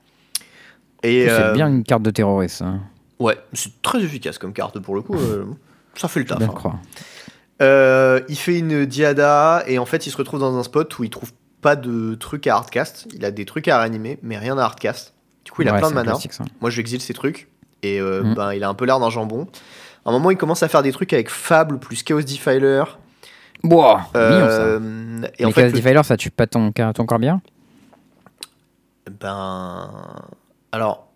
Et 1.03 1.25
C'est 1.27 1.31
euh, 1.31 1.53
bien 1.53 1.67
une 1.67 1.83
carte 1.83 2.01
de 2.03 2.09
terroriste, 2.11 2.61
hein. 2.61 2.81
Ouais, 3.19 3.37
c'est 3.53 3.81
très 3.81 4.01
efficace 4.01 4.37
comme 4.37 4.53
carte 4.53 4.79
pour 4.79 4.95
le 4.95 5.01
coup. 5.01 5.15
euh, 5.15 5.43
ça 5.95 6.07
fait 6.07 6.21
le 6.21 6.25
Je 6.25 6.29
taf. 6.29 6.39
bien 6.39 6.49
hein. 6.65 6.79
Euh, 7.61 8.21
il 8.29 8.37
fait 8.37 8.57
une 8.57 8.85
diada 8.85 9.63
et 9.67 9.77
en 9.79 9.85
fait 9.85 10.07
il 10.07 10.11
se 10.11 10.15
retrouve 10.17 10.39
dans 10.39 10.57
un 10.57 10.63
spot 10.63 10.97
où 10.97 11.03
il 11.03 11.09
trouve 11.09 11.33
pas 11.61 11.75
de 11.75 12.15
trucs 12.15 12.47
à 12.47 12.55
hardcast. 12.55 13.07
Il 13.13 13.25
a 13.25 13.31
des 13.31 13.45
trucs 13.45 13.67
à 13.67 13.79
réanimer 13.79 14.19
mais 14.23 14.37
rien 14.37 14.57
à 14.57 14.63
hardcast. 14.63 15.13
Du 15.45 15.51
coup 15.51 15.61
il 15.61 15.69
a 15.69 15.73
Ouais, 15.73 15.79
plein 15.79 15.89
de 15.89 15.95
mana. 15.95 16.13
Moi 16.61 16.69
j'exile 16.69 17.01
ces 17.01 17.13
trucs 17.13 17.49
et 17.83 17.99
euh, 17.99 18.23
Mm. 18.23 18.33
ben, 18.35 18.53
il 18.53 18.63
a 18.63 18.69
un 18.69 18.73
peu 18.73 18.85
l'air 18.85 18.99
d'un 18.99 19.09
jambon. 19.09 19.47
À 20.05 20.09
un 20.09 20.11
moment 20.13 20.31
il 20.31 20.37
commence 20.37 20.63
à 20.63 20.67
faire 20.67 20.83
des 20.83 20.91
trucs 20.91 21.11
avec 21.13 21.29
Fable 21.29 21.79
plus 21.79 22.03
Chaos 22.03 22.21
Defiler. 22.21 22.83
Wow, 23.63 23.71
mignon, 23.71 24.03
ça. 24.13 24.15
Euh, 24.15 25.21
et 25.37 25.43
en 25.45 25.47
Mais 25.49 25.53
fait 25.53 25.61
Chaos 25.63 25.71
le- 25.73 25.77
Defiler, 25.81 26.03
ça 26.03 26.15
tue 26.17 26.31
pas 26.31 26.47
ton, 26.47 26.71
ton 26.71 27.05
corps 27.05 27.19
bien 27.19 27.41
Ben. 29.19 29.89
Alors. 30.71 31.07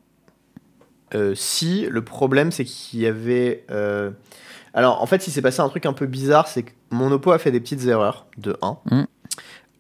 euh, 1.16 1.36
si, 1.36 1.86
le 1.90 2.04
problème 2.04 2.52
c'est 2.52 2.66
qu'il 2.66 3.00
y 3.02 3.08
avait. 3.08 3.66
Alors 4.74 5.02
en 5.02 5.06
fait, 5.06 5.28
il 5.28 5.32
s'est 5.32 5.42
passé 5.44 5.60
un 5.62 5.70
truc 5.70 5.86
un 5.86 5.94
peu 5.94 6.08
bizarre 6.08 6.48
c'est 6.48 6.64
que 6.64 6.72
mon 6.90 7.12
oppo 7.12 7.32
a 7.32 7.38
fait 7.38 7.52
des 7.52 7.60
petites 7.60 7.86
erreurs 7.86 8.26
de 8.38 8.58
1. 8.62 8.78
Mm. 8.92 9.04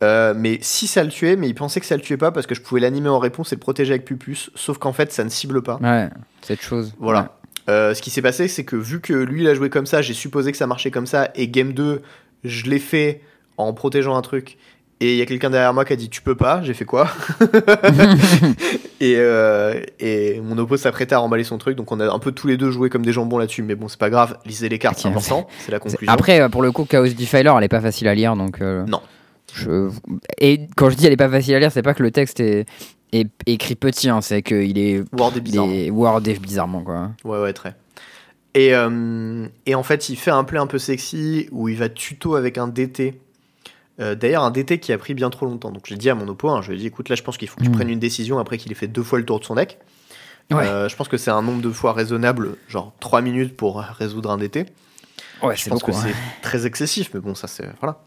Euh, 0.04 0.34
mais 0.36 0.58
si 0.62 0.88
ça 0.88 1.04
le 1.04 1.10
tuait, 1.10 1.36
mais 1.36 1.48
il 1.48 1.54
pensait 1.56 1.80
que 1.80 1.86
ça 1.86 1.96
le 1.96 2.02
tuait 2.02 2.18
pas 2.18 2.32
parce 2.32 2.46
que 2.46 2.54
je 2.56 2.62
pouvais 2.62 2.82
l'animer 2.82 3.10
en 3.10 3.20
réponse 3.20 3.52
et 3.54 3.56
le 3.56 3.60
protéger 3.60 3.94
avec 3.94 4.06
Pupus, 4.06 4.50
sauf 4.56 4.78
qu'en 4.78 4.92
fait 4.94 5.12
ça 5.12 5.24
ne 5.24 5.30
cible 5.30 5.62
pas. 5.64 5.78
Ouais, 5.82 6.10
cette 6.42 6.62
chose. 6.62 6.94
Voilà. 7.00 7.38
Euh, 7.70 7.94
ce 7.94 8.02
qui 8.02 8.10
s'est 8.10 8.22
passé, 8.22 8.48
c'est 8.50 8.66
que 8.66 8.76
vu 8.76 9.00
que 9.00 9.14
lui 9.14 9.42
il 9.44 9.48
a 9.48 9.54
joué 9.54 9.70
comme 9.70 9.86
ça, 9.86 10.02
j'ai 10.02 10.14
supposé 10.14 10.52
que 10.52 10.58
ça 10.58 10.68
marchait 10.68 10.92
comme 10.92 11.06
ça, 11.08 11.30
et 11.36 11.48
game 11.48 11.72
2, 11.74 12.02
je 12.44 12.66
l'ai 12.70 12.80
fait 12.80 13.22
en 13.58 13.72
protégeant 13.74 14.16
un 14.18 14.22
truc, 14.22 14.58
et 15.00 15.14
il 15.14 15.18
y 15.18 15.22
a 15.22 15.26
quelqu'un 15.26 15.50
derrière 15.50 15.74
moi 15.74 15.86
qui 15.86 15.94
a 15.94 15.96
dit 15.96 16.10
tu 16.10 16.22
peux 16.22 16.36
pas, 16.36 16.62
j'ai 16.64 16.74
fait 16.74 16.86
quoi 16.86 17.08
et, 19.00 19.16
euh, 19.18 19.82
et 20.00 20.40
mon 20.42 20.58
oppo 20.58 20.78
s'apprêtait 20.78 21.16
à 21.16 21.20
remballer 21.20 21.44
son 21.44 21.58
truc, 21.58 21.78
donc 21.78 21.92
on 21.92 22.00
a 22.00 22.12
un 22.12 22.20
peu 22.20 22.32
tous 22.32 22.48
les 22.48 22.58
deux 22.58 22.72
joué 22.72 22.90
comme 22.90 23.06
des 23.06 23.12
jambons 23.14 23.38
là-dessus, 23.38 23.64
mais 23.64 23.76
bon, 23.76 23.88
c'est 23.88 24.00
pas 24.00 24.10
grave, 24.10 24.38
lisez 24.46 24.70
les 24.70 24.80
cartes, 24.80 24.96
c'est 24.98 25.02
Tiens, 25.04 25.12
important, 25.12 25.48
c'est 25.60 25.72
la 25.72 25.78
C'est- 25.78 25.84
conclusion. 25.92 26.12
Après, 26.14 26.50
pour 26.50 26.62
le 26.62 26.72
coup, 26.72 26.86
Chaos 26.86 27.08
Defiler, 27.08 27.52
elle 27.58 27.64
est 27.64 27.68
pas 27.70 27.82
facile 27.82 28.08
à 28.08 28.16
lire, 28.16 28.36
donc. 28.36 28.62
euh, 28.62 28.84
Non. 28.88 29.02
Je... 29.54 29.92
Et 30.40 30.68
quand 30.76 30.90
je 30.90 30.96
dis 30.96 31.06
elle 31.06 31.14
est 31.14 31.18
pas 31.18 31.30
facile 31.30 31.56
à 31.56 31.60
lire, 31.60 31.72
c'est 31.72 31.82
pas 31.84 31.94
que 31.94 32.04
le 32.04 32.12
texte 32.12 32.40
est, 32.40 32.66
est 33.12 33.28
écrit 33.46 33.76
petit, 33.76 34.10
hein, 34.10 34.22
c'est 34.22 34.42
qu'il 34.42 34.78
est. 34.78 35.04
Word 35.18 35.34
est 35.38 35.42
bizarre. 35.42 35.68
est 35.70 36.40
bizarrement, 36.42 36.82
quoi. 36.82 37.12
Ouais, 37.24 37.40
ouais, 37.40 37.54
très. 37.54 37.76
Et, 38.56 38.74
euh, 38.76 39.48
et 39.66 39.76
en 39.76 39.84
fait, 39.84 40.10
il 40.10 40.16
fait 40.16 40.32
un 40.32 40.44
play 40.44 40.60
un 40.60 40.68
peu 40.68 40.78
sexy 40.78 41.48
où 41.52 41.70
il 41.70 41.78
va 41.78 41.90
tuto 41.90 42.36
avec 42.36 42.58
un 42.58 42.68
DT. 42.68 43.20
Euh, 44.00 44.16
D'ailleurs, 44.16 44.44
un 44.44 44.52
DT 44.52 44.80
qui 44.80 44.92
a 44.94 44.98
pris 44.98 45.14
bien 45.14 45.30
trop 45.30 45.46
longtemps. 45.46 45.72
Donc, 45.72 45.84
j'ai 45.86 45.96
dit 45.98 46.10
à 46.10 46.16
mon 46.16 46.28
oppo, 46.28 46.50
hein, 46.50 46.62
je 46.62 46.70
lui 46.72 46.78
ai 46.78 46.80
dit 46.80 46.88
écoute, 46.88 47.10
là, 47.10 47.16
je 47.16 47.24
pense 47.24 47.38
qu'il 47.38 47.48
faut 47.48 47.58
que 47.58 47.64
tu 47.64 47.70
Mm. 47.70 47.74
prennes 47.74 47.90
une 47.90 48.00
décision 48.00 48.40
après 48.40 48.58
qu'il 48.58 48.72
ait 48.72 48.76
fait 48.76 48.88
deux 48.88 49.04
fois 49.04 49.20
le 49.20 49.26
tour 49.26 49.40
de 49.40 49.46
son 49.46 49.56
deck. 49.56 49.78
Ouais. 50.52 50.66
Euh, 50.68 50.90
je 50.90 50.96
pense 50.96 51.08
que 51.08 51.18
c'est 51.18 51.32
un 51.32 51.42
nombre 51.42 51.62
de 51.62 51.70
fois 51.72 51.94
raisonnable, 51.94 52.58
genre 52.68 52.92
3 53.00 53.22
minutes 53.22 53.56
pour 53.56 53.80
résoudre 53.82 54.30
un 54.32 54.38
DT. 54.38 54.66
Ouais, 55.44 55.56
Je 55.56 55.70
pense 55.70 55.82
beaucoup. 55.82 55.92
que 55.92 55.98
hein. 55.98 56.08
c'est 56.08 56.42
très 56.42 56.66
excessif, 56.66 57.12
mais 57.14 57.20
bon, 57.20 57.36
ça 57.36 57.48
c'est. 57.48 57.66
Voilà. 57.82 58.00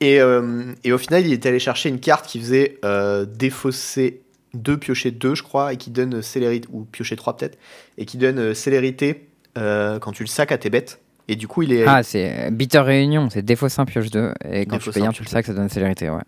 Et, 0.00 0.20
euh, 0.20 0.72
et 0.84 0.92
au 0.92 0.98
final, 0.98 1.26
il 1.26 1.32
est 1.32 1.46
allé 1.46 1.58
chercher 1.58 1.88
une 1.88 2.00
carte 2.00 2.26
qui 2.26 2.40
faisait 2.40 2.78
euh, 2.84 3.24
défausser 3.26 4.22
2 4.54 4.76
piocher 4.76 5.10
2, 5.10 5.34
je 5.34 5.42
crois, 5.42 5.72
et 5.72 5.76
qui 5.76 5.90
donne 5.90 6.22
célérité, 6.22 6.68
ou 6.72 6.84
piocher 6.84 7.16
3 7.16 7.36
peut-être, 7.36 7.58
et 7.98 8.04
qui 8.04 8.16
donne 8.16 8.38
euh, 8.38 8.54
célérité 8.54 9.28
euh, 9.58 9.98
quand 9.98 10.12
tu 10.12 10.22
le 10.22 10.28
sacs 10.28 10.52
à 10.52 10.58
tes 10.58 10.70
bêtes. 10.70 11.00
Et 11.28 11.36
du 11.36 11.46
coup, 11.46 11.62
il 11.62 11.72
est. 11.72 11.84
Ah, 11.86 12.02
c'est 12.02 12.50
Bitter 12.50 12.80
Réunion, 12.80 13.30
c'est 13.30 13.42
défausser 13.42 13.80
un 13.80 13.84
pioche 13.84 14.10
2. 14.10 14.32
Et 14.50 14.66
quand 14.66 14.78
tu 14.78 14.90
payes 14.90 15.04
un 15.04 15.10
un, 15.10 15.12
tu 15.12 15.22
le 15.22 15.28
sacs, 15.28 15.46
ça 15.46 15.54
donne 15.54 15.68
célérité, 15.68 16.10
ouais. 16.10 16.22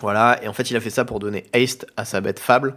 Voilà, 0.00 0.40
et 0.42 0.48
en 0.48 0.52
fait, 0.52 0.68
il 0.68 0.76
a 0.76 0.80
fait 0.80 0.90
ça 0.90 1.04
pour 1.04 1.20
donner 1.20 1.44
haste 1.52 1.86
à 1.96 2.04
sa 2.04 2.20
bête 2.20 2.40
fable 2.40 2.74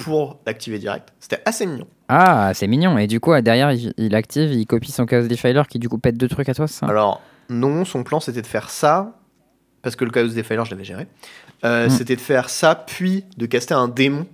pour 0.00 0.38
l'activer 0.46 0.78
direct. 0.78 1.12
C'était 1.20 1.42
assez 1.44 1.66
mignon. 1.66 1.86
Ah, 2.08 2.52
c'est 2.54 2.66
mignon. 2.66 2.98
Et 2.98 3.06
du 3.06 3.20
coup, 3.20 3.38
derrière, 3.40 3.70
il, 3.72 3.92
il 3.96 4.14
active, 4.14 4.52
il 4.52 4.66
copie 4.66 4.90
son 4.90 5.06
Chaos 5.06 5.28
Defiler 5.28 5.62
qui 5.68 5.78
du 5.78 5.88
coup 5.88 5.98
pète 5.98 6.16
deux 6.16 6.28
trucs 6.28 6.48
à 6.48 6.54
toi, 6.54 6.66
ça? 6.66 6.86
Alors, 6.86 7.20
non, 7.48 7.84
son 7.84 8.02
plan 8.02 8.20
c'était 8.20 8.42
de 8.42 8.46
faire 8.46 8.70
ça, 8.70 9.18
parce 9.82 9.96
que 9.96 10.04
le 10.04 10.10
Chaos 10.10 10.28
Defiler, 10.28 10.62
je 10.64 10.70
l'avais 10.70 10.84
géré. 10.84 11.06
Euh, 11.64 11.86
Mm. 11.86 11.90
C'était 11.90 12.16
de 12.16 12.20
faire 12.20 12.48
ça, 12.48 12.74
puis 12.74 13.24
de 13.36 13.46
caster 13.46 13.74
un 13.74 13.88
démon 13.88 14.26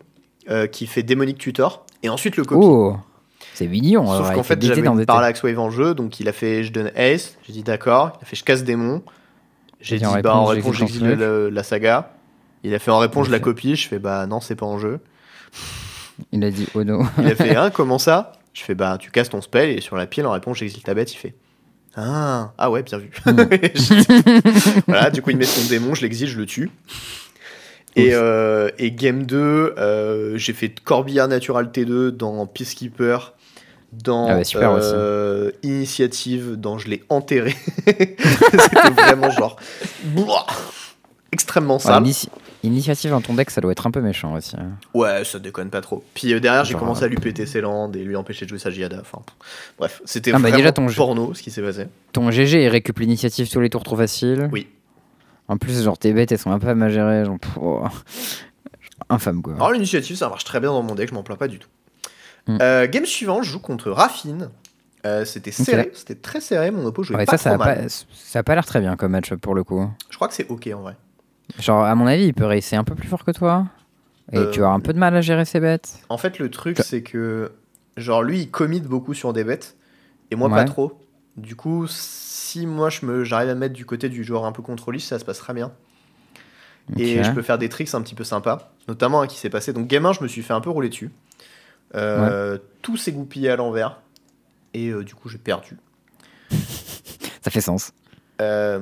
euh, 0.48 0.66
qui 0.66 0.86
fait 0.86 1.02
démonique 1.02 1.38
tutor, 1.38 1.84
et 2.02 2.08
ensuite 2.08 2.36
le 2.36 2.44
copie. 2.44 2.64
Oh 2.64 2.96
C'est 3.54 3.66
mignon. 3.66 4.06
Sauf 4.06 4.32
qu'en 4.32 4.42
fait, 4.42 4.62
j'avais 4.62 4.86
une 4.86 5.04
parallax 5.04 5.42
wave 5.42 5.58
en 5.58 5.70
jeu, 5.70 5.94
donc 5.94 6.20
il 6.20 6.28
a 6.28 6.32
fait 6.32 6.62
je 6.62 6.72
donne 6.72 6.92
ace, 6.94 7.36
j'ai 7.46 7.52
dit 7.52 7.62
d'accord, 7.62 8.18
il 8.20 8.24
a 8.24 8.26
fait 8.26 8.36
je 8.36 8.44
casse 8.44 8.62
démon. 8.62 9.02
J'ai 9.80 9.98
dit 9.98 10.06
en 10.06 10.20
bah 10.20 10.34
en 10.34 10.44
réponse, 10.44 10.76
réponse 10.76 10.90
j'exile 10.90 11.10
la 11.10 11.62
saga. 11.62 12.12
Il 12.62 12.74
a 12.74 12.78
fait 12.78 12.90
en 12.90 12.98
réponse 12.98 13.26
je 13.26 13.32
la 13.32 13.40
copie, 13.40 13.76
je 13.76 13.88
fais 13.88 13.98
bah 13.98 14.26
non, 14.26 14.40
c'est 14.40 14.56
pas 14.56 14.66
en 14.66 14.78
jeu. 14.78 15.00
Il 16.32 16.44
a 16.44 16.50
dit 16.50 16.66
oh 16.74 16.84
no. 16.84 17.04
Il 17.18 17.26
a 17.26 17.34
fait 17.34 17.56
hein, 17.56 17.70
comment 17.70 17.98
ça? 17.98 18.32
Je 18.52 18.62
fais 18.62 18.74
bah 18.74 18.96
tu 18.98 19.10
casses 19.10 19.28
ton 19.30 19.40
spell 19.42 19.70
et 19.70 19.80
sur 19.80 19.96
la 19.96 20.06
pile 20.06 20.26
en 20.26 20.32
réponse 20.32 20.58
j'exile 20.58 20.82
ta 20.82 20.94
bête, 20.94 21.12
il 21.12 21.16
fait 21.16 21.34
ah, 21.98 22.52
ah 22.58 22.70
ouais, 22.70 22.82
bien 22.82 22.98
vu. 22.98 23.10
Dit- 23.26 24.06
voilà, 24.86 25.10
du 25.10 25.22
coup 25.22 25.30
il 25.30 25.38
met 25.38 25.46
son 25.46 25.66
démon, 25.66 25.94
je 25.94 26.02
l'exile, 26.02 26.28
je 26.28 26.36
le 26.36 26.44
tue. 26.44 26.70
Et, 27.96 28.10
euh, 28.12 28.68
et 28.78 28.92
game 28.92 29.24
2, 29.24 29.74
euh, 29.78 30.36
j'ai 30.36 30.52
fait 30.52 30.68
Corbillard 30.68 31.28
Natural 31.28 31.64
T2 31.68 32.10
dans 32.10 32.46
Peacekeeper, 32.46 33.32
dans 33.92 34.28
Ah 34.28 34.36
ouais, 34.36 34.44
super 34.44 34.72
aussi. 34.72 34.90
euh, 34.92 35.50
Initiative, 35.62 36.56
dans 36.56 36.76
Je 36.76 36.88
l'ai 36.88 37.02
enterré. 37.08 37.56
C'était 37.86 38.90
vraiment 38.94 39.30
genre 39.30 39.56
extrêmement 41.32 41.78
sale. 41.78 42.04
Initiative 42.62 43.10
dans 43.10 43.20
ton 43.20 43.34
deck, 43.34 43.50
ça 43.50 43.60
doit 43.60 43.72
être 43.72 43.86
un 43.86 43.90
peu 43.90 44.00
méchant 44.00 44.34
aussi. 44.34 44.56
hein. 44.58 44.72
Ouais, 44.94 45.24
ça 45.24 45.38
déconne 45.38 45.70
pas 45.70 45.80
trop. 45.80 46.04
Puis 46.14 46.32
euh, 46.32 46.40
derrière, 46.40 46.64
j'ai 46.64 46.74
commencé 46.74 47.04
à 47.04 47.08
lui 47.08 47.16
péter 47.16 47.46
ses 47.46 47.60
landes 47.60 47.94
et 47.96 48.02
lui 48.04 48.16
empêcher 48.16 48.44
de 48.44 48.50
jouer 48.50 48.58
sa 48.58 48.70
Giada. 48.70 48.98
Enfin, 49.00 49.20
bref, 49.78 50.02
c'était 50.04 50.30
Ah 50.30 50.34
bah 50.34 50.40
vraiment 50.48 50.56
déjà, 50.56 50.72
ton 50.72 50.86
porno 50.88 51.34
ce 51.34 51.42
qui 51.42 51.50
s'est 51.50 51.62
passé. 51.62 51.86
Ton 52.12 52.30
GG, 52.30 52.64
il 52.64 52.68
récup 52.68 52.98
l'initiative 52.98 53.48
tous 53.50 53.60
les 53.60 53.70
tours 53.70 53.84
trop 53.84 53.96
facile. 53.96 54.48
Oui. 54.52 54.66
En 55.48 55.58
plus, 55.58 55.82
genre 55.82 55.96
tes 55.98 56.12
bêtes, 56.12 56.32
elles 56.32 56.38
sont 56.38 56.50
un 56.50 56.58
peu 56.58 56.68
à 56.68 56.74
mal 56.74 56.90
gérer. 56.90 57.24
Genre, 57.24 57.36
oh. 57.60 57.84
Infâme 59.08 59.42
quoi. 59.42 59.54
Alors 59.54 59.72
l'initiative, 59.72 60.16
ça 60.16 60.28
marche 60.28 60.44
très 60.44 60.58
bien 60.58 60.70
dans 60.70 60.82
mon 60.82 60.94
deck, 60.94 61.10
je 61.10 61.14
m'en 61.14 61.22
plains 61.22 61.36
pas 61.36 61.48
du 61.48 61.58
tout. 61.58 61.68
Hmm. 62.48 62.58
Euh, 62.62 62.86
game 62.88 63.06
suivant, 63.06 63.42
je 63.42 63.50
joue 63.52 63.60
contre 63.60 63.90
Raffine. 63.90 64.50
Euh, 65.04 65.24
c'était 65.24 65.52
serré, 65.52 65.92
c'était 65.94 66.16
très 66.16 66.40
serré, 66.40 66.72
mon 66.72 66.84
oppo 66.86 67.04
jouait 67.04 67.16
Ouais, 67.16 67.24
pas 67.26 67.32
ça, 67.36 67.38
ça 67.38 67.54
trop 67.54 67.62
a 67.62 67.66
mal. 67.66 67.82
pas, 67.84 67.88
ça 67.88 68.38
a 68.40 68.42
pas 68.42 68.54
l'air 68.56 68.66
très 68.66 68.80
bien 68.80 68.96
comme 68.96 69.12
match 69.12 69.32
pour 69.34 69.54
le 69.54 69.62
coup. 69.62 69.88
Je 70.10 70.16
crois 70.16 70.26
que 70.26 70.34
c'est 70.34 70.48
ok 70.48 70.68
en 70.74 70.80
vrai. 70.80 70.96
Genre, 71.60 71.84
à 71.84 71.94
mon 71.94 72.06
avis, 72.06 72.26
il 72.26 72.34
peut 72.34 72.44
racer 72.44 72.76
un 72.76 72.84
peu 72.84 72.94
plus 72.94 73.08
fort 73.08 73.24
que 73.24 73.30
toi. 73.30 73.66
Et 74.32 74.38
Euh, 74.38 74.50
tu 74.50 74.60
vas 74.60 74.66
avoir 74.66 74.76
un 74.76 74.80
peu 74.80 74.92
de 74.92 74.98
mal 74.98 75.14
à 75.16 75.20
gérer 75.20 75.44
ses 75.44 75.60
bêtes. 75.60 76.00
En 76.08 76.18
fait, 76.18 76.38
le 76.38 76.50
truc, 76.50 76.78
c'est 76.82 77.02
que, 77.02 77.52
genre, 77.96 78.22
lui, 78.22 78.40
il 78.40 78.50
commit 78.50 78.80
beaucoup 78.80 79.14
sur 79.14 79.32
des 79.32 79.44
bêtes, 79.44 79.76
et 80.30 80.36
moi, 80.36 80.48
pas 80.48 80.64
trop. 80.64 81.00
Du 81.36 81.54
coup, 81.54 81.86
si 81.88 82.66
moi, 82.66 82.88
me, 83.02 83.22
j'arrive 83.24 83.50
à 83.50 83.54
me 83.54 83.60
mettre 83.60 83.74
du 83.74 83.86
côté 83.86 84.08
du 84.08 84.24
joueur 84.24 84.44
un 84.44 84.52
peu 84.52 84.62
contrôliste, 84.62 85.08
ça 85.08 85.18
se 85.18 85.24
passe 85.24 85.38
très 85.38 85.54
bien. 85.54 85.72
Et 86.96 87.22
je 87.22 87.30
peux 87.32 87.42
faire 87.42 87.58
des 87.58 87.68
tricks 87.68 87.94
un 87.94 88.02
petit 88.02 88.14
peu 88.14 88.24
sympas, 88.24 88.72
notamment 88.88 89.20
un 89.20 89.26
qui 89.26 89.38
s'est 89.38 89.50
passé. 89.50 89.72
Donc, 89.72 89.86
game 89.86 90.06
1, 90.06 90.14
je 90.14 90.22
me 90.22 90.28
suis 90.28 90.42
fait 90.42 90.52
un 90.54 90.60
peu 90.60 90.70
rouler 90.70 90.88
dessus. 90.88 91.10
Euh, 91.94 92.58
Tout 92.82 92.96
s'est 92.96 93.12
goupillé 93.12 93.50
à 93.50 93.56
l'envers, 93.56 94.00
et 94.74 94.88
euh, 94.88 95.04
du 95.04 95.14
coup, 95.14 95.28
j'ai 95.28 95.38
perdu. 95.38 95.76
Ça 96.50 97.50
fait 97.50 97.60
sens. 97.60 97.92
Euh, 98.40 98.80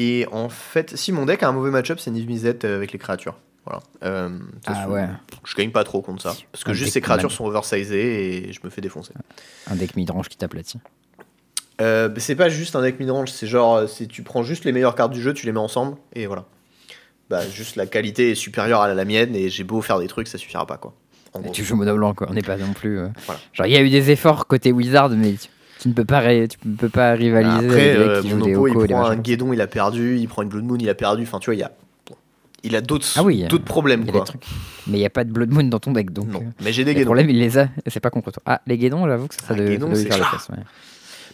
Et 0.00 0.26
en 0.32 0.48
fait, 0.48 0.96
si 0.96 1.10
mon 1.12 1.26
deck 1.26 1.42
a 1.42 1.48
un 1.48 1.52
mauvais 1.52 1.70
match-up, 1.70 1.98
c'est 1.98 2.10
Niv 2.10 2.26
Mizzet 2.28 2.64
euh, 2.64 2.76
avec 2.76 2.92
les 2.92 2.98
créatures. 2.98 3.36
Voilà. 3.66 3.82
Euh, 4.04 4.30
Ah 4.66 4.88
ouais, 4.88 5.06
Je 5.44 5.54
gagne 5.56 5.72
pas 5.72 5.84
trop 5.84 6.00
contre 6.00 6.22
ça. 6.22 6.34
Parce 6.52 6.64
que 6.64 6.70
Un 6.70 6.74
juste 6.74 6.92
ces 6.92 7.00
créatures 7.02 7.32
sont 7.32 7.44
oversizées 7.44 8.48
et 8.48 8.52
je 8.52 8.60
me 8.64 8.70
fais 8.70 8.80
défoncer. 8.80 9.12
un 9.66 9.74
deck 9.76 9.96
midrange 9.96 10.28
qui 10.28 10.36
t'aplatit. 10.38 10.78
Euh, 11.80 12.08
c'est 12.16 12.34
pas 12.34 12.48
juste 12.48 12.74
un 12.76 12.82
deck 12.82 12.98
midrange, 12.98 13.30
c'est 13.30 13.46
genre, 13.46 13.76
euh, 13.76 13.86
c'est 13.86 14.06
tu 14.06 14.22
prends 14.22 14.42
juste 14.42 14.64
les 14.64 14.72
meilleures 14.72 14.94
cartes 14.94 15.12
du 15.12 15.20
jeu, 15.20 15.32
tu 15.34 15.46
les 15.46 15.52
mets 15.52 15.60
ensemble 15.60 15.96
et 16.14 16.26
voilà. 16.26 16.44
Bah, 17.30 17.46
juste 17.48 17.76
la 17.76 17.86
qualité 17.86 18.30
est 18.30 18.34
supérieure 18.34 18.80
à 18.80 18.92
la 18.94 19.04
mienne 19.04 19.36
et 19.36 19.48
j'ai 19.50 19.64
beau 19.64 19.80
faire 19.82 19.98
des 19.98 20.06
trucs, 20.08 20.28
ça 20.28 20.38
suffira 20.38 20.66
pas 20.66 20.76
quoi. 20.78 20.94
En 21.34 21.40
gros. 21.40 21.52
Tu 21.52 21.62
joues 21.62 21.76
mono 21.76 21.94
blanc 21.94 22.14
quoi, 22.14 22.26
on 22.30 22.34
n'est 22.34 22.42
pas 22.42 22.56
non 22.56 22.72
plus. 22.72 22.98
euh, 22.98 23.08
Voilà. 23.26 23.40
Genre, 23.52 23.66
il 23.66 23.72
y 23.72 23.76
a 23.76 23.82
eu 23.82 23.90
des 23.90 24.10
efforts 24.10 24.46
côté 24.46 24.72
Wizard, 24.72 25.10
mais 25.10 25.34
tu, 25.80 25.88
ne 25.88 25.92
peux 25.94 26.04
pas, 26.04 26.20
ré- 26.20 26.48
tu 26.48 26.58
ne 26.68 26.76
peux 26.76 26.88
pas 26.88 27.12
rivaliser 27.12 27.66
Après, 27.66 27.90
avec 27.90 27.96
euh, 27.96 28.14
decks 28.14 28.22
qui 28.22 28.28
mon 28.28 28.38
jouent 28.40 28.44
des 28.46 28.56
oppo, 28.56 28.84
il 28.84 28.88
prend 28.88 29.04
un. 29.06 29.16
Guédon, 29.16 29.52
il 29.52 29.60
a 29.60 29.66
perdu, 29.66 30.18
il 30.18 30.28
prend 30.28 30.42
une 30.42 30.48
Blood 30.48 30.64
Moon, 30.64 30.76
il 30.80 30.88
a 30.88 30.94
perdu. 30.94 31.22
Enfin, 31.22 31.38
tu 31.38 31.46
vois, 31.46 31.54
il 31.54 31.60
y 31.60 31.62
a, 31.62 31.72
il 32.64 32.74
a 32.76 32.80
d'autres 32.80 33.06
Ah 33.16 33.22
oui, 33.22 33.44
d'autres 33.48 33.64
problèmes 33.64 34.04
quoi. 34.04 34.24
Mais 34.88 34.96
il 34.98 35.00
n'y 35.00 35.06
a 35.06 35.10
pas 35.10 35.24
de 35.24 35.30
Blood 35.30 35.50
Moon 35.52 35.64
dans 35.64 35.78
ton 35.78 35.92
deck, 35.92 36.10
donc. 36.12 36.26
Non, 36.28 36.40
euh, 36.40 36.50
mais 36.64 36.72
j'ai 36.72 36.84
des 36.84 36.94
Guédons. 36.94 37.06
problèmes, 37.06 37.30
il 37.30 37.38
les 37.38 37.58
a, 37.58 37.68
c'est 37.86 38.00
pas 38.00 38.10
contre 38.10 38.30
toi. 38.32 38.42
Ah, 38.46 38.60
les 38.66 38.76
guédons, 38.78 39.06
j'avoue 39.06 39.28
que 39.28 39.34
ça, 39.34 39.42
Ah, 39.50 39.54
devait, 39.54 39.70
guédons, 39.70 39.94
ça 39.94 40.02
faire 40.04 40.46
ouais. 40.50 40.56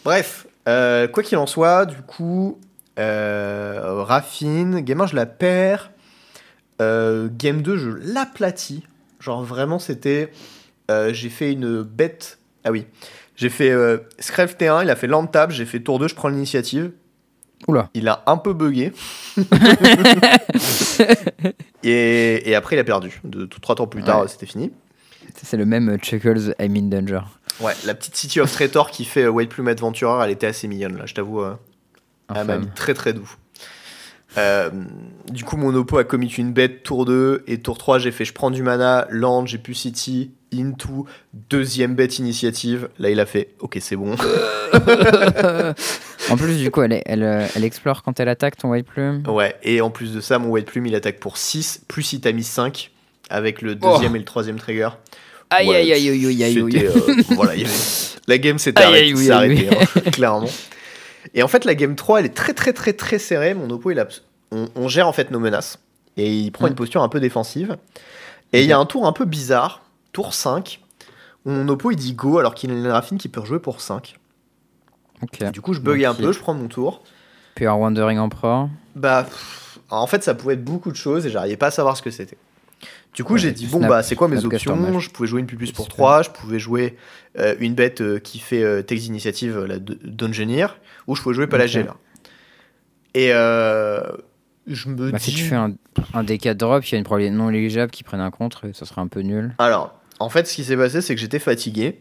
Bref, 0.04 0.46
euh, 0.68 1.08
quoi 1.08 1.22
qu'il 1.22 1.38
en 1.38 1.46
soit, 1.46 1.86
du 1.86 1.96
coup, 2.02 2.58
euh, 2.98 3.80
Raffine, 4.02 4.80
game 4.80 5.00
1, 5.00 5.06
je 5.06 5.16
la 5.16 5.26
perds. 5.26 5.90
Euh, 6.82 7.28
game 7.32 7.62
2, 7.62 7.76
je 7.76 7.90
l'aplatis. 7.90 8.82
Genre 9.20 9.42
vraiment, 9.44 9.78
c'était. 9.78 10.30
j'ai 10.90 11.30
fait 11.30 11.52
une 11.52 11.82
bête. 11.82 12.38
Ah 12.64 12.70
oui. 12.70 12.84
J'ai 13.36 13.48
fait 13.48 13.70
euh, 13.70 13.98
Scrave 14.18 14.54
T1, 14.58 14.84
il 14.84 14.90
a 14.90 14.96
fait 14.96 15.06
land 15.06 15.26
tab, 15.26 15.50
j'ai 15.50 15.64
fait 15.64 15.80
tour 15.80 15.98
2, 15.98 16.08
je 16.08 16.14
prends 16.14 16.28
l'initiative. 16.28 16.92
Oula. 17.66 17.88
Il 17.94 18.08
a 18.08 18.22
un 18.26 18.36
peu 18.36 18.52
bugué. 18.52 18.92
et, 21.82 22.48
et 22.50 22.54
après, 22.54 22.76
il 22.76 22.78
a 22.78 22.84
perdu. 22.84 23.20
De, 23.24 23.46
tout, 23.46 23.60
trois 23.60 23.74
tours 23.74 23.88
plus 23.90 24.02
tard, 24.02 24.22
Ouais. 24.22 24.28
c'était 24.28 24.46
fini. 24.46 24.72
C'est 25.42 25.56
le 25.56 25.64
même 25.66 25.88
euh, 25.88 25.98
Chuckles, 25.98 26.54
I'm 26.60 26.76
in 26.76 26.82
danger. 26.88 27.20
Ouais, 27.60 27.72
la 27.86 27.94
petite 27.94 28.14
City 28.16 28.40
of 28.40 28.52
Traitor 28.52 28.90
qui 28.90 29.04
fait 29.04 29.22
euh, 29.24 29.28
White 29.30 29.48
Plume 29.50 29.68
Adventurer, 29.68 30.22
elle 30.24 30.30
était 30.30 30.46
assez 30.46 30.68
mignonne 30.68 30.96
là, 30.98 31.06
je 31.06 31.14
t'avoue. 31.14 31.40
euh, 31.40 31.54
elle 32.34 32.46
m'a 32.46 32.58
mis 32.58 32.68
très 32.74 32.94
très 32.94 33.12
doux. 33.12 33.30
Euh, 34.36 34.70
du 35.32 35.44
coup, 35.44 35.56
mon 35.56 35.74
oppo 35.74 35.98
a 35.98 36.04
commit 36.04 36.28
une 36.28 36.52
bête 36.52 36.82
tour 36.82 37.04
2 37.04 37.44
et 37.46 37.58
tour 37.60 37.78
3, 37.78 37.98
j'ai 37.98 38.10
fait 38.10 38.24
je 38.24 38.32
prends 38.32 38.50
du 38.50 38.62
mana, 38.62 39.06
land, 39.10 39.46
j'ai 39.46 39.58
pu 39.58 39.74
city, 39.74 40.32
into, 40.52 41.06
deuxième 41.50 41.94
bête 41.94 42.18
initiative. 42.18 42.88
Là, 42.98 43.10
il 43.10 43.20
a 43.20 43.26
fait 43.26 43.50
ok, 43.60 43.78
c'est 43.80 43.96
bon. 43.96 44.14
en 46.30 46.36
plus, 46.36 46.56
du 46.58 46.70
coup, 46.70 46.82
elle, 46.82 46.92
est- 46.92 47.02
elle, 47.06 47.22
euh, 47.22 47.46
elle 47.54 47.64
explore 47.64 48.02
quand 48.02 48.18
elle 48.20 48.28
attaque 48.28 48.56
ton 48.56 48.70
White 48.70 48.86
Plume. 48.86 49.22
ouais, 49.28 49.54
et 49.62 49.80
en 49.80 49.90
plus 49.90 50.12
de 50.12 50.20
ça, 50.20 50.38
mon 50.38 50.48
White 50.50 50.66
Plume 50.66 50.86
il 50.86 50.94
attaque 50.94 51.20
pour 51.20 51.36
6, 51.36 51.82
plus 51.88 52.12
il 52.12 52.20
t'a 52.20 52.32
mis 52.32 52.44
5 52.44 52.90
avec 53.30 53.62
le 53.62 53.74
deuxième 53.74 54.16
et 54.16 54.18
le 54.18 54.24
troisième 54.24 54.56
trigger. 54.56 54.90
Aïe, 55.50 55.68
aïe, 55.74 55.92
aïe, 55.92 56.08
aïe, 56.10 56.26
aïe, 56.26 56.44
aïe, 56.44 56.86
euh, 56.86 56.90
voilà, 57.30 57.52
la 58.26 58.38
game 58.38 58.58
s'est 58.58 58.76
Aïe, 58.78 58.84
arrêtée, 58.84 59.06
aïe, 59.06 59.14
oui, 59.14 59.68
hein, 59.70 60.00
clairement. 60.12 60.48
Et 61.32 61.42
en 61.42 61.48
fait, 61.48 61.64
la 61.64 61.74
game 61.74 61.94
3, 61.96 62.20
elle 62.20 62.26
est 62.26 62.34
très 62.34 62.52
très 62.54 62.72
très 62.72 62.92
très 62.92 63.18
serrée. 63.18 63.54
Mon 63.54 63.70
oppo, 63.70 63.90
il 63.90 63.98
a, 63.98 64.06
on, 64.52 64.68
on 64.76 64.88
gère 64.88 65.08
en 65.08 65.12
fait 65.12 65.30
nos 65.30 65.40
menaces. 65.40 65.78
Et 66.16 66.30
il 66.32 66.50
prend 66.52 66.66
Mm. 66.66 66.70
une 66.70 66.74
posture 66.74 67.02
un 67.02 67.08
peu 67.08 67.20
défensive. 67.20 67.76
Et 68.52 68.62
il 68.62 68.68
y 68.68 68.72
a 68.72 68.78
un 68.78 68.86
tour 68.86 69.06
un 69.06 69.12
peu 69.12 69.24
bizarre, 69.24 69.82
tour 70.12 70.34
5, 70.34 70.80
où 71.44 71.50
mon 71.50 71.66
oppo 71.68 71.90
il 71.90 71.96
dit 71.96 72.12
go 72.12 72.38
alors 72.38 72.54
qu'il 72.54 72.70
a 72.70 72.74
une 72.74 72.86
raffine 72.86 73.18
qui 73.18 73.28
peut 73.28 73.40
rejouer 73.40 73.58
pour 73.58 73.80
5. 73.80 74.16
Ok. 75.22 75.50
Du 75.50 75.60
coup, 75.60 75.72
je 75.74 75.80
buguais 75.80 76.04
un 76.06 76.14
peu, 76.14 76.30
je 76.32 76.38
prends 76.38 76.54
mon 76.54 76.68
tour. 76.68 77.02
Pure 77.54 77.78
Wandering 77.78 78.18
Emperor. 78.18 78.68
Bah, 78.94 79.24
pff, 79.24 79.78
en 79.90 80.06
fait, 80.06 80.22
ça 80.22 80.34
pouvait 80.34 80.54
être 80.54 80.64
beaucoup 80.64 80.90
de 80.90 80.96
choses 80.96 81.26
et 81.26 81.30
j'arrivais 81.30 81.56
pas 81.56 81.68
à 81.68 81.70
savoir 81.70 81.96
ce 81.96 82.02
que 82.02 82.10
c'était. 82.10 82.36
Du 83.14 83.22
coup, 83.24 83.34
Ouais, 83.34 83.38
j'ai 83.38 83.52
dit, 83.52 83.66
bon, 83.66 83.78
snap- 83.78 83.88
bah, 83.88 84.02
c'est 84.02 84.16
quoi 84.16 84.26
mes 84.28 84.44
options? 84.44 84.98
Je 85.00 85.08
pouvais 85.10 85.28
jouer 85.28 85.40
une 85.40 85.46
pupus 85.46 85.70
pour 85.72 85.84
Super. 85.84 85.96
3, 85.96 86.22
je 86.22 86.30
pouvais 86.30 86.58
jouer 86.58 86.96
euh, 87.38 87.54
une 87.60 87.74
bête 87.74 88.00
euh, 88.00 88.18
qui 88.18 88.38
fait 88.40 88.62
euh, 88.62 88.82
Text 88.82 89.06
Initiative, 89.06 89.56
euh, 89.56 89.66
la 89.66 89.78
D- 89.78 89.96
Dungeoneer, 90.04 90.66
ou 91.06 91.14
je 91.14 91.22
pouvais 91.22 91.34
jouer 91.34 91.46
Palage 91.46 91.76
Ok. 91.76 91.86
là. 91.86 91.96
Et 93.14 93.28
je 94.66 94.88
me 94.88 95.10
Bah, 95.12 95.18
dis. 95.18 95.24
si 95.24 95.32
tu 95.34 95.44
fais 95.44 95.54
un, 95.54 95.74
un 96.14 96.24
DK 96.24 96.48
drop, 96.54 96.84
il 96.86 96.92
y 96.92 96.94
a 96.96 96.98
une 96.98 97.04
probabilité 97.04 97.34
non 97.36 97.50
négligeable 97.50 97.90
qui 97.92 98.02
prenne 98.02 98.20
un 98.20 98.30
contre, 98.30 98.64
et 98.66 98.72
ça 98.72 98.86
serait 98.86 99.00
un 99.00 99.08
peu 99.08 99.20
nul. 99.20 99.54
Alors, 99.58 99.94
en 100.20 100.28
fait, 100.28 100.46
ce 100.48 100.54
qui 100.54 100.64
s'est 100.64 100.76
passé, 100.76 101.00
c'est 101.00 101.14
que 101.14 101.20
j'étais 101.20 101.38
fatigué, 101.38 102.00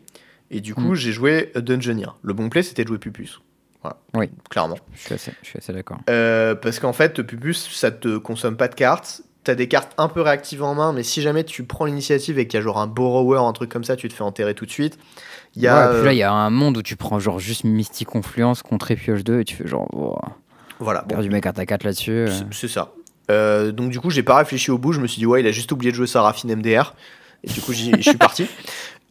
et 0.50 0.62
du 0.62 0.74
coup, 0.74 0.92
Mm. 0.92 0.96
j'ai 0.96 1.12
joué 1.12 1.52
Dungeoneer. 1.56 2.16
Le 2.24 2.34
bon 2.34 2.50
play, 2.50 2.64
c'était 2.64 2.84
de 2.84 2.88
jouer 2.88 2.98
pupus. 3.00 3.40
Voilà. 3.82 3.98
Oui. 4.16 4.30
Clairement. 4.50 4.78
Je 4.94 5.16
suis 5.18 5.58
assez, 5.58 5.74
d'accord. 5.74 6.00
Euh, 6.10 6.56
parce 6.56 6.80
qu'en 6.80 6.94
fait, 6.94 7.22
Pupus, 7.22 7.70
ça 7.70 7.92
te 7.92 8.18
consomme 8.18 8.56
pas 8.56 8.70
de 8.70 8.76
cartes. 8.76 9.22
T'as 9.44 9.56
des 9.56 9.68
cartes 9.68 9.92
un 9.98 10.08
peu 10.08 10.22
réactives 10.22 10.64
en 10.64 10.74
main, 10.74 10.94
mais 10.94 11.04
si 11.04 11.22
jamais 11.22 11.44
tu 11.44 11.64
prends 11.64 11.84
l'initiative 11.86 12.40
et 12.40 12.48
qu'il 12.48 12.58
y 12.58 12.62
a 12.62 12.64
genre 12.64 12.78
un 12.80 12.88
borrower, 12.88 13.40
un 13.40 13.52
truc 13.52 13.70
comme 13.70 13.84
ça, 13.84 13.96
tu 13.98 14.08
te 14.08 14.14
fais 14.14 14.24
enterrer 14.24 14.54
tout 14.54 14.66
de 14.66 14.72
suite. 14.72 14.98
Il 15.56 15.62
y 15.62 15.68
a. 15.68 15.88
Ouais, 15.88 15.90
puis 15.92 16.00
euh, 16.00 16.06
là, 16.06 16.14
il 16.14 16.18
y 16.18 16.24
a 16.24 16.32
un 16.32 16.50
monde 16.50 16.78
où 16.78 16.82
tu 16.82 16.96
prends 16.96 17.20
genre 17.20 17.40
juste 17.40 17.64
Mystic 17.66 18.08
Confluence 18.08 18.62
contre 18.64 18.94
Pioche 18.96 19.24
2 19.24 19.42
et 19.42 19.44
tu 19.44 19.56
fais 19.56 19.68
genre, 19.68 19.88
oh, 19.94 20.18
Voilà, 20.80 21.02
bon, 21.02 21.08
perds 21.10 21.22
du 21.24 21.30
mec 21.30 21.46
à 21.46 21.52
ta 21.52 21.66
4 21.66 21.84
là-dessus. 21.84 22.12
euh. 22.12 22.32
c'est- 22.52 22.68
ça. 22.70 22.92
Euh, 23.32 23.72
donc 23.72 23.90
du 23.92 24.00
coup, 24.00 24.10
j'ai 24.10 24.24
pas 24.24 24.38
réfléchi 24.38 24.72
au 24.72 24.78
bout. 24.78 24.94
Je 24.94 25.00
me 25.02 25.08
suis 25.08 25.20
dit 25.20 25.26
ouais, 25.26 25.42
il 25.42 25.48
a 25.48 25.52
juste 25.52 25.72
oublié 25.72 25.92
de 25.92 25.96
jouer 25.98 26.08
sa 26.08 26.22
raffine 26.22 26.56
MDR. 26.56 26.94
Et 27.44 27.52
du 27.52 27.60
coup, 27.62 27.74
je 27.74 28.02
suis 28.02 28.18
parti. 28.18 28.48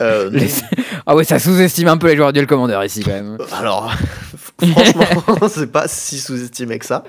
Euh, 0.00 0.30
Ah 1.06 1.14
ouais, 1.14 1.22
ça 1.22 1.38
sous-estime 1.38 1.86
un 1.86 1.96
peu 1.96 2.08
les 2.08 2.16
joueurs 2.16 2.32
Duel 2.32 2.48
Commander 2.48 2.80
ici 2.84 3.04
quand 3.04 3.12
même. 3.12 3.38
alors, 3.52 3.92
franchement, 4.60 5.48
c'est 5.48 5.70
pas 5.70 5.86
si 5.86 6.18
sous-estimé 6.18 6.78
que 6.80 6.86
ça. 6.86 7.04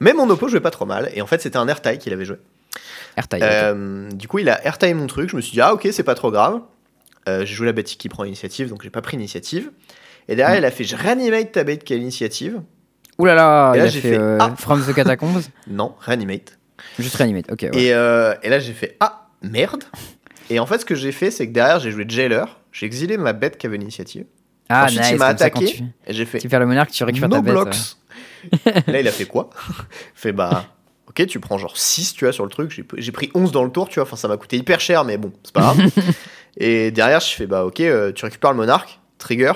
Mais 0.00 0.14
mon 0.14 0.30
oppo 0.30 0.48
jouait 0.48 0.60
pas 0.60 0.70
trop 0.70 0.86
mal. 0.86 1.10
Et 1.14 1.20
en 1.20 1.26
fait, 1.26 1.42
c'était 1.42 1.58
un 1.58 1.68
airtie 1.68 1.98
qu'il 1.98 2.12
avait 2.12 2.24
joué. 2.24 2.36
Airtime. 3.18 3.40
Euh, 3.42 4.08
du 4.12 4.28
coup, 4.28 4.38
il 4.38 4.48
a 4.48 4.64
airtime 4.64 4.98
mon 4.98 5.06
truc. 5.06 5.28
Je 5.30 5.36
me 5.36 5.40
suis 5.40 5.52
dit, 5.52 5.60
ah 5.60 5.74
ok, 5.74 5.88
c'est 5.92 6.02
pas 6.04 6.14
trop 6.14 6.30
grave. 6.30 6.60
Euh, 7.28 7.44
j'ai 7.44 7.54
joué 7.54 7.66
la 7.66 7.72
bête 7.72 7.86
qui 7.86 8.08
prend 8.08 8.22
l'initiative, 8.22 8.68
donc 8.70 8.82
j'ai 8.82 8.90
pas 8.90 9.02
pris 9.02 9.16
l'initiative. 9.16 9.70
Et 10.28 10.36
derrière, 10.36 10.56
Mm. 10.56 10.62
il 10.62 10.64
a 10.64 10.70
fait, 10.70 10.84
je 10.84 10.96
réanimate 10.96 11.52
ta 11.52 11.64
bête 11.64 11.84
qui 11.84 11.92
a 11.94 11.96
l'initiative. 11.96 12.62
Ouh 13.18 13.24
là 13.26 13.34
là, 13.34 13.72
et 13.74 13.78
il 13.78 13.82
là, 13.82 13.88
j'ai 13.88 14.00
fait, 14.00 14.10
fait, 14.12 14.18
euh, 14.18 14.38
ah. 14.40 14.54
From 14.56 14.82
the 14.84 14.94
Catacombs. 14.94 15.40
Non, 15.66 15.94
réanimate. 16.00 16.58
Juste 16.98 17.16
Reanimate, 17.16 17.50
ok. 17.50 17.62
ouais. 17.62 17.70
Et, 17.82 17.92
euh, 17.92 18.34
et 18.42 18.48
là, 18.48 18.60
j'ai 18.60 18.72
fait, 18.72 18.96
ah 19.00 19.26
merde. 19.42 19.82
Et 20.50 20.60
en 20.60 20.66
fait, 20.66 20.78
ce 20.78 20.84
que 20.84 20.94
j'ai 20.94 21.12
fait, 21.12 21.30
c'est 21.32 21.46
que 21.48 21.52
derrière, 21.52 21.80
j'ai 21.80 21.90
joué 21.90 22.04
Jailer. 22.08 22.44
J'ai 22.72 22.86
exilé 22.86 23.16
ma 23.18 23.32
bête 23.32 23.58
qui 23.58 23.66
avait 23.66 23.76
l'initiative. 23.78 24.24
ah, 24.68 24.84
ensuite, 24.84 25.00
il 25.06 25.10
nice, 25.12 25.18
m'a 25.18 25.36
ça, 25.36 25.50
quand 25.50 25.58
attaqué. 25.60 25.66
tu, 25.66 25.82
Et 26.06 26.12
j'ai 26.12 26.24
fait, 26.24 26.38
tu 26.38 26.48
perds 26.48 26.60
le 26.60 26.66
monarque, 26.66 26.90
tu 26.92 27.02
récupères 27.02 27.28
no 27.28 27.36
ta 27.36 27.42
bête. 27.42 27.52
blocks. 27.52 27.76
là, 28.86 29.00
il 29.00 29.08
a 29.08 29.10
fait 29.12 29.24
quoi? 29.26 29.50
Il 29.68 29.74
fait, 30.14 30.32
bah, 30.32 30.64
ok, 31.18 31.26
tu 31.26 31.40
prends 31.40 31.58
genre 31.58 31.76
6, 31.76 32.14
tu 32.14 32.24
vois, 32.24 32.32
sur 32.32 32.44
le 32.44 32.50
truc. 32.50 32.70
J'ai- 32.70 32.84
J'ai 32.96 33.12
pris 33.12 33.30
11 33.34 33.52
dans 33.52 33.64
le 33.64 33.70
tour, 33.70 33.88
tu 33.88 33.96
vois. 33.96 34.04
Enfin, 34.04 34.16
ça 34.16 34.28
m'a 34.28 34.36
coûté 34.36 34.56
hyper 34.56 34.80
cher, 34.80 35.04
mais 35.04 35.16
bon, 35.18 35.32
c'est 35.42 35.52
pas 35.52 35.60
grave. 35.60 35.78
et 36.56 36.90
derrière, 36.90 37.20
je 37.20 37.28
fais, 37.34 37.46
bah, 37.46 37.64
ok, 37.64 37.80
euh, 37.80 38.12
tu 38.12 38.24
récupères 38.24 38.50
le 38.52 38.56
monarque, 38.56 39.00
trigger, 39.18 39.52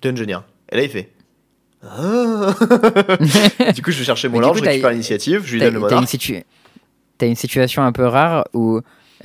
dungeoneer. 0.00 0.38
Et 0.70 0.76
là, 0.76 0.82
il 0.82 0.88
fait. 0.90 1.10
Ah. 1.84 2.54
du 3.74 3.82
coup, 3.82 3.90
je 3.90 3.98
vais 3.98 4.04
chercher 4.04 4.28
mon 4.28 4.38
coup, 4.38 4.44
je 4.58 4.62
récupère 4.62 4.82
t'as- 4.82 4.92
l'initiative, 4.92 5.42
je 5.44 5.52
lui 5.54 5.60
donne 5.60 5.74
le 5.74 5.80
t'as 5.80 5.86
une, 5.86 5.94
monarque. 5.94 6.08
situ- 6.08 6.44
t'as 7.18 7.26
une 7.26 7.34
situation 7.36 7.82
un 7.82 7.92
peu 7.92 8.06
rare 8.06 8.46
où 8.54 8.76
euh, 8.78 8.80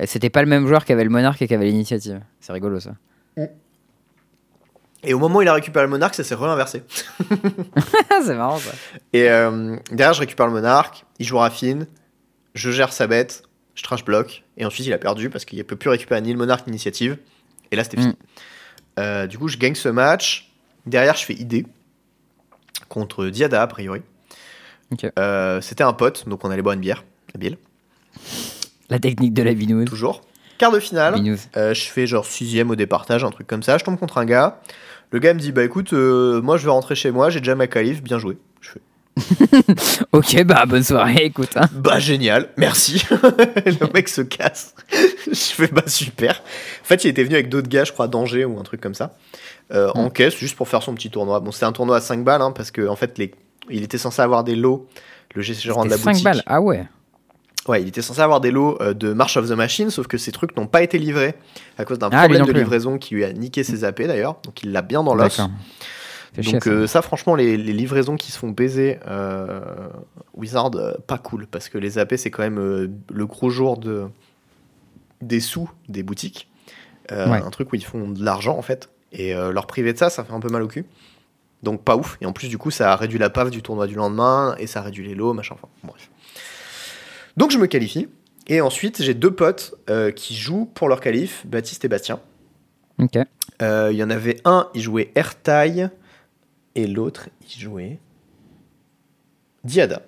c'était 0.05 0.29
pas 0.31 0.41
le 0.41 0.47
même 0.47 0.65
joueur 0.67 0.83
qui 0.85 0.91
avait 0.91 1.03
le 1.03 1.09
monarque 1.11 1.41
et 1.41 1.47
qui 1.47 1.53
avait 1.53 1.65
l'initiative. 1.65 2.19
C'est 2.39 2.53
rigolo 2.53 2.79
ça. 2.79 2.91
Et 5.03 5.13
au 5.13 5.19
moment 5.19 5.39
où 5.39 5.41
il 5.41 5.47
a 5.47 5.53
récupéré 5.53 5.85
le 5.85 5.89
monarque, 5.89 6.15
ça 6.15 6.23
s'est 6.23 6.35
réinversé. 6.35 6.83
c'est 8.25 8.35
marrant 8.35 8.57
ça. 8.57 8.71
Et 9.13 9.29
euh, 9.29 9.77
derrière, 9.91 10.13
je 10.13 10.21
récupère 10.21 10.47
le 10.47 10.53
monarque, 10.53 11.05
il 11.19 11.25
joue 11.25 11.37
raffine, 11.37 11.87
je 12.55 12.71
gère 12.71 12.91
sa 12.91 13.07
bête, 13.07 13.43
je 13.75 13.83
trash 13.83 14.03
block, 14.03 14.43
et 14.57 14.65
ensuite 14.65 14.87
il 14.87 14.93
a 14.93 14.97
perdu 14.97 15.29
parce 15.29 15.45
qu'il 15.45 15.59
ne 15.59 15.63
peut 15.63 15.75
plus 15.75 15.89
récupérer 15.89 16.21
ni 16.21 16.31
le 16.31 16.37
monarque 16.37 16.65
ni 16.65 16.71
l'initiative. 16.71 17.17
Et 17.71 17.75
là, 17.75 17.83
c'était 17.83 17.97
fini. 17.97 18.15
Euh, 18.97 19.27
du 19.27 19.37
coup, 19.37 19.47
je 19.47 19.57
gagne 19.57 19.75
ce 19.75 19.89
match. 19.89 20.51
Derrière, 20.85 21.15
je 21.15 21.25
fais 21.25 21.33
ID 21.33 21.67
contre 22.89 23.27
Diada, 23.27 23.61
a 23.61 23.67
priori. 23.67 24.01
Euh, 25.19 25.61
c'était 25.61 25.83
un 25.83 25.93
pote, 25.93 26.27
donc 26.27 26.45
on 26.45 26.49
allait 26.49 26.61
boire 26.61 26.73
une 26.73 26.81
bière, 26.81 27.03
habile, 27.35 27.57
La 28.89 28.99
technique 28.99 29.33
de 29.33 29.43
la 29.43 29.53
binouze. 29.53 29.85
toujours. 29.85 30.21
Quart 30.57 30.71
de 30.71 30.79
finale, 30.79 31.15
euh, 31.55 31.73
je 31.73 31.83
fais 31.85 32.07
genre 32.07 32.25
sixième 32.25 32.69
au 32.71 32.75
départage, 32.75 33.23
un 33.23 33.29
truc 33.31 33.47
comme 33.47 33.63
ça. 33.63 33.77
Je 33.77 33.83
tombe 33.83 33.97
contre 33.99 34.17
un 34.17 34.25
gars. 34.25 34.59
Le 35.11 35.19
gars 35.19 35.33
me 35.33 35.39
dit 35.39 35.51
Bah 35.51 35.63
écoute, 35.63 35.93
euh, 35.93 36.41
moi 36.41 36.57
je 36.57 36.65
vais 36.65 36.71
rentrer 36.71 36.95
chez 36.95 37.11
moi, 37.11 37.29
j'ai 37.29 37.39
déjà 37.39 37.55
ma 37.55 37.67
qualif, 37.67 38.01
bien 38.03 38.19
joué. 38.19 38.37
Je 38.61 38.71
fais 38.71 38.81
Ok, 40.11 40.43
bah 40.43 40.65
bonne 40.67 40.83
soirée, 40.83 41.25
écoute. 41.25 41.49
hein. 41.55 41.67
Bah 41.73 41.99
génial, 41.99 42.49
merci. 42.57 43.03
le 43.11 43.93
mec 43.93 44.09
se 44.09 44.21
casse. 44.21 44.75
je 45.27 45.33
fais 45.33 45.67
bah 45.67 45.83
super. 45.87 46.41
En 46.81 46.85
fait, 46.85 47.03
il 47.03 47.07
était 47.09 47.23
venu 47.23 47.35
avec 47.35 47.49
d'autres 47.49 47.69
gars, 47.69 47.83
je 47.83 47.91
crois, 47.91 48.07
d'Angers 48.07 48.45
ou 48.45 48.59
un 48.59 48.63
truc 48.63 48.81
comme 48.81 48.93
ça, 48.95 49.15
euh, 49.73 49.89
en 49.95 50.05
Mm. 50.07 50.11
caisse, 50.11 50.35
juste 50.37 50.55
pour 50.55 50.67
faire 50.67 50.83
son 50.83 50.93
petit 50.95 51.09
tournoi. 51.09 51.39
Bon, 51.39 51.51
c'était 51.51 51.65
un 51.65 51.71
tournoi 51.71 51.97
à 51.97 52.01
5 52.01 52.23
balles, 52.23 52.41
hein, 52.41 52.51
parce 52.51 52.71
que 52.71 52.87
en 52.87 52.95
fait, 52.95 53.17
les... 53.17 53.33
il 53.69 53.83
était 53.83 53.97
censé 53.97 54.21
avoir 54.21 54.43
des 54.43 54.55
lots. 54.55 54.87
Le 55.35 55.41
gérant 55.41 55.83
de 55.85 55.89
la 55.89 55.97
C'était 55.97 56.05
5 56.05 56.11
boutique. 56.11 56.23
balles. 56.25 56.43
Ah 56.47 56.61
ouais. 56.61 56.85
Ouais, 57.67 57.81
il 57.81 57.87
était 57.89 58.01
censé 58.01 58.21
avoir 58.21 58.39
des 58.39 58.51
lots 58.51 58.77
euh, 58.81 58.93
de 58.93 59.11
March 59.13 59.35
of 59.37 59.47
the 59.49 59.53
Machine, 59.53 59.89
sauf 59.89 60.07
que 60.07 60.17
ces 60.17 60.31
trucs 60.31 60.55
n'ont 60.55 60.67
pas 60.67 60.81
été 60.81 60.97
livrés 60.97 61.35
à 61.77 61.83
cause 61.85 61.99
d'un 61.99 62.09
Ah, 62.11 62.19
problème 62.19 62.45
de 62.45 62.51
livraison 62.53 62.97
qui 62.97 63.15
lui 63.15 63.25
a 63.25 63.33
niqué 63.33 63.63
ses 63.63 63.83
AP 63.83 64.03
d'ailleurs. 64.03 64.37
Donc 64.43 64.63
il 64.63 64.71
l'a 64.71 64.81
bien 64.81 65.03
dans 65.03 65.15
l'os. 65.15 65.35
Chier, 66.39 66.53
Donc 66.53 66.63
ça. 66.63 66.69
euh, 66.69 66.87
ça, 66.87 67.01
franchement, 67.01 67.35
les, 67.35 67.57
les 67.57 67.73
livraisons 67.73 68.15
qui 68.15 68.31
se 68.31 68.37
font 68.37 68.49
baiser 68.51 68.99
euh, 69.07 69.59
Wizard, 70.33 70.71
pas 71.07 71.17
cool, 71.17 71.47
parce 71.47 71.67
que 71.67 71.77
les 71.77 71.97
AP, 71.97 72.15
c'est 72.17 72.31
quand 72.31 72.43
même 72.43 72.59
euh, 72.59 72.87
le 73.11 73.25
gros 73.25 73.49
jour 73.49 73.77
de, 73.77 74.05
des 75.21 75.39
sous 75.39 75.69
des 75.89 76.03
boutiques. 76.03 76.49
Ouais. 77.09 77.41
Un 77.41 77.49
truc 77.51 77.71
où 77.71 77.75
ils 77.75 77.85
font 77.85 78.09
de 78.09 78.23
l'argent, 78.23 78.57
en 78.57 78.61
fait. 78.61 78.89
Et 79.13 79.33
leur 79.33 79.65
priver 79.65 79.93
de 79.93 79.97
ça, 79.97 80.09
ça 80.09 80.25
fait 80.25 80.33
un 80.33 80.41
peu 80.41 80.49
mal 80.49 80.61
au 80.61 80.67
cul. 80.67 80.85
Donc 81.63 81.81
pas 81.83 81.95
ouf. 81.95 82.17
Et 82.19 82.25
en 82.25 82.33
plus, 82.33 82.49
du 82.49 82.57
coup, 82.57 82.69
ça 82.69 82.91
a 82.91 82.95
réduit 82.97 83.17
la 83.17 83.29
PAF 83.29 83.49
du 83.49 83.61
tournoi 83.61 83.87
du 83.87 83.95
lendemain, 83.95 84.55
et 84.59 84.67
ça 84.67 84.79
a 84.81 84.83
réduit 84.83 85.07
les 85.07 85.15
lots, 85.15 85.33
machin, 85.33 85.55
enfin, 85.57 85.69
bref. 85.85 86.09
Donc 87.37 87.51
je 87.51 87.57
me 87.57 87.67
qualifie. 87.67 88.07
Et 88.47 88.61
ensuite, 88.61 89.01
j'ai 89.01 89.13
deux 89.13 89.31
potes 89.31 89.75
euh, 89.89 90.11
qui 90.11 90.35
jouent 90.35 90.65
pour 90.73 90.87
leur 90.87 90.99
qualif, 91.01 91.45
Baptiste 91.45 91.83
et 91.85 91.87
Bastien. 91.87 92.19
Ok. 92.97 93.17
Euh, 93.61 93.89
Il 93.91 93.97
y 93.97 94.03
en 94.03 94.09
avait 94.09 94.37
un, 94.45 94.69
il 94.73 94.81
jouait 94.81 95.11
Airtaille, 95.15 95.89
et 96.75 96.87
l'autre, 96.87 97.29
il 97.41 97.59
jouait 97.61 97.99
Diada. 99.63 100.01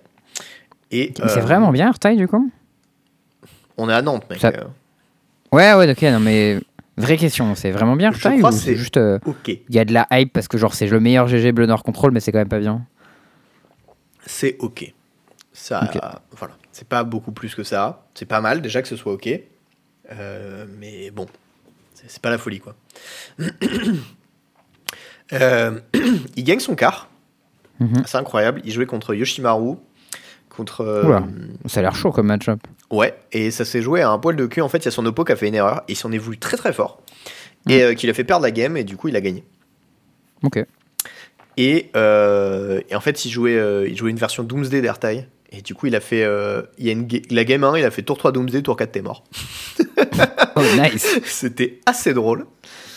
Et 0.91 1.13
C'est 1.17 1.37
euh, 1.37 1.41
vraiment 1.41 1.71
bien, 1.71 1.87
Airtime 1.87 2.15
du 2.15 2.27
coup? 2.27 2.49
On 3.77 3.89
est 3.89 3.93
à 3.93 4.01
Nantes, 4.01 4.29
mec. 4.29 4.39
Ça- 4.39 4.51
Ouais, 5.51 5.73
ouais, 5.73 5.91
ok, 5.91 6.01
non 6.03 6.19
mais. 6.19 6.59
Vraie 6.97 7.17
question, 7.17 7.55
c'est 7.55 7.71
vraiment 7.71 7.95
bien 7.95 8.11
crois 8.11 8.33
ou 8.35 8.51
c'est 8.51 8.75
juste. 8.75 8.99
ok, 9.25 9.47
Il 9.47 9.73
y 9.75 9.79
a 9.79 9.85
de 9.85 9.93
la 9.93 10.05
hype 10.11 10.33
parce 10.33 10.49
que 10.49 10.57
genre 10.57 10.73
c'est 10.73 10.85
le 10.87 10.99
meilleur 10.99 11.27
GG 11.27 11.53
Bleu 11.53 11.65
Noir 11.65 11.81
Control, 11.81 12.11
mais 12.11 12.19
c'est 12.19 12.31
quand 12.33 12.39
même 12.39 12.49
pas 12.49 12.59
bien? 12.59 12.85
c'est 14.25 14.57
ok. 14.59 14.93
Ça, 15.53 15.89
voilà, 16.31 16.55
c'est 16.71 16.87
pas 16.87 17.03
beaucoup 17.03 17.31
plus 17.31 17.55
que 17.55 17.63
ça. 17.63 18.05
C'est 18.13 18.25
pas 18.25 18.41
mal 18.41 18.61
déjà 18.61 18.81
que 18.81 18.87
ce 18.87 18.95
soit 18.95 19.13
ok, 19.13 19.29
Euh, 20.11 20.65
mais 20.79 21.11
bon, 21.11 21.27
c'est 21.93 22.21
pas 22.21 22.29
la 22.29 22.37
folie 22.37 22.59
quoi. 22.59 22.75
Euh, 25.33 25.79
il 26.35 26.43
gagne 26.43 26.59
son 26.59 26.75
quart, 26.75 27.07
Mhm. 27.79 28.03
c'est 28.05 28.17
incroyable. 28.17 28.61
Il 28.65 28.71
jouait 28.71 28.85
contre 28.87 29.13
Yoshimaru, 29.13 29.75
contre. 30.49 30.81
euh, 30.81 31.03
Oula. 31.05 31.23
Ça 31.67 31.79
a 31.79 31.83
l'air 31.83 31.95
chaud 31.95 32.11
comme 32.11 32.27
match-up. 32.27 32.59
Ouais, 32.89 33.15
et 33.31 33.51
ça 33.51 33.63
s'est 33.63 33.81
joué 33.81 34.01
à 34.01 34.09
un 34.09 34.17
poil 34.19 34.35
de 34.35 34.45
cul. 34.47 34.61
En 34.61 34.69
fait, 34.69 34.79
il 34.79 34.85
y 34.85 34.87
a 34.87 34.91
son 34.91 35.05
oppo 35.05 35.23
qui 35.23 35.31
a 35.31 35.35
fait 35.35 35.47
une 35.47 35.55
erreur. 35.55 35.83
Et 35.87 35.91
il 35.93 35.95
s'en 35.95 36.11
est 36.11 36.17
voulu 36.17 36.37
très 36.39 36.57
très 36.57 36.73
fort. 36.73 37.01
Et 37.69 37.83
euh, 37.83 37.93
qui 37.93 38.07
l'a 38.07 38.13
fait 38.13 38.23
perdre 38.23 38.41
la 38.43 38.51
game. 38.51 38.75
Et 38.75 38.83
du 38.83 38.97
coup, 38.97 39.07
il 39.07 39.15
a 39.15 39.21
gagné. 39.21 39.43
Ok. 40.43 40.65
Et, 41.57 41.91
euh, 41.95 42.81
et 42.89 42.95
en 42.95 42.99
fait, 43.01 43.23
il 43.25 43.29
jouait, 43.31 43.55
euh, 43.55 43.87
il 43.87 43.95
jouait 43.95 44.09
une 44.11 44.17
version 44.17 44.43
Doomsday 44.43 44.81
d'Airtail. 44.81 45.27
Et 45.51 45.61
du 45.61 45.73
coup, 45.73 45.87
il 45.87 45.95
a 45.95 45.99
fait. 45.99 46.23
euh, 46.23 46.61
il 46.77 46.85
y 46.85 46.89
a 46.89 46.91
une 46.93 47.07
la 47.31 47.43
game 47.43 47.63
1, 47.63 47.77
il 47.79 47.83
a 47.85 47.89
fait 47.91 48.03
tour 48.03 48.17
3 48.17 48.31
Doomsday, 48.31 48.61
tour 48.61 48.77
4, 48.77 48.91
t'es 48.91 49.01
mort. 49.01 49.23
Oh, 50.55 50.61
nice. 50.79 51.19
C'était 51.25 51.79
assez 51.85 52.13
drôle. 52.13 52.45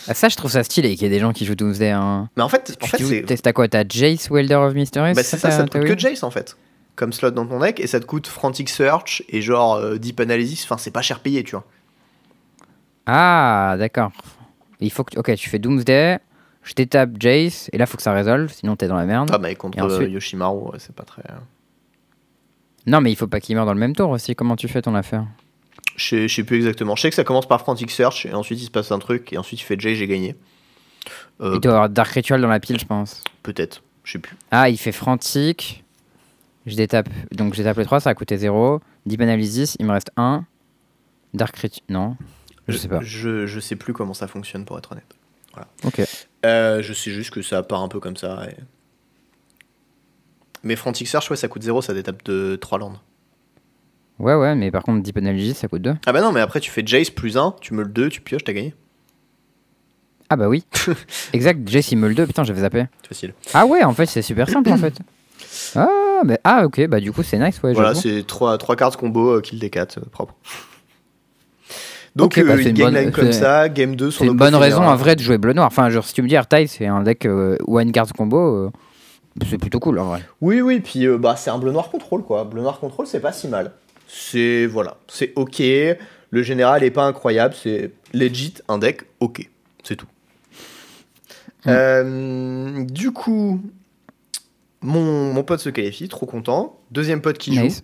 Ah, 0.07 0.13
ça, 0.13 0.29
je 0.29 0.35
trouve 0.35 0.51
ça 0.51 0.63
stylé 0.63 0.93
qu'il 0.95 1.03
y 1.03 1.05
ait 1.05 1.09
des 1.09 1.19
gens 1.19 1.31
qui 1.33 1.45
jouent 1.45 1.55
Doomsday. 1.55 1.89
Hein. 1.91 2.29
Mais 2.37 2.43
en 2.43 2.49
fait, 2.49 2.77
en 2.81 2.85
Tu 2.97 3.05
fait 3.05 3.23
t'as- 3.37 3.53
quoi 3.53 3.67
T'as 3.67 3.83
Jace, 3.89 4.29
Welder 4.29 4.55
of 4.55 4.73
Mystery 4.75 5.13
bah, 5.13 5.23
c'est 5.23 5.37
ça, 5.37 5.49
ça 5.49 5.63
t'as- 5.63 5.69
te 5.69 5.77
coûte 5.79 5.87
que 5.87 5.97
Jace 5.97 6.21
en 6.23 6.29
fait. 6.29 6.55
Comme 6.95 7.11
slot 7.13 7.31
dans 7.31 7.47
ton 7.47 7.59
deck. 7.59 7.79
Et 7.79 7.87
ça 7.87 7.99
te 7.99 8.05
coûte 8.05 8.27
Frantic 8.27 8.69
Search 8.69 9.23
et 9.29 9.41
genre 9.41 9.75
euh, 9.75 9.97
Deep 9.97 10.19
Analysis. 10.19 10.63
Enfin, 10.65 10.77
c'est 10.77 10.91
pas 10.91 11.01
cher 11.01 11.21
payé, 11.21 11.43
tu 11.43 11.51
vois. 11.51 11.63
Ah, 13.05 13.75
d'accord. 13.79 14.11
Il 14.79 14.91
faut 14.91 15.03
que. 15.03 15.17
Ok, 15.17 15.33
tu 15.35 15.49
fais 15.49 15.59
Doomsday, 15.59 16.19
je 16.63 16.73
t'étape 16.73 17.11
Jace, 17.19 17.69
et 17.73 17.77
là, 17.77 17.85
faut 17.85 17.97
que 17.97 18.03
ça 18.03 18.13
résolve, 18.13 18.51
sinon 18.51 18.75
t'es 18.75 18.87
dans 18.87 18.95
la 18.97 19.05
merde. 19.05 19.29
Ah, 19.33 19.37
mais 19.39 19.55
contre 19.55 19.79
ensuite- 19.79 20.01
euh, 20.01 20.09
Yoshimaru, 20.09 20.71
c'est 20.77 20.95
pas 20.95 21.03
très. 21.03 21.23
Non, 22.85 23.01
mais 23.01 23.11
il 23.11 23.15
faut 23.15 23.27
pas 23.27 23.39
qu'il 23.39 23.55
meure 23.55 23.65
dans 23.65 23.73
le 23.73 23.79
même 23.79 23.95
tour 23.95 24.09
aussi. 24.09 24.35
Comment 24.35 24.55
tu 24.55 24.67
fais 24.67 24.81
ton 24.81 24.95
affaire? 24.95 25.25
Je 25.95 26.05
sais, 26.05 26.27
je 26.27 26.35
sais 26.35 26.43
plus 26.43 26.57
exactement. 26.57 26.95
Je 26.95 27.01
sais 27.03 27.09
que 27.09 27.15
ça 27.15 27.23
commence 27.23 27.47
par 27.47 27.61
Frantic 27.61 27.91
Search 27.91 28.25
et 28.25 28.33
ensuite 28.33 28.59
il 28.61 28.65
se 28.65 28.71
passe 28.71 28.91
un 28.91 28.99
truc 28.99 29.31
et 29.31 29.37
ensuite 29.37 29.59
il 29.61 29.63
fait 29.63 29.79
Jay, 29.79 29.95
j'ai 29.95 30.07
gagné. 30.07 30.35
Euh, 31.41 31.53
Il 31.55 31.59
doit 31.59 31.73
avoir 31.73 31.89
Dark 31.89 32.11
Ritual 32.11 32.41
dans 32.41 32.47
la 32.47 32.59
pile, 32.59 32.79
je 32.79 32.85
pense. 32.85 33.23
Peut-être, 33.43 33.83
je 34.03 34.13
sais 34.13 34.19
plus. 34.19 34.35
Ah, 34.51 34.69
il 34.69 34.77
fait 34.77 34.91
Frantic. 34.91 35.83
Je 36.65 36.75
détape. 36.75 37.09
Donc, 37.33 37.53
je 37.53 37.57
détape 37.59 37.77
les 37.77 37.83
3, 37.85 37.99
ça 37.99 38.09
a 38.11 38.13
coûté 38.15 38.37
0. 38.37 38.79
Deep 39.05 39.19
Analysis, 39.19 39.75
il 39.79 39.85
me 39.85 39.91
reste 39.91 40.11
1. 40.15 40.45
Dark 41.33 41.55
Ritual. 41.57 41.83
Non, 41.89 42.15
je 42.69 42.77
sais 42.77 42.87
pas. 42.87 42.99
Je, 43.01 43.45
je 43.47 43.59
sais 43.59 43.75
plus 43.75 43.91
comment 43.93 44.13
ça 44.13 44.27
fonctionne 44.27 44.63
pour 44.65 44.77
être 44.77 44.91
honnête. 44.93 45.13
Ok. 45.83 46.01
Euh, 46.45 46.81
je 46.81 46.93
sais 46.93 47.11
juste 47.11 47.31
que 47.31 47.41
ça 47.41 47.61
part 47.63 47.81
un 47.81 47.87
peu 47.89 47.99
comme 47.99 48.15
ça. 48.17 48.45
et- 48.49 48.55
Mais 50.63 50.75
Frantic 50.75 51.07
Search, 51.07 51.29
ouais, 51.29 51.35
ça 51.37 51.47
coûte 51.47 51.61
0, 51.63 51.81
ça 51.81 51.93
détape 51.93 52.23
de 52.23 52.55
3 52.55 52.77
landes. 52.79 52.97
Ouais, 54.19 54.35
ouais, 54.35 54.55
mais 54.55 54.71
par 54.71 54.83
contre, 54.83 55.01
Deep 55.03 55.17
Analysis, 55.17 55.57
ça 55.57 55.67
coûte 55.67 55.81
2. 55.81 55.95
Ah 56.05 56.13
bah 56.13 56.21
non, 56.21 56.31
mais 56.31 56.39
après 56.39 56.59
tu 56.59 56.71
fais 56.71 56.83
Jace 56.85 57.09
plus 57.09 57.35
1, 57.37 57.55
tu 57.61 57.73
me 57.73 57.83
le 57.83 57.89
2, 57.89 58.09
tu 58.09 58.21
pioches, 58.21 58.43
t'as 58.43 58.53
gagné. 58.53 58.73
Ah, 60.29 60.35
bah 60.37 60.47
oui. 60.47 60.63
exact, 61.33 61.67
Jace, 61.67 61.91
il 61.91 61.97
me 61.97 62.07
le 62.07 62.15
2. 62.15 62.25
Putain, 62.27 62.43
j'avais 62.43 62.61
zappé. 62.61 62.85
Facile. 63.07 63.33
Ah, 63.53 63.65
ouais, 63.65 63.83
en 63.83 63.93
fait, 63.93 64.05
c'est 64.05 64.21
super 64.21 64.49
simple, 64.49 64.69
en 64.71 64.77
fait. 64.77 64.95
Ah, 65.75 66.21
mais 66.25 66.39
ah, 66.43 66.65
ok, 66.65 66.87
bah 66.87 66.99
du 66.99 67.11
coup, 67.11 67.21
c'est 67.21 67.37
nice, 67.37 67.61
ouais. 67.63 67.73
voilà, 67.73 67.93
c'est 67.93 68.25
3, 68.25 68.57
trois 68.57 68.75
cartes 68.75 68.95
combo, 68.97 69.37
euh, 69.37 69.41
kill 69.41 69.59
des 69.59 69.69
4, 69.69 69.99
propre. 70.09 70.35
Donc 72.15 72.37
Ok, 72.37 72.45
bah, 72.45 72.53
euh, 72.53 72.57
une 72.63 72.75
bonne- 72.77 72.93
line 72.95 73.11
comme 73.11 73.31
ça, 73.31 73.69
game 73.69 73.95
2, 73.95 74.09
son 74.11 74.23
C'est 74.23 74.29
une 74.29 74.37
bonne 74.37 74.55
raison, 74.55 74.83
en 74.83 74.95
vrai, 74.95 75.15
de 75.15 75.21
jouer 75.21 75.37
bleu 75.37 75.53
noir. 75.53 75.67
Enfin, 75.67 75.89
genre, 75.89 76.05
si 76.05 76.13
tu 76.13 76.21
me 76.21 76.27
dis 76.27 76.35
Airtide, 76.35 76.67
c'est 76.69 76.85
un 76.85 77.01
deck 77.01 77.25
euh, 77.25 77.57
one 77.67 77.91
card 77.91 78.13
combo. 78.13 78.37
euh, 78.67 78.71
C'est 79.49 79.57
plutôt 79.57 79.79
cool 79.79 79.99
en 79.99 80.05
vrai. 80.05 80.23
Oui, 80.41 80.61
oui, 80.61 80.79
puis 80.79 81.05
euh, 81.05 81.17
bah, 81.17 81.35
c'est 81.35 81.49
un 81.49 81.57
bleu-noir 81.57 81.89
contrôle, 81.89 82.23
quoi. 82.23 82.43
Bleu-noir 82.43 82.79
contrôle, 82.79 83.07
c'est 83.07 83.19
pas 83.19 83.31
si 83.31 83.47
mal. 83.47 83.71
C'est, 84.07 84.67
voilà, 84.67 84.97
c'est 85.07 85.33
ok. 85.35 85.59
Le 85.59 86.43
général 86.43 86.83
est 86.83 86.91
pas 86.91 87.05
incroyable, 87.05 87.55
c'est 87.61 87.91
legit 88.13 88.55
un 88.67 88.77
deck 88.77 89.03
ok. 89.19 89.49
C'est 89.83 89.95
tout. 89.95 90.07
Mm. 91.65 91.69
Euh, 91.69 92.83
du 92.85 93.11
coup, 93.11 93.61
mon, 94.81 95.33
mon 95.33 95.43
pote 95.43 95.59
se 95.59 95.69
qualifie, 95.69 96.09
trop 96.09 96.25
content. 96.25 96.79
Deuxième 96.91 97.21
pote 97.21 97.37
qui 97.37 97.55
joue, 97.55 97.75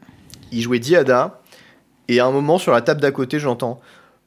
il 0.52 0.62
jouait 0.62 0.80
Diada. 0.80 1.42
Et 2.08 2.20
à 2.20 2.26
un 2.26 2.32
moment, 2.32 2.58
sur 2.58 2.72
la 2.74 2.82
table 2.82 3.02
d'à 3.02 3.12
côté, 3.12 3.40
j'entends 3.40 3.80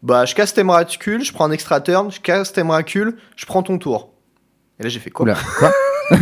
Bah, 0.02 0.24
je 0.24 0.34
casse 0.34 0.54
tes 0.54 0.62
miracules, 0.64 1.24
je 1.24 1.32
prends 1.32 1.44
un 1.44 1.50
extra 1.50 1.80
turn, 1.80 2.10
je 2.10 2.20
casse 2.20 2.52
je 2.54 3.46
prends 3.46 3.62
ton 3.62 3.78
tour. 3.78 4.12
Et 4.78 4.84
là, 4.84 4.88
j'ai 4.88 5.00
fait 5.00 5.10
quoi? 5.10 5.24
Oula, 5.24 5.36
quoi? 5.58 5.72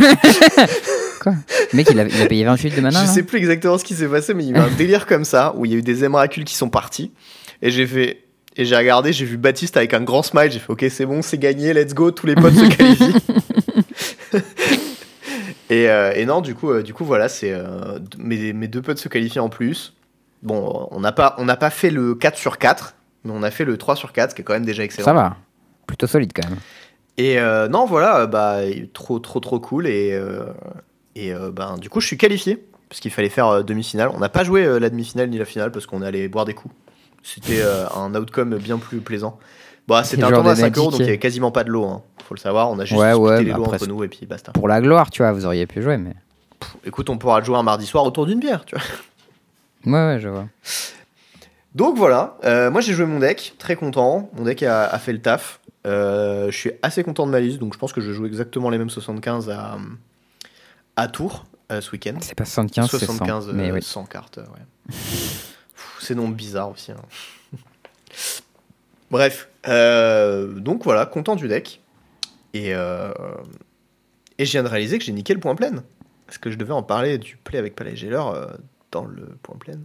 Quoi 1.21 1.33
Le 1.71 1.77
mec, 1.77 1.87
il 1.91 1.99
a, 1.99 2.03
il 2.03 2.21
a 2.21 2.25
payé 2.25 2.43
28 2.43 2.75
de 2.75 2.81
mana 2.81 3.05
Je 3.05 3.11
sais 3.11 3.21
plus 3.21 3.37
exactement 3.37 3.77
ce 3.77 3.83
qui 3.83 3.93
s'est 3.93 4.07
passé, 4.07 4.33
mais 4.33 4.43
il 4.43 4.49
y 4.49 4.53
a 4.53 4.57
eu 4.57 4.59
un 4.59 4.71
délire 4.77 5.05
comme 5.05 5.23
ça, 5.23 5.53
où 5.55 5.65
il 5.65 5.71
y 5.71 5.75
a 5.75 5.77
eu 5.77 5.83
des 5.83 6.03
émiracules 6.03 6.45
qui 6.45 6.55
sont 6.55 6.69
partis. 6.69 7.11
Et 7.61 7.69
j'ai 7.69 7.85
fait. 7.85 8.23
Et 8.57 8.65
j'ai 8.65 8.75
regardé, 8.75 9.13
j'ai 9.13 9.23
vu 9.23 9.37
Baptiste 9.37 9.77
avec 9.77 9.93
un 9.93 10.01
grand 10.01 10.23
smile. 10.23 10.51
J'ai 10.51 10.59
fait 10.59 10.71
Ok, 10.71 10.85
c'est 10.89 11.05
bon, 11.05 11.21
c'est 11.21 11.37
gagné, 11.37 11.73
let's 11.73 11.93
go, 11.93 12.11
tous 12.11 12.25
les 12.25 12.35
potes 12.35 12.55
se 12.55 12.75
qualifient. 12.75 13.15
et, 15.69 15.89
euh, 15.89 16.11
et 16.15 16.25
non, 16.25 16.41
du 16.41 16.55
coup, 16.55 16.71
euh, 16.71 16.81
du 16.81 16.93
coup 16.93 17.05
voilà, 17.05 17.29
c'est 17.29 17.53
euh, 17.53 17.99
mes, 18.17 18.51
mes 18.51 18.67
deux 18.67 18.81
potes 18.81 18.97
se 18.97 19.07
qualifient 19.07 19.39
en 19.39 19.49
plus. 19.49 19.93
Bon, 20.43 20.87
on 20.91 20.99
n'a 20.99 21.11
pas, 21.11 21.35
on 21.37 21.45
pas 21.45 21.69
fait 21.69 21.91
le 21.91 22.15
4 22.15 22.37
sur 22.37 22.57
4, 22.57 22.95
mais 23.23 23.31
on 23.33 23.43
a 23.43 23.51
fait 23.51 23.63
le 23.63 23.77
3 23.77 23.95
sur 23.95 24.11
4, 24.11 24.31
ce 24.31 24.35
qui 24.35 24.41
est 24.41 24.43
quand 24.43 24.53
même 24.53 24.65
déjà 24.65 24.83
excellent. 24.83 25.05
Ça 25.05 25.13
va. 25.13 25.37
Plutôt 25.85 26.07
solide 26.07 26.31
quand 26.35 26.49
même. 26.49 26.57
Et 27.17 27.39
non, 27.69 27.85
voilà, 27.85 28.25
bah, 28.25 28.61
trop, 28.93 29.19
trop, 29.19 29.39
trop 29.39 29.59
cool. 29.59 29.85
Et, 29.85 30.19
et 31.15 31.33
euh, 31.33 31.51
ben, 31.51 31.77
du 31.77 31.89
coup, 31.89 32.01
je 32.01 32.07
suis 32.07 32.17
qualifié, 32.17 32.63
parce 32.89 33.01
qu'il 33.01 33.11
fallait 33.11 33.29
faire 33.29 33.47
euh, 33.47 33.63
demi-finale. 33.63 34.09
On 34.13 34.19
n'a 34.19 34.29
pas 34.29 34.43
joué 34.43 34.65
euh, 34.65 34.79
la 34.79 34.89
demi-finale 34.89 35.29
ni 35.29 35.37
la 35.37 35.45
finale, 35.45 35.71
parce 35.71 35.85
qu'on 35.85 36.01
allé 36.01 36.27
boire 36.27 36.45
des 36.45 36.53
coups. 36.53 36.73
C'était 37.23 37.61
un 37.95 38.15
outcome 38.15 38.57
bien 38.57 38.79
plus 38.79 38.99
plaisant. 38.99 39.37
Bon, 39.87 40.03
c'était 40.03 40.23
un 40.23 40.31
tournoi 40.31 40.53
à 40.53 40.55
des 40.55 40.61
5 40.61 40.77
euros, 40.77 40.89
donc 40.89 40.99
il 41.01 41.03
n'y 41.03 41.09
avait 41.09 41.19
quasiment 41.19 41.51
pas 41.51 41.63
de 41.63 41.69
lot. 41.69 41.85
Hein. 41.85 42.01
Faut 42.27 42.33
le 42.33 42.39
savoir, 42.39 42.71
on 42.71 42.79
a 42.79 42.85
juste 42.85 42.99
Ouais, 42.99 43.11
les 43.43 43.51
bah 43.51 43.57
lots 43.57 43.63
après, 43.65 43.75
entre 43.75 43.87
nous, 43.87 44.03
et 44.03 44.07
puis 44.07 44.25
basta. 44.25 44.51
Pour 44.53 44.67
la 44.67 44.81
gloire, 44.81 45.11
tu 45.11 45.21
vois, 45.21 45.31
vous 45.31 45.45
auriez 45.45 45.67
pu 45.67 45.83
jouer, 45.83 45.97
mais. 45.97 46.15
Écoute, 46.83 47.11
on 47.11 47.19
pourra 47.19 47.43
jouer 47.43 47.57
un 47.57 47.63
mardi 47.63 47.85
soir 47.85 48.05
autour 48.05 48.25
d'une 48.25 48.39
bière, 48.39 48.65
tu 48.65 48.75
vois. 48.75 48.83
Ouais, 49.85 50.13
ouais, 50.13 50.19
je 50.19 50.29
vois. 50.29 50.47
Donc 51.75 51.95
voilà, 51.95 52.37
moi 52.71 52.81
j'ai 52.81 52.93
joué 52.93 53.05
mon 53.05 53.19
deck, 53.19 53.53
très 53.59 53.75
content. 53.75 54.29
Mon 54.35 54.43
deck 54.43 54.63
a, 54.63 54.85
a 54.85 54.97
fait 54.97 55.13
le 55.13 55.21
taf. 55.21 55.59
Je 55.85 56.49
suis 56.51 56.71
assez 56.81 57.03
content 57.03 57.27
de 57.27 57.31
ma 57.31 57.39
liste, 57.39 57.59
donc 57.59 57.73
je 57.73 57.79
pense 57.79 57.93
que 57.93 58.01
je 58.01 58.11
jouer 58.11 58.27
exactement 58.27 58.71
les 58.71 58.79
mêmes 58.79 58.89
75 58.89 59.49
à, 59.51 59.77
à 61.01 61.07
Tours 61.07 61.45
euh, 61.71 61.81
ce 61.81 61.91
week-end. 61.91 62.15
C'est 62.21 62.35
pas 62.35 62.45
75, 62.45 62.89
c'est 62.91 62.99
100. 62.99 63.05
75 63.05 63.49
euh, 63.49 63.51
Mais 63.53 63.71
oui. 63.71 63.81
100 63.81 64.05
cartes, 64.05 64.37
euh, 64.37 64.43
ouais. 64.43 64.61
Pff, 64.87 65.55
C'est 65.99 66.15
nom 66.15 66.29
bizarre 66.29 66.69
aussi. 66.69 66.91
hein. 66.91 67.01
Bref, 69.11 69.49
euh, 69.67 70.53
donc 70.59 70.83
voilà, 70.83 71.05
content 71.05 71.35
du 71.35 71.47
deck. 71.47 71.81
Et, 72.53 72.73
euh, 72.75 73.11
et 74.37 74.45
je 74.45 74.51
viens 74.51 74.63
de 74.63 74.67
réaliser 74.67 74.99
que 74.99 75.03
j'ai 75.05 75.11
niqué 75.11 75.33
le 75.33 75.39
point 75.39 75.55
plein. 75.55 75.71
Est-ce 76.29 76.39
que 76.39 76.51
je 76.51 76.57
devais 76.57 76.73
en 76.73 76.83
parler 76.83 77.17
du 77.17 77.37
play 77.37 77.57
avec 77.57 77.75
Palais 77.75 77.95
Geller 77.95 78.21
euh, 78.33 78.45
dans 78.91 79.03
le 79.05 79.37
point 79.41 79.55
plein 79.57 79.79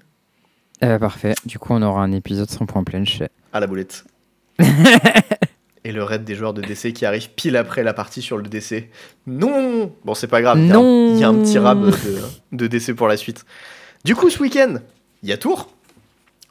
Eh 0.83 0.87
ben, 0.87 0.99
parfait. 0.99 1.35
Du 1.45 1.59
coup, 1.59 1.73
on 1.73 1.83
aura 1.83 2.03
un 2.03 2.13
épisode 2.13 2.51
sans 2.51 2.67
point 2.67 2.85
plein 2.85 3.05
chez. 3.05 3.29
À 3.53 3.61
la 3.61 3.67
boulette. 3.67 4.05
et 5.87 5.93
le 5.93 6.03
raid 6.03 6.25
des 6.25 6.35
joueurs 6.35 6.53
de 6.53 6.61
DC 6.63 6.93
qui 6.93 7.07
arrive 7.07 7.31
pile 7.31 7.57
après 7.57 7.83
la 7.85 7.95
partie 7.95 8.21
sur 8.23 8.37
le 8.37 8.43
DC. 8.43 8.91
Non 9.27 9.93
Bon, 10.05 10.15
c'est 10.15 10.27
pas 10.27 10.43
grave, 10.43 10.59
il 10.59 10.67
y 10.67 10.73
a 10.73 10.77
un- 10.79 10.81
il 11.15 11.19
y, 11.21 11.25
a 11.25 11.29
un 11.29 11.35
petit 11.35 11.59
rab 11.59 11.87
de, 11.87 11.93
de 12.53 12.67
DC 12.67 12.93
pour 12.95 13.07
la 13.07 13.17
suite. 13.17 13.45
Du 14.05 14.15
coup, 14.17 14.29
ce 14.29 14.41
week-end, 14.43 14.77
il 15.23 15.29
y 15.29 15.33
a 15.33 15.37
Tours. 15.37 15.69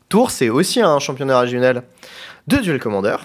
Tours, 0.09 0.31
c'est 0.31 0.49
aussi 0.49 0.79
un 0.81 0.99
championnat 0.99 1.39
régional 1.39 1.83
de 2.47 2.57
Duel 2.57 2.79
Commander 2.79 3.17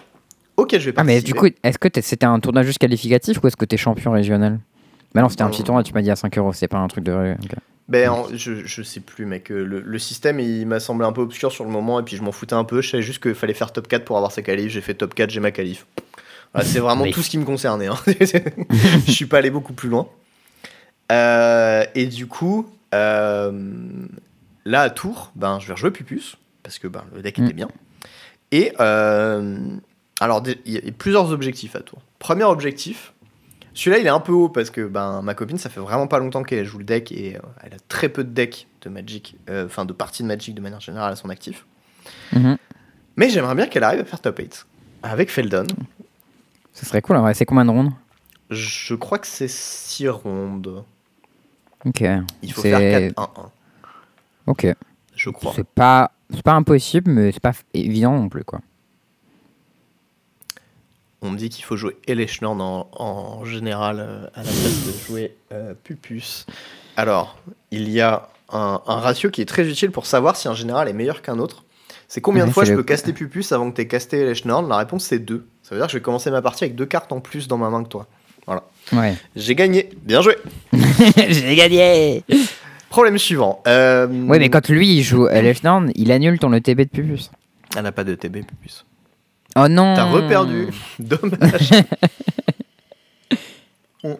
auquel 0.57 0.81
je 0.81 0.87
vais 0.91 0.95
Ah, 0.97 1.05
mais 1.05 1.15
participer. 1.15 1.32
du 1.32 1.53
coup, 1.55 1.59
est-ce 1.62 1.78
que 1.78 1.89
c'était 2.03 2.27
un 2.27 2.41
tournoi 2.41 2.62
juste 2.65 2.78
qualificatif 2.78 3.39
ou 3.43 3.47
est-ce 3.47 3.57
que 3.57 3.65
t'es 3.65 3.77
champion 3.77 4.11
régional? 4.12 4.59
Bah 5.15 5.23
non, 5.23 5.28
c'était 5.28 5.43
un 5.43 5.51
petit 5.51 5.65
tournoi, 5.65 5.82
tu 5.82 5.93
m'as 5.93 6.03
dit 6.03 6.11
à 6.11 6.16
5 6.16 6.37
euros, 6.39 6.53
c'est 6.53 6.69
pas 6.69 6.78
un 6.78 6.89
truc 6.89 7.05
de. 7.05 7.35
ok. 7.43 7.51
Ben, 7.89 8.09
en- 8.11 8.28
je, 8.32 8.65
je 8.65 8.82
sais 8.82 9.01
plus, 9.01 9.27
mec. 9.27 9.51
euh, 9.51 9.65
Le, 9.65 9.81
le 9.81 9.99
système, 9.99 10.39
il 10.39 10.65
m'a 10.66 10.78
semblé 10.78 11.05
un 11.07 11.12
peu 11.12 11.23
obscur 11.23 11.51
sur 11.51 11.65
le 11.65 11.70
moment, 11.70 11.99
et 11.99 12.05
puis 12.05 12.16
je 12.16 12.23
m'en 12.23 12.31
foutais 12.31 12.55
un 12.55 12.62
peu. 12.65 12.81
Je 12.82 12.89
savais 12.91 13.03
juste 13.03 13.20
qu'il 13.20 13.35
fallait 13.35 13.55
faire 13.55 13.73
top 13.73 13.89
4 13.89 14.05
pour 14.05 14.16
avoir 14.16 14.31
sa 14.31 14.43
qualif. 14.43 14.70
J'ai 14.70 14.81
fait 14.81 14.95
top 14.95 15.15
4, 15.15 15.28
j'ai 15.31 15.41
ma 15.41 15.51
qualif. 15.51 15.87
Voilà, 16.55 16.69
c'est 16.69 16.78
vraiment 16.78 17.03
Oui. 17.03 17.11
tout 17.11 17.23
ce 17.23 17.31
qui 17.31 17.39
me 17.39 17.45
concernait. 17.45 17.89
hein. 17.89 17.97
je 18.07 19.11
suis 19.11 19.27
pas 19.27 19.39
allé 19.39 19.51
beaucoup 19.51 19.73
plus 19.73 19.89
loin. 19.89 20.09
Euh, 21.11 21.85
et 21.97 22.07
du 22.07 22.27
coup, 22.28 22.70
euh, 22.95 23.53
là 24.65 24.82
à 24.82 24.91
Tours, 24.91 25.32
ben, 25.35 25.59
je 25.59 25.66
vais 25.66 25.73
rejouer 25.73 25.91
Pupus, 25.91 26.37
parce 26.62 26.78
que 26.78 26.87
ben, 26.87 27.05
le 27.15 27.23
deck 27.23 27.39
Mm. 27.39 27.45
était 27.45 27.53
bien. 27.55 27.69
Et 28.53 28.73
euh, 28.81 29.59
alors, 30.20 30.43
il 30.65 30.73
y 30.73 30.78
a 30.78 30.81
plusieurs 30.97 31.32
objectifs 31.32 31.74
à 31.77 31.81
Tours. 31.81 32.03
Premier 32.20 32.45
objectif, 32.45 33.12
celui-là, 33.75 33.99
il 34.01 34.07
est 34.07 34.11
un 34.11 34.21
peu 34.21 34.33
haut 34.33 34.49
parce 34.49 34.71
que 34.71 34.87
ben, 34.87 35.23
ma 35.23 35.35
copine, 35.35 35.59
ça 35.59 35.71
fait 35.71 35.81
vraiment 35.81 36.07
pas 36.07 36.19
longtemps 36.19 36.43
qu'elle 36.43 36.65
joue 36.65 36.79
le 36.79 36.85
deck 36.85 37.13
et 37.13 37.37
euh, 37.37 37.41
elle 37.63 37.75
a 37.75 37.79
très 37.89 38.09
peu 38.09 38.25
de 38.25 38.31
decks 38.31 38.67
de 38.83 38.89
Magic, 38.91 39.37
euh, 39.49 39.67
enfin 39.67 39.85
de 39.85 39.93
parties 39.93 40.23
de 40.23 40.29
Magic 40.29 40.55
de 40.55 40.61
manière 40.61 40.81
générale 40.81 41.13
à 41.13 41.17
son 41.17 41.29
actif. 41.31 41.67
Mhm. 42.33 42.57
Mais 43.17 43.29
j'aimerais 43.31 43.55
bien 43.55 43.67
qu'elle 43.67 43.85
arrive 43.85 44.01
à 44.01 44.05
faire 44.05 44.21
top 44.21 44.39
8 44.39 44.67
avec 45.03 45.31
Feldon. 45.31 45.67
Ce 46.73 46.87
serait 46.87 47.03
cool, 47.03 47.17
vrai. 47.19 47.35
C'est 47.35 47.45
combien 47.45 47.65
de 47.65 47.71
rondes? 47.71 47.91
Je 48.51 48.95
crois 48.95 49.19
que 49.19 49.27
c'est 49.27 49.49
6 49.49 50.09
rondes. 50.09 50.85
Ok. 51.85 52.03
Il 52.43 52.53
faut 52.53 52.63
C'est- 52.63 52.71
faire 52.71 53.13
4-1-1, 53.13 53.51
Ok. 54.47 54.67
je 55.15 55.31
crois. 55.31 55.53
C'est 55.55 55.67
pas, 55.67 56.11
c'est 56.33 56.43
pas 56.43 56.53
impossible, 56.55 57.11
mais 57.11 57.33
c'est 57.33 57.41
pas 57.43 57.53
évident 57.75 58.13
non 58.19 58.29
plus, 58.29 58.45
quoi. 58.45 58.61
On 61.23 61.31
me 61.31 61.37
dit 61.37 61.49
qu'il 61.51 61.65
faut 61.65 61.77
jouer 61.77 61.97
Eleschnorn 62.07 62.61
en, 62.61 62.89
en 62.93 63.45
général 63.45 64.01
euh, 64.01 64.27
à 64.35 64.39
la 64.39 64.45
place 64.51 64.87
de 64.87 65.07
jouer 65.07 65.37
euh, 65.53 65.75
Pupus. 65.85 66.47
Alors, 66.97 67.37
il 67.71 67.91
y 67.91 68.01
a 68.01 68.29
un, 68.53 68.81
un 68.87 68.97
ratio 68.97 69.31
qui 69.31 69.43
est 69.43 69.47
très 69.47 69.69
utile 69.69 69.91
pour 69.91 70.07
savoir 70.07 70.37
si 70.37 70.49
un 70.49 70.55
général 70.55 70.89
est 70.89 70.93
meilleur 70.95 71.21
qu'un 71.23 71.39
autre. 71.39 71.65
C'est 72.09 72.21
combien 72.21 72.47
de 72.47 72.51
fois 72.51 72.65
je 72.65 72.75
peux 72.75 72.83
caster 72.83 73.13
Pupus 73.13 73.53
avant 73.53 73.71
que 73.71 73.77
tu 73.77 73.83
aies 73.83 73.87
casté 73.87 74.19
Eleschnorn 74.19 74.69
La 74.69 74.79
réponse 74.79 75.05
c'est 75.05 75.19
2. 75.21 75.47
Ça 75.63 75.75
veut 75.75 75.81
dire 75.81 75.87
que 75.87 75.93
je 75.93 75.99
vais 75.99 76.03
commencer 76.03 76.31
ma 76.31 76.43
partie 76.43 76.65
avec 76.65 76.75
deux 76.75 76.87
cartes 76.87 77.13
en 77.13 77.21
plus 77.21 77.47
dans 77.47 77.57
ma 77.59 77.71
main 77.71 77.85
que 77.85 77.89
toi. 77.89 78.07
Ouais. 78.93 79.15
J'ai 79.37 79.55
gagné, 79.55 79.91
bien 80.03 80.23
joué. 80.23 80.37
J'ai 81.29 81.55
gagné 81.55 82.25
Problème 82.89 83.19
suivant. 83.19 83.63
Euh, 83.69 84.09
Ouais, 84.27 84.41
mais 84.41 84.49
quand 84.51 84.69
lui, 84.69 84.97
il 84.97 85.03
joue 85.05 85.29
Elefnorn, 85.29 85.93
il 85.95 86.11
annule 86.11 86.41
ton 86.41 86.53
ETB 86.53 86.79
de 86.81 86.85
Pupus. 86.89 87.31
Elle 87.77 87.85
n'a 87.85 87.93
pas 87.93 88.03
de 88.03 88.17
TB 88.17 88.45
Pupus. 88.45 88.85
Oh 89.57 89.69
non 89.69 89.95
T'as 89.97 90.05
reperdu. 90.05 90.69
Dommage. 90.99 91.71
Bon. 94.03 94.19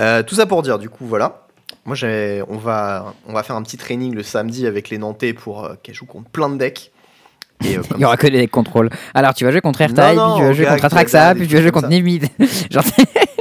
Euh, 0.00 0.22
tout 0.22 0.34
ça 0.34 0.46
pour 0.46 0.62
dire, 0.62 0.78
du 0.78 0.88
coup, 0.88 1.06
voilà. 1.06 1.46
Moi, 1.84 1.96
on 2.48 2.56
va, 2.56 3.14
on 3.26 3.32
va 3.32 3.42
faire 3.42 3.56
un 3.56 3.62
petit 3.62 3.76
training 3.76 4.14
le 4.14 4.22
samedi 4.22 4.66
avec 4.66 4.90
les 4.90 4.98
Nantais 4.98 5.32
pour 5.32 5.64
euh, 5.64 5.74
qu'elles 5.82 5.94
jouent 5.94 6.06
contre 6.06 6.30
plein 6.30 6.48
de 6.48 6.56
decks. 6.56 6.92
Et, 7.64 7.76
euh, 7.76 7.82
Il 7.96 8.00
y 8.00 8.04
aura 8.04 8.16
que 8.16 8.26
des 8.26 8.46
contrôles. 8.46 8.90
Alors, 9.12 9.34
tu 9.34 9.44
vas 9.44 9.50
jouer 9.50 9.60
contre 9.60 9.82
Non, 9.82 10.14
non, 10.14 10.34
puis 10.34 10.40
tu 10.40 10.46
vas 10.46 10.52
jouer 10.52 10.66
contre 10.66 10.84
Atraxa, 10.84 11.34
puis 11.34 11.48
tu 11.48 11.54
vas 11.56 11.62
jouer 11.62 11.70
contre 11.72 11.88
Nimid. 11.88 12.26
Genre. 12.70 12.84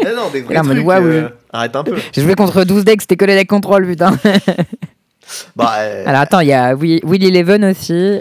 Eh 0.01 0.15
non, 0.15 0.29
des 0.31 0.41
vrais 0.41 0.57
Regarde, 0.57 0.67
trucs. 0.69 0.87
euh, 0.89 1.29
Arrête 1.53 1.75
un 1.75 1.83
peu. 1.83 1.97
j'ai 2.13 2.21
joué 2.21 2.35
contre 2.35 2.63
12 2.63 2.83
decks, 2.85 3.01
c'était 3.01 3.17
que 3.17 3.25
les 3.25 3.35
decks 3.35 3.49
contrôle, 3.49 3.85
putain. 3.85 4.17
Bah, 5.55 5.73
euh, 5.79 6.03
Alors, 6.07 6.21
attends, 6.21 6.39
il 6.39 6.47
y 6.47 6.53
a 6.53 6.73
Will 6.75 7.01
Will 7.03 7.23
Eleven 7.23 7.63
aussi. 7.65 8.19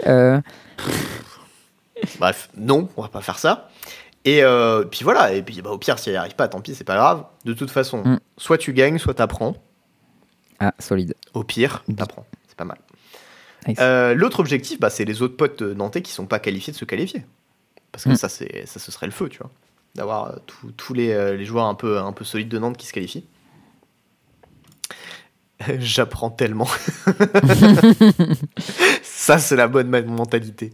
Bref, 2.19 2.49
non, 2.57 2.89
on 2.97 3.01
va 3.01 3.07
pas 3.07 3.21
faire 3.21 3.39
ça. 3.39 3.69
Et 4.25 4.43
euh, 4.43 4.83
puis 4.83 5.03
voilà, 5.03 5.33
et 5.33 5.41
puis 5.41 5.61
bah, 5.61 5.71
au 5.71 5.77
pire, 5.77 5.97
si 5.97 6.09
elle 6.09 6.15
n'y 6.15 6.17
arrive 6.17 6.35
pas, 6.35 6.47
tant 6.47 6.59
pis, 6.61 6.75
c'est 6.75 6.83
pas 6.83 6.95
grave. 6.97 7.23
De 7.45 7.53
toute 7.53 7.71
façon, 7.71 8.03
Mm. 8.03 8.19
soit 8.37 8.57
tu 8.57 8.73
gagnes, 8.73 8.97
soit 8.97 9.13
t'apprends. 9.13 9.55
Ah, 10.59 10.73
solide. 10.79 11.15
Au 11.33 11.43
pire, 11.43 11.83
t'apprends. 11.97 12.25
C'est 12.47 12.57
pas 12.57 12.65
mal. 12.65 12.77
Nice. 13.67 13.77
Euh, 13.81 14.13
L'autre 14.13 14.39
objectif, 14.41 14.79
bah, 14.79 14.89
c'est 14.89 15.05
les 15.05 15.21
autres 15.21 15.37
potes 15.37 15.61
nantais 15.61 16.01
qui 16.01 16.11
sont 16.11 16.25
pas 16.25 16.39
qualifiés 16.39 16.73
de 16.73 16.77
se 16.77 16.85
qualifier. 16.85 17.25
Parce 17.91 18.03
que 18.03 18.09
Mm. 18.09 18.15
ça, 18.15 18.29
c'est, 18.29 18.65
ça, 18.67 18.79
ce 18.79 18.91
serait 18.91 19.05
le 19.05 19.11
feu, 19.13 19.29
tu 19.29 19.37
vois. 19.39 19.49
D'avoir 19.95 20.31
euh, 20.31 20.35
tous- 20.77 20.93
les, 20.93 21.37
les 21.37 21.45
joueurs 21.45 21.65
un 21.65 21.75
peu, 21.75 21.97
un 21.97 22.11
peu 22.11 22.25
solides 22.25 22.49
de 22.49 22.59
Nantes 22.59 22.77
qui 22.77 22.87
se 22.87 22.93
qualifient. 22.93 23.25
J'apprends 25.79 26.29
tellement. 26.29 26.67
ça, 29.01 29.37
c'est 29.37 29.55
la 29.55 29.67
bonne 29.67 29.89
mentalité. 30.05 30.73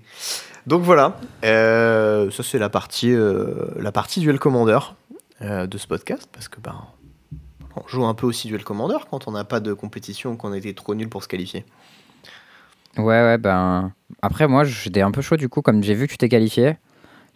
Donc 0.67 0.81
voilà, 0.81 1.17
Euh, 1.43 2.31
ça 2.31 2.41
c'est 2.41 2.57
la 2.57 2.69
partie, 2.69 3.11
euh, 3.11 3.67
la 3.79 3.91
partie 3.91 4.19
Duel 4.19 4.39
Commander 4.39 4.79
euh, 5.41 5.67
de 5.67 5.77
ce 5.77 5.85
podcast, 5.85 6.27
parce 6.31 6.47
que 6.47 6.59
ben, 6.59 6.75
on 7.75 7.87
joue 7.87 8.05
un 8.05 8.15
peu 8.15 8.25
aussi 8.25 8.47
Duel 8.47 8.63
Commander 8.63 8.97
quand 9.09 9.27
on 9.27 9.31
n'a 9.31 9.43
pas 9.43 9.59
de 9.59 9.73
compétition 9.73 10.31
ou 10.31 10.35
qu'on 10.37 10.53
a 10.53 10.57
été 10.57 10.73
trop 10.73 10.95
nul 10.95 11.07
pour 11.07 11.21
se 11.21 11.27
qualifier. 11.27 11.65
Ouais, 12.97 13.03
ouais, 13.03 13.37
ben. 13.37 13.91
Après, 14.21 14.47
moi, 14.47 14.63
j'étais 14.63 15.01
un 15.01 15.11
peu 15.11 15.21
chaud 15.21 15.37
du 15.37 15.49
coup, 15.49 15.61
comme 15.61 15.83
j'ai 15.83 15.93
vu 15.93 16.07
que 16.07 16.11
tu 16.13 16.17
t'es 16.17 16.29
qualifié. 16.29 16.77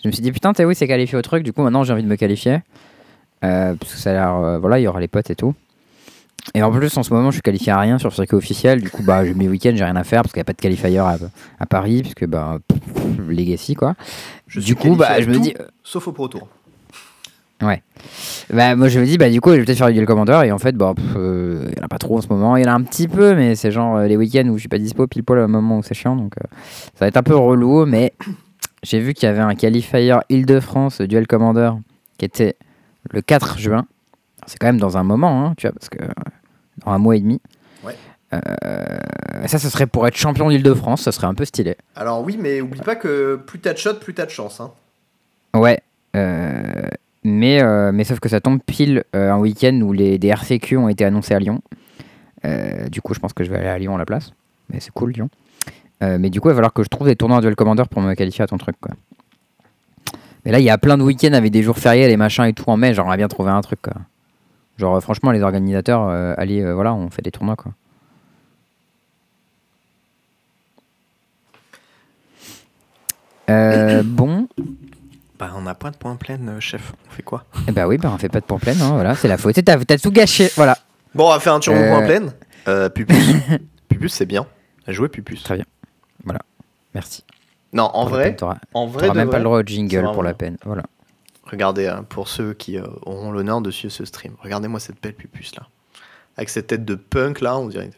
Je 0.01 0.07
me 0.07 0.13
suis 0.13 0.23
dit, 0.23 0.31
putain, 0.31 0.53
Théo, 0.53 0.71
il 0.71 0.75
s'est 0.75 0.87
qualifié 0.87 1.17
au 1.17 1.21
truc, 1.21 1.43
du 1.43 1.51
coup, 1.53 1.61
maintenant 1.61 1.83
j'ai 1.83 1.91
envie 1.93 2.03
de 2.03 2.07
me 2.07 2.15
qualifier. 2.15 2.61
Euh, 3.43 3.75
parce 3.75 3.93
que 3.93 3.99
ça 3.99 4.09
a 4.09 4.13
l'air. 4.13 4.59
voilà, 4.59 4.79
il 4.79 4.83
y 4.83 4.87
aura 4.87 4.99
les 4.99 5.07
potes 5.07 5.29
et 5.29 5.35
tout. 5.35 5.53
Et 6.55 6.63
en 6.63 6.71
plus, 6.71 6.95
en 6.97 7.03
ce 7.03 7.13
moment, 7.13 7.29
je 7.29 7.35
suis 7.35 7.41
qualifié 7.41 7.71
à 7.71 7.79
rien 7.79 7.99
sur 7.99 8.09
le 8.09 8.13
circuit 8.13 8.35
officiel. 8.35 8.81
Du 8.81 8.89
coup, 8.89 9.03
bah, 9.03 9.23
mes 9.23 9.47
week-ends, 9.47 9.73
j'ai 9.75 9.83
rien 9.83 9.95
à 9.95 10.03
faire 10.03 10.23
parce 10.23 10.33
qu'il 10.33 10.39
n'y 10.39 10.43
a 10.43 10.45
pas 10.45 10.53
de 10.53 10.61
qualifier 10.61 10.97
à, 10.97 11.17
à 11.59 11.65
Paris, 11.65 12.01
puisque 12.01 12.25
bah, 12.25 12.57
pff, 12.67 13.27
Legacy, 13.27 13.75
quoi. 13.75 13.95
Je 14.47 14.59
du 14.59 14.75
coup, 14.75 14.95
bah, 14.95 15.21
je 15.21 15.29
me 15.29 15.37
dis. 15.37 15.53
Sauf 15.83 16.07
au 16.07 16.11
Pro 16.11 16.27
Tour. 16.27 16.47
Ouais. 17.61 17.83
Bah, 18.53 18.75
moi, 18.75 18.87
je 18.87 18.99
me 18.99 19.05
dis, 19.05 19.17
bah, 19.17 19.29
du 19.29 19.41
coup, 19.41 19.51
je 19.51 19.57
vais 19.57 19.65
peut-être 19.65 19.77
faire 19.77 19.87
du 19.87 19.93
duel 19.93 20.05
commander. 20.05 20.41
Et 20.45 20.51
en 20.51 20.59
fait, 20.59 20.75
bah, 20.75 20.93
euh, 21.15 21.65
il 21.67 21.75
n'y 21.75 21.81
en 21.81 21.85
a 21.85 21.87
pas 21.87 21.97
trop 21.97 22.17
en 22.17 22.21
ce 22.21 22.27
moment. 22.29 22.55
Il 22.55 22.63
y 22.63 22.65
en 22.65 22.71
a 22.71 22.75
un 22.75 22.81
petit 22.83 23.07
peu, 23.07 23.35
mais 23.35 23.55
c'est 23.55 23.71
genre 23.71 23.97
euh, 23.97 24.07
les 24.07 24.15
week-ends 24.15 24.47
où 24.47 24.55
je 24.55 24.61
suis 24.61 24.69
pas 24.69 24.77
dispo 24.77 25.07
pile 25.07 25.23
poil 25.23 25.39
au 25.39 25.47
moment 25.47 25.79
où 25.79 25.83
c'est 25.83 25.93
chiant. 25.93 26.15
Donc, 26.15 26.33
euh, 26.37 26.47
ça 26.95 27.05
va 27.05 27.07
être 27.07 27.17
un 27.17 27.23
peu 27.23 27.35
relou. 27.35 27.85
Mais 27.85 28.13
j'ai 28.83 28.99
vu 28.99 29.13
qu'il 29.13 29.27
y 29.27 29.29
avait 29.29 29.39
un 29.39 29.55
qualifier 29.55 30.17
Île-de-France 30.29 31.01
duel 31.01 31.27
commander 31.27 31.71
qui 32.17 32.25
était 32.25 32.55
le 33.11 33.21
4 33.21 33.59
juin. 33.59 33.85
C'est 34.45 34.57
quand 34.57 34.67
même 34.67 34.79
dans 34.79 34.97
un 34.97 35.03
moment, 35.03 35.45
hein, 35.45 35.53
tu 35.57 35.67
vois, 35.67 35.73
parce 35.73 35.89
que 35.89 35.99
un 36.91 36.97
mois 36.97 37.15
et 37.15 37.19
demi. 37.19 37.41
Ouais. 37.83 37.95
Euh, 38.33 38.39
ça, 39.47 39.57
ce 39.59 39.69
serait 39.69 39.87
pour 39.87 40.07
être 40.07 40.15
champion 40.15 40.49
d'Île-de-France. 40.49 41.01
Ça 41.03 41.11
serait 41.11 41.27
un 41.27 41.33
peu 41.33 41.45
stylé. 41.45 41.75
Alors 41.95 42.23
oui, 42.23 42.37
mais 42.39 42.61
oublie 42.61 42.81
pas 42.81 42.95
que 42.95 43.35
plus 43.35 43.59
t'as 43.59 43.73
de 43.73 43.77
shots, 43.77 43.95
plus 43.95 44.13
t'as 44.13 44.25
de 44.25 44.31
chance. 44.31 44.59
Hein. 44.61 44.71
Ouais. 45.55 45.79
euh, 46.15 46.87
mais, 47.23 47.61
euh, 47.61 47.91
mais 47.91 48.03
sauf 48.03 48.19
que 48.19 48.29
ça 48.29 48.39
tombe 48.39 48.59
pile 48.65 49.03
un 49.13 49.37
week-end 49.37 49.79
où 49.81 49.93
les 49.93 50.17
des 50.17 50.29
RCQ 50.29 50.77
ont 50.77 50.89
été 50.89 51.05
annoncés 51.05 51.33
à 51.33 51.39
Lyon. 51.39 51.61
Du 52.91 53.01
coup, 53.01 53.13
je 53.13 53.19
pense 53.19 53.33
que 53.33 53.43
je 53.43 53.49
vais 53.49 53.57
aller 53.57 53.67
à 53.67 53.77
Lyon 53.77 53.95
à 53.95 53.97
la 53.97 54.05
place. 54.05 54.31
Mais 54.69 54.79
c'est 54.79 54.91
cool, 54.91 55.11
Lyon. 55.11 55.29
Mais 56.01 56.29
du 56.29 56.39
coup, 56.39 56.47
il 56.47 56.51
va 56.51 56.55
falloir 56.55 56.73
que 56.73 56.83
je 56.83 56.87
trouve 56.87 57.07
des 57.07 57.15
tournois 57.15 57.37
en 57.37 57.41
duel 57.41 57.55
commander 57.55 57.83
pour 57.89 58.01
me 58.01 58.13
qualifier 58.13 58.43
à 58.43 58.47
ton 58.47 58.57
truc. 58.57 58.77
Quoi. 58.79 58.93
Mais 60.45 60.51
là, 60.51 60.59
il 60.59 60.65
y 60.65 60.69
a 60.69 60.77
plein 60.77 60.97
de 60.97 61.03
week-ends 61.03 61.33
avec 61.33 61.51
des 61.51 61.61
jours 61.61 61.77
fériés, 61.77 62.07
les 62.07 62.15
machins 62.15 62.45
et 62.45 62.53
tout 62.53 62.69
en 62.69 62.77
mai. 62.77 62.93
J'aimerais 62.93 63.17
bien 63.17 63.27
trouver 63.27 63.51
un 63.51 63.61
truc. 63.61 63.81
Quoi. 63.81 63.93
Genre, 64.79 64.95
euh, 64.95 64.99
franchement, 65.01 65.31
les 65.31 65.43
organisateurs, 65.43 66.07
euh, 66.07 66.33
allez, 66.37 66.61
euh, 66.61 66.73
voilà, 66.73 66.93
on 66.93 67.09
fait 67.09 67.21
des 67.21 67.31
tournois. 67.31 67.57
Quoi. 67.57 67.73
Euh, 73.49 74.03
bon, 74.05 74.47
Bah 75.37 75.51
on 75.55 75.65
a 75.67 75.73
pas 75.75 75.91
de 75.91 75.97
points 75.97 76.15
pleine, 76.15 76.49
euh, 76.49 76.59
chef. 76.59 76.93
On 77.07 77.11
fait 77.11 77.23
quoi? 77.23 77.43
Eh 77.67 77.71
bah 77.71 77.87
oui, 77.87 77.97
bah 77.97 78.11
on 78.13 78.17
fait 78.17 78.29
pas 78.29 78.39
de 78.39 78.45
point 78.45 78.57
pleine, 78.59 78.81
hein, 78.81 78.91
voilà, 78.93 79.15
c'est 79.15 79.27
la 79.27 79.37
faute. 79.37 79.61
T'as 79.63 79.77
t'as 79.83 79.97
tout 79.97 80.11
gâché, 80.11 80.49
voilà. 80.55 80.77
Bon, 81.15 81.27
on 81.27 81.31
va 81.33 81.39
faire 81.39 81.53
un 81.53 81.59
turbo 81.59 81.79
Euh. 81.79 81.89
point 81.89 82.05
pleine. 82.05 82.31
Euh, 82.67 82.89
Pupus. 82.89 83.17
Pupus, 83.89 84.13
c'est 84.13 84.25
bien. 84.25 84.45
Jouer 84.87 85.09
Pupus. 85.09 85.43
Très 85.43 85.55
bien. 85.55 85.65
Voilà, 86.23 86.39
merci. 86.93 87.23
Non, 87.73 87.83
en 87.93 88.03
Pour 88.05 88.09
vrai, 88.09 88.23
peine, 88.25 88.35
T'auras 88.35 88.57
en 88.73 88.87
vrai, 88.87 89.01
t'auras 89.07 89.13
de 89.13 89.19
même 89.19 89.29
pas 89.29 89.37
le 89.37 89.43
droit 89.43 89.59
au 89.59 89.63
jingle 89.63 90.09
pour 90.13 90.23
la 90.23 90.33
peine, 90.33 90.57
voilà. 90.65 90.83
Regardez, 91.49 91.87
hein, 91.87 92.05
pour 92.07 92.27
ceux 92.27 92.53
qui 92.53 92.77
euh, 92.77 92.83
auront 93.05 93.31
l'honneur 93.31 93.61
de 93.61 93.71
suivre 93.71 93.93
ce 93.93 94.05
stream, 94.05 94.33
regardez-moi 94.41 94.79
cette 94.79 95.01
belle 95.01 95.13
Pupus 95.15 95.55
là. 95.55 95.67
Avec 96.37 96.49
cette 96.49 96.67
tête 96.67 96.85
de 96.85 96.95
punk 96.95 97.41
là, 97.41 97.57
on 97.57 97.67
dirait. 97.67 97.89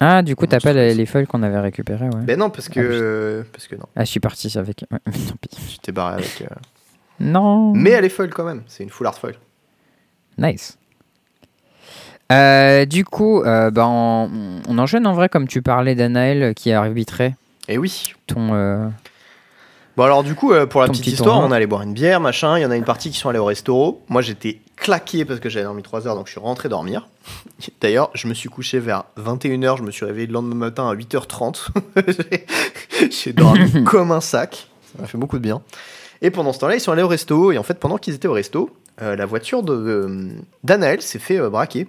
Ah, 0.00 0.22
du 0.22 0.34
coup, 0.34 0.46
t'as 0.46 0.60
pas 0.60 0.72
les, 0.72 0.94
les 0.94 1.06
feuilles 1.06 1.26
qu'on 1.26 1.42
avait 1.42 1.60
récupérées, 1.60 2.06
ouais. 2.08 2.22
Ben 2.24 2.38
non, 2.38 2.48
parce 2.50 2.68
que. 2.68 2.80
Ah, 2.80 2.82
euh, 2.82 3.42
parce 3.52 3.68
que 3.68 3.76
non. 3.76 3.84
Ah, 3.96 4.04
je 4.04 4.10
suis 4.10 4.18
parti 4.20 4.52
avec. 4.58 4.84
ouais, 4.90 4.98
tant 5.04 5.34
pis. 5.40 5.48
Tu 5.72 5.78
t'es 5.78 5.92
barré 5.92 6.14
avec. 6.14 6.42
euh, 6.42 6.54
Non. 7.20 7.72
Mais 7.74 7.90
elle 7.90 8.04
est 8.06 8.08
foil 8.10 8.30
quand 8.30 8.44
même. 8.44 8.62
C'est 8.66 8.82
une 8.82 8.88
full 8.90 9.06
art 9.06 9.18
foil. 9.18 9.34
Nice. 10.38 10.78
Euh, 12.32 12.86
du 12.86 13.04
coup, 13.04 13.42
bah, 13.44 13.86
on, 13.86 14.60
on 14.68 14.78
enchaîne 14.78 15.06
en 15.06 15.12
vrai, 15.12 15.28
comme 15.28 15.46
tu 15.48 15.62
parlais 15.62 15.94
d'Anaël 15.94 16.54
qui 16.54 16.72
a 16.72 16.80
arbitré 16.80 17.34
Et 17.68 17.76
oui. 17.78 18.14
ton. 18.26 18.90
Bon 19.96 20.04
alors 20.04 20.22
du 20.22 20.34
coup, 20.34 20.52
euh, 20.52 20.66
pour 20.66 20.80
la 20.80 20.86
Ton 20.86 20.92
petite 20.92 21.04
petit 21.04 21.10
histoire, 21.12 21.34
tournoi. 21.36 21.48
on 21.48 21.52
allait 21.52 21.66
boire 21.66 21.82
une 21.82 21.92
bière, 21.92 22.20
machin. 22.20 22.58
Il 22.58 22.62
y 22.62 22.66
en 22.66 22.70
a 22.70 22.76
une 22.76 22.84
partie 22.84 23.10
qui 23.10 23.18
sont 23.18 23.28
allés 23.28 23.38
au 23.38 23.44
resto. 23.44 24.00
Moi, 24.08 24.22
j'étais 24.22 24.60
claqué 24.76 25.24
parce 25.24 25.40
que 25.40 25.48
j'avais 25.48 25.64
dormi 25.64 25.82
3 25.82 26.06
heures, 26.06 26.14
donc 26.14 26.26
je 26.26 26.32
suis 26.32 26.40
rentré 26.40 26.68
dormir. 26.68 27.08
D'ailleurs, 27.80 28.10
je 28.14 28.26
me 28.28 28.34
suis 28.34 28.48
couché 28.48 28.78
vers 28.78 29.04
21h. 29.18 29.78
Je 29.78 29.82
me 29.82 29.90
suis 29.90 30.04
réveillé 30.06 30.26
le 30.26 30.32
lendemain 30.32 30.54
matin 30.54 30.88
à 30.88 30.94
8h30. 30.94 31.68
J'ai- 32.06 32.46
J'ai 33.10 33.32
dormi 33.32 33.84
comme 33.84 34.12
un 34.12 34.20
sac. 34.20 34.68
Ça 34.94 35.02
m'a 35.02 35.06
fait 35.08 35.18
beaucoup 35.18 35.38
de 35.38 35.42
bien. 35.42 35.60
Et 36.22 36.30
pendant 36.30 36.52
ce 36.52 36.60
temps-là, 36.60 36.76
ils 36.76 36.80
sont 36.80 36.92
allés 36.92 37.02
au 37.02 37.08
resto. 37.08 37.50
Et 37.52 37.58
en 37.58 37.62
fait, 37.62 37.78
pendant 37.78 37.98
qu'ils 37.98 38.14
étaient 38.14 38.28
au 38.28 38.32
resto, 38.32 38.70
euh, 39.02 39.16
la 39.16 39.26
voiture 39.26 39.62
de, 39.62 39.72
euh, 39.74 40.28
d'Anaël 40.64 41.02
s'est 41.02 41.18
fait 41.18 41.38
euh, 41.38 41.50
braquer. 41.50 41.88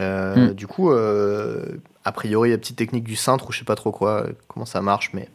Euh, 0.00 0.50
Hmm. 0.50 0.52
Du 0.52 0.66
coup, 0.66 0.90
euh, 0.90 1.64
a 2.04 2.12
priori, 2.12 2.50
la 2.50 2.58
petite 2.58 2.76
technique 2.76 3.04
du 3.04 3.16
cintre 3.16 3.48
ou 3.48 3.52
je 3.52 3.58
sais 3.60 3.64
pas 3.64 3.76
trop 3.76 3.92
quoi, 3.92 4.24
euh, 4.26 4.32
comment 4.48 4.66
ça 4.66 4.82
marche, 4.82 5.10
mais 5.14 5.28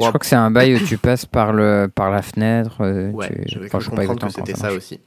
Je 0.00 0.06
crois 0.06 0.18
que 0.20 0.26
c'est 0.26 0.36
un 0.36 0.50
bail 0.50 0.76
où 0.76 0.86
tu 0.86 0.96
passes 0.96 1.26
par, 1.26 1.52
le, 1.52 1.90
par 1.92 2.10
la 2.10 2.22
fenêtre. 2.22 2.82
euh, 2.82 3.10
Ouais, 3.10 3.28
tu... 3.28 3.54
j'avais 3.54 3.66
enfin, 3.74 4.14
que 4.14 4.28
c'était 4.30 4.54
ça, 4.54 4.72
aussi. 4.72 5.00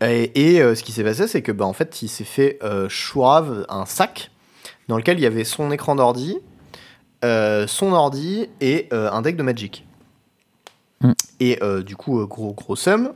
Et, 0.00 0.54
et, 0.54 0.62
euh, 0.62 0.74
ce 0.74 0.82
qui 0.82 0.92
s'est 0.92 1.04
passé, 1.04 1.28
c'est 1.28 1.42
que 1.42 1.52
bah, 1.52 1.66
en 1.66 1.72
fait, 1.72 2.02
il 2.02 2.08
s'est 2.08 2.24
fait 2.24 2.58
euh, 2.62 2.88
chourave 2.88 3.66
un 3.68 3.86
sac 3.86 4.30
dans 4.88 4.96
lequel 4.96 5.18
il 5.18 5.22
y 5.22 5.26
avait 5.26 5.44
son 5.44 5.70
écran 5.70 5.94
d'ordi, 5.94 6.38
euh, 7.24 7.66
son 7.66 7.92
ordi 7.92 8.48
et 8.60 8.88
un 8.90 9.22
deck 9.22 9.36
de 9.36 9.42
Magic. 9.42 9.86
Mm. 11.00 11.12
Et 11.40 11.58
du 11.84 11.96
coup, 11.96 12.26
gros 12.26 12.52
gros 12.54 12.76
somme. 12.76 13.12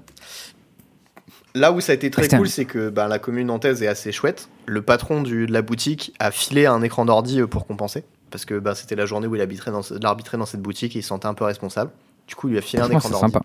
Là 1.54 1.72
où 1.72 1.80
ça 1.80 1.92
a 1.92 1.94
été 1.94 2.10
très 2.10 2.28
cool, 2.28 2.48
c'est 2.48 2.66
que 2.66 2.90
bah, 2.90 3.08
la 3.08 3.18
commune 3.18 3.46
nantaise 3.48 3.82
est 3.82 3.88
assez 3.88 4.12
chouette. 4.12 4.48
Le 4.66 4.82
patron 4.82 5.22
du- 5.22 5.46
de 5.46 5.52
la 5.52 5.62
boutique 5.62 6.14
a 6.18 6.30
filé 6.30 6.66
un 6.66 6.82
écran 6.82 7.04
d'ordi 7.06 7.40
pour 7.42 7.66
compenser. 7.66 8.04
Parce 8.30 8.44
que 8.44 8.58
bah, 8.58 8.74
c'était 8.74 8.96
la 8.96 9.06
journée 9.06 9.26
où 9.26 9.34
il 9.34 9.40
arbitrait 9.40 9.70
dans, 9.70 9.82
cette 9.82 10.62
boutique 10.62 10.96
et 10.96 11.00
il 11.00 11.02
se 11.02 11.08
sentait 11.08 11.26
un 11.26 11.34
peu 11.34 11.44
responsable. 11.44 11.90
Du 12.26 12.34
coup, 12.34 12.48
il 12.48 12.52
lui 12.52 12.58
a 12.58 12.62
filé 12.62 12.82
un 12.82 12.90
écran 12.90 13.08
d'ordi. 13.08 13.32
sympa. 13.32 13.40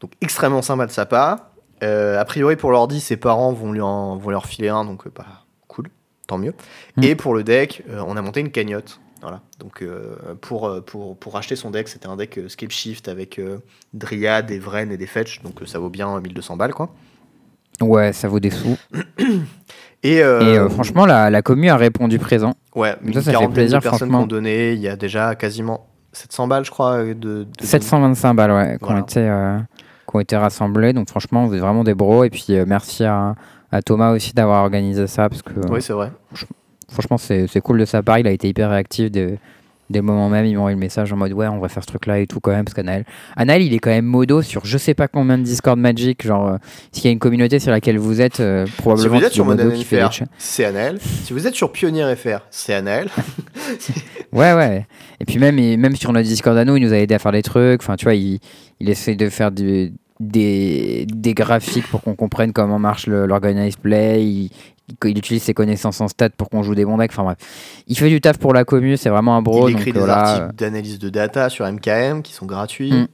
Donc 0.00 0.12
extrêmement 0.20 0.62
sympa 0.62 0.86
de 0.86 0.92
sa 0.92 1.06
part. 1.06 1.50
Euh, 1.82 2.18
a 2.18 2.24
priori 2.24 2.56
pour 2.56 2.70
l'ordi, 2.70 3.00
ses 3.00 3.16
parents 3.16 3.52
vont 3.52 3.72
lui 3.72 3.80
en, 3.80 4.16
vont 4.16 4.30
leur 4.30 4.46
filer 4.46 4.68
un, 4.68 4.84
donc 4.84 5.06
euh, 5.06 5.12
bah, 5.14 5.26
cool, 5.68 5.88
tant 6.26 6.38
mieux. 6.38 6.54
Mm. 6.96 7.02
Et 7.02 7.14
pour 7.14 7.34
le 7.34 7.44
deck, 7.44 7.82
euh, 7.88 8.02
on 8.06 8.16
a 8.16 8.22
monté 8.22 8.40
une 8.40 8.50
cagnotte. 8.50 9.00
Voilà. 9.22 9.40
Donc 9.58 9.82
euh, 9.82 10.14
pour, 10.40 10.84
pour, 10.84 11.16
pour 11.16 11.36
acheter 11.36 11.56
son 11.56 11.70
deck, 11.70 11.88
c'était 11.88 12.06
un 12.06 12.16
deck 12.16 12.38
Scape 12.48 12.70
Shift 12.70 13.08
avec 13.08 13.40
Dryad, 13.94 14.46
des 14.46 14.58
Vren 14.58 14.92
et 14.92 14.96
des 14.96 15.06
Fetch, 15.06 15.42
donc 15.42 15.62
ça 15.66 15.78
vaut 15.78 15.88
bien 15.88 16.20
1200 16.20 16.56
balles 16.56 16.74
quoi. 16.74 16.90
Ouais, 17.80 18.12
ça 18.12 18.28
vaut 18.28 18.40
des 18.40 18.50
sous. 18.50 18.76
Et, 20.02 20.22
euh, 20.22 20.40
Et 20.40 20.58
euh, 20.58 20.68
franchement, 20.68 21.04
la, 21.06 21.30
la 21.30 21.42
commu 21.42 21.68
a 21.68 21.76
répondu 21.76 22.18
présent. 22.18 22.54
ouais, 22.74 22.94
une 23.04 23.12
ça, 23.14 23.22
ça 23.32 23.38
fait 23.38 23.48
plaisir, 23.48 23.78
de 23.78 23.82
personnes 23.82 24.08
franchement. 24.10 24.26
donné. 24.26 24.72
Il 24.72 24.78
y 24.80 24.88
a 24.88 24.96
déjà 24.96 25.34
quasiment 25.34 25.86
700 26.12 26.46
balles, 26.46 26.64
je 26.64 26.70
crois, 26.70 27.02
de, 27.02 27.14
de 27.14 27.46
725 27.60 28.34
balles, 28.34 28.52
ouais, 28.52 28.78
qui 28.78 28.90
ont 28.90 28.98
été, 28.98 29.20
euh, 29.20 29.58
qui 30.08 30.16
ont 30.16 30.20
été 30.20 30.36
rassemblés. 30.36 30.92
Donc 30.92 31.08
franchement, 31.08 31.46
vous 31.46 31.54
êtes 31.54 31.60
vraiment 31.60 31.82
des 31.84 31.94
bros. 31.94 32.24
Et 32.24 32.30
puis 32.30 32.46
euh, 32.50 32.64
merci 32.66 33.04
à, 33.04 33.34
à 33.72 33.82
Thomas 33.82 34.12
aussi 34.12 34.32
d'avoir 34.32 34.62
organisé 34.62 35.06
ça. 35.06 35.28
Parce 35.28 35.42
que 35.42 35.52
Oui, 35.70 35.82
c'est 35.82 35.92
vrai. 35.92 36.12
franchement, 36.90 37.18
c'est 37.18 37.60
cool 37.62 37.80
de 37.80 37.84
sa 37.84 38.02
part. 38.02 38.18
Il 38.18 38.26
a 38.26 38.30
été 38.30 38.48
hyper 38.48 38.70
réactif 38.70 39.10
dès, 39.10 39.38
dès 39.90 39.98
le 40.00 40.04
moment 40.04 40.28
même. 40.28 40.44
Il 40.46 40.54
m'a 40.54 40.60
envoyé 40.60 40.74
le 40.74 40.80
message 40.80 41.12
en 41.12 41.16
mode 41.16 41.32
ouais, 41.32 41.46
on 41.48 41.58
va 41.58 41.68
faire 41.68 41.82
ce 41.82 41.88
truc-là 41.88 42.18
et 42.20 42.26
tout 42.26 42.40
quand 42.40 42.50
même. 42.52 42.64
Parce 42.64 42.74
qu'Anaël, 42.74 43.04
Anaël, 43.36 43.62
il 43.62 43.72
est 43.74 43.78
quand 43.78 43.90
même 43.90 44.04
modo 44.04 44.42
sur 44.42 44.64
je 44.66 44.78
sais 44.78 44.94
pas 44.94 45.08
combien 45.08 45.38
de 45.38 45.42
Discord 45.42 45.78
Magic. 45.78 46.26
Genre, 46.26 46.48
euh, 46.48 46.56
s'il 46.92 47.04
y 47.04 47.08
a 47.08 47.10
une 47.10 47.18
communauté 47.18 47.58
sur 47.58 47.70
laquelle 47.70 47.98
vous 47.98 48.20
êtes, 48.20 48.40
euh, 48.40 48.66
Si 48.66 48.72
probablement 48.72 49.18
vous 49.18 49.24
êtes 49.24 49.32
sur 49.32 49.44
modo 49.44 49.70
qui 49.70 49.84
fait 49.84 49.96
des 49.96 50.02
c'est 50.38 50.64
Anaël. 50.64 50.98
Si 51.24 51.32
vous 51.32 51.46
êtes 51.46 51.54
sur 51.54 51.72
Pionnier 51.72 52.14
FR, 52.16 52.40
c'est 52.50 52.74
Anaël. 52.74 53.08
Ouais, 54.32 54.52
ouais. 54.52 54.86
Et 55.20 55.24
puis 55.24 55.38
même, 55.38 55.58
et 55.58 55.76
même 55.76 55.96
sur 55.96 56.12
notre 56.12 56.26
Discord 56.28 56.56
à 56.58 56.64
nous, 56.64 56.76
il 56.76 56.82
nous 56.84 56.92
a 56.92 56.96
aidé 56.98 57.14
à 57.14 57.18
faire 57.18 57.32
des 57.32 57.42
trucs. 57.42 57.80
Enfin, 57.82 57.96
tu 57.96 58.04
vois, 58.04 58.14
il, 58.14 58.38
il 58.80 58.90
essaie 58.90 59.14
de 59.14 59.28
faire 59.30 59.50
du- 59.50 59.92
des, 60.20 61.06
des 61.08 61.32
graphiques 61.34 61.86
pour 61.88 62.02
qu'on 62.02 62.14
comprenne 62.14 62.52
comment 62.52 62.78
marche 62.78 63.06
le- 63.06 63.26
l'organized 63.26 63.78
play. 63.80 64.24
Il, 64.24 64.50
il- 64.88 65.10
il 65.10 65.18
utilise 65.18 65.42
ses 65.42 65.54
connaissances 65.54 66.00
en 66.00 66.08
stats 66.08 66.30
pour 66.30 66.48
qu'on 66.50 66.62
joue 66.62 66.74
des 66.74 66.84
bons 66.84 66.96
decks. 66.98 67.10
Enfin 67.12 67.24
bref, 67.24 67.38
il 67.86 67.96
fait 67.98 68.08
du 68.08 68.20
taf 68.20 68.38
pour 68.38 68.52
la 68.54 68.64
commu. 68.64 68.96
C'est 68.96 69.10
vraiment 69.10 69.36
un 69.36 69.42
bro. 69.42 69.68
il 69.68 69.72
donc 69.72 69.80
écrit 69.80 69.92
des 69.92 69.98
voilà. 69.98 70.18
articles 70.18 70.54
d'analyse 70.56 70.98
de 70.98 71.08
data 71.08 71.48
sur 71.48 71.66
MKM 71.66 72.22
qui 72.22 72.32
sont 72.32 72.46
gratuits. 72.46 72.92
Mm. 72.92 73.08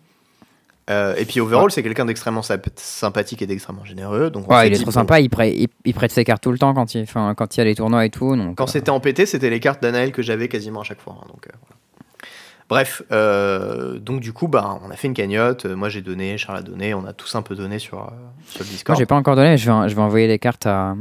Euh, 0.91 1.15
et 1.17 1.25
puis 1.25 1.41
overall, 1.41 1.71
c'est 1.71 1.83
quelqu'un 1.85 2.05
d'extrêmement 2.05 2.43
symp- 2.43 2.69
sympathique 2.75 3.41
et 3.41 3.47
d'extrêmement 3.47 3.85
généreux. 3.85 4.31
Donc 4.31 4.51
Ouais, 4.51 4.67
il 4.67 4.75
est 4.75 4.83
trop 4.83 4.91
sympa. 4.91 5.21
Il, 5.21 5.29
prête- 5.31 5.55
il, 5.57 5.69
il 5.85 5.95
prête 5.95 6.11
ses 6.11 6.25
cartes 6.25 6.43
tout 6.43 6.51
le 6.51 6.59
temps 6.59 6.75
quand 6.75 6.95
il, 6.97 7.07
quand 7.07 7.57
il 7.57 7.59
y 7.59 7.61
a 7.61 7.65
les 7.65 7.75
tournois 7.77 8.05
et 8.05 8.11
tout. 8.11 8.35
Donc, 8.37 8.57
Quand 8.57 8.65
euh, 8.65 8.67
c'était 8.73 8.91
en 8.91 8.99
PT, 8.99 9.25
c'était 9.27 9.49
les 9.49 9.61
cartes 9.61 9.81
d'Anaël 9.81 10.11
que 10.11 10.23
j'avais 10.23 10.49
quasiment 10.49 10.81
à 10.81 10.85
chaque 10.85 11.01
fois. 11.01 11.17
hein, 11.23 11.27
donc, 11.29 11.47
euh, 11.47 11.51
voilà. 11.61 11.77
Bref, 12.69 13.03
euh, 13.13 13.99
donc 13.99 14.21
du 14.21 14.33
coup, 14.33 14.49
bah, 14.49 14.81
on 14.85 14.91
a 14.91 14.97
fait 14.97 15.07
une 15.07 15.15
cagnotte. 15.15 15.67
Euh, 15.67 15.77
Moi, 15.77 15.89
j'ai 15.89 16.01
donné, 16.03 16.37
Charles 16.37 16.59
a 16.59 16.63
donné. 16.63 16.95
On 16.95 17.05
a 17.07 17.13
tous 17.13 17.35
un 17.37 17.43
peu 17.43 17.55
donné 17.55 17.79
sur, 17.79 17.99
euh, 17.99 18.07
sur 18.49 18.61
le 18.61 18.65
Moi, 18.65 18.73
Discord. 18.73 18.99
j'ai 18.99 19.07
pas 19.07 19.15
encore 19.15 19.37
donné, 19.37 19.57
je 19.59 19.71
vais, 19.71 19.89
je 19.89 19.95
vais 19.95 20.03
envoyer 20.03 20.27
les 20.27 20.39
cartes 20.39 20.67
à, 20.67 20.97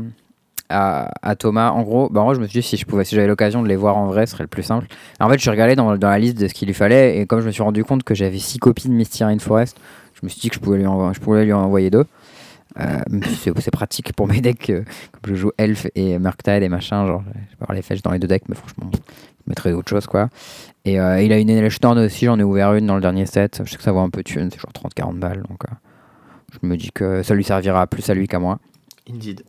à, 0.72 1.35
Thomas. 1.38 1.69
En 1.72 1.84
gros, 1.84 2.10
bah, 2.10 2.22
en 2.22 2.26
gros, 2.26 2.34
je 2.34 2.39
me 2.39 2.48
suis 2.48 2.61
dit 2.61 2.68
si 2.68 2.77
je 2.77 2.85
pouvais, 2.85 3.03
si 3.03 3.15
j'avais 3.15 3.27
l'occasion 3.27 3.61
de 3.61 3.68
les 3.68 3.76
voir 3.76 3.98
en 3.98 4.07
vrai, 4.07 4.26
ce 4.26 4.34
serait 4.34 4.43
le 4.43 4.48
plus 4.48 4.64
simple. 4.64 4.88
En 5.19 5.30
fait, 5.30 5.35
je 5.35 5.41
suis 5.41 5.49
regardé 5.49 5.76
dans, 5.76 5.93
la 5.93 6.19
liste 6.19 6.38
de 6.38 6.48
ce 6.48 6.53
qu'il 6.53 6.68
lui 6.68 6.73
fallait, 6.73 7.18
et 7.18 7.26
comme 7.26 7.41
je 7.41 7.48
me 7.48 7.52
suis 7.52 7.64
rendu 7.64 7.84
compte 7.84 8.03
que 8.03 8.15
j'avais 8.15 8.39
six 8.39 8.60
copies 8.60 8.88
de 8.88 8.93
Mystery 8.93 9.38
Forest, 9.39 9.77
je 10.15 10.19
me 10.23 10.30
suis 10.30 10.39
dit 10.41 10.49
que 10.49 10.56
je 10.56 10.60
pouvais 10.60 10.77
lui, 11.45 11.53
envoyer 11.53 11.89
deux. 11.89 12.06
Euh, 12.80 13.02
c'est 13.38 13.72
pratique 13.72 14.14
pour 14.14 14.27
mes 14.27 14.39
decks, 14.39 14.69
euh, 14.69 14.84
comme 15.11 15.35
je 15.35 15.35
joue 15.35 15.52
Elf 15.57 15.88
et 15.95 16.18
Murktide 16.19 16.64
et 16.64 16.69
machin, 16.69 17.06
genre, 17.06 17.23
je 17.27 17.34
vais 17.34 17.45
avoir 17.60 17.76
les 17.76 17.81
fetch 17.81 18.02
dans 18.02 18.11
les 18.11 18.19
deux 18.19 18.27
decks, 18.27 18.48
mais 18.48 18.56
franchement, 18.56 18.89
je 18.93 18.99
mettrais 19.45 19.73
autre 19.73 19.89
chose, 19.89 20.07
quoi. 20.07 20.30
Et 20.85 20.99
euh, 20.99 21.22
il 21.22 21.34
a 21.34 21.38
une 21.38 21.49
Elshtorn 21.49 21.99
aussi, 21.99 22.26
j'en 22.26 22.39
ai 22.39 22.43
ouvert 22.43 22.73
une 22.73 22.88
dans 22.88 22.95
le 22.95 23.02
dernier 23.02 23.26
set. 23.26 23.61
Je 23.65 23.69
sais 23.69 23.77
que 23.77 23.84
ça 23.84 23.91
vaut 23.91 23.99
un 23.99 24.10
peu 24.10 24.23
de 24.23 24.30
thune, 24.30 24.49
c'est 24.52 24.60
genre 24.60 24.72
30-40 24.72 25.19
balles, 25.19 25.43
donc 25.49 25.64
je 26.52 26.68
me 26.68 26.77
dis 26.77 26.91
que 26.91 27.23
ça 27.23 27.34
lui 27.34 27.43
servira 27.43 27.88
plus 27.88 28.10
à 28.10 28.14
lui 28.14 28.27
qu'à 28.27 28.39
moi. 28.39 28.60
Indeed. 29.10 29.43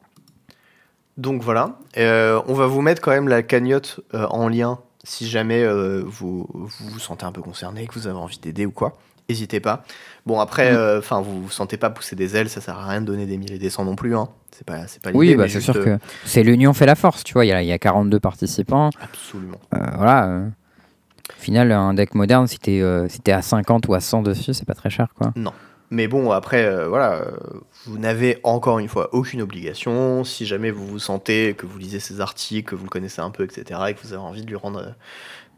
Donc 1.17 1.43
voilà. 1.43 1.77
Euh, 1.99 2.41
on 2.47 2.55
va 2.55 2.67
vous 2.67 2.81
mettre 2.81 3.03
quand 3.03 3.11
même 3.11 3.29
la 3.29 3.43
cagnotte 3.43 4.01
euh, 4.15 4.27
en 4.27 4.49
lien 4.49 4.79
si 5.05 5.27
jamais 5.27 5.63
euh, 5.63 6.03
vous, 6.07 6.49
vous 6.53 6.89
vous 6.91 6.99
sentez 7.01 7.25
un 7.25 7.33
peu 7.33 7.43
concerné, 7.43 7.87
que 7.87 7.95
vous 7.95 8.07
avez 8.07 8.17
envie 8.17 8.39
d'aider 8.39 8.67
ou 8.67 8.71
quoi. 8.71 8.97
N'hésitez 9.29 9.61
pas. 9.61 9.85
Bon, 10.27 10.41
après, 10.41 10.77
enfin, 10.99 11.21
vous 11.21 11.43
vous 11.43 11.51
sentez 11.51 11.77
pas 11.77 11.91
pousser 11.91 12.17
des 12.17 12.37
ailes, 12.37 12.49
ça 12.49 12.61
sert 12.61 12.77
à 12.77 12.89
rien 12.89 13.01
de 13.01 13.07
donner 13.07 13.27
des 13.27 13.39
milliers 13.39 13.55
et 13.55 13.59
des 13.59 13.71
cents 13.71 13.85
non 13.85 13.97
plus. 13.97 14.15
Hein. 14.17 14.29
C'est 14.51 14.67
pas, 14.67 14.87
c'est 14.87 15.01
pas 15.01 15.11
l'idée. 15.11 15.19
Oui, 15.19 15.35
bah, 15.35 15.49
c'est 15.49 15.61
sûr 15.61 15.75
que 15.75 15.99
c'est 16.25 16.43
l'union 16.43 16.73
fait 16.73 16.87
la 16.87 16.95
force, 16.95 17.25
tu 17.25 17.33
vois. 17.33 17.45
Il 17.45 17.49
y 17.49 17.53
a, 17.53 17.63
il 17.63 17.69
y 17.69 17.73
a 17.73 17.79
42 17.79 18.21
participants. 18.21 18.91
Absolument. 19.01 19.59
Voilà. 19.71 20.43
au 21.31 21.43
final, 21.43 21.73
un 21.73 21.95
deck 21.95 22.15
moderne, 22.15 22.47
si 22.47 22.59
t'es 22.59 22.83
si 23.09 23.21
t'es 23.21 23.33
à 23.33 23.43
50 23.43 23.89
ou 23.89 23.95
à 23.95 24.01
100 24.01 24.23
dessus, 24.23 24.55
c'est 24.55 24.67
pas 24.67 24.75
très 24.75 24.91
cher, 24.91 25.09
quoi. 25.17 25.33
Mais 25.93 26.09
bon, 26.09 26.31
après, 26.31 26.65
euh, 26.65 26.89
voilà, 26.89 27.17
euh, 27.17 27.33
vous 27.85 27.99
n'avez 27.99 28.39
encore 28.45 28.79
une 28.79 28.89
fois 28.89 29.11
aucune 29.13 29.43
obligation. 29.43 30.25
Si 30.25 30.47
jamais 30.47 30.71
vous 30.71 30.87
vous 30.87 30.99
sentez 30.99 31.53
que 31.53 31.67
vous 31.67 31.77
lisez 31.77 32.01
ces 32.01 32.23
articles, 32.23 32.71
que 32.71 32.75
vous 32.75 32.85
le 32.85 32.89
connaissez 32.89 33.21
un 33.21 33.29
peu, 33.29 33.45
etc., 33.45 33.79
et 33.89 33.95
que 33.95 34.01
vous 34.03 34.15
avez 34.15 34.23
envie 34.23 34.41
de 34.41 34.47
lui 34.47 34.57
rendre, 34.57 34.79
euh, 34.79 34.91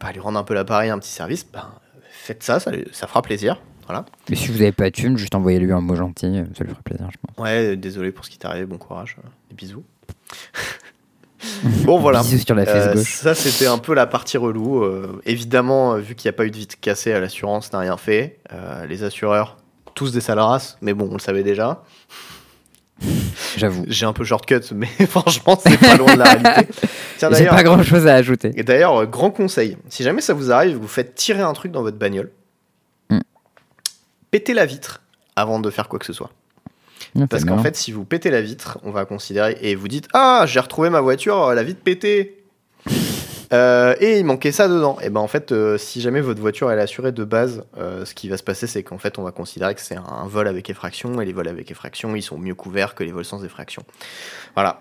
bah, 0.01 0.11
lui 0.11 0.19
rendre 0.19 0.37
un 0.37 0.43
peu 0.43 0.55
l'appareil, 0.55 0.91
un 0.91 0.99
petit 0.99 1.13
service, 1.13 1.47
ben, 1.53 1.71
faites 2.11 2.43
ça, 2.43 2.59
ça, 2.59 2.73
fera 3.07 3.23
plaisir. 3.23 3.63
Voilà. 3.87 4.07
Mais 4.29 4.35
si 4.35 4.49
vous 4.49 4.61
avez 4.61 4.73
pas 4.73 4.91
de 4.91 4.97
thune, 4.97 5.17
juste 5.17 5.37
envoyez-lui 5.37 5.71
un 5.71 5.81
mot 5.81 5.95
gentil, 5.95 6.27
euh, 6.27 6.45
ça 6.59 6.65
lui 6.65 6.71
ferait 6.71 6.83
plaisir, 6.83 7.09
je 7.13 7.19
pense. 7.25 7.45
Ouais, 7.45 7.77
désolé 7.77 8.11
pour 8.11 8.25
ce 8.25 8.31
qui 8.31 8.39
t'est 8.39 8.49
arrivé, 8.49 8.67
bon 8.67 8.79
courage, 8.79 9.17
des 9.51 9.55
bisous. 9.55 9.85
bon, 11.85 11.99
voilà. 12.01 12.23
Bisous 12.23 12.45
sur 12.45 12.57
la 12.57 12.63
Euh, 12.63 12.97
ça, 12.97 13.37
c'était 13.37 13.67
un 13.67 13.79
peu 13.79 13.95
la 13.95 14.09
partie 14.09 14.37
relou. 14.37 14.83
Euh, 14.83 15.21
évidemment, 15.27 15.97
vu 15.97 16.17
qu'il 16.17 16.29
n'y 16.29 16.35
a 16.35 16.37
pas 16.37 16.47
eu 16.47 16.51
de 16.51 16.57
vitre 16.57 16.75
cassée, 16.81 17.13
à 17.13 17.21
l'assurance 17.21 17.73
n'a 17.73 17.79
rien 17.79 17.97
fait. 17.97 18.41
Euh, 18.53 18.85
les 18.87 19.05
assureurs, 19.05 19.59
tous 19.95 20.13
des 20.13 20.21
sales 20.21 20.39
races, 20.41 20.77
mais 20.81 20.93
bon, 20.95 21.09
on 21.11 21.15
le 21.15 21.19
savait 21.21 21.43
déjà. 21.43 21.83
J'avoue. 23.57 23.85
J'ai 23.89 24.07
un 24.07 24.13
peu 24.13 24.25
shortcut, 24.25 24.61
mais 24.75 24.87
franchement, 25.09 25.59
c'est 25.61 25.79
pas 25.79 25.97
loin 25.97 26.15
de 26.15 26.19
la 26.19 26.25
réalité. 26.25 26.73
Tiens, 27.19 27.31
J'ai 27.33 27.47
pas 27.47 27.63
grand 27.63 27.83
chose 27.83 28.07
à 28.07 28.15
ajouter. 28.15 28.53
et 28.57 28.63
d'ailleurs, 28.63 28.97
euh, 29.03 29.07
grand 29.07 29.31
conseil, 29.31 29.77
si 29.89 30.03
jamais 30.03 30.21
ça 30.21 30.33
vous 30.35 30.51
arrive, 30.53 30.77
vous 30.77 30.89
faites 30.89 31.15
tirer 31.15 31.43
un 31.43 31.53
truc 31.53 31.73
dans 31.73 31.83
votre 31.83 31.99
bagnole, 31.99 32.31
Mm. 33.11 33.19
pétez 34.31 34.55
la 34.55 34.65
vitre 34.67 35.03
avant 35.37 35.61
de 35.61 35.69
faire 35.71 35.89
quoi 35.89 35.99
que 35.99 36.07
ce 36.07 36.13
soit. 36.15 36.31
Parce 37.29 37.45
qu'en 37.45 37.59
fait, 37.59 37.77
si 37.77 37.93
vous 37.93 38.05
pétez 38.05 38.31
la 38.31 38.41
vitre, 38.41 38.79
on 38.83 38.91
va 38.91 39.05
considérer 39.05 39.57
et 39.61 39.75
vous 39.77 39.87
dites 39.89 40.09
Ah, 40.15 40.45
j'ai 40.49 40.59
retrouvé 40.59 40.91
ma 40.91 41.01
voiture, 41.01 41.53
la 41.55 41.63
vitre 41.63 41.81
pétée. 41.83 42.44
Euh, 43.55 43.95
et 44.01 44.19
il 44.19 44.25
manquait 44.25 44.53
ça 44.53 44.69
dedans. 44.69 44.99
Et 45.01 45.11
ben 45.11 45.21
en 45.21 45.29
fait, 45.29 45.53
euh, 45.53 45.79
si 45.79 46.01
jamais 46.01 46.21
votre 46.21 46.41
voiture 46.41 46.71
elle 46.71 46.79
est 46.79 46.83
assurée 46.83 47.13
de 47.13 47.25
base, 47.25 47.65
euh, 47.79 48.05
ce 48.05 48.15
qui 48.15 48.29
va 48.29 48.37
se 48.37 48.43
passer, 48.43 48.67
c'est 48.67 48.83
qu'en 48.83 48.99
fait, 48.99 49.19
on 49.19 49.23
va 49.23 49.31
considérer 49.31 49.75
que 49.75 49.81
c'est 49.81 49.97
un 49.97 50.27
vol 50.27 50.49
avec 50.49 50.69
effraction. 50.71 51.21
Et 51.21 51.25
les 51.25 51.33
vols 51.33 51.49
avec 51.49 51.71
effraction, 51.71 52.15
ils 52.17 52.23
sont 52.23 52.39
mieux 52.39 52.55
couverts 52.55 52.95
que 52.95 53.05
les 53.05 53.13
vols 53.13 53.25
sans 53.25 53.45
effraction. 53.45 53.83
Voilà. 54.55 54.81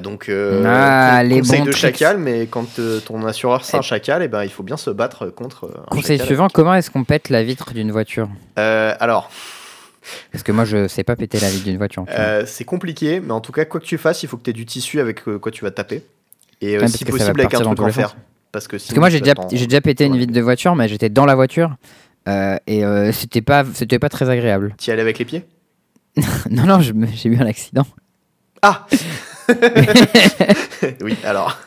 Donc, 0.00 0.30
Ah, 0.64 1.22
les 1.24 1.40
conseil 1.40 1.62
de 1.62 1.72
tricks. 1.72 1.96
chacal, 1.96 2.18
mais 2.18 2.46
quand 2.46 2.78
ton 3.04 3.26
assureur 3.26 3.64
c'est 3.64 3.76
un 3.76 3.82
chacal, 3.82 4.22
et 4.22 4.28
ben 4.28 4.44
il 4.44 4.50
faut 4.50 4.62
bien 4.62 4.76
se 4.76 4.90
battre 4.90 5.26
contre. 5.26 5.68
un 5.90 5.94
Conseil 5.96 6.18
chacal. 6.18 6.26
suivant, 6.26 6.48
comment 6.48 6.74
est-ce 6.74 6.90
qu'on 6.90 7.02
pète 7.04 7.30
la 7.30 7.42
vitre 7.42 7.72
d'une 7.74 7.90
voiture? 7.90 8.28
Alors, 8.56 9.30
Parce 10.30 10.44
que 10.44 10.52
moi, 10.52 10.64
je 10.64 10.86
sais 10.86 11.02
pas 11.02 11.16
péter 11.16 11.40
la 11.40 11.50
vitre 11.50 11.64
d'une 11.64 11.78
voiture. 11.78 12.04
C'est 12.46 12.64
compliqué, 12.64 13.20
mais 13.20 13.32
en 13.32 13.40
tout 13.40 13.52
cas, 13.52 13.64
quoi 13.64 13.80
que 13.80 13.86
tu 13.86 13.98
fasses, 13.98 14.22
il 14.22 14.28
faut 14.28 14.36
que 14.36 14.42
tu 14.44 14.50
aies 14.50 14.54
du 14.54 14.66
tissu 14.66 15.00
avec 15.00 15.22
quoi 15.24 15.50
tu 15.50 15.64
vas 15.64 15.72
taper. 15.72 16.02
Et 16.60 16.76
euh, 16.76 16.80
Ouais, 16.80 16.88
si 16.88 17.04
possible, 17.04 17.40
avec 17.40 17.54
un 17.54 17.60
truc 17.60 17.80
en 17.80 17.88
fer. 17.90 18.16
Parce 18.52 18.66
que, 18.68 18.76
Parce 18.76 18.92
que 18.92 18.98
moi, 19.00 19.10
j'ai 19.10 19.20
déjà, 19.20 19.34
j'ai 19.52 19.66
déjà 19.66 19.80
pété 19.80 20.04
une 20.06 20.16
vitre 20.16 20.32
de 20.32 20.40
voiture, 20.40 20.74
mais 20.76 20.88
j'étais 20.88 21.10
dans 21.10 21.26
la 21.26 21.34
voiture. 21.34 21.76
euh, 22.28 22.56
et 22.66 22.84
euh, 22.84 23.12
c'était 23.12 23.42
pas, 23.42 23.64
c'était 23.74 23.98
pas 23.98 24.08
très 24.08 24.30
agréable. 24.30 24.74
Tu 24.78 24.88
y 24.90 24.92
allais 24.92 25.02
avec 25.02 25.18
les 25.18 25.24
pieds? 25.24 25.44
Non, 26.50 26.64
non, 26.64 26.80
je 26.80 26.92
j'ai 27.14 27.28
eu 27.28 27.36
un 27.36 27.46
accident. 27.46 27.86
Ah 28.62 28.86
Oui, 31.02 31.16
alors. 31.24 31.58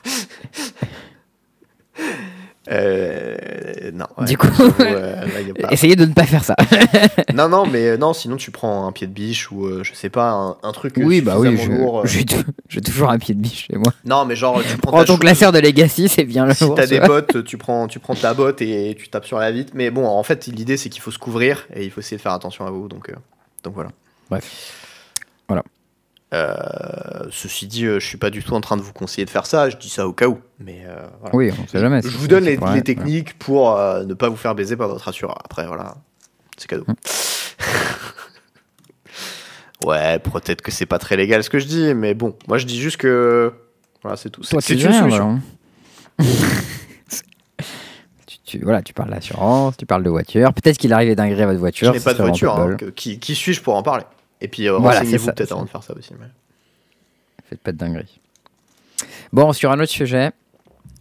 Euh, 2.72 3.92
non. 3.94 4.06
ouais, 4.18 4.26
Du 4.26 4.38
coup- 4.38 4.48
euh, 4.80 5.16
là, 5.26 5.54
pas- 5.62 5.72
Essayez 5.72 5.96
de 5.96 6.06
ne 6.06 6.14
pas 6.14 6.26
faire 6.26 6.44
ça. 6.44 6.56
non, 7.34 7.50
non, 7.50 7.66
mais 7.66 7.88
euh, 7.90 7.98
non, 7.98 8.14
sinon 8.14 8.36
tu 8.38 8.52
prends 8.52 8.88
un 8.88 8.92
pied 8.92 9.08
de 9.08 9.12
biche 9.12 9.52
ou 9.52 9.66
euh, 9.66 9.84
je 9.84 9.94
sais 9.94 10.10
pas, 10.10 10.30
un, 10.32 10.58
un 10.62 10.72
truc 10.72 10.94
oui, 10.98 11.22
bah 11.22 11.36
oui, 11.40 11.52
je, 11.52 11.56
suffisamment 11.58 11.80
lourd. 11.86 12.06
j'ai 12.06 12.26
tou- 12.26 12.36
j'ai 12.70 12.82
toujours 12.82 13.10
un 13.10 13.18
pied 13.18 13.34
de 13.34 13.40
biche 13.42 13.66
chez 13.68 13.76
moi. 13.78 13.92
Non, 14.06 14.26
mais 14.26 14.36
genre, 14.36 14.62
tu 14.62 14.78
prends 14.78 15.04
ton 15.04 15.18
classeur 15.18 15.52
de 15.52 15.60
Legacy, 15.60 16.10
c'est 16.10 16.26
bien 16.26 16.52
Si 16.54 16.64
lourd. 16.64 16.76
t'as 16.76 16.86
des 16.88 17.00
bottes, 17.00 17.44
tu 17.44 17.58
prends, 17.58 17.88
tu 17.88 18.00
prends 18.00 18.16
ta 18.16 18.34
botte 18.34 18.62
et 18.62 18.96
tu 19.00 19.10
tapes 19.10 19.26
sur 19.26 19.40
la 19.40 19.52
vitre. 19.52 19.72
Mais 19.76 19.90
bon, 19.90 20.06
en 20.06 20.24
fait, 20.24 20.46
l'idée 20.48 20.78
c'est 20.78 20.90
qu'il 20.90 21.02
faut 21.02 21.12
se 21.12 21.20
couvrir 21.20 21.68
et 21.74 21.84
il 21.86 21.92
faut 21.92 22.02
essayer 22.02 22.18
de 22.18 22.22
faire 22.22 22.34
attention 22.34 22.66
à 22.68 22.72
vous. 22.72 22.88
Donc, 22.88 23.12
donc 23.64 23.74
voilà. 23.74 23.90
Bref. 24.30 24.74
Voilà. 25.48 25.64
Euh, 26.32 27.26
ceci 27.32 27.66
dit, 27.66 27.86
euh, 27.86 28.00
je 28.00 28.06
suis 28.06 28.18
pas 28.18 28.30
du 28.30 28.44
tout 28.44 28.54
en 28.54 28.62
train 28.62 28.78
de 28.78 28.84
vous 28.84 28.94
conseiller 28.94 29.26
de 29.26 29.30
faire 29.30 29.48
ça. 29.48 29.70
Je 29.70 29.78
dis 29.78 29.90
ça 29.90 30.08
au 30.08 30.14
cas 30.14 30.28
où. 30.28 30.40
Mais 30.60 30.84
euh, 30.86 31.08
voilà. 31.22 31.36
Oui, 31.36 31.52
on 31.52 31.68
sait 31.68 31.80
jamais. 31.80 32.02
Je 32.02 32.18
vous 32.18 32.28
donne 32.28 32.44
les, 32.44 32.84
techniques 32.84 33.38
pour 33.40 33.76
euh, 33.76 34.04
ne 34.04 34.14
pas 34.14 34.30
vous 34.30 34.36
faire 34.36 34.54
baiser 34.54 34.76
par 34.76 34.88
votre 34.88 35.08
assureur. 35.08 35.40
Après, 35.44 35.66
voilà, 35.66 35.96
c'est 36.58 36.68
cadeau. 36.68 36.86
Hum. 36.88 36.96
ouais, 39.86 40.20
peut-être 40.20 40.62
que 40.62 40.72
c'est 40.72 40.86
pas 40.86 41.00
très 41.00 41.18
légal 41.18 41.44
ce 41.44 41.50
que 41.50 41.58
je 41.58 41.66
dis, 41.66 41.96
mais 41.96 42.14
bon, 42.14 42.36
moi 42.48 42.58
je 42.60 42.66
dis 42.66 42.80
juste 42.80 42.98
que 42.98 43.52
voilà, 44.04 44.16
c'est 44.16 44.30
tout. 44.30 44.44
C'est 44.44 44.56
une 44.56 44.80
solution. 44.80 45.08
voilà. 45.08 45.40
tu, 48.46 48.60
voilà, 48.60 48.84
tu 48.84 48.94
parles 48.94 49.10
d'assurance, 49.10 49.78
tu 49.78 49.88
parles 49.88 50.04
de 50.04 50.10
voiture. 50.12 50.54
Peut-être 50.54 50.78
qu'il 50.78 50.94
arrive 50.94 51.20
à 51.20 51.26
votre 51.26 51.54
Je 51.54 51.58
voiture. 51.58 51.92
n'ai 51.92 52.00
ça 52.00 52.12
pas 52.12 52.18
de 52.18 52.22
voiture. 52.22 52.56
hein, 52.56 52.78
qui 52.96 53.36
suis-je 53.36 53.62
pour 53.62 53.76
en 53.76 53.82
parler? 53.82 54.04
Et 54.42 54.48
puis 54.48 54.68
euh, 54.68 54.78
Voilà, 54.78 55.00
renseignez-vous 55.00 55.26
peut-être 55.32 55.52
avant 55.52 55.64
de 55.64 55.70
faire 55.70 55.84
ça 55.84 55.94
aussi. 55.98 56.14
mais-. 56.20 56.26
Faites 57.46 57.60
pas 57.62 57.72
de 57.72 57.78
dingueries. 57.78 58.20
Bon, 59.34 59.54
sur 59.54 59.72
un 59.72 59.80
autre 59.80 59.92
sujet, 59.92 60.32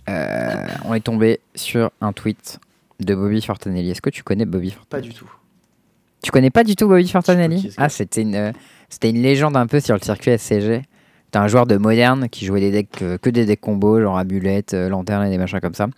euh, 0.08 0.66
on 0.86 0.94
est 0.94 1.00
tombé 1.00 1.40
sur 1.54 1.90
un 2.00 2.12
tweet 2.12 2.58
de 3.00 3.14
Bobby 3.14 3.42
Fortanelli. 3.42 3.90
Est-ce 3.90 4.02
que 4.02 4.10
tu 4.10 4.22
connais 4.22 4.44
Bobby 4.44 4.70
Fortanelli 4.70 5.08
Pas 5.08 5.12
du 5.12 5.14
tout. 5.14 5.30
Tu 6.22 6.30
connais 6.30 6.50
pas 6.50 6.64
du 6.64 6.74
tout 6.74 6.88
Bobby 6.88 7.08
Fortanelli 7.08 7.72
Ah, 7.76 7.88
c'était 7.88 8.22
une, 8.22 8.34
euh, 8.34 8.52
c'était 8.88 9.10
une 9.10 9.22
légende 9.22 9.56
un 9.56 9.66
peu 9.66 9.80
sur 9.80 9.94
le 9.94 10.00
circuit 10.00 10.36
SCG. 10.36 10.82
C'était 11.26 11.38
un 11.38 11.48
joueur 11.48 11.66
de 11.66 11.76
moderne 11.76 12.28
qui 12.30 12.46
jouait 12.46 12.60
des 12.60 12.70
decks, 12.70 13.02
euh, 13.02 13.18
que 13.18 13.28
des 13.30 13.44
decks 13.44 13.60
combos, 13.60 14.00
genre 14.00 14.16
amulette, 14.18 14.72
lanterne 14.72 15.26
et 15.26 15.30
des 15.30 15.38
machins 15.38 15.60
comme 15.60 15.74
ça. 15.74 15.88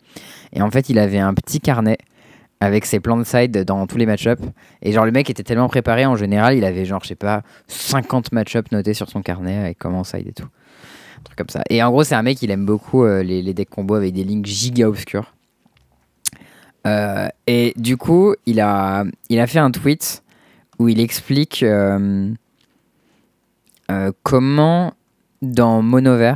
Et 0.52 0.60
en 0.60 0.70
fait, 0.70 0.88
il 0.88 0.98
avait 0.98 1.20
un 1.20 1.32
petit 1.34 1.60
carnet 1.60 1.98
avec 2.61 2.85
ses 2.85 3.01
plans 3.01 3.16
de 3.16 3.24
side 3.24 3.65
dans 3.65 3.87
tous 3.87 3.97
les 3.97 4.07
match-ups. 4.07 4.43
Et 4.82 4.93
genre, 4.93 5.05
le 5.05 5.12
mec 5.12 5.31
était 5.31 5.43
tellement 5.43 5.69
préparé, 5.69 6.07
en 6.07 6.16
général, 6.16 6.57
il 6.57 6.65
avait 6.65 6.85
genre, 6.85 7.01
je 7.03 7.09
sais 7.09 7.15
pas, 7.15 7.43
50 7.69 8.32
match-ups 8.32 8.70
notés 8.73 8.95
sur 8.95 9.09
son 9.09 9.23
carnet 9.23 9.57
avec 9.57 9.78
comment 9.78 10.05
side 10.05 10.28
et 10.28 10.32
tout. 10.32 10.45
Un 10.45 11.23
truc 11.24 11.39
comme 11.39 11.49
ça. 11.49 11.62
Et 11.70 11.82
en 11.82 11.91
gros, 11.91 12.05
c'est 12.05 12.15
un 12.15 12.23
mec, 12.23 12.43
il 12.43 12.51
aime 12.51 12.66
beaucoup 12.66 13.05
euh, 13.05 13.23
les, 13.23 13.55
decks 13.55 13.70
combos 13.70 13.95
avec 13.95 14.12
des 14.12 14.24
lignes 14.24 14.45
giga 14.45 14.89
obscures. 14.89 15.32
Euh, 16.87 17.28
et 17.47 17.73
du 17.77 17.97
coup, 17.97 18.35
il 18.47 18.61
a, 18.61 19.05
il 19.28 19.41
a 19.41 19.47
fait 19.47 19.59
un 19.59 19.70
tweet 19.70 20.23
où 20.78 20.89
il 20.89 21.01
explique 21.01 21.62
euh, 23.91 24.12
comment 24.23 24.95
dans 25.43 25.82
Monover 25.82 26.35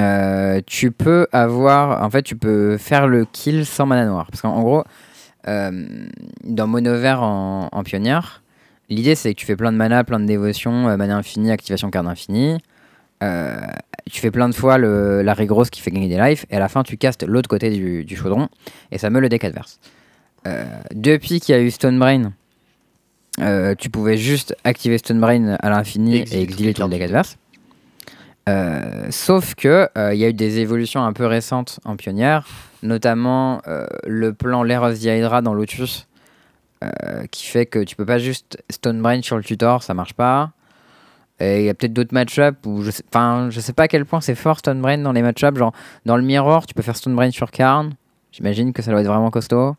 euh, 0.00 0.60
tu 0.66 0.90
peux 0.90 1.26
avoir 1.32 2.02
en 2.02 2.10
fait 2.10 2.22
tu 2.22 2.36
peux 2.36 2.76
faire 2.76 3.08
le 3.08 3.24
kill 3.24 3.64
sans 3.64 3.86
mana 3.86 4.04
noire 4.04 4.26
parce 4.30 4.42
qu'en 4.42 4.50
en 4.50 4.62
gros 4.62 4.84
euh, 5.48 5.86
dans 6.44 6.66
Monover 6.66 7.16
en, 7.18 7.68
en 7.72 7.82
pionnière 7.82 8.42
l'idée 8.88 9.14
c'est 9.14 9.32
que 9.34 9.38
tu 9.40 9.46
fais 9.46 9.56
plein 9.56 9.72
de 9.72 9.76
mana 9.76 10.04
plein 10.04 10.20
de 10.20 10.26
dévotion 10.26 10.88
euh, 10.88 10.96
mana 10.96 11.16
infinie 11.16 11.50
activation 11.50 11.90
carte 11.90 12.06
infinie 12.06 12.58
Euh, 13.22 13.56
tu 14.12 14.20
fais 14.20 14.30
plein 14.30 14.46
de 14.50 14.54
fois 14.54 14.76
le, 14.76 15.22
l'arrêt 15.22 15.46
grosse 15.46 15.70
qui 15.70 15.80
fait 15.80 15.90
gagner 15.90 16.08
des 16.08 16.18
lives 16.18 16.44
et 16.50 16.56
à 16.56 16.58
la 16.58 16.68
fin 16.68 16.82
tu 16.82 16.98
castes 16.98 17.24
l'autre 17.26 17.48
côté 17.48 17.70
du, 17.70 18.04
du 18.04 18.14
chaudron 18.14 18.48
et 18.92 18.98
ça 18.98 19.08
meut 19.08 19.20
le 19.20 19.30
deck 19.30 19.42
adverse 19.44 19.78
Euh, 20.46 20.64
depuis 20.94 21.40
qu'il 21.40 21.54
y 21.56 21.58
a 21.58 21.62
eu 21.62 21.70
Stonebrain 21.70 22.32
euh, 23.40 23.74
tu 23.74 23.88
pouvais 23.88 24.18
juste 24.18 24.54
activer 24.64 24.98
Stonebrain 24.98 25.56
à 25.60 25.70
l'infini 25.70 26.16
et 26.30 26.42
exiler 26.42 26.74
toutes 26.74 26.84
ton 26.84 26.88
les 26.88 26.98
deck 26.98 27.08
adverse. 27.08 27.36
Sauf 29.10 29.54
que 29.54 29.88
il 30.12 30.18
y 30.18 30.24
a 30.24 30.28
eu 30.28 30.34
des 30.34 30.58
évolutions 30.60 31.02
un 31.02 31.12
peu 31.12 31.26
récentes 31.26 31.80
en 31.84 31.96
pionnière, 31.96 32.46
notamment 32.86 33.60
euh, 33.66 33.86
le 34.06 34.32
plan 34.32 34.62
Lair 34.62 34.82
of 34.82 34.98
dans 35.42 35.54
Lotus, 35.54 36.08
euh, 36.84 37.26
qui 37.30 37.46
fait 37.46 37.66
que 37.66 37.80
tu 37.80 37.96
peux 37.96 38.06
pas 38.06 38.18
juste 38.18 38.62
Stonebrain 38.70 39.22
sur 39.22 39.36
le 39.36 39.42
tutor, 39.42 39.82
ça 39.82 39.94
marche 39.94 40.14
pas. 40.14 40.52
Et 41.38 41.60
il 41.60 41.64
y 41.66 41.68
a 41.68 41.74
peut-être 41.74 41.92
d'autres 41.92 42.14
match-up 42.14 42.64
où 42.64 42.82
je 42.82 42.90
sais, 42.90 43.04
je 43.12 43.60
sais 43.60 43.72
pas 43.74 43.84
à 43.84 43.88
quel 43.88 44.06
point 44.06 44.20
c'est 44.20 44.34
fort 44.34 44.58
Stonebrain 44.58 44.98
dans 44.98 45.12
les 45.12 45.22
match-up. 45.22 45.56
Genre, 45.58 45.72
dans 46.06 46.16
le 46.16 46.22
Mirror, 46.22 46.66
tu 46.66 46.72
peux 46.72 46.82
faire 46.82 46.96
Stonebrain 46.96 47.30
sur 47.30 47.50
Karn. 47.50 47.94
J'imagine 48.32 48.72
que 48.72 48.82
ça 48.82 48.90
doit 48.90 49.00
être 49.00 49.06
vraiment 49.06 49.30
costaud. 49.30 49.76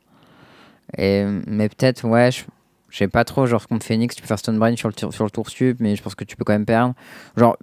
Et, 0.97 1.25
mais 1.47 1.67
peut-être, 1.67 2.07
ouais, 2.07 2.31
je, 2.31 2.43
je 2.89 2.97
sais 2.97 3.07
pas 3.07 3.23
trop. 3.23 3.47
Genre, 3.47 3.67
contre 3.67 3.85
Phoenix, 3.85 4.15
tu 4.15 4.21
peux 4.21 4.27
faire 4.27 4.39
Stonebrain 4.39 4.75
sur 4.75 4.89
le, 4.89 5.11
sur 5.11 5.23
le 5.23 5.31
tour 5.31 5.49
sup, 5.49 5.77
mais 5.79 5.95
je 5.95 6.03
pense 6.03 6.15
que 6.15 6.23
tu 6.23 6.35
peux 6.35 6.43
quand 6.43 6.53
même 6.53 6.65
perdre. 6.65 6.93
Genre, 7.35 7.57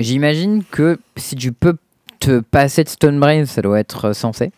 j'imagine 0.00 0.64
que 0.64 0.98
si 1.16 1.36
tu 1.36 1.52
peux 1.52 1.76
te 2.18 2.40
passer 2.40 2.84
de 2.84 2.88
Stonebrain, 2.88 3.46
ça 3.46 3.62
doit 3.62 3.78
être 3.78 4.06
euh, 4.06 4.12
censé. 4.12 4.52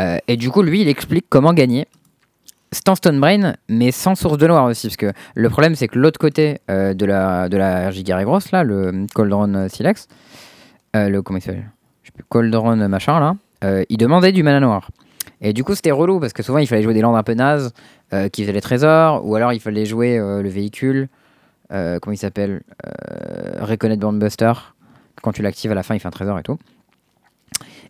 Euh, 0.00 0.18
et 0.28 0.36
du 0.36 0.50
coup, 0.50 0.62
lui, 0.62 0.82
il 0.82 0.88
explique 0.88 1.26
comment 1.28 1.52
gagner. 1.52 1.86
sans 2.72 2.94
Stone 2.94 3.20
Brain, 3.20 3.54
mais 3.68 3.90
sans 3.90 4.14
source 4.14 4.38
de 4.38 4.46
noir 4.46 4.64
aussi. 4.64 4.88
Parce 4.88 4.96
que 4.96 5.12
le 5.34 5.50
problème, 5.50 5.74
c'est 5.74 5.88
que 5.88 5.98
l'autre 5.98 6.18
côté 6.18 6.60
euh, 6.70 6.94
de 6.94 7.04
la, 7.04 7.48
de 7.48 7.56
la 7.56 7.90
là, 7.90 8.64
le 8.64 9.06
Coldron 9.14 9.68
Silex, 9.68 10.08
le. 10.94 11.20
Comment 11.20 11.38
il 11.38 11.42
Je 11.42 11.50
sais 11.50 12.12
plus, 12.14 12.24
Coldron 12.28 12.88
machin, 12.88 13.20
là, 13.20 13.84
il 13.88 13.96
demandait 13.96 14.32
du 14.32 14.42
mana 14.42 14.60
noir. 14.60 14.90
Et 15.40 15.52
du 15.52 15.64
coup, 15.64 15.74
c'était 15.74 15.90
relou 15.90 16.20
parce 16.20 16.32
que 16.32 16.42
souvent, 16.42 16.58
il 16.58 16.66
fallait 16.66 16.82
jouer 16.82 16.94
des 16.94 17.00
landes 17.00 17.16
un 17.16 17.22
peu 17.22 17.34
nazes 17.34 17.72
qui 18.32 18.42
faisaient 18.42 18.52
les 18.52 18.60
trésors, 18.60 19.26
ou 19.26 19.34
alors 19.34 19.52
il 19.52 19.60
fallait 19.60 19.86
jouer 19.86 20.18
le 20.18 20.48
véhicule. 20.48 21.08
comment 21.68 22.12
il 22.12 22.18
s'appelle 22.18 22.62
Reconnect 23.60 24.00
Boundbuster. 24.00 24.52
Quand 25.22 25.32
tu 25.32 25.42
l'actives 25.42 25.70
à 25.72 25.74
la 25.74 25.82
fin, 25.82 25.94
il 25.94 26.00
fait 26.00 26.08
un 26.08 26.12
trésor 26.12 26.38
et 26.38 26.42
tout. 26.42 26.58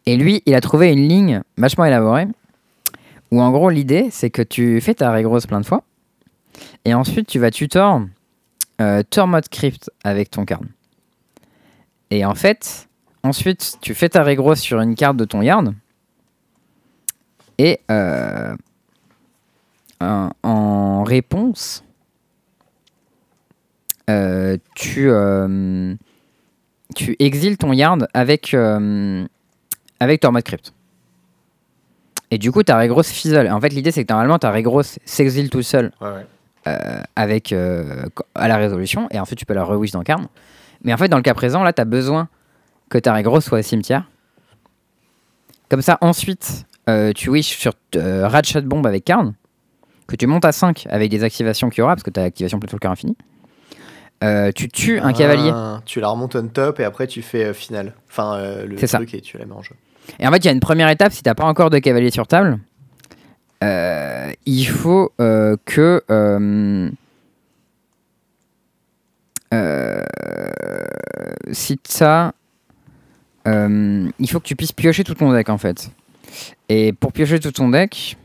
Et 0.07 0.17
lui, 0.17 0.43
il 0.47 0.55
a 0.55 0.61
trouvé 0.61 0.93
une 0.93 1.09
ligne 1.09 1.43
vachement 1.57 1.85
élaborée 1.85 2.27
où 3.31 3.41
en 3.41 3.51
gros, 3.51 3.71
l'idée, 3.71 4.09
c'est 4.11 4.31
que 4.31 4.43
tu 4.43 4.81
fais 4.81 4.95
ta 4.95 5.13
Regrosse 5.13 5.47
plein 5.47 5.61
de 5.61 5.67
fois 5.67 5.83
et 6.85 6.93
ensuite 6.93 7.27
tu 7.27 7.39
vas 7.39 7.51
tutor 7.51 8.03
euh, 8.81 9.03
Tormod 9.09 9.49
Crypt 9.49 9.91
avec 10.05 10.31
ton 10.31 10.45
card. 10.45 10.61
Et 12.11 12.25
en 12.25 12.35
fait, 12.35 12.89
ensuite, 13.23 13.79
tu 13.81 13.95
fais 13.95 14.11
ta 14.11 14.23
Regrosse 14.23 14.61
sur 14.61 14.81
une 14.81 14.95
carte 14.95 15.17
de 15.17 15.25
ton 15.25 15.41
yard 15.41 15.75
et 17.59 17.81
euh, 17.91 18.55
en 20.01 21.05
réponse, 21.05 21.85
euh, 24.11 24.57
tu, 24.75 25.09
euh, 25.09 25.95
tu 26.93 27.16
exiles 27.19 27.56
ton 27.59 27.73
yard 27.73 28.09
avec, 28.14 28.55
euh, 28.55 29.24
avec 30.01 30.20
Tormod 30.20 30.43
Crypt. 30.43 30.73
Et 32.31 32.39
du 32.39 32.51
coup, 32.51 32.62
ta 32.62 32.78
Regrosse 32.78 33.10
fizzle. 33.10 33.48
En 33.51 33.60
fait, 33.60 33.69
l'idée, 33.70 33.90
c'est 33.90 34.05
que 34.05 34.12
normalement, 34.12 34.39
ta 34.39 34.51
Regrosse 34.51 34.98
s'exile 35.05 35.51
tout 35.51 35.62
seul 35.62 35.93
Ouais, 36.01 36.09
ouais. 36.09 36.27
euh, 36.69 37.02
avec, 37.16 37.52
euh, 37.52 38.05
à 38.35 38.48
la 38.48 38.56
résolution, 38.56 39.06
et 39.10 39.20
ensuite 39.20 39.39
tu 39.39 39.44
peux 39.47 39.55
la 39.55 39.64
rewish 39.64 39.90
dans 39.90 40.02
Carne. 40.02 40.28
Mais 40.82 40.94
en 40.94 40.97
fait, 40.97 41.09
dans 41.09 41.19
le 41.19 41.23
cas 41.23 41.35
présent, 41.35 41.62
là, 41.62 41.73
tu 41.73 41.82
as 41.82 41.85
besoin 41.85 42.28
que 42.89 42.98
ta 42.98 43.14
Regrosse 43.14 43.44
soit 43.44 43.59
au 43.59 43.62
cimetière. 43.62 44.09
Comme 45.69 45.82
ça, 45.82 45.98
ensuite, 46.01 46.66
tu 47.14 47.31
wish 47.31 47.56
sur 47.59 47.73
Ratchet 47.94 48.62
Bomb 48.62 48.85
avec 48.86 49.05
Carne, 49.05 49.35
que 50.06 50.16
tu 50.16 50.27
montes 50.27 50.44
à 50.44 50.52
5 50.52 50.86
avec 50.90 51.10
des 51.10 51.24
activations 51.24 51.70
qu'il 51.70 51.81
y 51.81 51.82
aura, 51.82 51.94
parce 51.94 52.02
que 52.02 52.10
tu 52.10 52.20
as 52.20 52.24
activation 52.24 52.59
plutôt 52.59 52.77
le 52.77 52.81
cœur 52.81 52.93
infini. 52.93 53.16
Euh, 54.23 54.53
tu 54.53 54.69
tues 54.69 55.01
un 55.01 55.12
cavalier. 55.12 55.51
Ah, 55.53 55.82
tu 55.85 56.01
la 56.01 56.09
remontes 56.09 56.36
on 56.36 56.47
top 56.47 56.81
et 56.81 56.85
après 56.85 57.07
tu 57.07 57.23
fais 57.23 57.47
euh, 57.47 57.53
finale. 57.55 57.94
Enfin, 58.09 58.36
euh, 58.36 58.66
le 58.66 58.78
C'est 58.78 58.86
ça. 58.86 58.99
truc 58.99 59.15
et 59.15 59.20
tu 59.20 59.36
la 59.39 59.47
mets 59.47 59.55
en 59.55 59.62
jeu. 59.62 59.74
Et 60.19 60.27
en 60.27 60.32
fait, 60.32 60.39
il 60.39 60.44
y 60.47 60.49
a 60.49 60.53
une 60.53 60.61
première 60.61 60.89
étape, 60.89 61.12
si 61.12 61.23
t'as 61.23 61.35
pas 61.35 61.44
encore 61.44 61.70
de 61.70 61.78
cavalier 61.78 62.11
sur 62.11 62.27
table, 62.27 62.59
il 63.61 64.66
faut 64.66 65.12
que... 65.65 66.03
si 71.53 71.78
euh, 73.47 74.09
il 74.19 74.31
faut 74.31 74.40
que 74.40 74.47
tu 74.47 74.57
puisses 74.57 74.73
piocher 74.73 75.05
tout 75.05 75.15
ton 75.15 75.32
deck, 75.32 75.49
en 75.49 75.59
fait. 75.59 75.90
Et 76.69 76.93
pour 76.93 77.12
piocher 77.12 77.40
tout 77.40 77.53
ton 77.53 77.69
deck, 77.69 78.16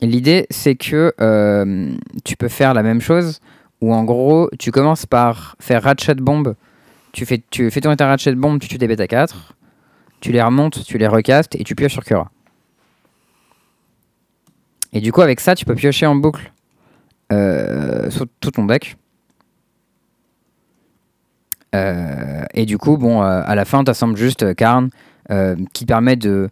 l'idée, 0.00 0.46
c'est 0.50 0.74
que 0.76 1.14
euh, 1.20 1.94
tu 2.24 2.36
peux 2.36 2.48
faire 2.48 2.74
la 2.74 2.82
même 2.82 3.00
chose, 3.00 3.40
où 3.80 3.94
en 3.94 4.04
gros, 4.04 4.50
tu 4.58 4.70
commences 4.70 5.06
par 5.06 5.56
faire 5.60 5.82
Ratchet 5.82 6.16
Bomb, 6.16 6.54
tu 7.12 7.26
fais, 7.26 7.42
tu 7.50 7.70
fais 7.70 7.80
tourner 7.80 7.96
ta 7.96 8.06
Ratchet 8.06 8.34
Bomb, 8.34 8.58
tu 8.58 8.68
tues 8.68 8.78
des 8.78 8.88
bêta 8.88 9.06
4, 9.06 9.54
tu 10.20 10.32
les 10.32 10.42
remontes, 10.42 10.84
tu 10.84 10.98
les 10.98 11.06
recastes 11.06 11.54
et 11.54 11.64
tu 11.64 11.74
pioches 11.74 11.92
sur 11.92 12.04
Cura. 12.04 12.30
Et 14.92 15.00
du 15.00 15.12
coup, 15.12 15.20
avec 15.20 15.40
ça, 15.40 15.54
tu 15.54 15.64
peux 15.64 15.74
piocher 15.74 16.06
en 16.06 16.16
boucle 16.16 16.52
euh, 17.32 18.08
tout 18.40 18.50
ton 18.50 18.64
deck. 18.64 18.96
Euh, 21.74 22.44
et 22.54 22.64
du 22.64 22.78
coup, 22.78 22.96
bon, 22.96 23.22
euh, 23.22 23.42
à 23.44 23.54
la 23.54 23.64
fin, 23.64 23.84
tu 23.84 23.90
assembles 23.90 24.16
juste 24.16 24.54
Karn 24.54 24.90
qui 25.74 25.84
permet 25.84 26.16
de 26.16 26.48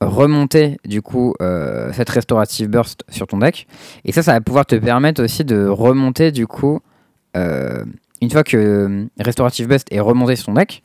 remonter 0.00 0.78
du 0.84 1.02
coup 1.02 1.34
euh, 1.40 1.92
cette 1.92 2.10
restorative 2.10 2.68
burst 2.68 3.04
sur 3.08 3.26
ton 3.26 3.38
deck. 3.38 3.66
Et 4.04 4.12
ça, 4.12 4.22
ça 4.22 4.32
va 4.32 4.40
pouvoir 4.40 4.66
te 4.66 4.76
permettre 4.76 5.22
aussi 5.22 5.44
de 5.44 5.66
remonter 5.66 6.32
du 6.32 6.46
coup, 6.46 6.80
euh, 7.36 7.84
une 8.20 8.30
fois 8.30 8.44
que 8.44 8.56
euh, 8.56 9.06
restorative 9.18 9.68
burst 9.68 9.92
est 9.92 10.00
remonté 10.00 10.36
sur 10.36 10.46
ton 10.46 10.54
deck, 10.54 10.82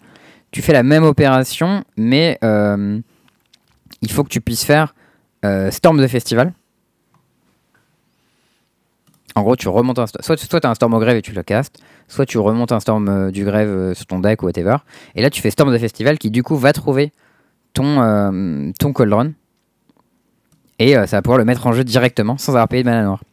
tu 0.52 0.62
fais 0.62 0.74
la 0.74 0.84
même 0.84 1.04
opération, 1.04 1.84
mais 1.96 2.38
il 2.42 4.12
faut 4.12 4.24
que 4.24 4.30
tu 4.30 4.42
puisses 4.42 4.66
faire 4.66 4.94
Storm 5.70 5.98
de 5.98 6.08
Festival. 6.08 6.54
En 9.34 9.44
gros, 9.44 9.56
tu 9.56 9.70
remontes 9.70 9.98
un 9.98 10.08
soit, 10.08 10.36
soit 10.36 10.60
tu 10.60 10.68
as 10.68 10.70
un 10.70 10.76
Storm 10.76 10.94
au 10.94 11.00
grève 11.00 11.16
et 11.16 11.22
tu 11.22 11.32
le 11.32 11.42
castes, 11.42 11.80
soit 12.10 12.26
tu 12.26 12.38
remontes 12.38 12.74
un 12.74 12.82
Storm 12.82 13.32
du 13.32 13.46
grève 13.46 13.94
sur 13.94 14.06
ton 14.08 14.20
deck 14.20 14.42
ou 14.44 14.48
whatever. 14.48 14.76
Et 15.16 15.22
là, 15.22 15.30
tu 15.30 15.42
fais 15.42 15.52
Storm 15.52 15.72
de 15.72 15.78
Festival 15.78 16.18
qui 16.18 16.32
du 16.32 16.44
coup 16.44 16.58
va 16.58 16.74
trouver 16.74 17.14
ton, 17.74 18.02
euh, 18.02 18.72
ton 18.80 18.94
Cauldron. 18.94 19.34
Et 20.80 20.98
euh, 20.98 21.06
ça 21.06 21.18
va 21.18 21.22
pouvoir 21.22 21.38
le 21.38 21.46
mettre 21.46 21.68
en 21.68 21.74
jeu 21.74 21.84
directement 21.84 22.38
sans 22.38 22.54
avoir 22.54 22.68
payé 22.68 22.84
de 22.84 22.90
mana 22.90 23.04
noire. 23.04 23.24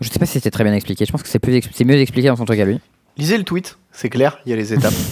Je 0.00 0.08
sais 0.08 0.18
pas 0.18 0.26
si 0.26 0.32
c'était 0.34 0.50
très 0.50 0.64
bien 0.64 0.74
expliqué. 0.74 1.04
Je 1.06 1.12
pense 1.12 1.22
que 1.22 1.28
c'est 1.28 1.38
plus 1.38 1.54
expli- 1.54 1.72
c'est 1.74 1.84
mieux 1.84 1.96
expliqué 1.96 2.28
dans 2.28 2.36
son 2.36 2.44
truc 2.44 2.60
à 2.60 2.64
lui. 2.64 2.80
Lisez 3.16 3.38
le 3.38 3.44
tweet, 3.44 3.78
c'est 3.92 4.10
clair, 4.10 4.38
il 4.44 4.50
y 4.50 4.52
a 4.52 4.56
les 4.56 4.72
étapes. 4.72 4.92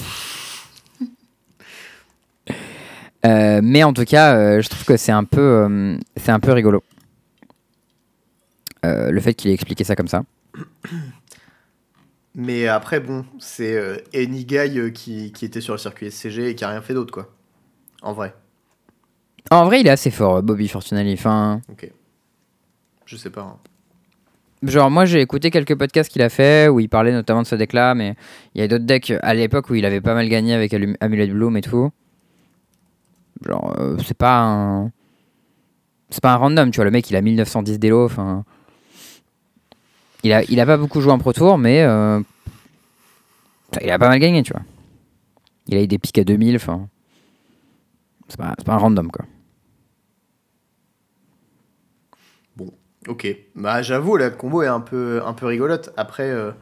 Euh, 3.26 3.60
mais 3.64 3.82
en 3.84 3.94
tout 3.94 4.04
cas, 4.04 4.36
euh, 4.36 4.60
je 4.60 4.68
trouve 4.68 4.84
que 4.84 4.98
c'est 4.98 5.10
un 5.10 5.24
peu, 5.24 5.40
euh, 5.40 5.96
c'est 6.14 6.30
un 6.30 6.40
peu 6.40 6.52
rigolo. 6.52 6.82
Le 8.82 9.18
fait 9.18 9.32
qu'il 9.32 9.50
ait 9.50 9.54
expliqué 9.54 9.82
ça 9.82 9.96
comme 9.96 10.08
ça. 10.08 10.24
Mais 12.34 12.66
après, 12.66 12.98
bon, 13.00 13.24
c'est 13.38 13.76
euh, 13.76 13.96
Any 14.14 14.44
Guy 14.44 14.78
euh, 14.78 14.90
qui, 14.90 15.32
qui 15.32 15.44
était 15.44 15.60
sur 15.60 15.74
le 15.74 15.78
circuit 15.78 16.10
SCG 16.10 16.50
et 16.50 16.54
qui 16.54 16.64
a 16.64 16.68
rien 16.68 16.82
fait 16.82 16.94
d'autre, 16.94 17.12
quoi. 17.12 17.30
En 18.02 18.12
vrai. 18.12 18.34
En 19.50 19.64
vrai, 19.66 19.80
il 19.80 19.86
est 19.86 19.90
assez 19.90 20.10
fort, 20.10 20.42
Bobby 20.42 20.66
Fortunelli. 20.68 21.12
Enfin, 21.14 21.60
Ok. 21.70 21.90
Je 23.06 23.16
sais 23.16 23.30
pas. 23.30 23.42
hein. 23.42 23.58
genre, 24.62 24.90
moi, 24.90 25.04
j'ai 25.04 25.20
écouté 25.20 25.50
quelques 25.50 25.76
podcasts 25.76 26.10
qu'il 26.10 26.22
a 26.22 26.28
fait 26.30 26.68
où 26.68 26.80
il 26.80 26.88
parlait 26.88 27.12
notamment 27.12 27.42
de 27.42 27.46
ce 27.46 27.54
deck-là, 27.54 27.94
mais 27.94 28.16
il 28.54 28.60
y 28.60 28.64
a 28.64 28.68
d'autres 28.68 28.84
decks 28.86 29.12
à 29.22 29.34
l'époque 29.34 29.68
où 29.70 29.74
il 29.74 29.84
avait 29.84 30.00
pas 30.00 30.14
mal 30.14 30.28
gagné 30.28 30.54
avec 30.54 30.74
Amulet 31.00 31.26
Bloom 31.28 31.56
et 31.56 31.60
tout. 31.60 31.90
Genre, 33.46 33.76
euh, 33.78 33.96
c'est 34.04 34.16
pas 34.16 34.40
un. 34.40 34.90
C'est 36.10 36.22
pas 36.22 36.32
un 36.32 36.36
random, 36.36 36.70
tu 36.70 36.76
vois. 36.76 36.84
Le 36.84 36.90
mec, 36.90 37.08
il 37.10 37.16
a 37.16 37.20
1910 37.20 37.78
d'élo. 37.78 38.04
Enfin. 38.06 38.44
Il 40.24 40.60
a, 40.60 40.66
pas 40.66 40.78
beaucoup 40.78 41.02
joué 41.02 41.12
en 41.12 41.18
Pro 41.18 41.32
Tour, 41.32 41.58
mais. 41.58 41.82
euh, 41.82 42.20
il 43.82 43.90
a 43.90 43.98
pas 43.98 44.08
mal 44.08 44.18
gagné, 44.18 44.42
tu 44.42 44.52
vois. 44.52 44.62
Il 45.66 45.76
a 45.76 45.82
eu 45.82 45.86
des 45.86 45.98
pics 45.98 46.18
à 46.18 46.24
2000, 46.24 46.56
enfin. 46.56 46.88
C'est 48.28 48.38
pas, 48.38 48.54
un 48.66 48.76
random, 48.76 49.10
quoi. 49.10 49.26
Ok. 53.06 53.26
Bah, 53.54 53.82
j'avoue, 53.82 54.16
la 54.16 54.30
combo 54.30 54.62
est 54.62 54.66
un 54.66 54.80
peu, 54.80 55.20
rigolote. 55.42 55.92
Après, 55.98 56.30
euh, 56.30 56.52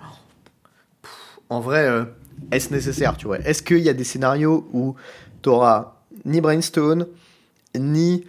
en 1.49 1.61
vrai, 1.61 1.87
euh, 1.87 2.05
est-ce 2.51 2.73
nécessaire, 2.73 3.17
tu 3.17 3.27
vois? 3.27 3.39
Est-ce 3.39 3.63
qu'il 3.63 3.79
y 3.79 3.89
a 3.89 3.93
des 3.93 4.03
scénarios 4.03 4.69
où 4.73 4.97
t'auras 5.41 6.03
ni 6.25 6.41
Brainstone, 6.41 7.07
ni 7.79 8.25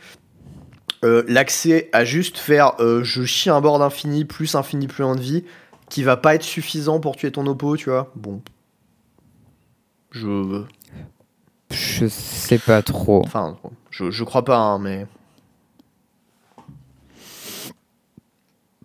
euh, 1.04 1.24
l'accès 1.28 1.90
à 1.92 2.06
juste 2.06 2.38
faire 2.38 2.74
euh, 2.80 3.04
je 3.04 3.24
chie 3.24 3.50
un 3.50 3.62
board 3.62 3.82
infini 3.82 4.26
plus 4.26 4.56
infini 4.56 4.88
plus 4.88 5.04
un 5.04 5.16
de 5.16 5.22
vie 5.22 5.44
qui 5.90 6.04
va 6.04 6.18
pas 6.18 6.36
être 6.36 6.44
suffisant 6.44 7.00
pour 7.00 7.16
tuer 7.16 7.32
ton 7.32 7.46
oppo, 7.46 7.78
tu 7.78 7.90
vois 7.90 8.12
Bon. 8.16 8.42
Je. 10.12 10.64
Je 11.72 12.08
sais 12.08 12.60
pas 12.60 12.82
trop. 12.82 13.24
Enfin, 13.26 13.58
je, 13.90 14.12
je 14.12 14.24
crois 14.24 14.46
pas, 14.46 14.58
hein, 14.58 14.80
mais. 14.80 15.08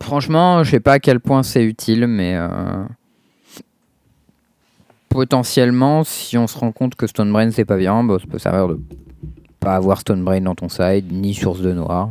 Franchement, 0.02 0.64
je 0.64 0.70
sais 0.70 0.80
pas 0.80 0.94
à 0.94 0.98
quel 1.00 1.20
point 1.20 1.42
c'est 1.42 1.64
utile, 1.64 2.06
mais 2.06 2.34
euh, 2.36 2.84
potentiellement, 5.08 6.04
si 6.04 6.38
on 6.38 6.46
se 6.46 6.56
rend 6.56 6.72
compte 6.72 6.94
que 6.94 7.06
Stonebrain 7.06 7.50
c'est 7.50 7.64
pas 7.64 7.76
bien, 7.76 8.04
bah, 8.04 8.16
ça 8.20 8.26
peut 8.26 8.38
servir 8.38 8.68
de 8.68 8.80
pas 9.60 9.74
avoir 9.74 10.00
Stonebrain 10.00 10.40
dans 10.40 10.54
ton 10.54 10.68
side, 10.68 11.12
ni 11.12 11.34
source 11.34 11.60
de 11.60 11.72
noir. 11.72 12.10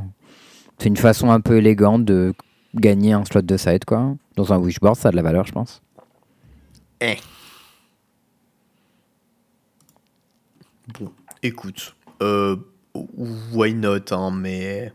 C'est 0.78 0.90
une 0.90 0.98
façon 0.98 1.32
un 1.32 1.41
peu 1.41 1.57
élégante 1.57 2.06
de 2.06 2.34
gagner 2.76 3.14
un 3.14 3.26
slot 3.26 3.41
de 3.41 3.57
side, 3.57 3.86
quoi. 3.86 4.15
Dans 4.36 4.53
un 4.53 4.57
wishboard, 4.57 4.95
ça 4.95 5.10
a 5.10 5.11
de 5.11 5.15
la 5.15 5.24
valeur, 5.24 5.45
je 5.45 5.52
pense. 5.52 5.82
Bon, 10.99 11.11
écoute, 11.44 11.95
euh, 12.22 12.56
why 13.53 13.74
not, 13.74 14.11
hein, 14.11 14.32
mais 14.32 14.91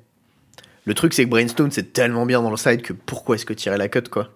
le 0.85 0.95
truc 0.95 1.13
c'est 1.13 1.25
que 1.25 1.31
Brainstone 1.31 1.71
c'est 1.71 1.93
tellement 1.93 2.27
bien 2.27 2.43
dans 2.43 2.51
le 2.51 2.57
side 2.57 2.83
que 2.83 2.93
pourquoi 2.93 3.37
est-ce 3.37 3.47
que 3.47 3.53
tirer 3.53 3.77
la 3.77 3.89
cut 3.89 4.09
quoi? 4.11 4.31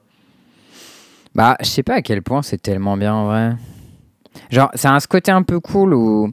Bah, 1.34 1.56
je 1.60 1.66
sais 1.66 1.82
pas 1.82 1.94
à 1.94 2.02
quel 2.02 2.22
point 2.22 2.42
c'est 2.42 2.60
tellement 2.60 2.96
bien 2.96 3.14
en 3.14 3.26
vrai. 3.26 3.56
Genre, 4.50 4.70
ça 4.74 4.90
a 4.90 4.94
un 4.94 5.00
ce 5.00 5.08
côté 5.08 5.30
un 5.30 5.42
peu 5.42 5.60
cool 5.60 5.94
où 5.94 6.32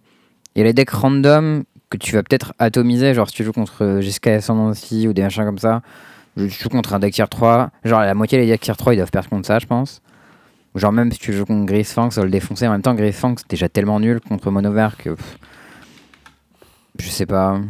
il 0.56 0.60
y 0.60 0.62
a 0.62 0.66
les 0.66 0.74
decks 0.74 0.92
random 0.92 1.64
que 1.98 2.06
tu 2.06 2.16
vas 2.16 2.24
peut-être 2.24 2.54
atomiser, 2.60 3.14
genre 3.14 3.30
si 3.30 3.36
tu 3.36 3.44
joues 3.44 3.54
contre 3.54 4.00
Jessica 4.02 4.34
Ascendancy 4.34 5.08
ou 5.08 5.14
des 5.14 5.22
machins 5.22 5.46
comme 5.46 5.60
ça, 5.60 5.82
tu 6.36 6.50
joues 6.50 6.70
contre 6.70 6.94
un 6.94 7.00
deck 7.00 7.14
tier 7.14 7.28
3, 7.30 7.70
genre 7.84 8.02
la 8.02 8.14
moitié 8.16 8.40
des 8.40 8.48
decks 8.48 8.62
tier 8.62 8.76
3 8.76 8.94
ils 8.94 8.98
doivent 8.98 9.12
perdre 9.12 9.30
contre 9.30 9.48
ça, 9.48 9.60
je 9.60 9.68
pense. 9.68 10.02
Genre 10.76 10.92
même 10.92 11.12
si 11.12 11.20
tu 11.20 11.34
joues 11.34 11.46
contre 11.46 11.66
Gris 11.68 11.84
Fang, 11.84 12.10
ça 12.10 12.22
va 12.22 12.26
le 12.26 12.32
défoncer. 12.32 12.68
En 12.68 12.72
même 12.72 12.82
temps, 12.82 12.96
Gris 12.96 13.12
Fang 13.12 13.36
c'est 13.38 13.48
déjà 13.48 13.70
tellement 13.70 14.00
nul 14.00 14.20
contre 14.20 14.50
Monover 14.50 14.90
que. 14.98 15.16
je 16.98 17.10
sais 17.10 17.28
pas. 17.28 17.62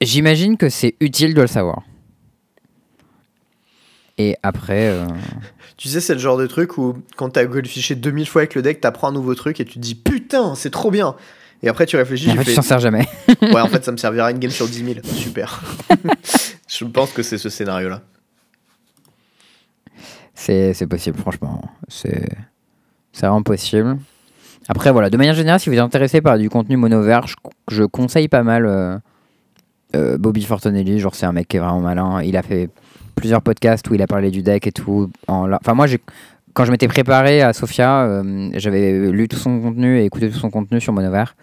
J'imagine 0.00 0.56
que 0.56 0.70
c'est 0.70 0.94
utile 1.00 1.34
de 1.34 1.42
le 1.42 1.46
savoir. 1.46 1.82
Et 4.20 4.36
après. 4.42 4.88
Euh, 4.88 5.06
tu 5.78 5.88
sais, 5.88 6.00
c'est 6.00 6.12
le 6.12 6.20
genre 6.20 6.36
de 6.36 6.46
truc 6.46 6.76
où 6.76 6.98
quand 7.16 7.30
t'as 7.30 7.46
golfiché 7.46 7.94
2000 7.94 8.28
fois 8.28 8.42
avec 8.42 8.54
le 8.54 8.60
deck, 8.60 8.82
t'apprends 8.82 9.08
un 9.08 9.12
nouveau 9.12 9.34
truc 9.34 9.60
et 9.60 9.64
tu 9.64 9.74
te 9.74 9.78
dis 9.78 9.94
putain, 9.94 10.54
c'est 10.54 10.68
trop 10.68 10.90
bien. 10.90 11.16
Et 11.62 11.68
après, 11.68 11.86
tu 11.86 11.96
réfléchis. 11.96 12.30
en 12.30 12.36
fait, 12.36 12.44
tu 12.44 12.54
t'en 12.54 12.62
sers 12.62 12.80
jamais. 12.80 13.06
ouais, 13.42 13.60
en 13.60 13.68
fait, 13.68 13.82
ça 13.82 13.92
me 13.92 13.96
servira 13.96 14.30
une 14.30 14.38
game 14.38 14.50
sur 14.50 14.68
10 14.68 14.84
000. 14.84 14.94
Super. 15.04 15.62
Je 16.68 16.84
pense 16.84 17.12
que 17.12 17.22
c'est 17.22 17.38
ce 17.38 17.48
scénario-là. 17.48 18.02
C'est 20.34 20.86
possible, 20.86 21.18
franchement. 21.18 21.62
C'est 21.88 22.28
vraiment 23.20 23.42
possible. 23.42 23.98
Après, 24.68 24.92
voilà, 24.92 25.10
de 25.10 25.16
manière 25.16 25.34
générale, 25.34 25.60
si 25.60 25.68
vous 25.68 25.76
êtes 25.76 25.82
intéressé 25.82 26.20
par 26.20 26.38
du 26.38 26.50
contenu 26.50 26.76
mono-vert, 26.76 27.26
je, 27.70 27.84
conseille 27.84 28.28
pas 28.28 28.42
mal 28.42 28.66
euh, 28.66 28.98
euh, 29.94 30.18
Bobby 30.18 30.44
Fortonelli. 30.44 30.98
Genre, 30.98 31.14
c'est 31.14 31.26
un 31.26 31.32
mec 31.32 31.48
qui 31.48 31.56
est 31.56 31.60
vraiment 31.60 31.80
malin. 31.80 32.22
Il 32.22 32.36
a 32.36 32.42
fait 32.42 32.70
plusieurs 33.20 33.42
podcasts 33.42 33.88
où 33.90 33.94
il 33.94 34.02
a 34.02 34.06
parlé 34.06 34.30
du 34.30 34.42
deck 34.42 34.66
et 34.66 34.72
tout. 34.72 35.10
En, 35.28 35.52
enfin, 35.52 35.74
moi, 35.74 35.86
quand 36.54 36.64
je 36.64 36.70
m'étais 36.70 36.88
préparé 36.88 37.42
à 37.42 37.52
Sofia, 37.52 38.02
euh, 38.04 38.50
j'avais 38.54 39.10
lu 39.10 39.28
tout 39.28 39.36
son 39.36 39.60
contenu 39.60 39.98
et 39.98 40.04
écouté 40.06 40.30
tout 40.30 40.38
son 40.38 40.50
contenu 40.50 40.80
sur 40.80 40.92
Monovert. 40.92 41.36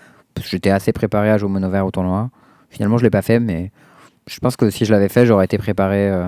J'étais 0.43 0.71
assez 0.71 0.91
préparé 0.91 1.29
à 1.29 1.37
jouer 1.37 1.49
Monovert 1.49 1.85
au 1.85 1.91
tournoi. 1.91 2.29
Finalement, 2.69 2.97
je 2.97 3.03
l'ai 3.03 3.11
pas 3.11 3.21
fait, 3.21 3.39
mais 3.39 3.71
je 4.27 4.39
pense 4.39 4.55
que 4.57 4.69
si 4.69 4.85
je 4.85 4.91
l'avais 4.91 5.07
fait, 5.07 5.25
j'aurais 5.25 5.45
été 5.45 5.57
préparé 5.57 6.09
euh, 6.09 6.27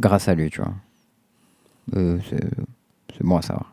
grâce 0.00 0.28
à 0.28 0.34
lui, 0.34 0.50
tu 0.50 0.60
vois. 0.60 0.72
Euh, 1.96 2.18
c'est 2.30 3.24
bon 3.24 3.38
à 3.38 3.42
savoir. 3.42 3.72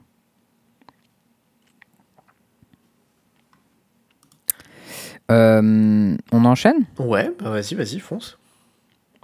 on 5.30 6.46
enchaîne? 6.46 6.86
Ouais, 7.00 7.32
bah 7.40 7.50
vas-y, 7.50 7.76
vas-y, 7.76 8.00
fonce. 8.00 8.38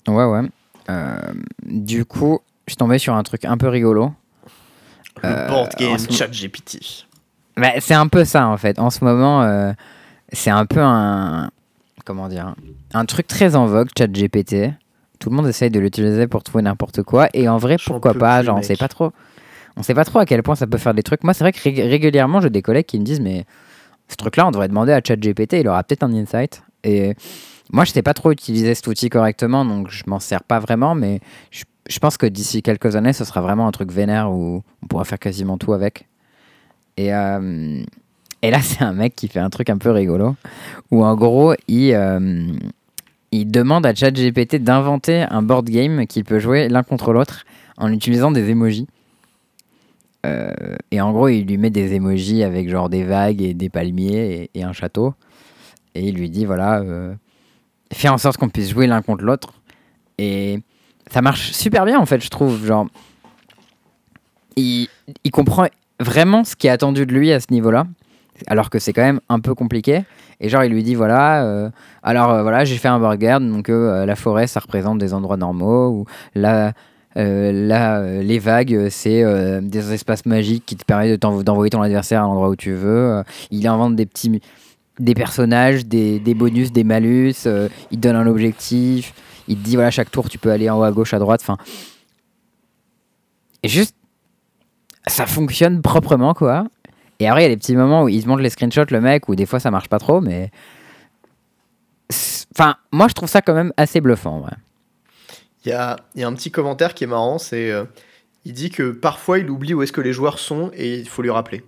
Ouais, 0.08 0.26
ouais. 0.26 0.42
Du 1.64 2.06
coup, 2.06 2.40
je 2.68 2.72
suis 2.72 2.78
tombé 2.78 2.98
sur 2.98 3.16
un 3.16 3.24
truc 3.24 3.46
un 3.46 3.58
peu 3.58 3.68
rigolo. 3.68 4.14
Le 5.24 5.30
euh, 5.30 5.48
board 5.48 5.72
game 5.78 5.98
ChatGPT. 5.98 7.06
Bah, 7.58 7.72
c'est 7.80 7.94
un 7.94 8.08
peu 8.08 8.26
ça 8.26 8.48
en 8.48 8.58
fait. 8.58 8.80
En 8.80 8.90
ce 8.90 9.04
moment, 9.04 9.44
euh, 9.44 9.74
c'est 10.32 10.50
un 10.50 10.66
peu 10.66 10.80
un. 10.80 11.52
Comment 12.06 12.28
dire 12.28 12.56
Un 12.94 13.06
truc 13.06 13.28
très 13.28 13.56
en 13.56 13.66
vogue, 13.66 13.90
ChatGPT. 13.98 14.72
Tout 15.20 15.30
le 15.30 15.36
monde 15.36 15.48
essaye 15.48 15.70
de 15.70 15.80
l'utiliser 15.80 16.28
pour 16.28 16.44
trouver 16.44 16.64
n'importe 16.64 17.04
quoi. 17.04 17.28
Et 17.34 17.48
en 17.48 17.58
vrai, 17.58 17.78
pourquoi 17.86 18.14
pas 18.14 18.42
Genre, 18.42 18.58
on 18.58 18.64
sait 18.64 18.76
pas 18.76 18.88
trop. 18.88 19.12
On 19.78 19.84
sait 19.84 19.94
pas 19.94 20.06
trop 20.06 20.20
à 20.20 20.26
quel 20.26 20.42
point 20.42 20.56
ça 20.56 20.66
peut 20.66 20.80
faire 20.80 20.94
des 20.94 21.04
trucs. 21.04 21.24
Moi, 21.24 21.34
c'est 21.34 21.44
vrai 21.44 21.52
que 21.52 21.60
régulièrement, 21.62 22.42
j'ai 22.42 22.50
des 22.50 22.62
collègues 22.62 22.88
qui 22.88 23.00
me 23.00 23.04
disent 23.04 23.20
Mais 23.20 23.46
ce 24.08 24.16
truc-là, 24.16 24.48
on 24.48 24.52
devrait 24.52 24.68
demander 24.68 24.94
à 24.94 25.02
ChatGPT, 25.06 25.54
il 25.54 25.68
aura 25.68 25.84
peut-être 25.84 26.04
un 26.04 26.14
insight. 26.14 26.64
Et 26.84 27.16
moi, 27.72 27.86
je 27.86 27.92
sais 27.92 28.02
pas 28.02 28.14
trop 28.14 28.32
utiliser 28.32 28.76
cet 28.76 28.88
outil 28.88 29.10
correctement, 29.10 29.66
donc 29.66 29.90
je 29.90 30.04
m'en 30.08 30.20
sers 30.20 30.44
pas 30.44 30.60
vraiment, 30.60 30.96
mais 30.96 31.20
je 31.88 32.00
pense 32.00 32.18
que 32.18 32.26
d'ici 32.26 32.62
quelques 32.62 32.96
années, 32.96 33.14
ce 33.14 33.26
sera 33.26 33.42
vraiment 33.42 33.68
un 33.68 33.72
truc 33.72 33.92
vénère 33.92 34.32
où 34.32 34.64
on 34.84 34.88
pourra 34.88 35.04
faire 35.04 35.20
quasiment 35.20 35.58
tout 35.58 35.74
avec. 35.74 36.08
Et, 36.98 37.14
euh, 37.14 37.84
et 38.42 38.52
là, 38.52 38.60
c'est 38.62 38.84
un 38.84 38.94
mec 38.94 39.16
qui 39.16 39.28
fait 39.28 39.40
un 39.40 39.50
truc 39.50 39.70
un 39.70 39.78
peu 39.78 39.92
rigolo, 39.92 40.36
où 40.92 41.04
en 41.04 41.16
gros, 41.16 41.54
il, 41.68 41.94
euh, 41.94 42.48
il 43.32 43.46
demande 43.46 43.86
à 43.86 43.94
ChatGPT 43.94 44.58
d'inventer 44.58 45.26
un 45.30 45.42
board 45.42 45.70
game 45.70 46.06
qu'il 46.08 46.24
peut 46.24 46.40
jouer 46.40 46.70
l'un 46.70 46.84
contre 46.84 47.14
l'autre 47.14 47.46
en 47.78 47.92
utilisant 47.92 48.32
des 48.32 48.50
emojis. 48.50 48.88
Euh, 50.26 50.52
et 50.92 51.02
en 51.02 51.12
gros, 51.12 51.30
il 51.30 51.48
lui 51.48 51.58
met 51.58 51.72
des 51.72 51.96
emojis 51.96 52.44
avec 52.44 52.70
genre 52.70 52.90
des 52.90 53.04
vagues 53.04 53.42
et 53.42 53.56
des 53.56 53.70
palmiers 53.70 54.52
et 54.54 54.64
un 54.64 54.72
château. 54.72 55.16
Et 55.96 56.08
il 56.08 56.16
lui 56.16 56.30
dit 56.30 56.46
voilà, 56.46 56.84
fais 57.92 58.10
en 58.10 58.18
sorte 58.18 58.38
qu'on 58.38 58.50
puisse 58.50 58.70
jouer 58.70 58.88
l'un 58.88 59.02
contre 59.02 59.24
l'autre. 59.24 59.54
Et 60.18 60.60
ça 61.12 61.22
marche 61.22 61.52
super 61.52 61.86
bien 61.86 62.00
en 62.00 62.06
fait, 62.06 62.24
je 62.24 62.30
trouve. 62.30 62.66
Genre, 62.66 62.88
il, 64.56 64.88
il 65.24 65.32
comprend 65.32 65.68
vraiment 66.02 66.44
ce 66.44 66.56
qui 66.56 66.68
est 66.68 66.72
attendu 66.72 67.06
de 67.06 67.14
lui 67.14 67.32
à 67.32 67.40
ce 67.40 67.48
niveau-là, 67.52 67.86
alors 68.48 68.70
que 68.70 68.80
c'est 68.80 68.94
quand 68.94 69.04
même 69.04 69.22
un 69.30 69.40
peu 69.40 69.56
compliqué. 69.56 70.04
Et 70.40 70.50
genre, 70.50 70.64
il 70.64 70.72
lui 70.72 70.84
dit 70.84 70.96
voilà, 70.96 71.44
euh, 71.44 71.70
alors 72.02 72.32
euh, 72.32 72.42
voilà, 72.42 72.66
j'ai 72.66 72.78
fait 72.78 72.88
un 72.88 73.00
burger, 73.00 73.38
donc 73.42 73.70
euh, 73.70 74.06
la 74.06 74.16
forêt, 74.16 74.48
ça 74.48 74.60
représente 74.60 74.98
des 74.98 75.14
endroits 75.14 75.38
normaux, 75.38 75.90
ou 75.90 76.06
les 76.36 76.72
vagues, 78.40 78.88
c'est 78.90 79.62
des 79.62 79.94
espaces 79.94 80.26
magiques 80.26 80.66
qui 80.66 80.76
te 80.76 80.84
permettent 80.84 81.22
d'envoyer 81.22 81.70
ton 81.70 81.82
adversaire 81.82 82.22
à 82.22 82.24
l'endroit 82.24 82.50
où 82.50 82.56
tu 82.56 82.74
veux. 82.74 83.24
il 83.52 83.68
invente 83.68 83.96
des 83.96 84.08
petits 84.08 84.42
des 85.02 85.14
personnages, 85.14 85.86
des, 85.86 86.20
des 86.20 86.34
bonus, 86.34 86.72
des 86.72 86.84
malus, 86.84 87.48
il 87.92 88.00
donne 88.00 88.16
un 88.16 88.28
objectif 88.28 89.14
il 89.48 89.58
te 89.58 89.64
dit 89.64 89.76
voilà 89.76 89.92
chaque 89.92 90.12
tour 90.12 90.30
tu 90.30 90.38
peux 90.38 90.52
aller 90.52 90.70
en 90.70 90.80
haut 90.80 90.84
à 90.84 90.92
gauche 90.92 91.14
à 91.14 91.20
droite 91.20 91.42
enfin. 91.44 91.58
Et 93.64 93.68
juste 93.68 93.96
ça 95.08 95.26
fonctionne 95.26 95.82
proprement 95.82 96.34
quoi. 96.34 96.66
Et 97.20 97.28
après 97.28 97.42
il 97.42 97.44
y 97.44 97.48
a 97.48 97.50
des 97.50 97.58
petits 97.58 97.76
moments 97.76 98.04
où 98.04 98.10
il 98.10 98.22
se 98.22 98.28
montre 98.28 98.42
les 98.42 98.50
screenshots 98.50 98.90
le 98.90 99.02
mec 99.02 99.30
où 99.30 99.36
des 99.36 99.46
fois 99.46 99.60
ça 99.60 99.72
marche 99.72 99.90
pas 99.90 100.00
trop 100.00 100.22
mais 100.22 100.52
enfin 102.56 102.78
moi 102.92 103.08
je 103.08 103.14
trouve 103.14 103.30
ça 103.30 103.42
quand 103.42 103.54
même 103.54 103.74
assez 103.78 104.02
bluffant 104.02 104.46
il 105.64 105.70
y 105.70 105.72
a, 105.74 105.98
y 106.16 106.24
a, 106.24 106.28
un 106.28 106.34
petit 106.34 106.50
commentaire 106.50 106.94
qui 106.94 107.04
est 107.04 107.08
marrant 107.08 107.38
c'est 107.38 107.72
euh, 107.72 107.86
il 108.46 108.54
dit 108.54 108.70
que 108.70 108.92
parfois 108.92 109.38
il 109.38 109.50
oublie 109.50 109.74
où 109.74 109.84
est-ce 109.84 109.92
que 109.92 110.02
les 110.02 110.14
joueurs 110.14 110.40
sont 110.40 110.72
et 110.74 110.98
il 110.98 111.08
faut 111.08 111.22
lui 111.22 111.30
rappeler 111.30 111.64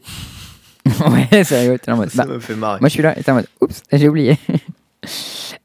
ouais 1.31 1.43
c'est 1.43 1.59
rigolo 1.59 1.77
en 1.87 1.95
mode, 1.97 2.09
ça 2.09 2.25
bah, 2.25 2.33
me 2.33 2.39
fait 2.39 2.55
marrer 2.55 2.79
moi 2.79 2.89
je 2.89 2.93
suis 2.93 3.03
là 3.03 3.17
et 3.17 3.29
en 3.29 3.35
mode 3.35 3.47
oups 3.61 3.81
j'ai 3.91 4.09
oublié 4.09 4.37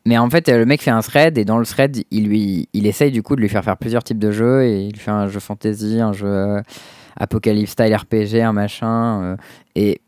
mais 0.07 0.19
en 0.19 0.29
fait, 0.31 0.49
le 0.49 0.65
mec 0.67 0.83
fait 0.83 0.91
un 0.91 1.01
thread 1.01 1.39
et 1.39 1.45
dans 1.45 1.59
le 1.59 1.67
thread, 1.67 2.03
il, 2.11 2.27
lui, 2.27 2.69
il 2.73 2.87
essaye 2.87 3.11
du 3.13 3.23
coup 3.23 3.37
de 3.37 3.41
lui 3.41 3.49
faire 3.49 3.65
faire 3.65 3.77
plusieurs 3.77 4.03
types 4.03 4.19
de 4.19 4.31
jeux 4.31 4.65
et 4.65 4.83
il 4.83 4.97
fait 4.97 5.11
un 5.11 5.29
jeu 5.29 5.41
fantasy, 5.41 6.01
un 6.01 6.13
jeu 6.13 6.27
euh, 6.27 6.63
apocalypse 7.17 7.73
style 7.73 7.95
RPG, 7.95 8.41
un 8.43 8.53
machin. 8.53 9.23
Euh, 9.23 9.37
et 9.75 10.01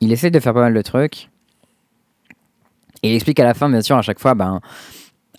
il 0.00 0.12
essaye 0.12 0.30
de 0.30 0.40
faire 0.40 0.54
pas 0.54 0.60
mal 0.60 0.74
de 0.74 0.82
trucs. 0.82 1.30
Et 3.02 3.10
il 3.10 3.14
explique 3.14 3.40
à 3.40 3.44
la 3.44 3.54
fin, 3.54 3.68
bien 3.70 3.80
sûr, 3.80 3.96
à 3.96 4.02
chaque 4.02 4.18
fois, 4.18 4.34
ben, 4.34 4.60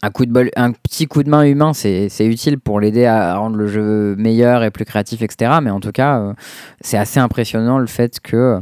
un, 0.02 0.12
coup 0.12 0.26
de 0.26 0.32
bol, 0.32 0.50
un 0.56 0.72
petit 0.72 1.08
coup 1.08 1.24
de 1.24 1.30
main 1.30 1.44
humain, 1.44 1.74
c'est 1.74 2.10
utile 2.22 2.58
pour 2.58 2.80
l'aider 2.80 3.06
à 3.06 3.36
rendre 3.36 3.58
le 3.58 3.68
jeu 3.68 4.16
meilleur 4.18 4.64
et 4.64 4.72
plus 4.72 4.86
créatif, 4.86 5.22
etc. 5.22 5.60
Mais 5.62 5.70
en 5.70 5.80
tout 5.80 5.92
cas, 5.92 6.20
euh, 6.20 6.34
c'est 6.82 6.98
assez 6.98 7.20
impressionnant 7.20 7.80
le 7.80 7.88
fait 7.88 8.20
que 8.22 8.38
euh, 8.38 8.60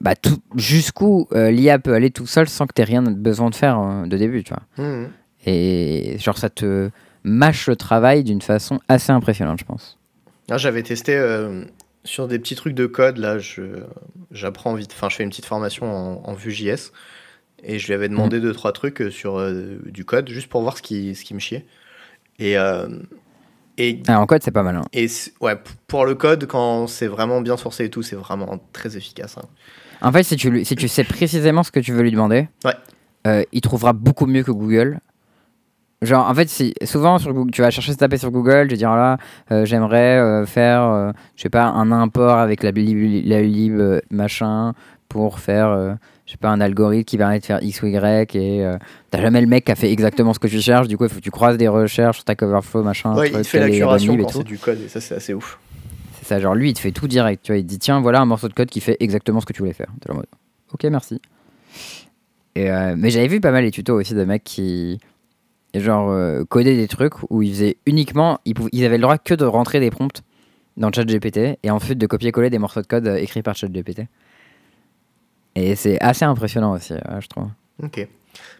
bah, 0.00 0.14
jusqu'où 0.56 1.28
euh, 1.32 1.50
l'IA 1.50 1.78
peut 1.78 1.94
aller 1.94 2.10
tout 2.10 2.26
seul 2.26 2.48
sans 2.48 2.66
que 2.66 2.72
tu 2.74 2.82
aies 2.82 2.84
rien 2.84 3.02
besoin 3.02 3.50
de 3.50 3.54
faire 3.54 3.78
euh, 3.78 4.06
de 4.06 4.16
début, 4.16 4.42
tu 4.42 4.54
vois. 4.54 4.84
Mmh. 4.84 5.08
Et 5.46 6.16
genre, 6.18 6.38
ça 6.38 6.50
te 6.50 6.90
mâche 7.24 7.68
le 7.68 7.76
travail 7.76 8.24
d'une 8.24 8.42
façon 8.42 8.80
assez 8.88 9.12
impressionnante, 9.12 9.58
je 9.60 9.64
pense. 9.64 9.98
Ah, 10.50 10.58
J'avais 10.58 10.82
testé 10.82 11.18
sur 12.04 12.28
des 12.28 12.38
petits 12.38 12.56
trucs 12.56 12.74
de 12.74 12.86
code, 12.86 13.18
là, 13.18 13.38
j'apprends 14.30 14.74
vite, 14.74 14.92
enfin, 14.92 15.08
je 15.08 15.16
fais 15.16 15.22
une 15.22 15.30
petite 15.30 15.46
formation 15.46 16.26
en, 16.26 16.34
Vue.js, 16.34 16.92
et 17.62 17.78
je 17.78 17.86
lui 17.86 17.94
avais 17.94 18.08
demandé 18.08 18.38
mmh. 18.38 18.42
deux, 18.42 18.52
trois 18.52 18.72
trucs 18.72 19.02
sur 19.10 19.40
du 19.84 20.04
code, 20.04 20.28
juste 20.28 20.48
pour 20.48 20.62
voir 20.62 20.76
ce 20.76 20.82
qui, 20.82 21.14
ce 21.14 21.24
qui 21.24 21.34
me 21.34 21.40
chiait. 21.40 21.64
Et 22.38 22.56
ah, 24.06 24.20
en 24.20 24.26
code, 24.26 24.42
c'est 24.42 24.50
pas 24.50 24.62
mal. 24.62 24.76
Hein. 24.76 24.84
Et 24.92 25.06
ouais, 25.40 25.56
pour 25.86 26.04
le 26.04 26.14
code, 26.14 26.46
quand 26.46 26.86
c'est 26.86 27.06
vraiment 27.06 27.40
bien 27.40 27.56
sourcé 27.56 27.84
et 27.84 27.90
tout, 27.90 28.02
c'est 28.02 28.16
vraiment 28.16 28.58
très 28.72 28.96
efficace. 28.96 29.36
Hein. 29.38 29.46
En 30.02 30.12
fait, 30.12 30.22
si 30.22 30.36
tu, 30.36 30.64
si 30.64 30.76
tu 30.76 30.88
sais 30.88 31.04
précisément 31.04 31.62
ce 31.62 31.70
que 31.70 31.80
tu 31.80 31.92
veux 31.92 32.02
lui 32.02 32.10
demander, 32.10 32.48
ouais. 32.64 32.74
Euh, 33.26 33.44
il 33.52 33.60
trouvera 33.60 33.92
beaucoup 33.92 34.26
mieux 34.26 34.42
que 34.42 34.50
Google. 34.50 35.00
Genre, 36.02 36.26
en 36.26 36.34
fait, 36.34 36.48
si, 36.48 36.72
souvent, 36.84 37.18
sur 37.18 37.34
Google, 37.34 37.50
tu 37.50 37.60
vas 37.60 37.70
chercher 37.70 37.92
à 37.92 37.94
taper 37.94 38.16
sur 38.16 38.30
Google, 38.30 38.68
tu 38.68 38.74
vas 38.74 38.78
dire 38.78 38.96
là, 38.96 39.18
euh, 39.50 39.66
j'aimerais 39.66 40.18
euh, 40.18 40.46
faire, 40.46 41.12
je 41.36 41.42
sais 41.42 41.50
pas, 41.50 41.64
un 41.66 41.92
import 41.92 42.38
avec 42.38 42.62
la 42.62 42.70
lib, 42.70 43.26
la 43.26 43.42
lib 43.42 43.78
machin 44.10 44.72
pour 45.08 45.40
faire 45.40 45.96
je 46.30 46.34
sais 46.34 46.38
pas, 46.38 46.50
un 46.50 46.60
algorithme 46.60 47.02
qui 47.02 47.16
va 47.16 47.36
de 47.36 47.44
faire 47.44 47.60
X 47.60 47.82
ou 47.82 47.86
Y 47.88 48.36
et 48.36 48.64
euh, 48.64 48.78
t'as 49.10 49.20
jamais 49.20 49.40
le 49.40 49.48
mec 49.48 49.64
qui 49.64 49.72
a 49.72 49.74
fait 49.74 49.90
exactement 49.90 50.32
ce 50.32 50.38
que 50.38 50.46
tu 50.46 50.60
cherches. 50.60 50.86
Du 50.86 50.96
coup, 50.96 51.02
il 51.02 51.10
faut 51.10 51.16
que 51.16 51.24
tu 51.24 51.32
croises 51.32 51.56
des 51.56 51.66
recherches 51.66 52.18
sur 52.18 52.24
ta 52.24 52.36
coverflow, 52.36 52.84
machin. 52.84 53.16
Ouais, 53.16 53.30
il 53.30 53.38
te 53.38 53.42
fait 53.42 53.58
la 53.58 53.68
curation 53.68 54.16
quand 54.16 54.28
c'est 54.28 54.44
du 54.44 54.56
code 54.56 54.80
et 54.80 54.88
ça, 54.88 55.00
c'est 55.00 55.16
assez 55.16 55.34
ouf. 55.34 55.58
C'est 56.20 56.28
ça, 56.28 56.38
genre 56.38 56.54
lui, 56.54 56.70
il 56.70 56.74
te 56.74 56.78
fait 56.78 56.92
tout 56.92 57.08
direct. 57.08 57.42
Tu 57.42 57.50
vois, 57.50 57.58
il 57.58 57.64
te 57.64 57.68
dit 57.68 57.80
tiens, 57.80 58.00
voilà 58.00 58.20
un 58.20 58.26
morceau 58.26 58.46
de 58.46 58.52
code 58.52 58.70
qui 58.70 58.78
fait 58.78 58.96
exactement 59.00 59.40
ce 59.40 59.46
que 59.46 59.52
tu 59.52 59.58
voulais 59.58 59.72
faire. 59.72 59.88
T'es 60.00 60.12
en 60.12 60.14
mode 60.14 60.26
ok, 60.72 60.84
merci. 60.84 61.20
Et, 62.54 62.70
euh, 62.70 62.94
mais 62.96 63.10
j'avais 63.10 63.26
vu 63.26 63.40
pas 63.40 63.50
mal 63.50 63.64
les 63.64 63.72
tutos 63.72 63.98
aussi 63.98 64.14
de 64.14 64.24
mecs 64.24 64.44
qui 64.44 65.00
genre 65.74 66.12
euh, 66.12 66.44
codaient 66.44 66.76
des 66.76 66.86
trucs 66.86 67.14
où 67.28 67.42
ils 67.42 67.50
faisaient 67.54 67.76
uniquement, 67.86 68.38
ils, 68.44 68.54
ils 68.70 68.84
avaient 68.84 68.98
le 68.98 69.02
droit 69.02 69.18
que 69.18 69.34
de 69.34 69.44
rentrer 69.44 69.80
des 69.80 69.90
prompts 69.90 70.22
dans 70.76 70.92
ChatGPT 70.92 71.58
et 71.60 71.70
ensuite 71.72 71.98
de 71.98 72.06
copier-coller 72.06 72.50
des 72.50 72.58
morceaux 72.58 72.82
de 72.82 72.86
code 72.86 73.08
euh, 73.08 73.16
écrits 73.16 73.42
par 73.42 73.56
ChatGPT. 73.56 74.02
Et 75.54 75.74
c'est 75.76 76.00
assez 76.00 76.24
impressionnant 76.24 76.72
aussi, 76.72 76.92
euh, 76.94 77.20
je 77.20 77.26
trouve. 77.26 77.48
Ok. 77.82 78.06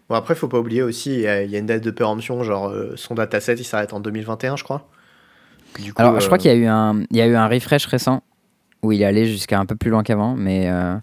Bon, 0.09 0.15
après, 0.15 0.35
faut 0.35 0.47
pas 0.49 0.59
oublier 0.59 0.81
aussi, 0.81 1.13
il 1.13 1.19
y, 1.21 1.27
a 1.27 1.43
il 1.43 1.49
y 1.51 1.55
a 1.55 1.59
une 1.59 1.65
date 1.65 1.83
de 1.83 1.91
péremption, 1.91 2.43
genre 2.43 2.67
euh, 2.69 2.93
son 2.97 3.15
dataset, 3.15 3.53
il 3.55 3.63
s'arrête 3.63 3.93
en 3.93 3.99
2021, 4.01 4.57
je 4.57 4.63
crois. 4.63 4.87
Du 5.79 5.93
coup, 5.93 6.01
Alors, 6.01 6.19
je 6.19 6.25
crois 6.25 6.37
euh, 6.37 6.41
qu'il 6.41 6.51
y, 6.51 6.53
a 6.53 6.57
eu 6.57 6.65
un- 6.65 7.01
il 7.09 7.17
y 7.17 7.21
a 7.21 7.27
eu 7.27 7.35
un 7.35 7.47
refresh 7.47 7.85
récent 7.85 8.21
où 8.83 8.91
il 8.91 9.01
est 9.01 9.05
allé 9.05 9.25
jusqu'à 9.25 9.59
un 9.59 9.65
peu 9.65 9.75
plus 9.75 9.89
loin 9.89 10.03
qu'avant, 10.03 10.35
mais 10.35 10.69
euh, 10.69 10.95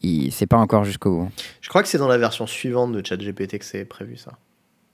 il 0.00 0.32
c'est 0.32 0.46
pas 0.46 0.56
encore 0.56 0.84
jusqu'au 0.84 1.10
bout. 1.24 1.30
Je 1.60 1.68
crois 1.68 1.82
que 1.82 1.88
c'est 1.88 1.98
dans 1.98 2.08
la 2.08 2.16
version 2.18 2.46
suivante 2.46 2.92
de 2.92 3.06
ChatGPT 3.06 3.58
que 3.58 3.64
c'est 3.66 3.84
prévu, 3.84 4.16
ça. 4.16 4.32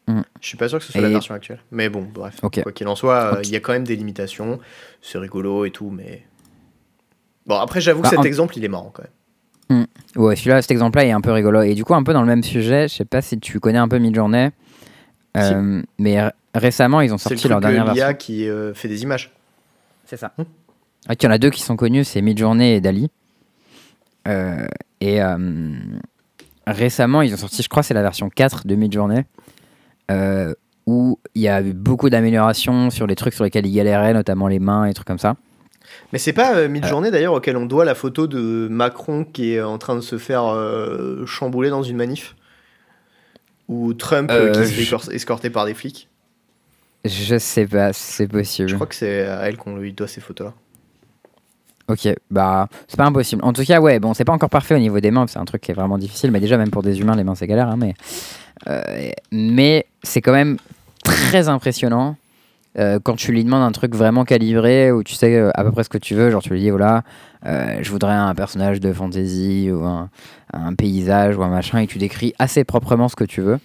Mm. 0.08 0.22
Je 0.40 0.46
suis 0.48 0.56
pas 0.56 0.68
sûr 0.68 0.78
que 0.78 0.84
ce 0.84 0.90
soit 0.92 1.00
la 1.02 1.10
version 1.10 1.34
actuelle. 1.34 1.60
Mais 1.70 1.88
bon, 1.88 2.02
bref. 2.12 2.38
Ok. 2.42 2.62
Quoi 2.62 2.72
qu'il 2.72 2.88
en 2.88 2.96
soit, 2.96 3.38
il 3.44 3.50
y 3.50 3.56
a 3.56 3.60
quand 3.60 3.72
même 3.72 3.84
des 3.84 3.94
limitations. 3.94 4.58
C'est 5.00 5.18
rigolo 5.18 5.64
et 5.64 5.70
tout, 5.70 5.90
mais. 5.90 6.24
Bon, 7.46 7.56
après, 7.56 7.80
j'avoue 7.80 8.00
Bah, 8.02 8.08
que 8.08 8.16
cet 8.16 8.18
en- 8.18 8.24
exemple, 8.24 8.58
il 8.58 8.64
est 8.64 8.68
marrant 8.68 8.90
quand 8.92 9.02
même. 9.02 9.12
Ouais, 10.16 10.36
celui-là, 10.36 10.62
cet 10.62 10.70
exemple-là 10.70 11.04
est 11.04 11.10
un 11.10 11.20
peu 11.20 11.30
rigolo. 11.32 11.62
Et 11.62 11.74
du 11.74 11.84
coup, 11.84 11.94
un 11.94 12.02
peu 12.02 12.12
dans 12.12 12.22
le 12.22 12.26
même 12.26 12.42
sujet, 12.42 12.88
je 12.88 12.94
sais 12.94 13.04
pas 13.04 13.20
si 13.22 13.38
tu 13.38 13.60
connais 13.60 13.78
un 13.78 13.88
peu 13.88 13.98
Midjourney, 13.98 14.50
euh, 15.36 15.82
mais 15.98 16.18
récemment, 16.54 17.00
ils 17.00 17.12
ont 17.12 17.18
C'est 17.18 17.30
le 17.30 17.36
sorti 17.36 17.48
leur 17.48 17.60
de 17.60 17.66
dernière 17.66 17.92
version. 17.94 18.16
qui 18.16 18.48
euh, 18.48 18.72
fait 18.74 18.88
des 18.88 19.02
images. 19.02 19.32
C'est 20.06 20.16
ça. 20.16 20.32
Hmm. 20.38 20.44
il 21.10 21.22
y 21.22 21.26
en 21.26 21.30
a 21.30 21.38
deux 21.38 21.50
qui 21.50 21.62
sont 21.62 21.76
connus, 21.76 22.04
c'est 22.04 22.22
Midjourney 22.22 22.72
et 22.72 22.80
Dali. 22.80 23.10
Euh, 24.26 24.66
et 25.00 25.22
euh, 25.22 25.36
récemment, 26.66 27.22
ils 27.22 27.32
ont 27.34 27.36
sorti, 27.36 27.62
je 27.62 27.68
crois, 27.68 27.82
c'est 27.82 27.94
la 27.94 28.02
version 28.02 28.28
4 28.30 28.66
de 28.66 28.74
Midjourney, 28.74 29.24
euh, 30.10 30.54
où 30.86 31.18
il 31.34 31.42
y 31.42 31.48
a 31.48 31.62
eu 31.62 31.72
beaucoup 31.72 32.10
d'améliorations 32.10 32.90
sur 32.90 33.06
les 33.06 33.14
trucs 33.14 33.34
sur 33.34 33.44
lesquels 33.44 33.66
ils 33.66 33.74
galéraient, 33.74 34.14
notamment 34.14 34.48
les 34.48 34.58
mains 34.58 34.86
et 34.86 34.94
trucs 34.94 35.06
comme 35.06 35.18
ça. 35.18 35.36
Mais 36.12 36.18
c'est 36.18 36.32
pas 36.32 36.56
euh, 36.56 36.68
Midjourney 36.68 37.10
d'ailleurs 37.10 37.34
auquel 37.34 37.56
on 37.56 37.66
doit 37.66 37.84
la 37.84 37.94
photo 37.94 38.26
de 38.26 38.68
Macron 38.70 39.24
qui 39.24 39.54
est 39.54 39.60
en 39.60 39.78
train 39.78 39.94
de 39.94 40.00
se 40.00 40.16
faire 40.18 40.46
euh, 40.46 41.26
chambouler 41.26 41.70
dans 41.70 41.82
une 41.82 41.96
manif? 41.96 42.34
Ou 43.68 43.92
Trump 43.92 44.30
euh, 44.30 44.54
Euh, 44.54 44.64
qui 44.64 44.84
se 44.84 44.96
fait 44.96 45.14
escorter 45.14 45.50
par 45.50 45.66
des 45.66 45.74
flics? 45.74 46.08
Je 47.04 47.38
sais 47.38 47.66
pas, 47.66 47.92
c'est 47.92 48.26
possible. 48.26 48.68
Je 48.68 48.74
crois 48.74 48.86
que 48.86 48.94
c'est 48.94 49.26
à 49.26 49.48
elle 49.48 49.56
qu'on 49.56 49.76
lui 49.76 49.92
doit 49.92 50.08
ces 50.08 50.20
photos-là. 50.20 50.54
Ok, 51.88 52.06
bah 52.30 52.68
c'est 52.86 52.98
pas 52.98 53.06
impossible. 53.06 53.42
En 53.44 53.52
tout 53.54 53.64
cas, 53.64 53.80
ouais, 53.80 53.98
bon, 53.98 54.12
c'est 54.12 54.24
pas 54.24 54.32
encore 54.32 54.50
parfait 54.50 54.74
au 54.74 54.78
niveau 54.78 55.00
des 55.00 55.10
mains, 55.10 55.26
c'est 55.26 55.38
un 55.38 55.44
truc 55.46 55.62
qui 55.62 55.70
est 55.70 55.74
vraiment 55.74 55.96
difficile, 55.96 56.30
mais 56.30 56.40
déjà 56.40 56.58
même 56.58 56.70
pour 56.70 56.82
des 56.82 57.00
humains, 57.00 57.16
les 57.16 57.24
mains 57.24 57.34
c'est 57.34 57.46
galère, 57.46 57.68
hein, 57.68 57.76
mais 57.78 57.94
euh, 58.66 59.10
mais 59.32 59.86
c'est 60.02 60.20
quand 60.20 60.32
même 60.32 60.58
très 61.02 61.48
impressionnant 61.48 62.16
euh, 62.78 63.00
quand 63.02 63.16
tu 63.16 63.32
lui 63.32 63.44
demandes 63.44 63.62
un 63.62 63.72
truc 63.72 63.94
vraiment 63.94 64.24
calibré 64.24 64.92
où 64.92 65.02
tu 65.02 65.14
sais 65.14 65.34
euh, 65.34 65.50
à 65.54 65.64
peu 65.64 65.72
près 65.72 65.84
ce 65.84 65.88
que 65.88 65.98
tu 65.98 66.14
veux, 66.14 66.30
genre 66.30 66.42
tu 66.42 66.50
lui 66.50 66.60
dis 66.60 66.70
voilà, 66.70 67.02
euh, 67.44 67.78
je 67.82 67.90
voudrais 67.90 68.12
un 68.12 68.34
personnage 68.34 68.78
de 68.80 68.92
fantasy 68.92 69.70
ou 69.72 69.84
un, 69.84 70.08
paysage 70.76 71.36
ou 71.36 71.42
un 71.42 71.48
machin 71.48 71.80
et 71.80 71.86
tu 71.86 71.98
décris 71.98 72.34
assez 72.38 72.64
proprement 72.64 73.08
ce 73.08 73.16
que 73.16 73.24
tu 73.24 73.40
veux 73.40 73.58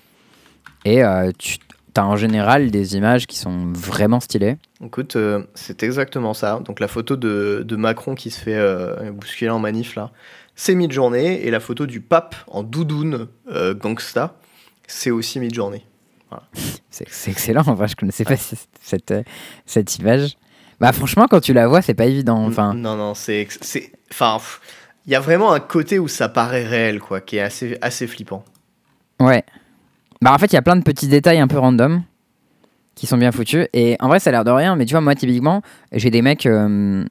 et 0.86 1.04
euh, 1.04 1.32
tu 1.38 1.58
as 1.96 2.06
en 2.06 2.16
général 2.16 2.72
des 2.72 2.96
images 2.98 3.28
qui 3.28 3.38
sont 3.38 3.72
vraiment 3.72 4.20
stylées. 4.20 4.58
Écoute, 4.84 5.16
c'est 5.54 5.84
exactement 5.84 6.34
ça. 6.34 6.60
Donc 6.66 6.80
la 6.80 6.88
photo 6.88 7.16
de, 7.16 7.76
Macron 7.76 8.16
qui 8.16 8.32
se 8.32 8.40
fait 8.40 9.12
bousculer 9.12 9.52
en 9.52 9.60
manif 9.60 9.96
là, 9.96 10.10
c'est 10.56 10.74
mid-journée. 10.74 11.46
Et 11.46 11.52
la 11.52 11.60
photo 11.60 11.86
du 11.86 12.02
pape 12.02 12.36
en 12.48 12.64
doudoune 12.64 13.28
gangsta, 13.76 14.36
c'est 14.88 15.12
aussi 15.12 15.40
mid-journée. 15.40 15.86
C'est 16.90 17.08
c'est 17.10 17.32
excellent, 17.32 17.64
enfin, 17.66 17.88
je 17.88 17.96
connaissais 17.96 18.24
pas 18.24 18.38
c- 18.38 18.56
cette, 18.82 19.12
euh, 19.12 19.24
cette 19.66 19.98
image. 19.98 20.36
Bah 20.80 20.92
franchement, 20.92 21.26
quand 21.30 21.40
tu 21.40 21.54
la 21.54 21.68
vois, 21.68 21.82
c'est 21.82 21.94
pas 21.94 22.06
évident. 22.06 22.46
Enfin, 22.46 22.74
Non, 22.74 22.96
non, 22.96 23.14
c'est... 23.16 23.48
Enfin, 24.12 24.38
il 25.06 25.12
y 25.12 25.16
a 25.16 25.20
vraiment 25.20 25.54
un 25.54 25.60
côté 25.60 25.98
où 26.00 26.08
ça 26.08 26.30
paraît 26.30 26.66
réel, 26.66 27.00
quoi, 27.00 27.20
qui 27.22 27.38
est 27.38 27.42
assez, 27.42 27.78
assez 27.82 28.06
flippant. 28.08 28.44
ouais. 29.20 29.44
Bah 30.22 30.32
en 30.34 30.38
fait, 30.38 30.46
il 30.48 30.54
y 30.54 30.58
a 30.58 30.62
plein 30.62 30.76
de 30.78 30.84
petits 30.84 31.08
détails 31.08 31.40
un 31.40 31.48
peu 31.48 31.58
random 31.60 32.04
qui 32.96 33.08
sont 33.08 33.18
bien 33.18 33.32
foutus. 33.32 33.68
Et 33.74 33.98
en 34.00 34.08
vrai, 34.08 34.20
ça 34.20 34.30
a 34.30 34.32
l'air 34.32 34.46
de 34.46 34.52
rien, 34.52 34.76
mais 34.78 34.86
tu 34.86 34.92
vois, 34.94 35.02
moi, 35.02 35.16
typiquement, 35.16 35.62
j'ai 35.92 36.10
des 36.12 36.22
mecs. 36.22 36.46
euh, 36.46 37.04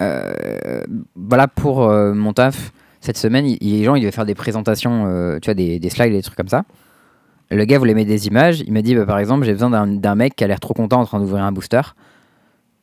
euh, 0.00 0.82
voilà, 1.14 1.48
pour 1.48 1.84
euh, 1.88 2.12
mon 2.14 2.32
taf, 2.32 2.72
cette 3.00 3.16
semaine, 3.16 3.46
il- 3.46 3.58
les 3.60 3.84
gens, 3.84 3.94
ils 3.94 4.00
devaient 4.00 4.12
faire 4.12 4.26
des 4.26 4.34
présentations, 4.34 5.38
tu 5.40 5.46
vois, 5.46 5.54
des, 5.54 5.78
des 5.78 5.90
slides, 5.90 6.12
des 6.12 6.22
trucs 6.22 6.36
comme 6.36 6.48
ça. 6.48 6.64
Le 7.52 7.64
gars 7.64 7.78
voulait 7.78 7.94
mettre 7.94 8.08
des 8.08 8.26
images. 8.26 8.60
Il 8.60 8.72
m'a 8.72 8.82
dit, 8.82 8.94
bah, 8.94 9.04
par 9.04 9.18
exemple, 9.18 9.44
j'ai 9.44 9.52
besoin 9.52 9.86
d'un 9.86 10.14
mec 10.14 10.34
qui 10.34 10.44
a 10.44 10.46
l'air 10.46 10.58
trop 10.60 10.74
content 10.74 11.00
en 11.00 11.04
train 11.04 11.20
d'ouvrir 11.20 11.44
un 11.44 11.52
booster. 11.52 11.82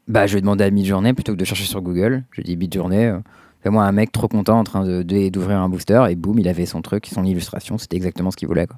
Bah, 0.07 0.27
je 0.27 0.35
vais 0.35 0.41
demander 0.41 0.63
à 0.63 0.69
Midjourney 0.69 1.13
plutôt 1.13 1.33
que 1.33 1.37
de 1.37 1.45
chercher 1.45 1.65
sur 1.65 1.81
Google. 1.81 2.23
Je 2.31 2.41
dis 2.41 2.55
Midjourney, 2.55 3.05
euh, 3.05 3.19
fais-moi 3.61 3.83
un 3.83 3.91
mec 3.91 4.11
trop 4.11 4.27
content 4.27 4.59
en 4.59 4.63
train 4.63 4.83
d'ouvrir 5.03 5.57
un 5.57 5.69
booster. 5.69 6.05
Et 6.09 6.15
boum, 6.15 6.37
il 6.39 6.47
avait 6.47 6.67
son 6.67 6.81
truc, 6.81 7.07
son 7.07 7.25
illustration. 7.25 7.77
C'était 7.77 7.97
exactement 7.97 8.31
ce 8.31 8.37
qu'il 8.37 8.47
voulait. 8.47 8.67
Quoi. 8.67 8.77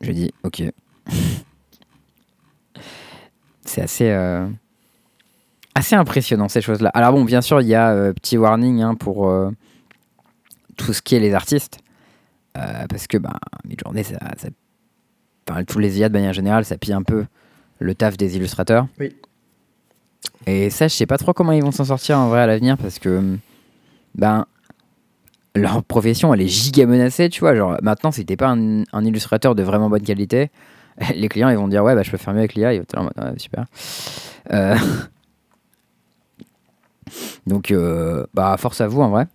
Je 0.00 0.12
dis, 0.12 0.32
ok. 0.42 0.64
C'est 3.64 3.82
assez, 3.82 4.10
euh, 4.10 4.46
assez 5.74 5.94
impressionnant 5.94 6.48
ces 6.48 6.60
choses-là. 6.60 6.90
Alors 6.94 7.12
bon, 7.12 7.24
bien 7.24 7.40
sûr, 7.40 7.60
il 7.60 7.68
y 7.68 7.74
a 7.74 7.90
euh, 7.90 8.12
petit 8.12 8.36
warning 8.36 8.82
hein, 8.82 8.94
pour 8.94 9.28
euh, 9.28 9.50
tout 10.76 10.92
ce 10.92 11.00
qui 11.00 11.14
est 11.14 11.20
les 11.20 11.32
artistes. 11.32 11.81
Euh, 12.58 12.86
parce 12.88 13.06
que 13.06 13.16
bah, 13.18 13.38
Midjourney, 13.64 14.04
ça, 14.04 14.18
ça, 14.36 14.48
enfin, 15.48 15.64
tous 15.64 15.78
les 15.78 15.98
IA 15.98 16.08
de 16.08 16.14
manière 16.14 16.32
générale, 16.32 16.64
ça 16.64 16.76
pille 16.76 16.92
un 16.92 17.02
peu 17.02 17.24
le 17.78 17.94
taf 17.94 18.16
des 18.16 18.36
illustrateurs. 18.36 18.86
Oui. 18.98 19.16
Et 20.46 20.70
ça, 20.70 20.88
je 20.88 20.94
sais 20.94 21.06
pas 21.06 21.18
trop 21.18 21.32
comment 21.32 21.52
ils 21.52 21.62
vont 21.62 21.72
s'en 21.72 21.84
sortir 21.84 22.18
en 22.18 22.28
vrai 22.28 22.40
à 22.40 22.46
l'avenir 22.46 22.76
parce 22.76 22.98
que 22.98 23.36
ben 24.14 24.46
leur 25.54 25.82
profession 25.84 26.32
elle 26.32 26.40
est 26.42 26.48
giga 26.48 26.86
menacée, 26.86 27.28
tu 27.28 27.40
vois. 27.40 27.54
Genre 27.54 27.76
maintenant, 27.82 28.10
si 28.12 28.24
t'es 28.24 28.36
pas 28.36 28.48
un, 28.50 28.82
un 28.92 29.04
illustrateur 29.04 29.54
de 29.54 29.62
vraiment 29.62 29.88
bonne 29.88 30.02
qualité, 30.02 30.50
les 31.14 31.28
clients 31.28 31.48
ils 31.48 31.56
vont 31.56 31.68
dire 31.68 31.82
ouais 31.84 31.94
bah 31.94 32.02
je 32.02 32.10
peux 32.10 32.16
faire 32.16 32.34
mieux 32.34 32.40
avec 32.40 32.54
l'IA. 32.54 32.72
En 32.96 33.04
mode, 33.04 33.12
Ouais, 33.16 33.38
super. 33.38 33.66
Euh, 34.52 34.76
Donc 37.46 37.70
euh, 37.70 38.26
bah 38.34 38.56
force 38.58 38.80
à 38.80 38.88
vous 38.88 39.00
en 39.00 39.10
vrai. 39.10 39.26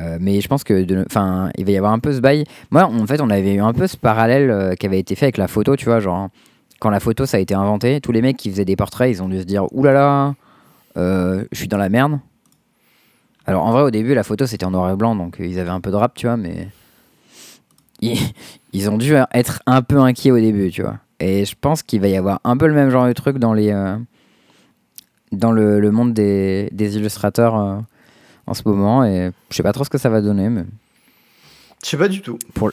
Euh, 0.00 0.18
mais 0.20 0.40
je 0.40 0.48
pense 0.48 0.64
que, 0.64 1.04
enfin, 1.06 1.50
il 1.56 1.64
va 1.64 1.70
y 1.70 1.76
avoir 1.76 1.92
un 1.92 2.00
peu 2.00 2.12
ce 2.12 2.20
bail. 2.20 2.44
Moi, 2.70 2.84
en 2.84 3.06
fait, 3.06 3.20
on 3.20 3.30
avait 3.30 3.54
eu 3.54 3.60
un 3.60 3.72
peu 3.72 3.86
ce 3.86 3.96
parallèle 3.96 4.50
euh, 4.50 4.74
qui 4.74 4.86
avait 4.86 4.98
été 4.98 5.14
fait 5.14 5.26
avec 5.26 5.36
la 5.36 5.46
photo, 5.46 5.76
tu 5.76 5.84
vois, 5.84 6.00
genre 6.00 6.30
quand 6.84 6.90
la 6.90 7.00
photo 7.00 7.24
ça 7.24 7.38
a 7.38 7.40
été 7.40 7.54
inventé, 7.54 8.00
tous 8.02 8.12
les 8.12 8.20
mecs 8.20 8.36
qui 8.36 8.50
faisaient 8.50 8.66
des 8.66 8.76
portraits, 8.76 9.10
ils 9.10 9.22
ont 9.22 9.28
dû 9.28 9.38
se 9.40 9.44
dire 9.44 9.72
oulala, 9.72 10.34
euh, 10.98 11.44
je 11.50 11.56
suis 11.56 11.68
dans 11.68 11.78
la 11.78 11.88
merde. 11.88 12.18
Alors 13.46 13.64
en 13.64 13.72
vrai, 13.72 13.82
au 13.82 13.90
début, 13.90 14.12
la 14.12 14.22
photo 14.22 14.46
c'était 14.46 14.66
en 14.66 14.70
noir 14.70 14.90
et 14.90 14.96
blanc, 14.96 15.16
donc 15.16 15.40
euh, 15.40 15.46
ils 15.46 15.58
avaient 15.58 15.70
un 15.70 15.80
peu 15.80 15.90
de 15.90 15.96
rap, 15.96 16.14
tu 16.14 16.26
vois, 16.26 16.36
mais 16.36 16.68
ils, 18.72 18.90
ont 18.90 18.98
dû 18.98 19.14
être 19.32 19.62
un 19.64 19.80
peu 19.80 19.98
inquiets 19.98 20.30
au 20.30 20.38
début, 20.38 20.70
tu 20.70 20.82
vois. 20.82 20.98
Et 21.20 21.46
je 21.46 21.54
pense 21.58 21.82
qu'il 21.82 22.02
va 22.02 22.08
y 22.08 22.16
avoir 22.16 22.40
un 22.44 22.56
peu 22.56 22.66
le 22.66 22.74
même 22.74 22.90
genre 22.90 23.06
de 23.06 23.14
truc 23.14 23.38
dans 23.38 23.54
les 23.54 23.72
dans 25.32 25.52
le, 25.52 25.80
le 25.80 25.90
monde 25.90 26.12
des, 26.12 26.68
des 26.72 26.96
illustrateurs 26.96 27.82
en 28.46 28.54
ce 28.54 28.62
moment, 28.66 29.04
et 29.04 29.30
je 29.50 29.56
sais 29.56 29.62
pas 29.62 29.72
trop 29.72 29.84
ce 29.84 29.90
que 29.90 29.98
ça 29.98 30.08
va 30.10 30.20
donner, 30.20 30.48
mais 30.48 30.64
Je 31.82 31.88
sais 31.90 31.96
pas 31.96 32.08
du 32.08 32.20
tout. 32.22 32.38
Pour- 32.54 32.70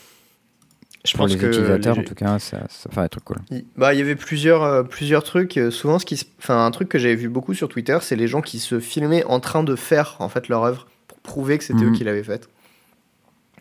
je 1.03 1.11
pour 1.13 1.21
pense 1.25 1.31
les 1.31 1.37
que 1.37 1.47
utilisateurs, 1.47 1.95
les- 1.95 2.01
en 2.01 2.03
tout 2.03 2.13
cas, 2.15 2.37
ça, 2.39 2.59
ça 2.69 2.89
va 2.89 2.93
faire 2.93 3.03
des 3.03 3.09
trucs 3.09 3.23
cool. 3.25 3.37
Il 3.49 3.65
bah, 3.75 3.93
il 3.93 3.97
y 3.99 4.01
avait 4.01 4.15
plusieurs, 4.15 4.63
euh, 4.63 4.83
plusieurs 4.83 5.23
trucs. 5.23 5.57
Euh, 5.57 5.71
Souvent, 5.71 5.97
ce 5.99 6.05
qui 6.05 6.21
enfin, 6.39 6.65
un 6.65 6.71
truc 6.71 6.89
que 6.89 6.99
j'avais 6.99 7.15
vu 7.15 7.27
beaucoup 7.29 7.53
sur 7.53 7.67
Twitter, 7.69 7.97
c'est 8.01 8.15
les 8.15 8.27
gens 8.27 8.41
qui 8.41 8.59
se 8.59 8.79
filmaient 8.79 9.23
en 9.25 9.39
train 9.39 9.63
de 9.63 9.75
faire 9.75 10.15
en 10.19 10.29
fait 10.29 10.47
leur 10.47 10.63
œuvre 10.63 10.87
pour 11.07 11.17
prouver 11.19 11.57
que 11.57 11.63
c'était 11.63 11.83
eux 11.83 11.89
Mhm. 11.89 11.95
qui 11.95 12.03
l'avaient 12.03 12.23
faite. 12.23 12.49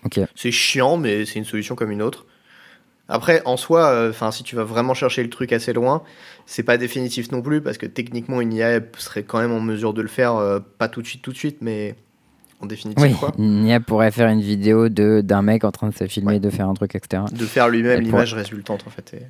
Ok. 0.05 0.21
C'est 0.35 0.51
chiant, 0.53 0.97
mais 0.97 1.25
c'est 1.27 1.39
une 1.39 1.45
solution 1.45 1.75
comme 1.75 1.91
une 1.91 2.03
autre. 2.03 2.27
Après, 3.11 3.43
en 3.45 3.57
soi, 3.57 3.87
euh, 3.91 4.13
si 4.31 4.43
tu 4.45 4.57
vas 4.57 4.65
vraiment 4.65 4.95
chercher 4.95 5.23
le 5.23 5.29
truc 5.31 5.53
assez 5.53 5.73
loin, 5.73 6.03
c'est 6.47 6.63
pas 6.63 6.79
définitif 6.79 7.31
non 7.33 7.43
plus 7.43 7.61
parce 7.61 7.77
que 7.77 7.87
techniquement 7.87 8.41
une 8.41 8.53
IA 8.53 8.81
serait 8.97 9.25
quand 9.25 9.39
même 9.41 9.53
en 9.53 9.61
mesure 9.61 9.93
de 9.93 10.01
le 10.01 10.09
faire, 10.09 10.37
euh, 10.37 10.61
pas 10.79 10.89
tout 10.89 11.03
de 11.03 11.07
suite, 11.07 11.21
tout 11.21 11.33
de 11.33 11.37
suite, 11.37 11.59
mais 11.61 11.97
en 12.61 12.67
définitive 12.67 13.03
Oui, 13.05 13.13
quoi. 13.15 13.33
Nia 13.37 13.81
pourrait 13.81 14.11
faire 14.13 14.29
une 14.29 14.41
vidéo 14.41 14.89
de 14.89 15.23
d'un 15.23 15.43
mec 15.43 15.65
en 15.65 15.73
train 15.73 15.89
de 15.89 15.95
se 15.95 16.07
filmer, 16.07 16.35
Ouais. 16.35 16.41
de 16.41 16.51
faire 16.51 16.69
un 16.69 16.75
truc, 16.75 16.95
etc. 16.95 17.25
De 17.33 17.45
faire 17.47 17.69
lui-même 17.69 18.01
l'image 18.01 18.33
résultante 18.35 18.85
en 18.87 18.91
fait. 18.91 19.13
et- 19.15 19.27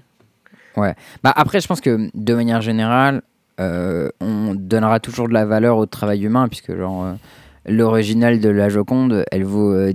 Bah 1.22 1.32
après, 1.34 1.60
je 1.60 1.66
pense 1.66 1.80
que 1.80 2.10
de 2.14 2.34
manière 2.34 2.60
générale, 2.62 3.22
euh, 3.60 4.08
on 4.20 4.54
donnera 4.54 5.00
toujours 5.00 5.28
de 5.28 5.34
la 5.34 5.44
valeur 5.44 5.76
au 5.78 5.86
travail 5.86 6.22
humain, 6.24 6.48
puisque 6.48 6.74
genre 6.76 7.14
l'original 7.66 8.40
de 8.40 8.48
la 8.48 8.68
Joconde, 8.68 9.24
elle 9.30 9.44
vaut 9.44 9.72
euh, 9.72 9.92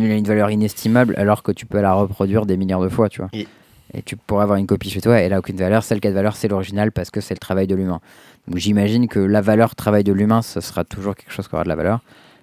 elle 0.00 0.12
a 0.12 0.14
une 0.16 0.24
valeur 0.24 0.50
inestimable, 0.50 1.14
alors 1.16 1.42
que 1.42 1.52
tu 1.52 1.66
peux 1.66 1.80
la 1.80 1.92
reproduire 1.94 2.46
des 2.46 2.56
milliards 2.56 2.80
de 2.82 2.88
fois, 2.88 3.08
tu 3.08 3.20
vois. 3.20 3.30
Et- 3.32 3.46
Et 3.94 4.00
tu 4.02 4.16
pourrais 4.16 4.44
avoir 4.44 4.56
une 4.58 4.66
copie 4.66 4.88
chez 4.88 5.02
toi, 5.02 5.18
elle 5.18 5.34
a 5.34 5.38
aucune 5.38 5.56
valeur. 5.58 5.82
Celle 5.84 6.00
qui 6.00 6.06
a 6.06 6.10
de 6.10 6.14
valeur, 6.14 6.34
c'est 6.34 6.48
l'original 6.48 6.92
parce 6.92 7.10
que 7.10 7.20
c'est 7.20 7.34
le 7.34 7.38
travail 7.40 7.66
de 7.66 7.74
l'humain. 7.74 8.00
Donc 8.48 8.56
j'imagine 8.56 9.06
que 9.06 9.18
la 9.18 9.42
valeur 9.42 9.74
travail 9.74 10.02
de 10.02 10.12
l'humain, 10.14 10.40
ce 10.40 10.62
sera 10.62 10.82
toujours 10.84 11.14
quelque 11.14 11.30
chose 11.32 11.46
qui 11.46 11.54
aura 11.54 11.64
de 11.64 11.68
la 11.68 11.74
valeur, 11.74 12.00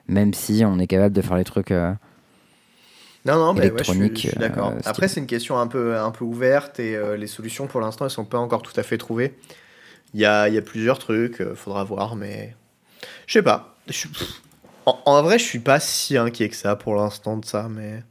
même 0.08 0.34
si 0.36 0.64
on 0.64 0.78
est 0.78 0.86
capable 0.86 1.16
de 1.16 1.22
faire 1.22 1.38
les 1.38 1.44
trucs. 1.44 1.72
euh, 1.72 1.92
Non, 3.26 3.36
non, 3.36 3.54
ouais, 3.56 3.56
je 3.56 3.62
suis, 3.62 3.68
électronique, 3.74 4.18
je 4.22 4.28
suis 4.30 4.38
d'accord. 4.38 4.74
euh, 4.76 4.80
Après, 4.86 5.08
c'est 5.08 5.20
une 5.20 5.26
question 5.26 5.58
un 5.58 5.66
peu, 5.68 5.98
un 5.98 6.12
peu 6.12 6.24
ouverte 6.24 6.80
et 6.80 6.96
euh, 6.96 7.18
les 7.18 7.28
solutions 7.28 7.66
pour 7.66 7.82
l'instant, 7.82 8.06
elles 8.06 8.12
sont 8.12 8.26
pas 8.26 8.38
encore 8.38 8.62
tout 8.62 8.74
à 8.80 8.84
fait 8.84 8.98
trouvées. 9.00 9.34
Il 10.14 10.20
y 10.20 10.26
a, 10.26 10.50
y 10.50 10.58
a 10.58 10.62
plusieurs 10.62 11.00
trucs, 11.00 11.42
euh, 11.42 11.56
faudra 11.56 11.84
voir, 11.84 12.16
mais 12.16 12.56
je 13.26 13.34
sais 13.34 13.42
pas. 13.44 13.76
En, 14.86 15.00
en 15.06 15.22
vrai, 15.24 15.40
je 15.40 15.44
suis 15.44 15.60
pas 15.60 15.80
si 15.80 16.18
inquiet 16.18 16.50
que 16.50 16.56
ça 16.56 16.76
pour 16.76 16.96
l'instant 16.96 17.38
de 17.38 17.46
ça, 17.46 17.68
mais 17.70 18.04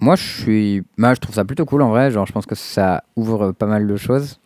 Moi, 0.00 0.16
je 0.16 0.24
suis. 0.24 0.82
Moi, 0.96 1.14
je 1.14 1.20
trouve 1.20 1.34
ça 1.34 1.44
plutôt 1.44 1.64
cool 1.64 1.82
en 1.82 1.90
vrai. 1.90 2.10
Genre, 2.10 2.26
je 2.26 2.32
pense 2.32 2.46
que 2.46 2.54
ça 2.54 3.04
ouvre 3.16 3.52
pas 3.52 3.66
mal 3.66 3.86
de 3.86 3.96
choses. 3.96 4.40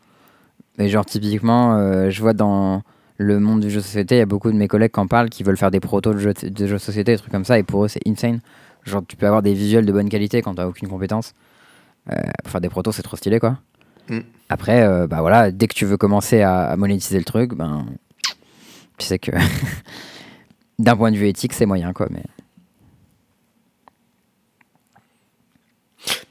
Et 0.78 0.88
genre, 0.88 1.04
typiquement, 1.04 1.76
euh, 1.76 2.10
je 2.10 2.20
vois 2.20 2.32
dans 2.32 2.82
le 3.18 3.38
monde 3.38 3.60
du 3.60 3.68
jeu 3.68 3.80
de 3.80 3.84
société, 3.84 4.14
il 4.14 4.18
y 4.18 4.22
a 4.22 4.26
beaucoup 4.26 4.50
de 4.50 4.56
mes 4.56 4.68
collègues 4.68 4.92
qui 4.92 5.00
en 5.00 5.06
parlent, 5.06 5.28
qui 5.28 5.42
veulent 5.42 5.58
faire 5.58 5.70
des 5.70 5.80
protos 5.80 6.14
de 6.14 6.18
jeux 6.18 6.32
de, 6.32 6.66
jeux 6.66 6.74
de 6.74 6.78
société, 6.78 7.12
des 7.12 7.18
trucs 7.18 7.32
comme 7.32 7.44
ça. 7.44 7.58
Et 7.58 7.62
pour 7.62 7.84
eux, 7.84 7.88
c'est 7.88 8.00
insane. 8.06 8.40
Genre, 8.84 9.02
tu 9.06 9.16
peux 9.16 9.26
avoir 9.26 9.42
des 9.42 9.52
visuels 9.52 9.84
de 9.84 9.92
bonne 9.92 10.08
qualité 10.08 10.40
quand 10.40 10.54
t'as 10.54 10.66
aucune 10.66 10.88
compétence. 10.88 11.34
Euh, 12.10 12.16
pour 12.42 12.52
faire 12.52 12.62
des 12.62 12.70
protos, 12.70 12.92
c'est 12.92 13.02
trop 13.02 13.16
stylé, 13.16 13.38
quoi. 13.38 13.58
Mm. 14.08 14.20
Après, 14.48 14.82
euh, 14.82 15.06
bah 15.06 15.20
voilà, 15.20 15.50
dès 15.50 15.68
que 15.68 15.74
tu 15.74 15.84
veux 15.84 15.98
commencer 15.98 16.40
à, 16.40 16.62
à 16.64 16.76
monétiser 16.76 17.18
le 17.18 17.24
truc, 17.24 17.54
ben. 17.54 17.86
Tu 18.96 19.06
sais 19.06 19.18
que. 19.18 19.32
D'un 20.80 20.96
point 20.96 21.12
de 21.12 21.16
vue 21.18 21.28
éthique, 21.28 21.52
c'est 21.52 21.66
moyen, 21.66 21.92
quoi. 21.92 22.06
Mais... 22.10 22.22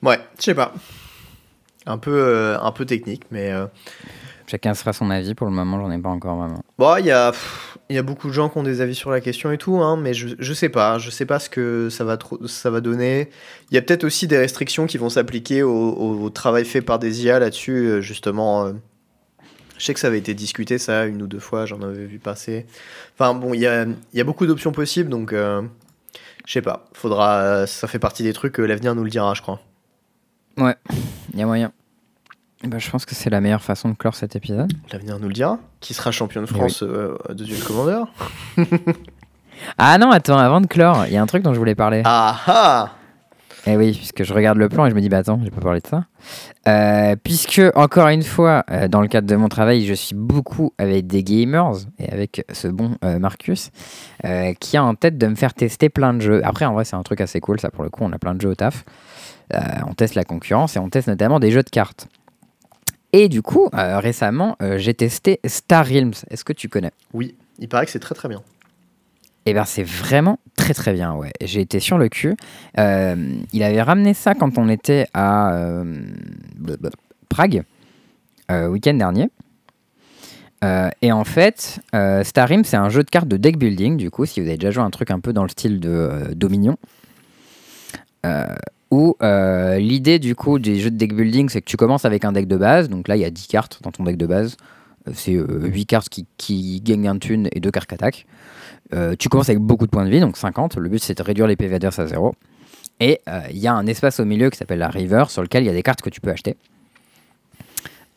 ouais, 0.03 0.19
je 0.39 0.43
sais 0.43 0.55
pas. 0.55 0.73
Un 1.85 1.97
peu, 1.99 2.11
euh, 2.11 2.59
un 2.59 2.71
peu 2.71 2.85
technique, 2.85 3.23
mais 3.31 3.51
euh, 3.51 3.65
Chacun 4.47 4.73
sera 4.73 4.91
son 4.91 5.09
avis. 5.11 5.35
Pour 5.35 5.45
le 5.47 5.53
moment, 5.53 5.79
j'en 5.79 5.91
ai 5.91 5.99
pas 5.99 6.09
encore 6.09 6.37
vraiment. 6.37 6.63
bon, 6.79 6.95
il 6.97 7.05
y 7.05 7.11
a, 7.11 7.31
il 7.89 7.95
y 7.95 7.99
a 7.99 8.03
beaucoup 8.03 8.27
de 8.27 8.33
gens 8.33 8.49
qui 8.49 8.57
ont 8.57 8.63
des 8.63 8.81
avis 8.81 8.95
sur 8.95 9.11
la 9.11 9.21
question 9.21 9.51
et 9.51 9.59
tout, 9.59 9.77
hein, 9.77 9.95
mais 9.97 10.15
je, 10.15 10.29
je 10.39 10.53
sais 10.53 10.69
pas, 10.69 10.97
je 10.97 11.11
sais 11.11 11.25
pas 11.27 11.37
ce 11.39 11.49
que 11.49 11.89
ça 11.91 12.03
va, 12.03 12.17
trop, 12.17 12.45
ça 12.47 12.71
va 12.71 12.81
donner. 12.81 13.29
Il 13.69 13.75
y 13.75 13.77
a 13.77 13.83
peut-être 13.83 14.03
aussi 14.03 14.27
des 14.27 14.37
restrictions 14.39 14.87
qui 14.87 14.97
vont 14.97 15.09
s'appliquer 15.09 15.61
au, 15.61 15.71
au- 15.71 16.23
au 16.23 16.29
travail 16.31 16.65
fait 16.65 16.81
par 16.81 16.97
des 16.97 17.23
IA 17.25 17.37
là-dessus, 17.39 17.85
euh, 17.87 18.01
justement. 18.01 18.65
euh, 18.65 18.73
je 19.79 19.85
sais 19.85 19.93
que 19.95 19.99
ça 19.99 20.07
avait 20.07 20.19
été 20.19 20.35
discuté, 20.35 20.77
ça, 20.77 21.05
une 21.05 21.21
ou 21.23 21.27
deux 21.27 21.39
fois, 21.39 21.65
j'en 21.65 21.81
avais 21.81 22.05
vu 22.05 22.19
passer. 22.19 22.67
Enfin 23.15 23.33
bon, 23.33 23.53
il 23.55 23.61
y 23.61 23.67
a, 23.67 23.85
il 23.85 24.17
y 24.17 24.21
a 24.21 24.23
beaucoup 24.23 24.45
d'options 24.45 24.71
possibles, 24.71 25.09
donc 25.09 25.33
euh, 25.33 25.63
je 26.45 26.53
sais 26.53 26.61
pas. 26.61 26.85
Faudra, 26.93 27.65
ça 27.65 27.87
fait 27.87 27.99
partie 27.99 28.21
des 28.21 28.33
trucs 28.33 28.53
que 28.53 28.61
l'avenir 28.61 28.93
nous 28.93 29.03
le 29.03 29.09
dira, 29.09 29.33
je 29.33 29.41
crois. 29.41 29.59
Ouais, 30.57 30.75
il 31.33 31.39
y 31.39 31.41
a 31.41 31.45
moyen. 31.45 31.71
Ben, 32.63 32.77
je 32.77 32.89
pense 32.89 33.05
que 33.05 33.15
c'est 33.15 33.29
la 33.29 33.39
meilleure 33.39 33.63
façon 33.63 33.87
de 33.89 33.95
clore 33.95 34.15
cet 34.15 34.35
épisode. 34.35 34.71
L'avenir 34.91 35.17
nous 35.17 35.29
le 35.29 35.33
dira. 35.33 35.59
Qui 35.79 35.93
sera 35.93 36.11
champion 36.11 36.41
de 36.41 36.47
Eh 36.49 36.53
France 36.53 36.83
euh, 36.83 37.17
de 37.29 37.43
Duel 37.43 37.63
Commander? 37.63 38.03
Ah 39.77 39.97
non, 39.97 40.09
attends, 40.11 40.37
avant 40.37 40.61
de 40.61 40.67
clore, 40.67 41.05
il 41.07 41.13
y 41.13 41.17
a 41.17 41.21
un 41.21 41.25
truc 41.25 41.43
dont 41.43 41.53
je 41.53 41.59
voulais 41.59 41.75
parler. 41.75 42.01
Ah 42.05 42.39
ah 42.47 42.91
Eh 43.67 43.75
oui, 43.75 43.91
puisque 43.91 44.23
je 44.23 44.33
regarde 44.33 44.57
le 44.57 44.69
plan 44.69 44.85
et 44.85 44.89
je 44.89 44.95
me 44.95 45.01
dis, 45.01 45.09
bah 45.09 45.17
attends, 45.17 45.39
j'ai 45.43 45.51
pas 45.51 45.61
parlé 45.61 45.81
de 45.81 45.87
ça. 45.87 46.05
Euh, 46.67 47.15
puisque, 47.21 47.61
encore 47.75 48.07
une 48.07 48.23
fois, 48.23 48.63
euh, 48.71 48.87
dans 48.87 49.01
le 49.01 49.07
cadre 49.07 49.27
de 49.27 49.35
mon 49.35 49.49
travail, 49.49 49.85
je 49.85 49.93
suis 49.93 50.15
beaucoup 50.15 50.71
avec 50.77 51.07
des 51.07 51.23
gamers 51.23 51.73
et 51.99 52.09
avec 52.11 52.45
ce 52.51 52.67
bon 52.67 52.95
euh, 53.03 53.19
Marcus, 53.19 53.71
qui 54.59 54.77
a 54.77 54.83
en 54.83 54.95
tête 54.95 55.17
de 55.17 55.27
me 55.27 55.35
faire 55.35 55.53
tester 55.53 55.89
plein 55.89 56.13
de 56.13 56.21
jeux. 56.21 56.41
Après, 56.45 56.65
en 56.65 56.73
vrai, 56.73 56.85
c'est 56.85 56.95
un 56.95 57.03
truc 57.03 57.21
assez 57.21 57.39
cool, 57.39 57.59
ça 57.59 57.69
pour 57.69 57.83
le 57.83 57.89
coup, 57.89 58.03
on 58.03 58.11
a 58.13 58.17
plein 58.17 58.33
de 58.33 58.41
jeux 58.41 58.49
au 58.49 58.55
taf. 58.55 58.85
On 59.51 59.93
teste 59.93 60.15
la 60.15 60.23
concurrence 60.23 60.75
et 60.75 60.79
on 60.79 60.89
teste 60.89 61.07
notamment 61.07 61.39
des 61.39 61.51
jeux 61.51 61.63
de 61.63 61.69
cartes. 61.69 62.07
Et 63.11 63.27
du 63.27 63.41
coup, 63.41 63.69
récemment, 63.73 64.55
j'ai 64.77 64.93
testé 64.93 65.39
Star 65.45 65.85
Realms. 65.85 66.13
Est-ce 66.29 66.43
que 66.43 66.53
tu 66.53 66.69
connais? 66.69 66.91
Oui, 67.13 67.35
il 67.57 67.67
paraît 67.67 67.85
que 67.85 67.91
c'est 67.91 67.99
très 67.99 68.15
très 68.15 68.29
bien. 68.29 68.41
Eh 69.45 69.53
bien, 69.53 69.65
c'est 69.65 69.83
vraiment 69.83 70.39
très 70.55 70.73
très 70.73 70.93
bien, 70.93 71.13
ouais. 71.15 71.31
J'ai 71.41 71.61
été 71.61 71.79
sur 71.79 71.97
le 71.97 72.09
cul. 72.09 72.35
Euh, 72.77 73.33
il 73.53 73.63
avait 73.63 73.81
ramené 73.81 74.13
ça 74.13 74.35
quand 74.35 74.57
on 74.57 74.69
était 74.69 75.07
à 75.13 75.53
euh, 75.53 76.01
Prague, 77.29 77.63
euh, 78.51 78.67
week-end 78.67 78.93
dernier. 78.93 79.29
Et 81.01 81.11
en 81.13 81.23
fait, 81.23 81.79
Starim, 82.23 82.65
c'est 82.65 82.75
un 82.75 82.89
jeu 82.89 83.03
de 83.03 83.09
cartes 83.09 83.29
de 83.29 83.37
deck 83.37 83.57
building, 83.57 83.95
du 83.95 84.11
coup, 84.11 84.25
si 84.25 84.41
vous 84.41 84.47
avez 84.47 84.57
déjà 84.57 84.71
joué 84.71 84.83
un 84.83 84.89
truc 84.89 85.09
un 85.09 85.21
peu 85.21 85.31
dans 85.31 85.43
le 85.43 85.49
style 85.49 85.79
de 85.79 86.33
Dominion. 86.35 86.77
Où 88.91 89.15
l'idée 89.21 90.19
du 90.19 90.35
coup 90.35 90.59
des 90.59 90.79
jeux 90.79 90.91
de 90.91 90.97
deck 90.97 91.15
building, 91.15 91.47
c'est 91.47 91.61
que 91.61 91.69
tu 91.69 91.77
commences 91.77 92.03
avec 92.03 92.25
un 92.25 92.33
deck 92.33 92.45
de 92.45 92.57
base. 92.57 92.89
Donc 92.89 93.07
là, 93.07 93.15
il 93.15 93.21
y 93.21 93.25
a 93.25 93.31
10 93.31 93.47
cartes 93.47 93.79
dans 93.83 93.91
ton 93.91 94.03
deck 94.03 94.17
de 94.17 94.25
base. 94.25 94.57
Euh, 95.07 95.11
C'est 95.13 95.33
8 95.33 95.85
cartes 95.85 96.09
qui, 96.09 96.25
qui 96.37 96.81
gagnent 96.81 97.07
un 97.07 97.17
thune 97.17 97.49
et 97.51 97.59
2 97.59 97.71
cartes 97.71 97.89
qui 97.89 97.95
attaquent. 97.95 98.25
Euh, 98.93 99.15
tu 99.17 99.29
commences 99.29 99.49
avec 99.49 99.59
beaucoup 99.59 99.85
de 99.85 99.91
points 99.91 100.05
de 100.05 100.09
vie, 100.09 100.19
donc 100.19 100.37
50. 100.37 100.77
Le 100.77 100.89
but, 100.89 101.01
c'est 101.01 101.17
de 101.17 101.23
réduire 101.23 101.47
les 101.47 101.55
PV 101.55 101.79
à 101.85 102.05
0. 102.07 102.35
Et 102.99 103.21
euh, 103.27 103.41
il 103.49 103.57
y 103.57 103.67
a 103.67 103.73
un 103.73 103.85
espace 103.85 104.19
au 104.19 104.25
milieu 104.25 104.49
qui 104.49 104.57
s'appelle 104.57 104.79
la 104.79 104.89
river, 104.89 105.25
sur 105.29 105.41
lequel 105.41 105.63
il 105.63 105.67
y 105.67 105.69
a 105.69 105.73
des 105.73 105.83
cartes 105.83 106.01
que 106.01 106.09
tu 106.09 106.19
peux 106.21 106.31
acheter. 106.31 106.57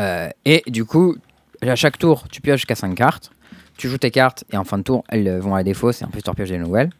Euh, 0.00 0.28
et 0.44 0.62
du 0.66 0.84
coup, 0.84 1.16
à 1.60 1.76
chaque 1.76 1.98
tour, 1.98 2.24
tu 2.30 2.40
pioches 2.40 2.60
jusqu'à 2.60 2.74
5 2.74 2.94
cartes. 2.94 3.30
Tu 3.76 3.88
joues 3.88 3.98
tes 3.98 4.10
cartes, 4.10 4.44
et 4.52 4.56
en 4.56 4.64
fin 4.64 4.78
de 4.78 4.82
tour, 4.82 5.04
elles 5.08 5.28
euh, 5.28 5.40
vont 5.40 5.54
à 5.54 5.58
la 5.58 5.64
défaut, 5.64 5.92
c'est 5.92 6.04
un 6.04 6.08
peu 6.08 6.20
tu 6.20 6.28
repioches 6.28 6.50
des 6.50 6.58
nouvelles. 6.58 6.90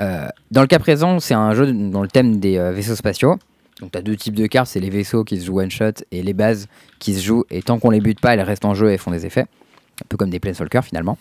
Euh, 0.00 0.26
dans 0.50 0.60
le 0.60 0.66
cas 0.66 0.78
présent, 0.78 1.20
c'est 1.20 1.34
un 1.34 1.54
jeu 1.54 1.72
dans 1.72 2.02
le 2.02 2.08
thème 2.08 2.40
des 2.40 2.58
euh, 2.58 2.72
vaisseaux 2.72 2.96
spatiaux. 2.96 3.38
Donc 3.80 3.92
tu 3.92 3.98
as 3.98 4.02
deux 4.02 4.16
types 4.16 4.34
de 4.34 4.46
cartes, 4.46 4.68
c'est 4.68 4.80
les 4.80 4.90
vaisseaux 4.90 5.24
qui 5.24 5.40
se 5.40 5.46
jouent 5.46 5.60
one 5.60 5.70
shot 5.70 6.04
et 6.12 6.22
les 6.22 6.32
bases 6.32 6.68
qui 6.98 7.14
se 7.14 7.22
jouent 7.22 7.44
et 7.50 7.62
tant 7.62 7.78
qu'on 7.78 7.90
les 7.90 8.00
bute 8.00 8.20
pas, 8.20 8.34
elles 8.34 8.40
restent 8.40 8.64
en 8.64 8.74
jeu 8.74 8.92
et 8.92 8.98
font 8.98 9.10
des 9.10 9.26
effets. 9.26 9.42
Un 10.02 10.06
peu 10.08 10.16
comme 10.16 10.30
des 10.30 10.40
Planeswalkers 10.40 10.84
finalement. 10.84 11.18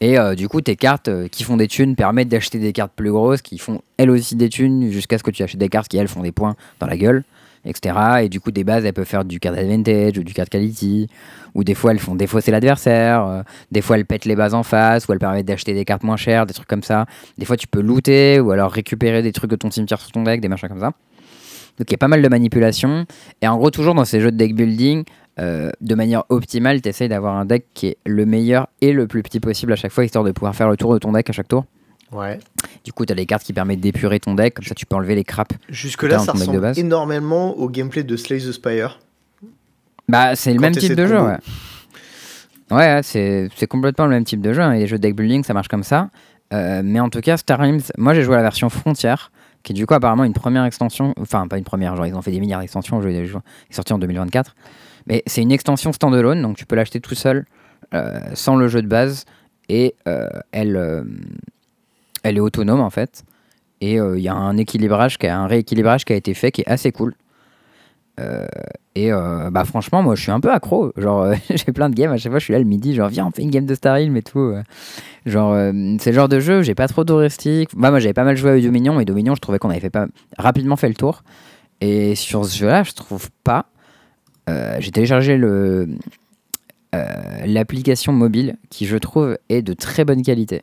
Et 0.00 0.18
euh, 0.18 0.34
du 0.34 0.48
coup, 0.48 0.60
tes 0.60 0.76
cartes 0.76 1.08
euh, 1.08 1.28
qui 1.28 1.44
font 1.44 1.56
des 1.56 1.68
thunes 1.68 1.96
permettent 1.96 2.28
d'acheter 2.28 2.58
des 2.58 2.72
cartes 2.72 2.92
plus 2.94 3.10
grosses 3.10 3.42
qui 3.42 3.58
font 3.58 3.80
elles 3.96 4.10
aussi 4.10 4.36
des 4.36 4.48
thunes 4.48 4.90
jusqu'à 4.90 5.18
ce 5.18 5.22
que 5.22 5.30
tu 5.30 5.42
achètes 5.42 5.60
des 5.60 5.68
cartes 5.68 5.88
qui 5.88 5.96
elles 5.96 6.08
font 6.08 6.22
des 6.22 6.32
points 6.32 6.56
dans 6.80 6.86
la 6.86 6.96
gueule, 6.96 7.24
etc. 7.64 7.96
Et 8.22 8.28
du 8.28 8.40
coup, 8.40 8.50
des 8.50 8.64
bases 8.64 8.84
elles 8.84 8.92
peuvent 8.92 9.06
faire 9.06 9.24
du 9.24 9.40
card 9.40 9.54
advantage 9.54 10.18
ou 10.18 10.24
du 10.24 10.34
card 10.34 10.48
quality, 10.48 11.08
ou 11.54 11.64
des 11.64 11.74
fois 11.74 11.92
elles 11.92 11.98
font 11.98 12.14
défausser 12.14 12.50
l'adversaire, 12.50 13.26
euh, 13.26 13.42
des 13.70 13.82
fois 13.82 13.96
elles 13.96 14.06
pètent 14.06 14.24
les 14.24 14.36
bases 14.36 14.54
en 14.54 14.62
face, 14.62 15.06
ou 15.06 15.12
elles 15.12 15.18
permettent 15.18 15.46
d'acheter 15.46 15.74
des 15.74 15.84
cartes 15.84 16.02
moins 16.02 16.16
chères, 16.16 16.46
des 16.46 16.54
trucs 16.54 16.68
comme 16.68 16.82
ça. 16.82 17.06
Des 17.38 17.46
fois 17.46 17.56
tu 17.56 17.66
peux 17.66 17.80
looter 17.80 18.40
ou 18.40 18.50
alors 18.50 18.72
récupérer 18.72 19.22
des 19.22 19.32
trucs 19.32 19.50
de 19.50 19.56
ton 19.56 19.70
cimetière 19.70 20.00
sur 20.00 20.10
ton 20.10 20.22
deck, 20.22 20.40
des 20.40 20.48
machins 20.48 20.68
comme 20.68 20.80
ça. 20.80 20.92
Donc 21.78 21.88
il 21.88 21.92
y 21.92 21.94
a 21.94 21.98
pas 21.98 22.08
mal 22.08 22.22
de 22.22 22.28
manipulation. 22.28 23.06
Et 23.42 23.48
en 23.48 23.56
gros, 23.56 23.70
toujours 23.70 23.94
dans 23.94 24.04
ces 24.04 24.20
jeux 24.20 24.30
de 24.30 24.36
deck 24.36 24.54
building, 24.54 25.04
euh, 25.40 25.70
de 25.80 25.94
manière 25.94 26.22
optimale, 26.28 26.80
tu 26.80 26.88
essayes 26.88 27.08
d'avoir 27.08 27.36
un 27.36 27.44
deck 27.44 27.66
qui 27.74 27.88
est 27.88 27.96
le 28.06 28.24
meilleur 28.26 28.68
et 28.80 28.92
le 28.92 29.06
plus 29.06 29.22
petit 29.22 29.40
possible 29.40 29.72
à 29.72 29.76
chaque 29.76 29.92
fois, 29.92 30.04
histoire 30.04 30.24
de 30.24 30.30
pouvoir 30.32 30.54
faire 30.54 30.68
le 30.68 30.76
tour 30.76 30.92
de 30.94 30.98
ton 30.98 31.12
deck 31.12 31.28
à 31.30 31.32
chaque 31.32 31.48
tour. 31.48 31.64
Ouais. 32.12 32.38
Du 32.84 32.92
coup, 32.92 33.04
tu 33.04 33.12
as 33.12 33.16
des 33.16 33.26
cartes 33.26 33.42
qui 33.42 33.52
permettent 33.52 33.80
d'épurer 33.80 34.20
ton 34.20 34.34
deck, 34.34 34.54
comme 34.54 34.64
ça 34.64 34.74
tu 34.74 34.86
peux 34.86 34.94
enlever 34.94 35.16
les 35.16 35.24
craps. 35.24 35.56
Jusque-là, 35.68 36.20
ça 36.20 36.32
ressemble 36.32 36.60
base. 36.60 36.78
énormément 36.78 37.56
au 37.58 37.68
gameplay 37.68 38.04
de 38.04 38.16
Slay 38.16 38.38
the 38.38 38.52
Spire. 38.52 39.00
Bah, 40.08 40.36
c'est 40.36 40.50
le 40.52 40.56
Quand 40.58 40.62
même 40.62 40.76
type 40.76 40.94
de 40.94 41.06
jeu, 41.06 41.20
ouais. 41.20 41.36
Ouais, 42.70 43.00
c'est 43.02 43.48
c'est 43.56 43.66
complètement 43.66 44.04
le 44.06 44.10
même 44.12 44.24
type 44.24 44.40
de 44.40 44.52
jeu. 44.52 44.62
hein. 44.62 44.72
Et 44.72 44.80
les 44.80 44.86
jeux 44.86 44.96
de 44.98 45.02
deck 45.02 45.16
building, 45.16 45.42
ça 45.44 45.54
marche 45.54 45.68
comme 45.68 45.82
ça. 45.82 46.08
Euh, 46.52 46.82
mais 46.84 47.00
en 47.00 47.08
tout 47.08 47.20
cas, 47.20 47.36
Star 47.36 47.58
Realms, 47.58 47.80
moi 47.98 48.14
j'ai 48.14 48.22
joué 48.22 48.34
à 48.34 48.38
la 48.38 48.42
version 48.42 48.68
Frontière, 48.70 49.32
qui 49.64 49.72
est 49.72 49.74
du 49.74 49.86
coup 49.86 49.94
apparemment 49.94 50.24
une 50.24 50.34
première 50.34 50.64
extension. 50.64 51.14
Enfin, 51.18 51.48
pas 51.48 51.58
une 51.58 51.64
première, 51.64 51.96
genre 51.96 52.06
ils 52.06 52.14
ont 52.14 52.22
fait 52.22 52.30
des 52.30 52.38
milliards 52.38 52.60
d'extensions. 52.60 53.00
Le 53.00 53.24
jeu 53.24 53.40
est 53.70 53.74
sorti 53.74 53.92
en 53.92 53.98
2024. 53.98 54.54
Mais 55.06 55.22
c'est 55.26 55.42
une 55.42 55.52
extension 55.52 55.92
standalone, 55.92 56.40
donc 56.40 56.56
tu 56.56 56.66
peux 56.66 56.76
l'acheter 56.76 57.00
tout 57.00 57.14
seul, 57.14 57.46
euh, 57.92 58.20
sans 58.34 58.56
le 58.56 58.68
jeu 58.68 58.82
de 58.82 58.86
base. 58.86 59.24
Et 59.68 59.94
euh, 60.06 60.28
elle, 60.52 60.76
euh, 60.76 61.02
elle 62.22 62.36
est 62.36 62.40
autonome 62.40 62.80
en 62.80 62.90
fait. 62.90 63.24
Et 63.80 63.96
il 63.96 64.20
y 64.20 64.28
a 64.28 64.34
un 64.34 64.56
équilibrage, 64.56 65.18
qui 65.18 65.26
a, 65.26 65.38
un 65.38 65.46
rééquilibrage 65.46 66.06
qui 66.06 66.14
a 66.14 66.16
été 66.16 66.32
fait 66.32 66.50
qui 66.52 66.62
est 66.62 66.68
assez 66.68 66.90
cool. 66.90 67.14
Euh, 68.20 68.46
et 68.94 69.12
euh, 69.12 69.50
bah 69.50 69.64
franchement, 69.64 70.00
moi 70.02 70.14
je 70.14 70.22
suis 70.22 70.30
un 70.30 70.38
peu 70.40 70.50
accro. 70.52 70.92
Genre, 70.96 71.22
euh, 71.22 71.34
j'ai 71.50 71.72
plein 71.72 71.90
de 71.90 71.94
games 71.94 72.12
à 72.12 72.16
chaque 72.16 72.30
fois, 72.30 72.38
je 72.38 72.44
suis 72.44 72.52
là 72.52 72.58
le 72.60 72.64
midi, 72.64 72.94
genre 72.94 73.08
viens, 73.08 73.26
on 73.26 73.30
fait 73.32 73.42
une 73.42 73.50
game 73.50 73.66
de 73.66 73.74
Star 73.74 73.94
Realm 73.96 74.16
et 74.16 74.22
tout. 74.22 74.38
euh. 74.38 74.62
Genre, 75.26 75.54
c'est 76.00 76.10
le 76.10 76.14
genre 76.14 76.28
de 76.28 76.38
jeu, 76.38 76.62
j'ai 76.62 76.74
pas 76.74 76.86
trop 76.86 77.02
d'heuristiques. 77.02 77.70
Bah, 77.76 77.90
moi 77.90 77.98
j'avais 77.98 78.12
pas 78.14 78.24
mal 78.24 78.36
joué 78.36 78.50
à 78.52 78.60
Dominion 78.60 79.00
et 79.00 79.04
Dominion, 79.04 79.34
je 79.34 79.40
trouvais 79.40 79.58
qu'on 79.58 79.70
avait 79.70 79.80
fait 79.80 79.90
pas 79.90 80.06
rapidement 80.38 80.76
fait 80.76 80.88
le 80.88 80.94
tour. 80.94 81.22
Et 81.80 82.14
sur 82.14 82.44
ce 82.44 82.56
jeu-là, 82.56 82.82
je 82.84 82.92
trouve 82.92 83.28
pas. 83.42 83.66
J'ai 84.78 84.90
téléchargé 84.92 85.36
le 85.36 85.88
l'application 87.44 88.12
mobile 88.12 88.56
qui, 88.70 88.86
je 88.86 88.96
trouve, 88.96 89.36
est 89.48 89.62
de 89.62 89.72
très 89.72 90.04
bonne 90.04 90.22
qualité. 90.22 90.62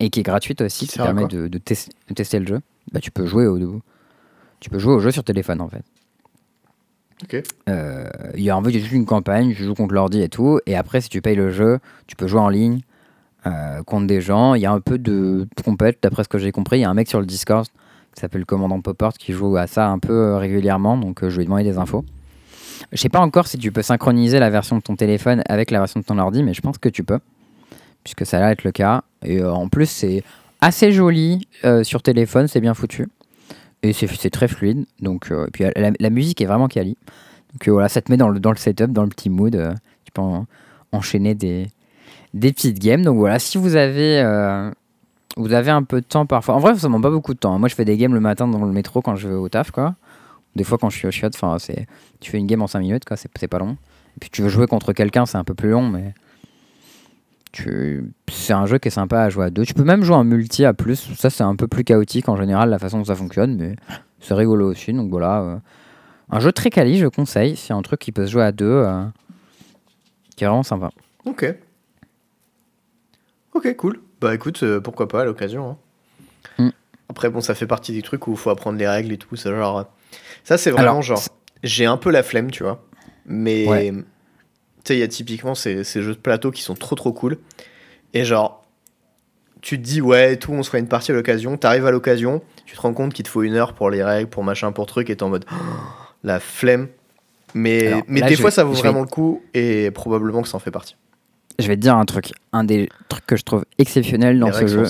Et 0.00 0.10
qui 0.10 0.20
est 0.20 0.24
gratuite 0.24 0.60
aussi, 0.60 0.86
Qui 0.88 0.98
permet 0.98 1.22
quoi 1.22 1.28
de, 1.30 1.46
de 1.48 1.58
tes- 1.58 1.74
de 2.08 2.14
tester 2.14 2.40
le 2.40 2.46
jeu. 2.46 2.60
Bah, 2.92 3.00
tu 3.00 3.10
peux 3.10 3.26
jouer 3.26 3.46
au 3.46 3.56
tu 4.64 4.70
peux 4.70 4.78
jouer 4.78 4.94
au 4.94 4.98
jeu 4.98 5.10
sur 5.10 5.22
téléphone 5.22 5.60
en 5.60 5.68
fait. 5.68 5.84
Ok. 7.22 7.42
Euh, 7.68 8.08
Il 8.34 8.42
y 8.42 8.48
a 8.48 8.56
en 8.56 8.62
fait 8.64 8.70
juste 8.70 8.92
une 8.92 9.04
campagne, 9.04 9.54
tu 9.54 9.62
joues 9.62 9.74
contre 9.74 9.92
l'ordi 9.92 10.22
et 10.22 10.30
tout, 10.30 10.58
et 10.64 10.74
après 10.74 11.02
si 11.02 11.10
tu 11.10 11.20
payes 11.20 11.36
le 11.36 11.50
jeu, 11.50 11.80
tu 12.06 12.16
peux 12.16 12.26
jouer 12.26 12.40
en 12.40 12.48
ligne 12.48 12.80
euh, 13.46 13.82
contre 13.82 14.06
des 14.06 14.22
gens. 14.22 14.54
Il 14.54 14.62
y 14.62 14.66
a 14.66 14.72
un 14.72 14.80
peu 14.80 14.96
de 14.96 15.46
trompette, 15.54 15.98
d'après 16.02 16.24
ce 16.24 16.30
que 16.30 16.38
j'ai 16.38 16.50
compris. 16.50 16.78
Il 16.78 16.80
y 16.80 16.84
a 16.86 16.88
un 16.88 16.94
mec 16.94 17.08
sur 17.08 17.20
le 17.20 17.26
Discord 17.26 17.66
qui 18.14 18.20
s'appelle 18.22 18.40
le 18.40 18.46
commandant 18.46 18.80
Poport 18.80 19.12
qui 19.12 19.34
joue 19.34 19.54
à 19.58 19.66
ça 19.66 19.90
un 19.90 19.98
peu 19.98 20.14
euh, 20.14 20.38
régulièrement, 20.38 20.96
donc 20.96 21.28
je 21.28 21.36
lui 21.36 21.42
ai 21.42 21.44
demandé 21.44 21.64
des 21.64 21.76
infos. 21.76 22.02
Je 22.90 22.96
sais 22.96 23.10
pas 23.10 23.20
encore 23.20 23.46
si 23.46 23.58
tu 23.58 23.70
peux 23.70 23.82
synchroniser 23.82 24.38
la 24.38 24.48
version 24.48 24.78
de 24.78 24.82
ton 24.82 24.96
téléphone 24.96 25.42
avec 25.46 25.70
la 25.72 25.80
version 25.80 26.00
de 26.00 26.06
ton 26.06 26.18
ordi, 26.18 26.42
mais 26.42 26.54
je 26.54 26.62
pense 26.62 26.78
que 26.78 26.88
tu 26.88 27.04
peux, 27.04 27.18
puisque 28.02 28.24
ça 28.24 28.38
a 28.38 28.40
l'air 28.40 28.48
d'être 28.48 28.64
le 28.64 28.72
cas. 28.72 29.02
Et 29.26 29.44
en 29.44 29.68
plus, 29.68 29.90
c'est 29.90 30.22
assez 30.62 30.90
joli 30.90 31.46
sur 31.82 32.02
téléphone, 32.02 32.48
c'est 32.48 32.60
bien 32.62 32.72
foutu. 32.72 33.08
Et 33.84 33.92
c'est 33.92 34.30
très 34.30 34.48
fluide. 34.48 34.86
Donc, 35.00 35.30
euh, 35.30 35.46
et 35.46 35.50
puis 35.50 35.64
la, 35.76 35.92
la 35.98 36.10
musique 36.10 36.40
est 36.40 36.46
vraiment 36.46 36.68
quali. 36.68 36.96
Donc 37.52 37.68
euh, 37.68 37.72
voilà, 37.72 37.88
ça 37.88 38.00
te 38.00 38.10
met 38.10 38.16
dans 38.16 38.28
le, 38.30 38.40
dans 38.40 38.50
le 38.50 38.56
setup, 38.56 38.90
dans 38.92 39.02
le 39.02 39.08
petit 39.10 39.30
mood. 39.30 39.54
euh, 39.54 39.72
tu 40.04 40.12
peux 40.12 40.22
en- 40.22 40.46
enchaîner 40.92 41.34
des, 41.34 41.68
des 42.32 42.52
petites 42.52 42.78
games. 42.78 43.02
Donc 43.02 43.18
voilà, 43.18 43.38
si 43.38 43.58
vous 43.58 43.76
avez, 43.76 44.20
euh, 44.20 44.70
vous 45.36 45.52
avez 45.52 45.70
un 45.70 45.82
peu 45.82 46.00
de 46.00 46.06
temps 46.06 46.24
parfois. 46.26 46.54
En 46.54 46.58
vrai, 46.60 46.74
ça 46.76 46.86
demande 46.88 47.02
pas 47.02 47.10
beaucoup 47.10 47.34
de 47.34 47.38
temps. 47.38 47.54
hein. 47.54 47.58
Moi, 47.58 47.68
je 47.68 47.74
fais 47.74 47.84
des 47.84 47.96
games 47.96 48.14
le 48.14 48.20
matin 48.20 48.48
dans 48.48 48.64
le 48.64 48.72
métro 48.72 49.02
quand 49.02 49.16
je 49.16 49.28
vais 49.28 49.34
au 49.34 49.48
taf, 49.48 49.70
quoi. 49.70 49.94
Des 50.56 50.64
fois, 50.64 50.78
quand 50.78 50.88
je 50.88 50.96
suis 50.96 51.06
au 51.08 51.10
c'est, 51.58 51.86
tu 52.20 52.30
fais 52.30 52.38
une 52.38 52.46
game 52.46 52.62
en 52.62 52.66
5 52.68 52.78
minutes, 52.80 53.04
c'est 53.16 53.48
pas 53.48 53.58
long. 53.58 53.72
Et 54.16 54.20
puis, 54.20 54.30
tu 54.30 54.40
veux 54.42 54.48
jouer 54.48 54.66
contre 54.68 54.92
quelqu'un, 54.92 55.26
c'est 55.26 55.36
un 55.38 55.44
peu 55.44 55.54
plus 55.54 55.70
long, 55.70 55.88
mais. 55.88 56.14
Tu... 57.56 58.12
C'est 58.32 58.52
un 58.52 58.66
jeu 58.66 58.78
qui 58.78 58.88
est 58.88 58.90
sympa 58.90 59.20
à 59.20 59.28
jouer 59.28 59.44
à 59.46 59.50
deux. 59.50 59.64
Tu 59.64 59.74
peux 59.74 59.84
même 59.84 60.02
jouer 60.02 60.16
en 60.16 60.24
multi 60.24 60.64
à 60.64 60.74
plus. 60.74 61.14
Ça, 61.14 61.30
c'est 61.30 61.44
un 61.44 61.54
peu 61.54 61.68
plus 61.68 61.84
chaotique 61.84 62.28
en 62.28 62.36
général, 62.36 62.68
la 62.70 62.80
façon 62.80 62.98
dont 62.98 63.04
ça 63.04 63.14
fonctionne, 63.14 63.56
mais 63.56 63.76
c'est 64.20 64.34
rigolo 64.34 64.68
aussi. 64.70 64.92
Donc 64.92 65.08
voilà. 65.10 65.40
euh, 65.42 65.56
Un 66.30 66.40
jeu 66.40 66.50
très 66.50 66.70
quali, 66.70 66.98
je 66.98 67.06
conseille. 67.06 67.54
C'est 67.56 67.72
un 67.72 67.82
truc 67.82 68.00
qui 68.00 68.10
peut 68.10 68.26
se 68.26 68.32
jouer 68.32 68.42
à 68.42 68.50
deux. 68.50 68.64
euh, 68.66 69.04
qui 70.36 70.42
est 70.42 70.48
vraiment 70.48 70.64
sympa. 70.64 70.90
Ok. 71.26 71.54
Ok, 73.52 73.76
cool. 73.76 74.00
Bah 74.20 74.34
écoute, 74.34 74.62
euh, 74.64 74.80
pourquoi 74.80 75.06
pas 75.06 75.22
à 75.22 75.24
l'occasion. 75.24 75.70
hein. 76.58 76.64
Mm. 76.64 76.70
Après, 77.08 77.30
bon, 77.30 77.40
ça 77.40 77.54
fait 77.54 77.66
partie 77.68 77.92
des 77.92 78.02
trucs 78.02 78.26
où 78.26 78.32
il 78.32 78.36
faut 78.36 78.50
apprendre 78.50 78.78
les 78.78 78.88
règles 78.88 79.12
et 79.12 79.18
tout. 79.18 79.36
Ça, 79.36 79.50
genre, 79.54 79.86
ça 80.42 80.58
c'est 80.58 80.70
vraiment 80.72 80.90
Alors, 80.90 81.02
genre. 81.02 81.22
J'ai 81.62 81.86
un 81.86 81.96
peu 81.96 82.10
la 82.10 82.22
flemme, 82.24 82.50
tu 82.50 82.64
vois. 82.64 82.84
Mais. 83.26 83.68
Ouais. 83.68 83.92
Tu 84.84 84.88
sais, 84.88 84.96
il 84.96 85.00
y 85.00 85.02
a 85.02 85.08
typiquement 85.08 85.54
ces, 85.54 85.82
ces 85.82 86.02
jeux 86.02 86.14
de 86.14 86.20
plateau 86.20 86.50
qui 86.50 86.62
sont 86.62 86.74
trop 86.74 86.94
trop 86.94 87.12
cool. 87.12 87.38
Et 88.12 88.24
genre. 88.24 88.60
Tu 89.62 89.78
te 89.78 89.82
dis, 89.82 90.02
ouais, 90.02 90.34
et 90.34 90.38
tout, 90.38 90.52
on 90.52 90.62
se 90.62 90.68
fera 90.68 90.78
une 90.78 90.88
partie 90.88 91.10
à 91.10 91.14
l'occasion. 91.14 91.56
T'arrives 91.56 91.86
à 91.86 91.90
l'occasion, 91.90 92.42
tu 92.66 92.76
te 92.76 92.80
rends 92.82 92.92
compte 92.92 93.14
qu'il 93.14 93.24
te 93.24 93.30
faut 93.30 93.42
une 93.42 93.54
heure 93.54 93.72
pour 93.72 93.88
les 93.88 94.04
règles, 94.04 94.28
pour 94.28 94.44
machin, 94.44 94.72
pour 94.72 94.84
truc, 94.84 95.08
et 95.08 95.16
t'es 95.16 95.22
en 95.22 95.30
mode. 95.30 95.46
Oh, 95.50 95.54
la 96.22 96.38
flemme. 96.38 96.88
Mais, 97.54 97.86
Alors, 97.86 98.02
mais 98.06 98.20
là, 98.20 98.28
des 98.28 98.36
fois, 98.36 98.50
vais- 98.50 98.56
ça 98.56 98.64
vaut 98.64 98.74
vais- 98.74 98.80
vraiment 98.80 99.00
le 99.00 99.06
coup, 99.06 99.42
et 99.54 99.90
probablement 99.90 100.42
que 100.42 100.48
ça 100.48 100.58
en 100.58 100.60
fait 100.60 100.70
partie. 100.70 100.96
Je 101.58 101.66
vais 101.66 101.76
te 101.76 101.80
dire 101.80 101.96
un 101.96 102.04
truc. 102.04 102.32
Un 102.52 102.64
des 102.64 102.90
trucs 103.08 103.24
que 103.24 103.36
je 103.36 103.42
trouve 103.42 103.64
exceptionnel 103.78 104.38
dans 104.38 104.48
les 104.48 104.52
ce 104.52 104.66
jeu, 104.66 104.84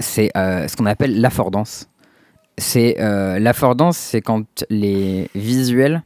c'est 0.00 0.30
euh, 0.34 0.66
ce 0.66 0.76
qu'on 0.76 0.86
appelle 0.86 1.20
l'affordance. 1.20 1.90
C'est 2.56 2.96
euh, 3.00 3.38
l'affordance, 3.38 3.98
c'est 3.98 4.22
quand 4.22 4.64
les 4.70 5.28
visuels 5.34 6.02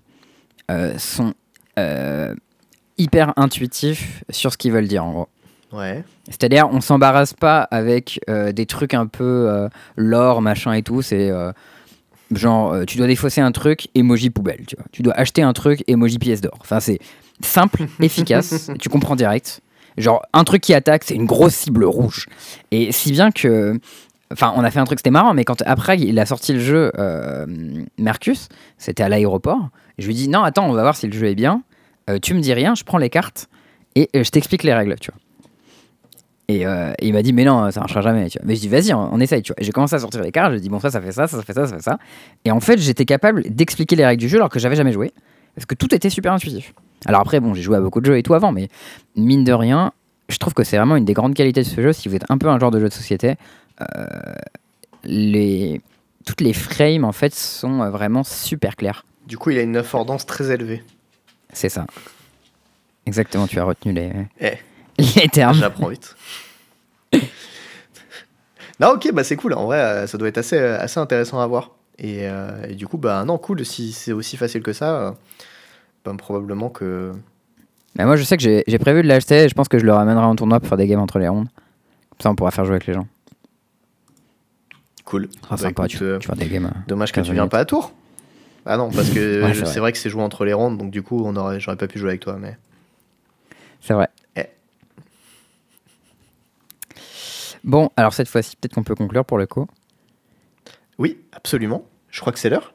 euh, 0.73 0.99
sont 0.99 1.33
hyper 2.99 3.33
intuitifs 3.37 4.23
sur 4.31 4.53
ce 4.53 4.59
qu'ils 4.59 4.73
veulent 4.73 4.89
dire 4.89 5.05
en 5.05 5.12
gros. 5.12 5.29
Ouais. 5.73 6.05
C'est-à-dire, 6.29 6.69
on 6.70 6.81
s'embarrasse 6.81 7.35
pas 7.35 7.61
avec 7.62 8.20
euh, 8.29 8.53
des 8.53 8.66
trucs 8.66 8.95
un 8.95 9.07
peu 9.07 9.25
euh, 9.49 9.69
lore, 9.97 10.43
machin 10.43 10.73
et 10.73 10.83
tout. 10.83 11.03
C'est 11.03 11.31
euh, 11.31 11.53
genre, 12.35 12.73
euh, 12.73 12.85
tu 12.85 12.97
dois 12.97 13.07
défausser 13.07 13.41
un 13.41 13.53
truc, 13.53 13.89
emoji 13.95 14.31
poubelle, 14.31 14.65
tu 14.66 14.77
vois. 14.77 14.87
Tu 14.93 15.03
dois 15.03 15.15
acheter 15.15 15.43
un 15.43 15.53
truc, 15.53 15.85
emoji 15.87 16.19
pièce 16.19 16.41
d'or. 16.41 16.57
Enfin, 16.61 16.81
c'est 16.81 16.99
simple, 17.41 17.87
efficace, 18.01 18.70
tu 18.79 18.89
comprends 18.89 19.16
direct. 19.16 19.61
Genre, 19.97 20.23
un 20.33 20.45
truc 20.45 20.62
qui 20.62 20.75
attaque, 20.75 21.05
c'est 21.05 21.15
une 21.15 21.27
grosse 21.27 21.55
cible 21.55 21.85
rouge. 21.85 22.27
Et 22.70 22.93
si 22.93 23.12
bien 23.12 23.31
que. 23.31 23.79
Enfin, 24.31 24.53
on 24.57 24.62
a 24.62 24.70
fait 24.70 24.79
un 24.79 24.85
truc, 24.85 24.99
c'était 24.99 25.11
marrant, 25.11 25.33
mais 25.33 25.45
quand 25.45 25.62
après 25.65 25.99
il 25.99 26.19
a 26.19 26.27
sorti 26.27 26.53
le 26.53 26.61
jeu, 26.61 26.93
Mercus, 27.97 28.51
c'était 28.77 29.03
à 29.03 29.09
l'aéroport. 29.09 29.70
Je 29.97 30.07
lui 30.07 30.15
dis 30.15 30.29
non, 30.29 30.43
attends, 30.43 30.69
on 30.69 30.75
va 30.75 30.83
voir 30.83 30.97
si 30.97 31.07
le 31.07 31.15
jeu 31.15 31.29
est 31.29 31.35
bien. 31.35 31.62
Euh, 32.09 32.18
tu 32.20 32.35
me 32.35 32.40
dis 32.40 32.52
rien, 32.52 32.74
je 32.74 32.85
prends 32.85 32.98
les 32.98 33.10
cartes 33.10 33.48
et 33.94 34.09
euh, 34.16 34.24
je 34.24 34.30
t'explique 34.30 34.62
les 34.62 34.72
règles, 34.72 34.97
tu 35.01 35.10
vois. 35.10 35.20
Et, 36.51 36.66
euh, 36.66 36.93
il 37.02 37.12
m'a 37.12 37.22
dit, 37.22 37.35
mais 37.35 37.44
non, 37.44 37.70
ça 37.70 37.80
marchera 37.80 38.01
jamais. 38.01 38.30
Tu 38.30 38.39
vois. 38.39 38.47
Mais 38.47 38.55
je 38.55 38.60
dis, 38.60 38.68
vas-y, 38.68 38.94
on, 38.94 39.20
essaye. 39.20 39.43
Tu 39.43 39.52
vois. 39.52 39.60
Et 39.60 39.64
J'ai 39.64 39.72
commencé 39.72 39.94
à 39.94 39.98
sortir 39.98 40.22
les 40.22 40.32
cartes, 40.32 40.55
j'ai 40.55 40.60
dit, 40.60 40.70
bon, 40.70 40.80
ça, 40.80 40.90
ça 40.90 41.01
fait 41.01 41.12
ça, 41.12 41.26
ça, 41.26 41.43
fait 41.43 41.52
ça, 41.52 41.66
ça 41.66 41.76
fait 41.76 41.82
ça. 41.82 41.98
Et 42.44 42.51
en 42.51 42.60
fait, 42.60 42.78
j'étais 42.78 43.05
capable 43.05 43.43
d'expliquer 43.43 43.97
les 43.97 44.06
règles 44.06 44.20
du 44.20 44.28
jeu 44.28 44.39
alors 44.39 44.48
que 44.48 44.59
j'avais 44.59 44.76
jamais 44.76 44.93
joué. 44.93 45.12
Parce 45.55 45.66
que 45.66 45.74
tout 45.74 45.94
était 45.94 46.09
super 46.09 46.32
intuitif. 46.32 46.72
Alors 47.05 47.20
après, 47.20 47.40
bon, 47.40 47.52
j'ai 47.52 47.62
joué 47.62 47.76
à 47.76 47.80
beaucoup 47.80 48.01
de 48.01 48.06
jeux 48.06 48.16
et 48.16 48.22
tout 48.22 48.35
avant, 48.35 48.52
mais 48.52 48.68
mine 49.14 49.44
de 49.44 49.52
rien, 49.52 49.93
je 50.28 50.39
trouve 50.39 50.55
que 50.55 50.64
c'est 50.64 50.76
vraiment 50.76 50.97
une 50.97 51.05
des 51.05 51.12
grandes 51.12 51.35
qualités 51.35 51.62
de 51.62 51.66
ce 51.66 51.80
jeu. 51.80 51.93
Si 51.93 52.09
vous 52.09 52.14
êtes 52.14 52.30
un 52.30 52.39
peu 52.39 52.48
un 52.48 52.59
genre 52.59 52.70
de 52.70 52.80
jeu 52.80 52.89
de 52.89 52.94
société, 52.94 53.35
toutes 56.24 56.40
les 56.40 56.52
frames, 56.52 57.05
en 57.05 57.12
fait, 57.12 57.35
sont 57.35 57.90
vraiment 57.90 58.22
super 58.24 58.76
claires. 58.76 59.05
Du 59.26 59.36
coup, 59.36 59.51
il 59.51 59.59
a 59.59 59.62
une 59.62 59.76
affordance 59.76 60.24
très 60.24 60.51
élevée. 60.51 60.82
C'est 61.59 61.68
ça. 61.68 61.86
Exactement, 63.05 63.48
tu 63.48 63.59
as 63.59 63.64
retenu 63.64 63.93
les, 63.93 64.12
Eh. 64.40 64.52
les 65.16 65.28
termes. 65.28 65.55
J'apprends 65.55 65.89
vite. 65.89 66.14
non, 68.80 68.90
ok, 68.90 69.10
bah 69.12 69.24
c'est 69.24 69.35
cool. 69.35 69.55
En 69.55 69.64
vrai, 69.64 69.78
euh, 69.80 70.06
ça 70.06 70.18
doit 70.18 70.28
être 70.28 70.39
assez, 70.39 70.56
euh, 70.56 70.78
assez 70.78 71.01
intéressant 71.01 71.40
à 71.40 71.47
voir. 71.48 71.72
Et, 71.98 72.28
euh, 72.28 72.64
et 72.68 72.74
du 72.76 72.86
coup, 72.86 72.97
bah 72.97 73.24
non, 73.24 73.39
cool. 73.39 73.64
Si 73.64 73.90
c'est 73.93 74.12
aussi 74.12 74.36
facile 74.36 74.62
que 74.62 74.72
ça, 74.72 75.16
bah, 76.05 76.12
probablement 76.16 76.68
que. 76.68 77.12
Mais 77.97 78.05
moi, 78.05 78.14
je 78.14 78.22
sais 78.22 78.36
que 78.36 78.43
j'ai 78.43 78.78
prévu 78.78 79.02
de 79.02 79.09
l'acheter 79.09 79.44
et 79.44 79.48
je 79.48 79.55
pense 79.55 79.66
que 79.68 79.80
je 79.80 79.85
le 79.85 79.93
ramènerai 79.93 80.24
en 80.24 80.36
tournoi 80.36 80.60
pour 80.60 80.68
faire 80.68 80.78
des 80.78 80.86
games 80.86 81.01
entre 81.01 81.18
les 81.18 81.26
rondes. 81.26 81.48
Comme 82.10 82.20
ça, 82.20 82.30
on 82.30 82.36
pourra 82.36 82.52
faire 82.52 82.64
jouer 82.66 82.74
avec 82.76 82.86
les 82.86 82.94
gens. 82.94 83.09
Cool. 85.05 85.28
Ah, 85.44 85.47
Bah, 85.52 85.56
sympa, 85.56 85.86
écoute, 85.86 85.98
tu, 85.98 86.05
euh, 86.05 86.18
des 86.36 86.47
games. 86.48 86.70
Dommage 86.86 87.10
que 87.10 87.16
15 87.16 87.26
tu 87.26 87.32
viens 87.32 87.43
minutes. 87.43 87.51
pas 87.51 87.59
à 87.60 87.64
Tours. 87.64 87.93
Ah 88.70 88.77
non, 88.77 88.90
parce 88.90 89.09
que 89.11 89.43
Ouais, 89.43 89.55
c'est 89.55 89.62
vrai. 89.65 89.81
vrai 89.81 89.93
que 89.93 89.99
c'est 89.99 90.11
joué 90.11 90.23
entre 90.23 90.45
les 90.45 90.53
rondes, 90.53 90.77
donc 90.77 90.90
du 90.90 91.03
coup, 91.03 91.23
on 91.24 91.35
aurait, 91.36 91.59
j'aurais 91.59 91.78
pas 91.78 91.89
pu 91.89 91.99
jouer 91.99 92.11
avec 92.11 92.20
toi. 92.20 92.36
Mais 92.39 92.57
C'est 93.81 93.95
vrai. 93.95 94.09
Eh. 94.36 94.43
Bon, 97.65 97.90
alors 97.97 98.12
cette 98.12 98.28
fois-ci, 98.28 98.57
peut-être 98.57 98.74
qu'on 98.74 98.82
peut 98.82 98.95
conclure 98.95 99.24
pour 99.24 99.39
le 99.39 99.47
coup. 99.47 99.66
oui, 100.99 101.19
absolument. 101.32 101.85
Je 102.11 102.20
crois 102.20 102.32
que 102.32 102.39
c'est 102.39 102.51
l'heure. 102.51 102.74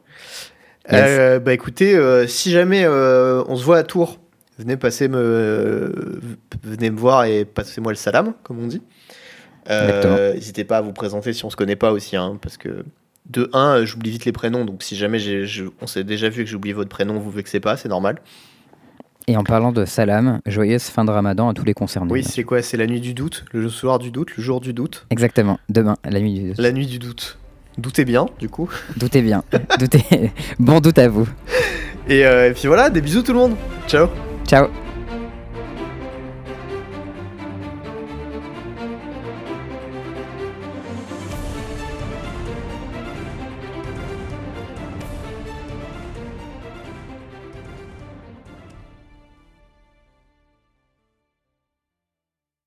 Yes. 0.91 1.01
Euh, 1.05 1.39
bah 1.39 1.53
écoutez, 1.53 1.95
euh, 1.95 2.27
si 2.27 2.51
jamais 2.51 2.83
euh, 2.85 3.43
on 3.47 3.55
se 3.55 3.63
voit 3.63 3.77
à 3.77 3.83
Tours, 3.83 4.19
venez 4.59 4.77
passer 4.77 5.07
me, 5.07 6.19
venez 6.63 6.89
me 6.89 6.97
voir 6.99 7.25
et 7.25 7.45
passez-moi 7.45 7.91
le 7.91 7.95
salam, 7.97 8.33
comme 8.43 8.59
on 8.59 8.67
dit. 8.67 8.81
N'hésitez 9.69 10.65
pas 10.65 10.77
à 10.77 10.81
vous 10.81 10.91
présenter 10.91 11.33
si 11.33 11.45
on 11.45 11.49
se 11.49 11.55
connaît 11.55 11.75
pas 11.77 11.91
aussi, 11.93 12.15
hein, 12.17 12.37
parce 12.41 12.57
que 12.57 12.83
de 13.29 13.49
1, 13.53 13.85
j'oublie 13.85 14.09
vite 14.11 14.25
les 14.25 14.31
prénoms, 14.31 14.65
donc 14.65 14.83
si 14.83 14.95
jamais 14.95 15.19
je- 15.19 15.65
on 15.81 15.87
s'est 15.87 16.03
déjà 16.03 16.29
vu 16.29 16.43
que 16.43 16.49
j'ai 16.49 16.55
oublié 16.55 16.73
votre 16.73 16.89
prénom, 16.89 17.19
vous 17.19 17.31
vexez 17.31 17.59
pas, 17.59 17.77
c'est 17.77 17.89
normal. 17.89 18.17
Et 19.27 19.37
en 19.37 19.43
parlant 19.45 19.71
de 19.71 19.85
salam, 19.85 20.41
joyeuse 20.45 20.83
fin 20.83 21.05
de 21.05 21.11
ramadan 21.11 21.47
à 21.49 21.53
tous 21.53 21.63
les 21.63 21.73
concernés. 21.73 22.11
Oui, 22.11 22.23
c'est 22.25 22.43
quoi 22.43 22.61
C'est 22.61 22.75
la 22.75 22.85
nuit 22.87 22.99
du 22.99 23.13
doute, 23.13 23.45
le 23.53 23.69
soir 23.69 23.97
du 23.97 24.11
doute, 24.11 24.35
le 24.35 24.43
jour 24.43 24.59
du 24.59 24.73
doute, 24.73 25.05
Exactement, 25.11 25.59
demain, 25.69 25.95
la 26.03 26.19
nuit 26.19 26.33
du 26.33 26.47
doute. 26.49 26.57
la 26.59 26.71
nuit 26.73 26.87
du 26.87 26.99
doute. 26.99 27.37
Doutez 27.77 28.03
bien, 28.05 28.25
du 28.39 28.49
coup. 28.49 28.69
Doutez 28.97 29.21
bien. 29.21 29.43
Doutez... 29.79 30.03
bon 30.59 30.79
doute 30.81 30.99
à 30.99 31.07
vous. 31.07 31.27
Et, 32.09 32.25
euh, 32.25 32.49
et 32.49 32.53
puis 32.53 32.67
voilà, 32.67 32.89
des 32.89 33.01
bisous 33.01 33.23
tout 33.23 33.31
le 33.33 33.39
monde. 33.39 33.55
Ciao. 33.87 34.09
Ciao 34.45 34.67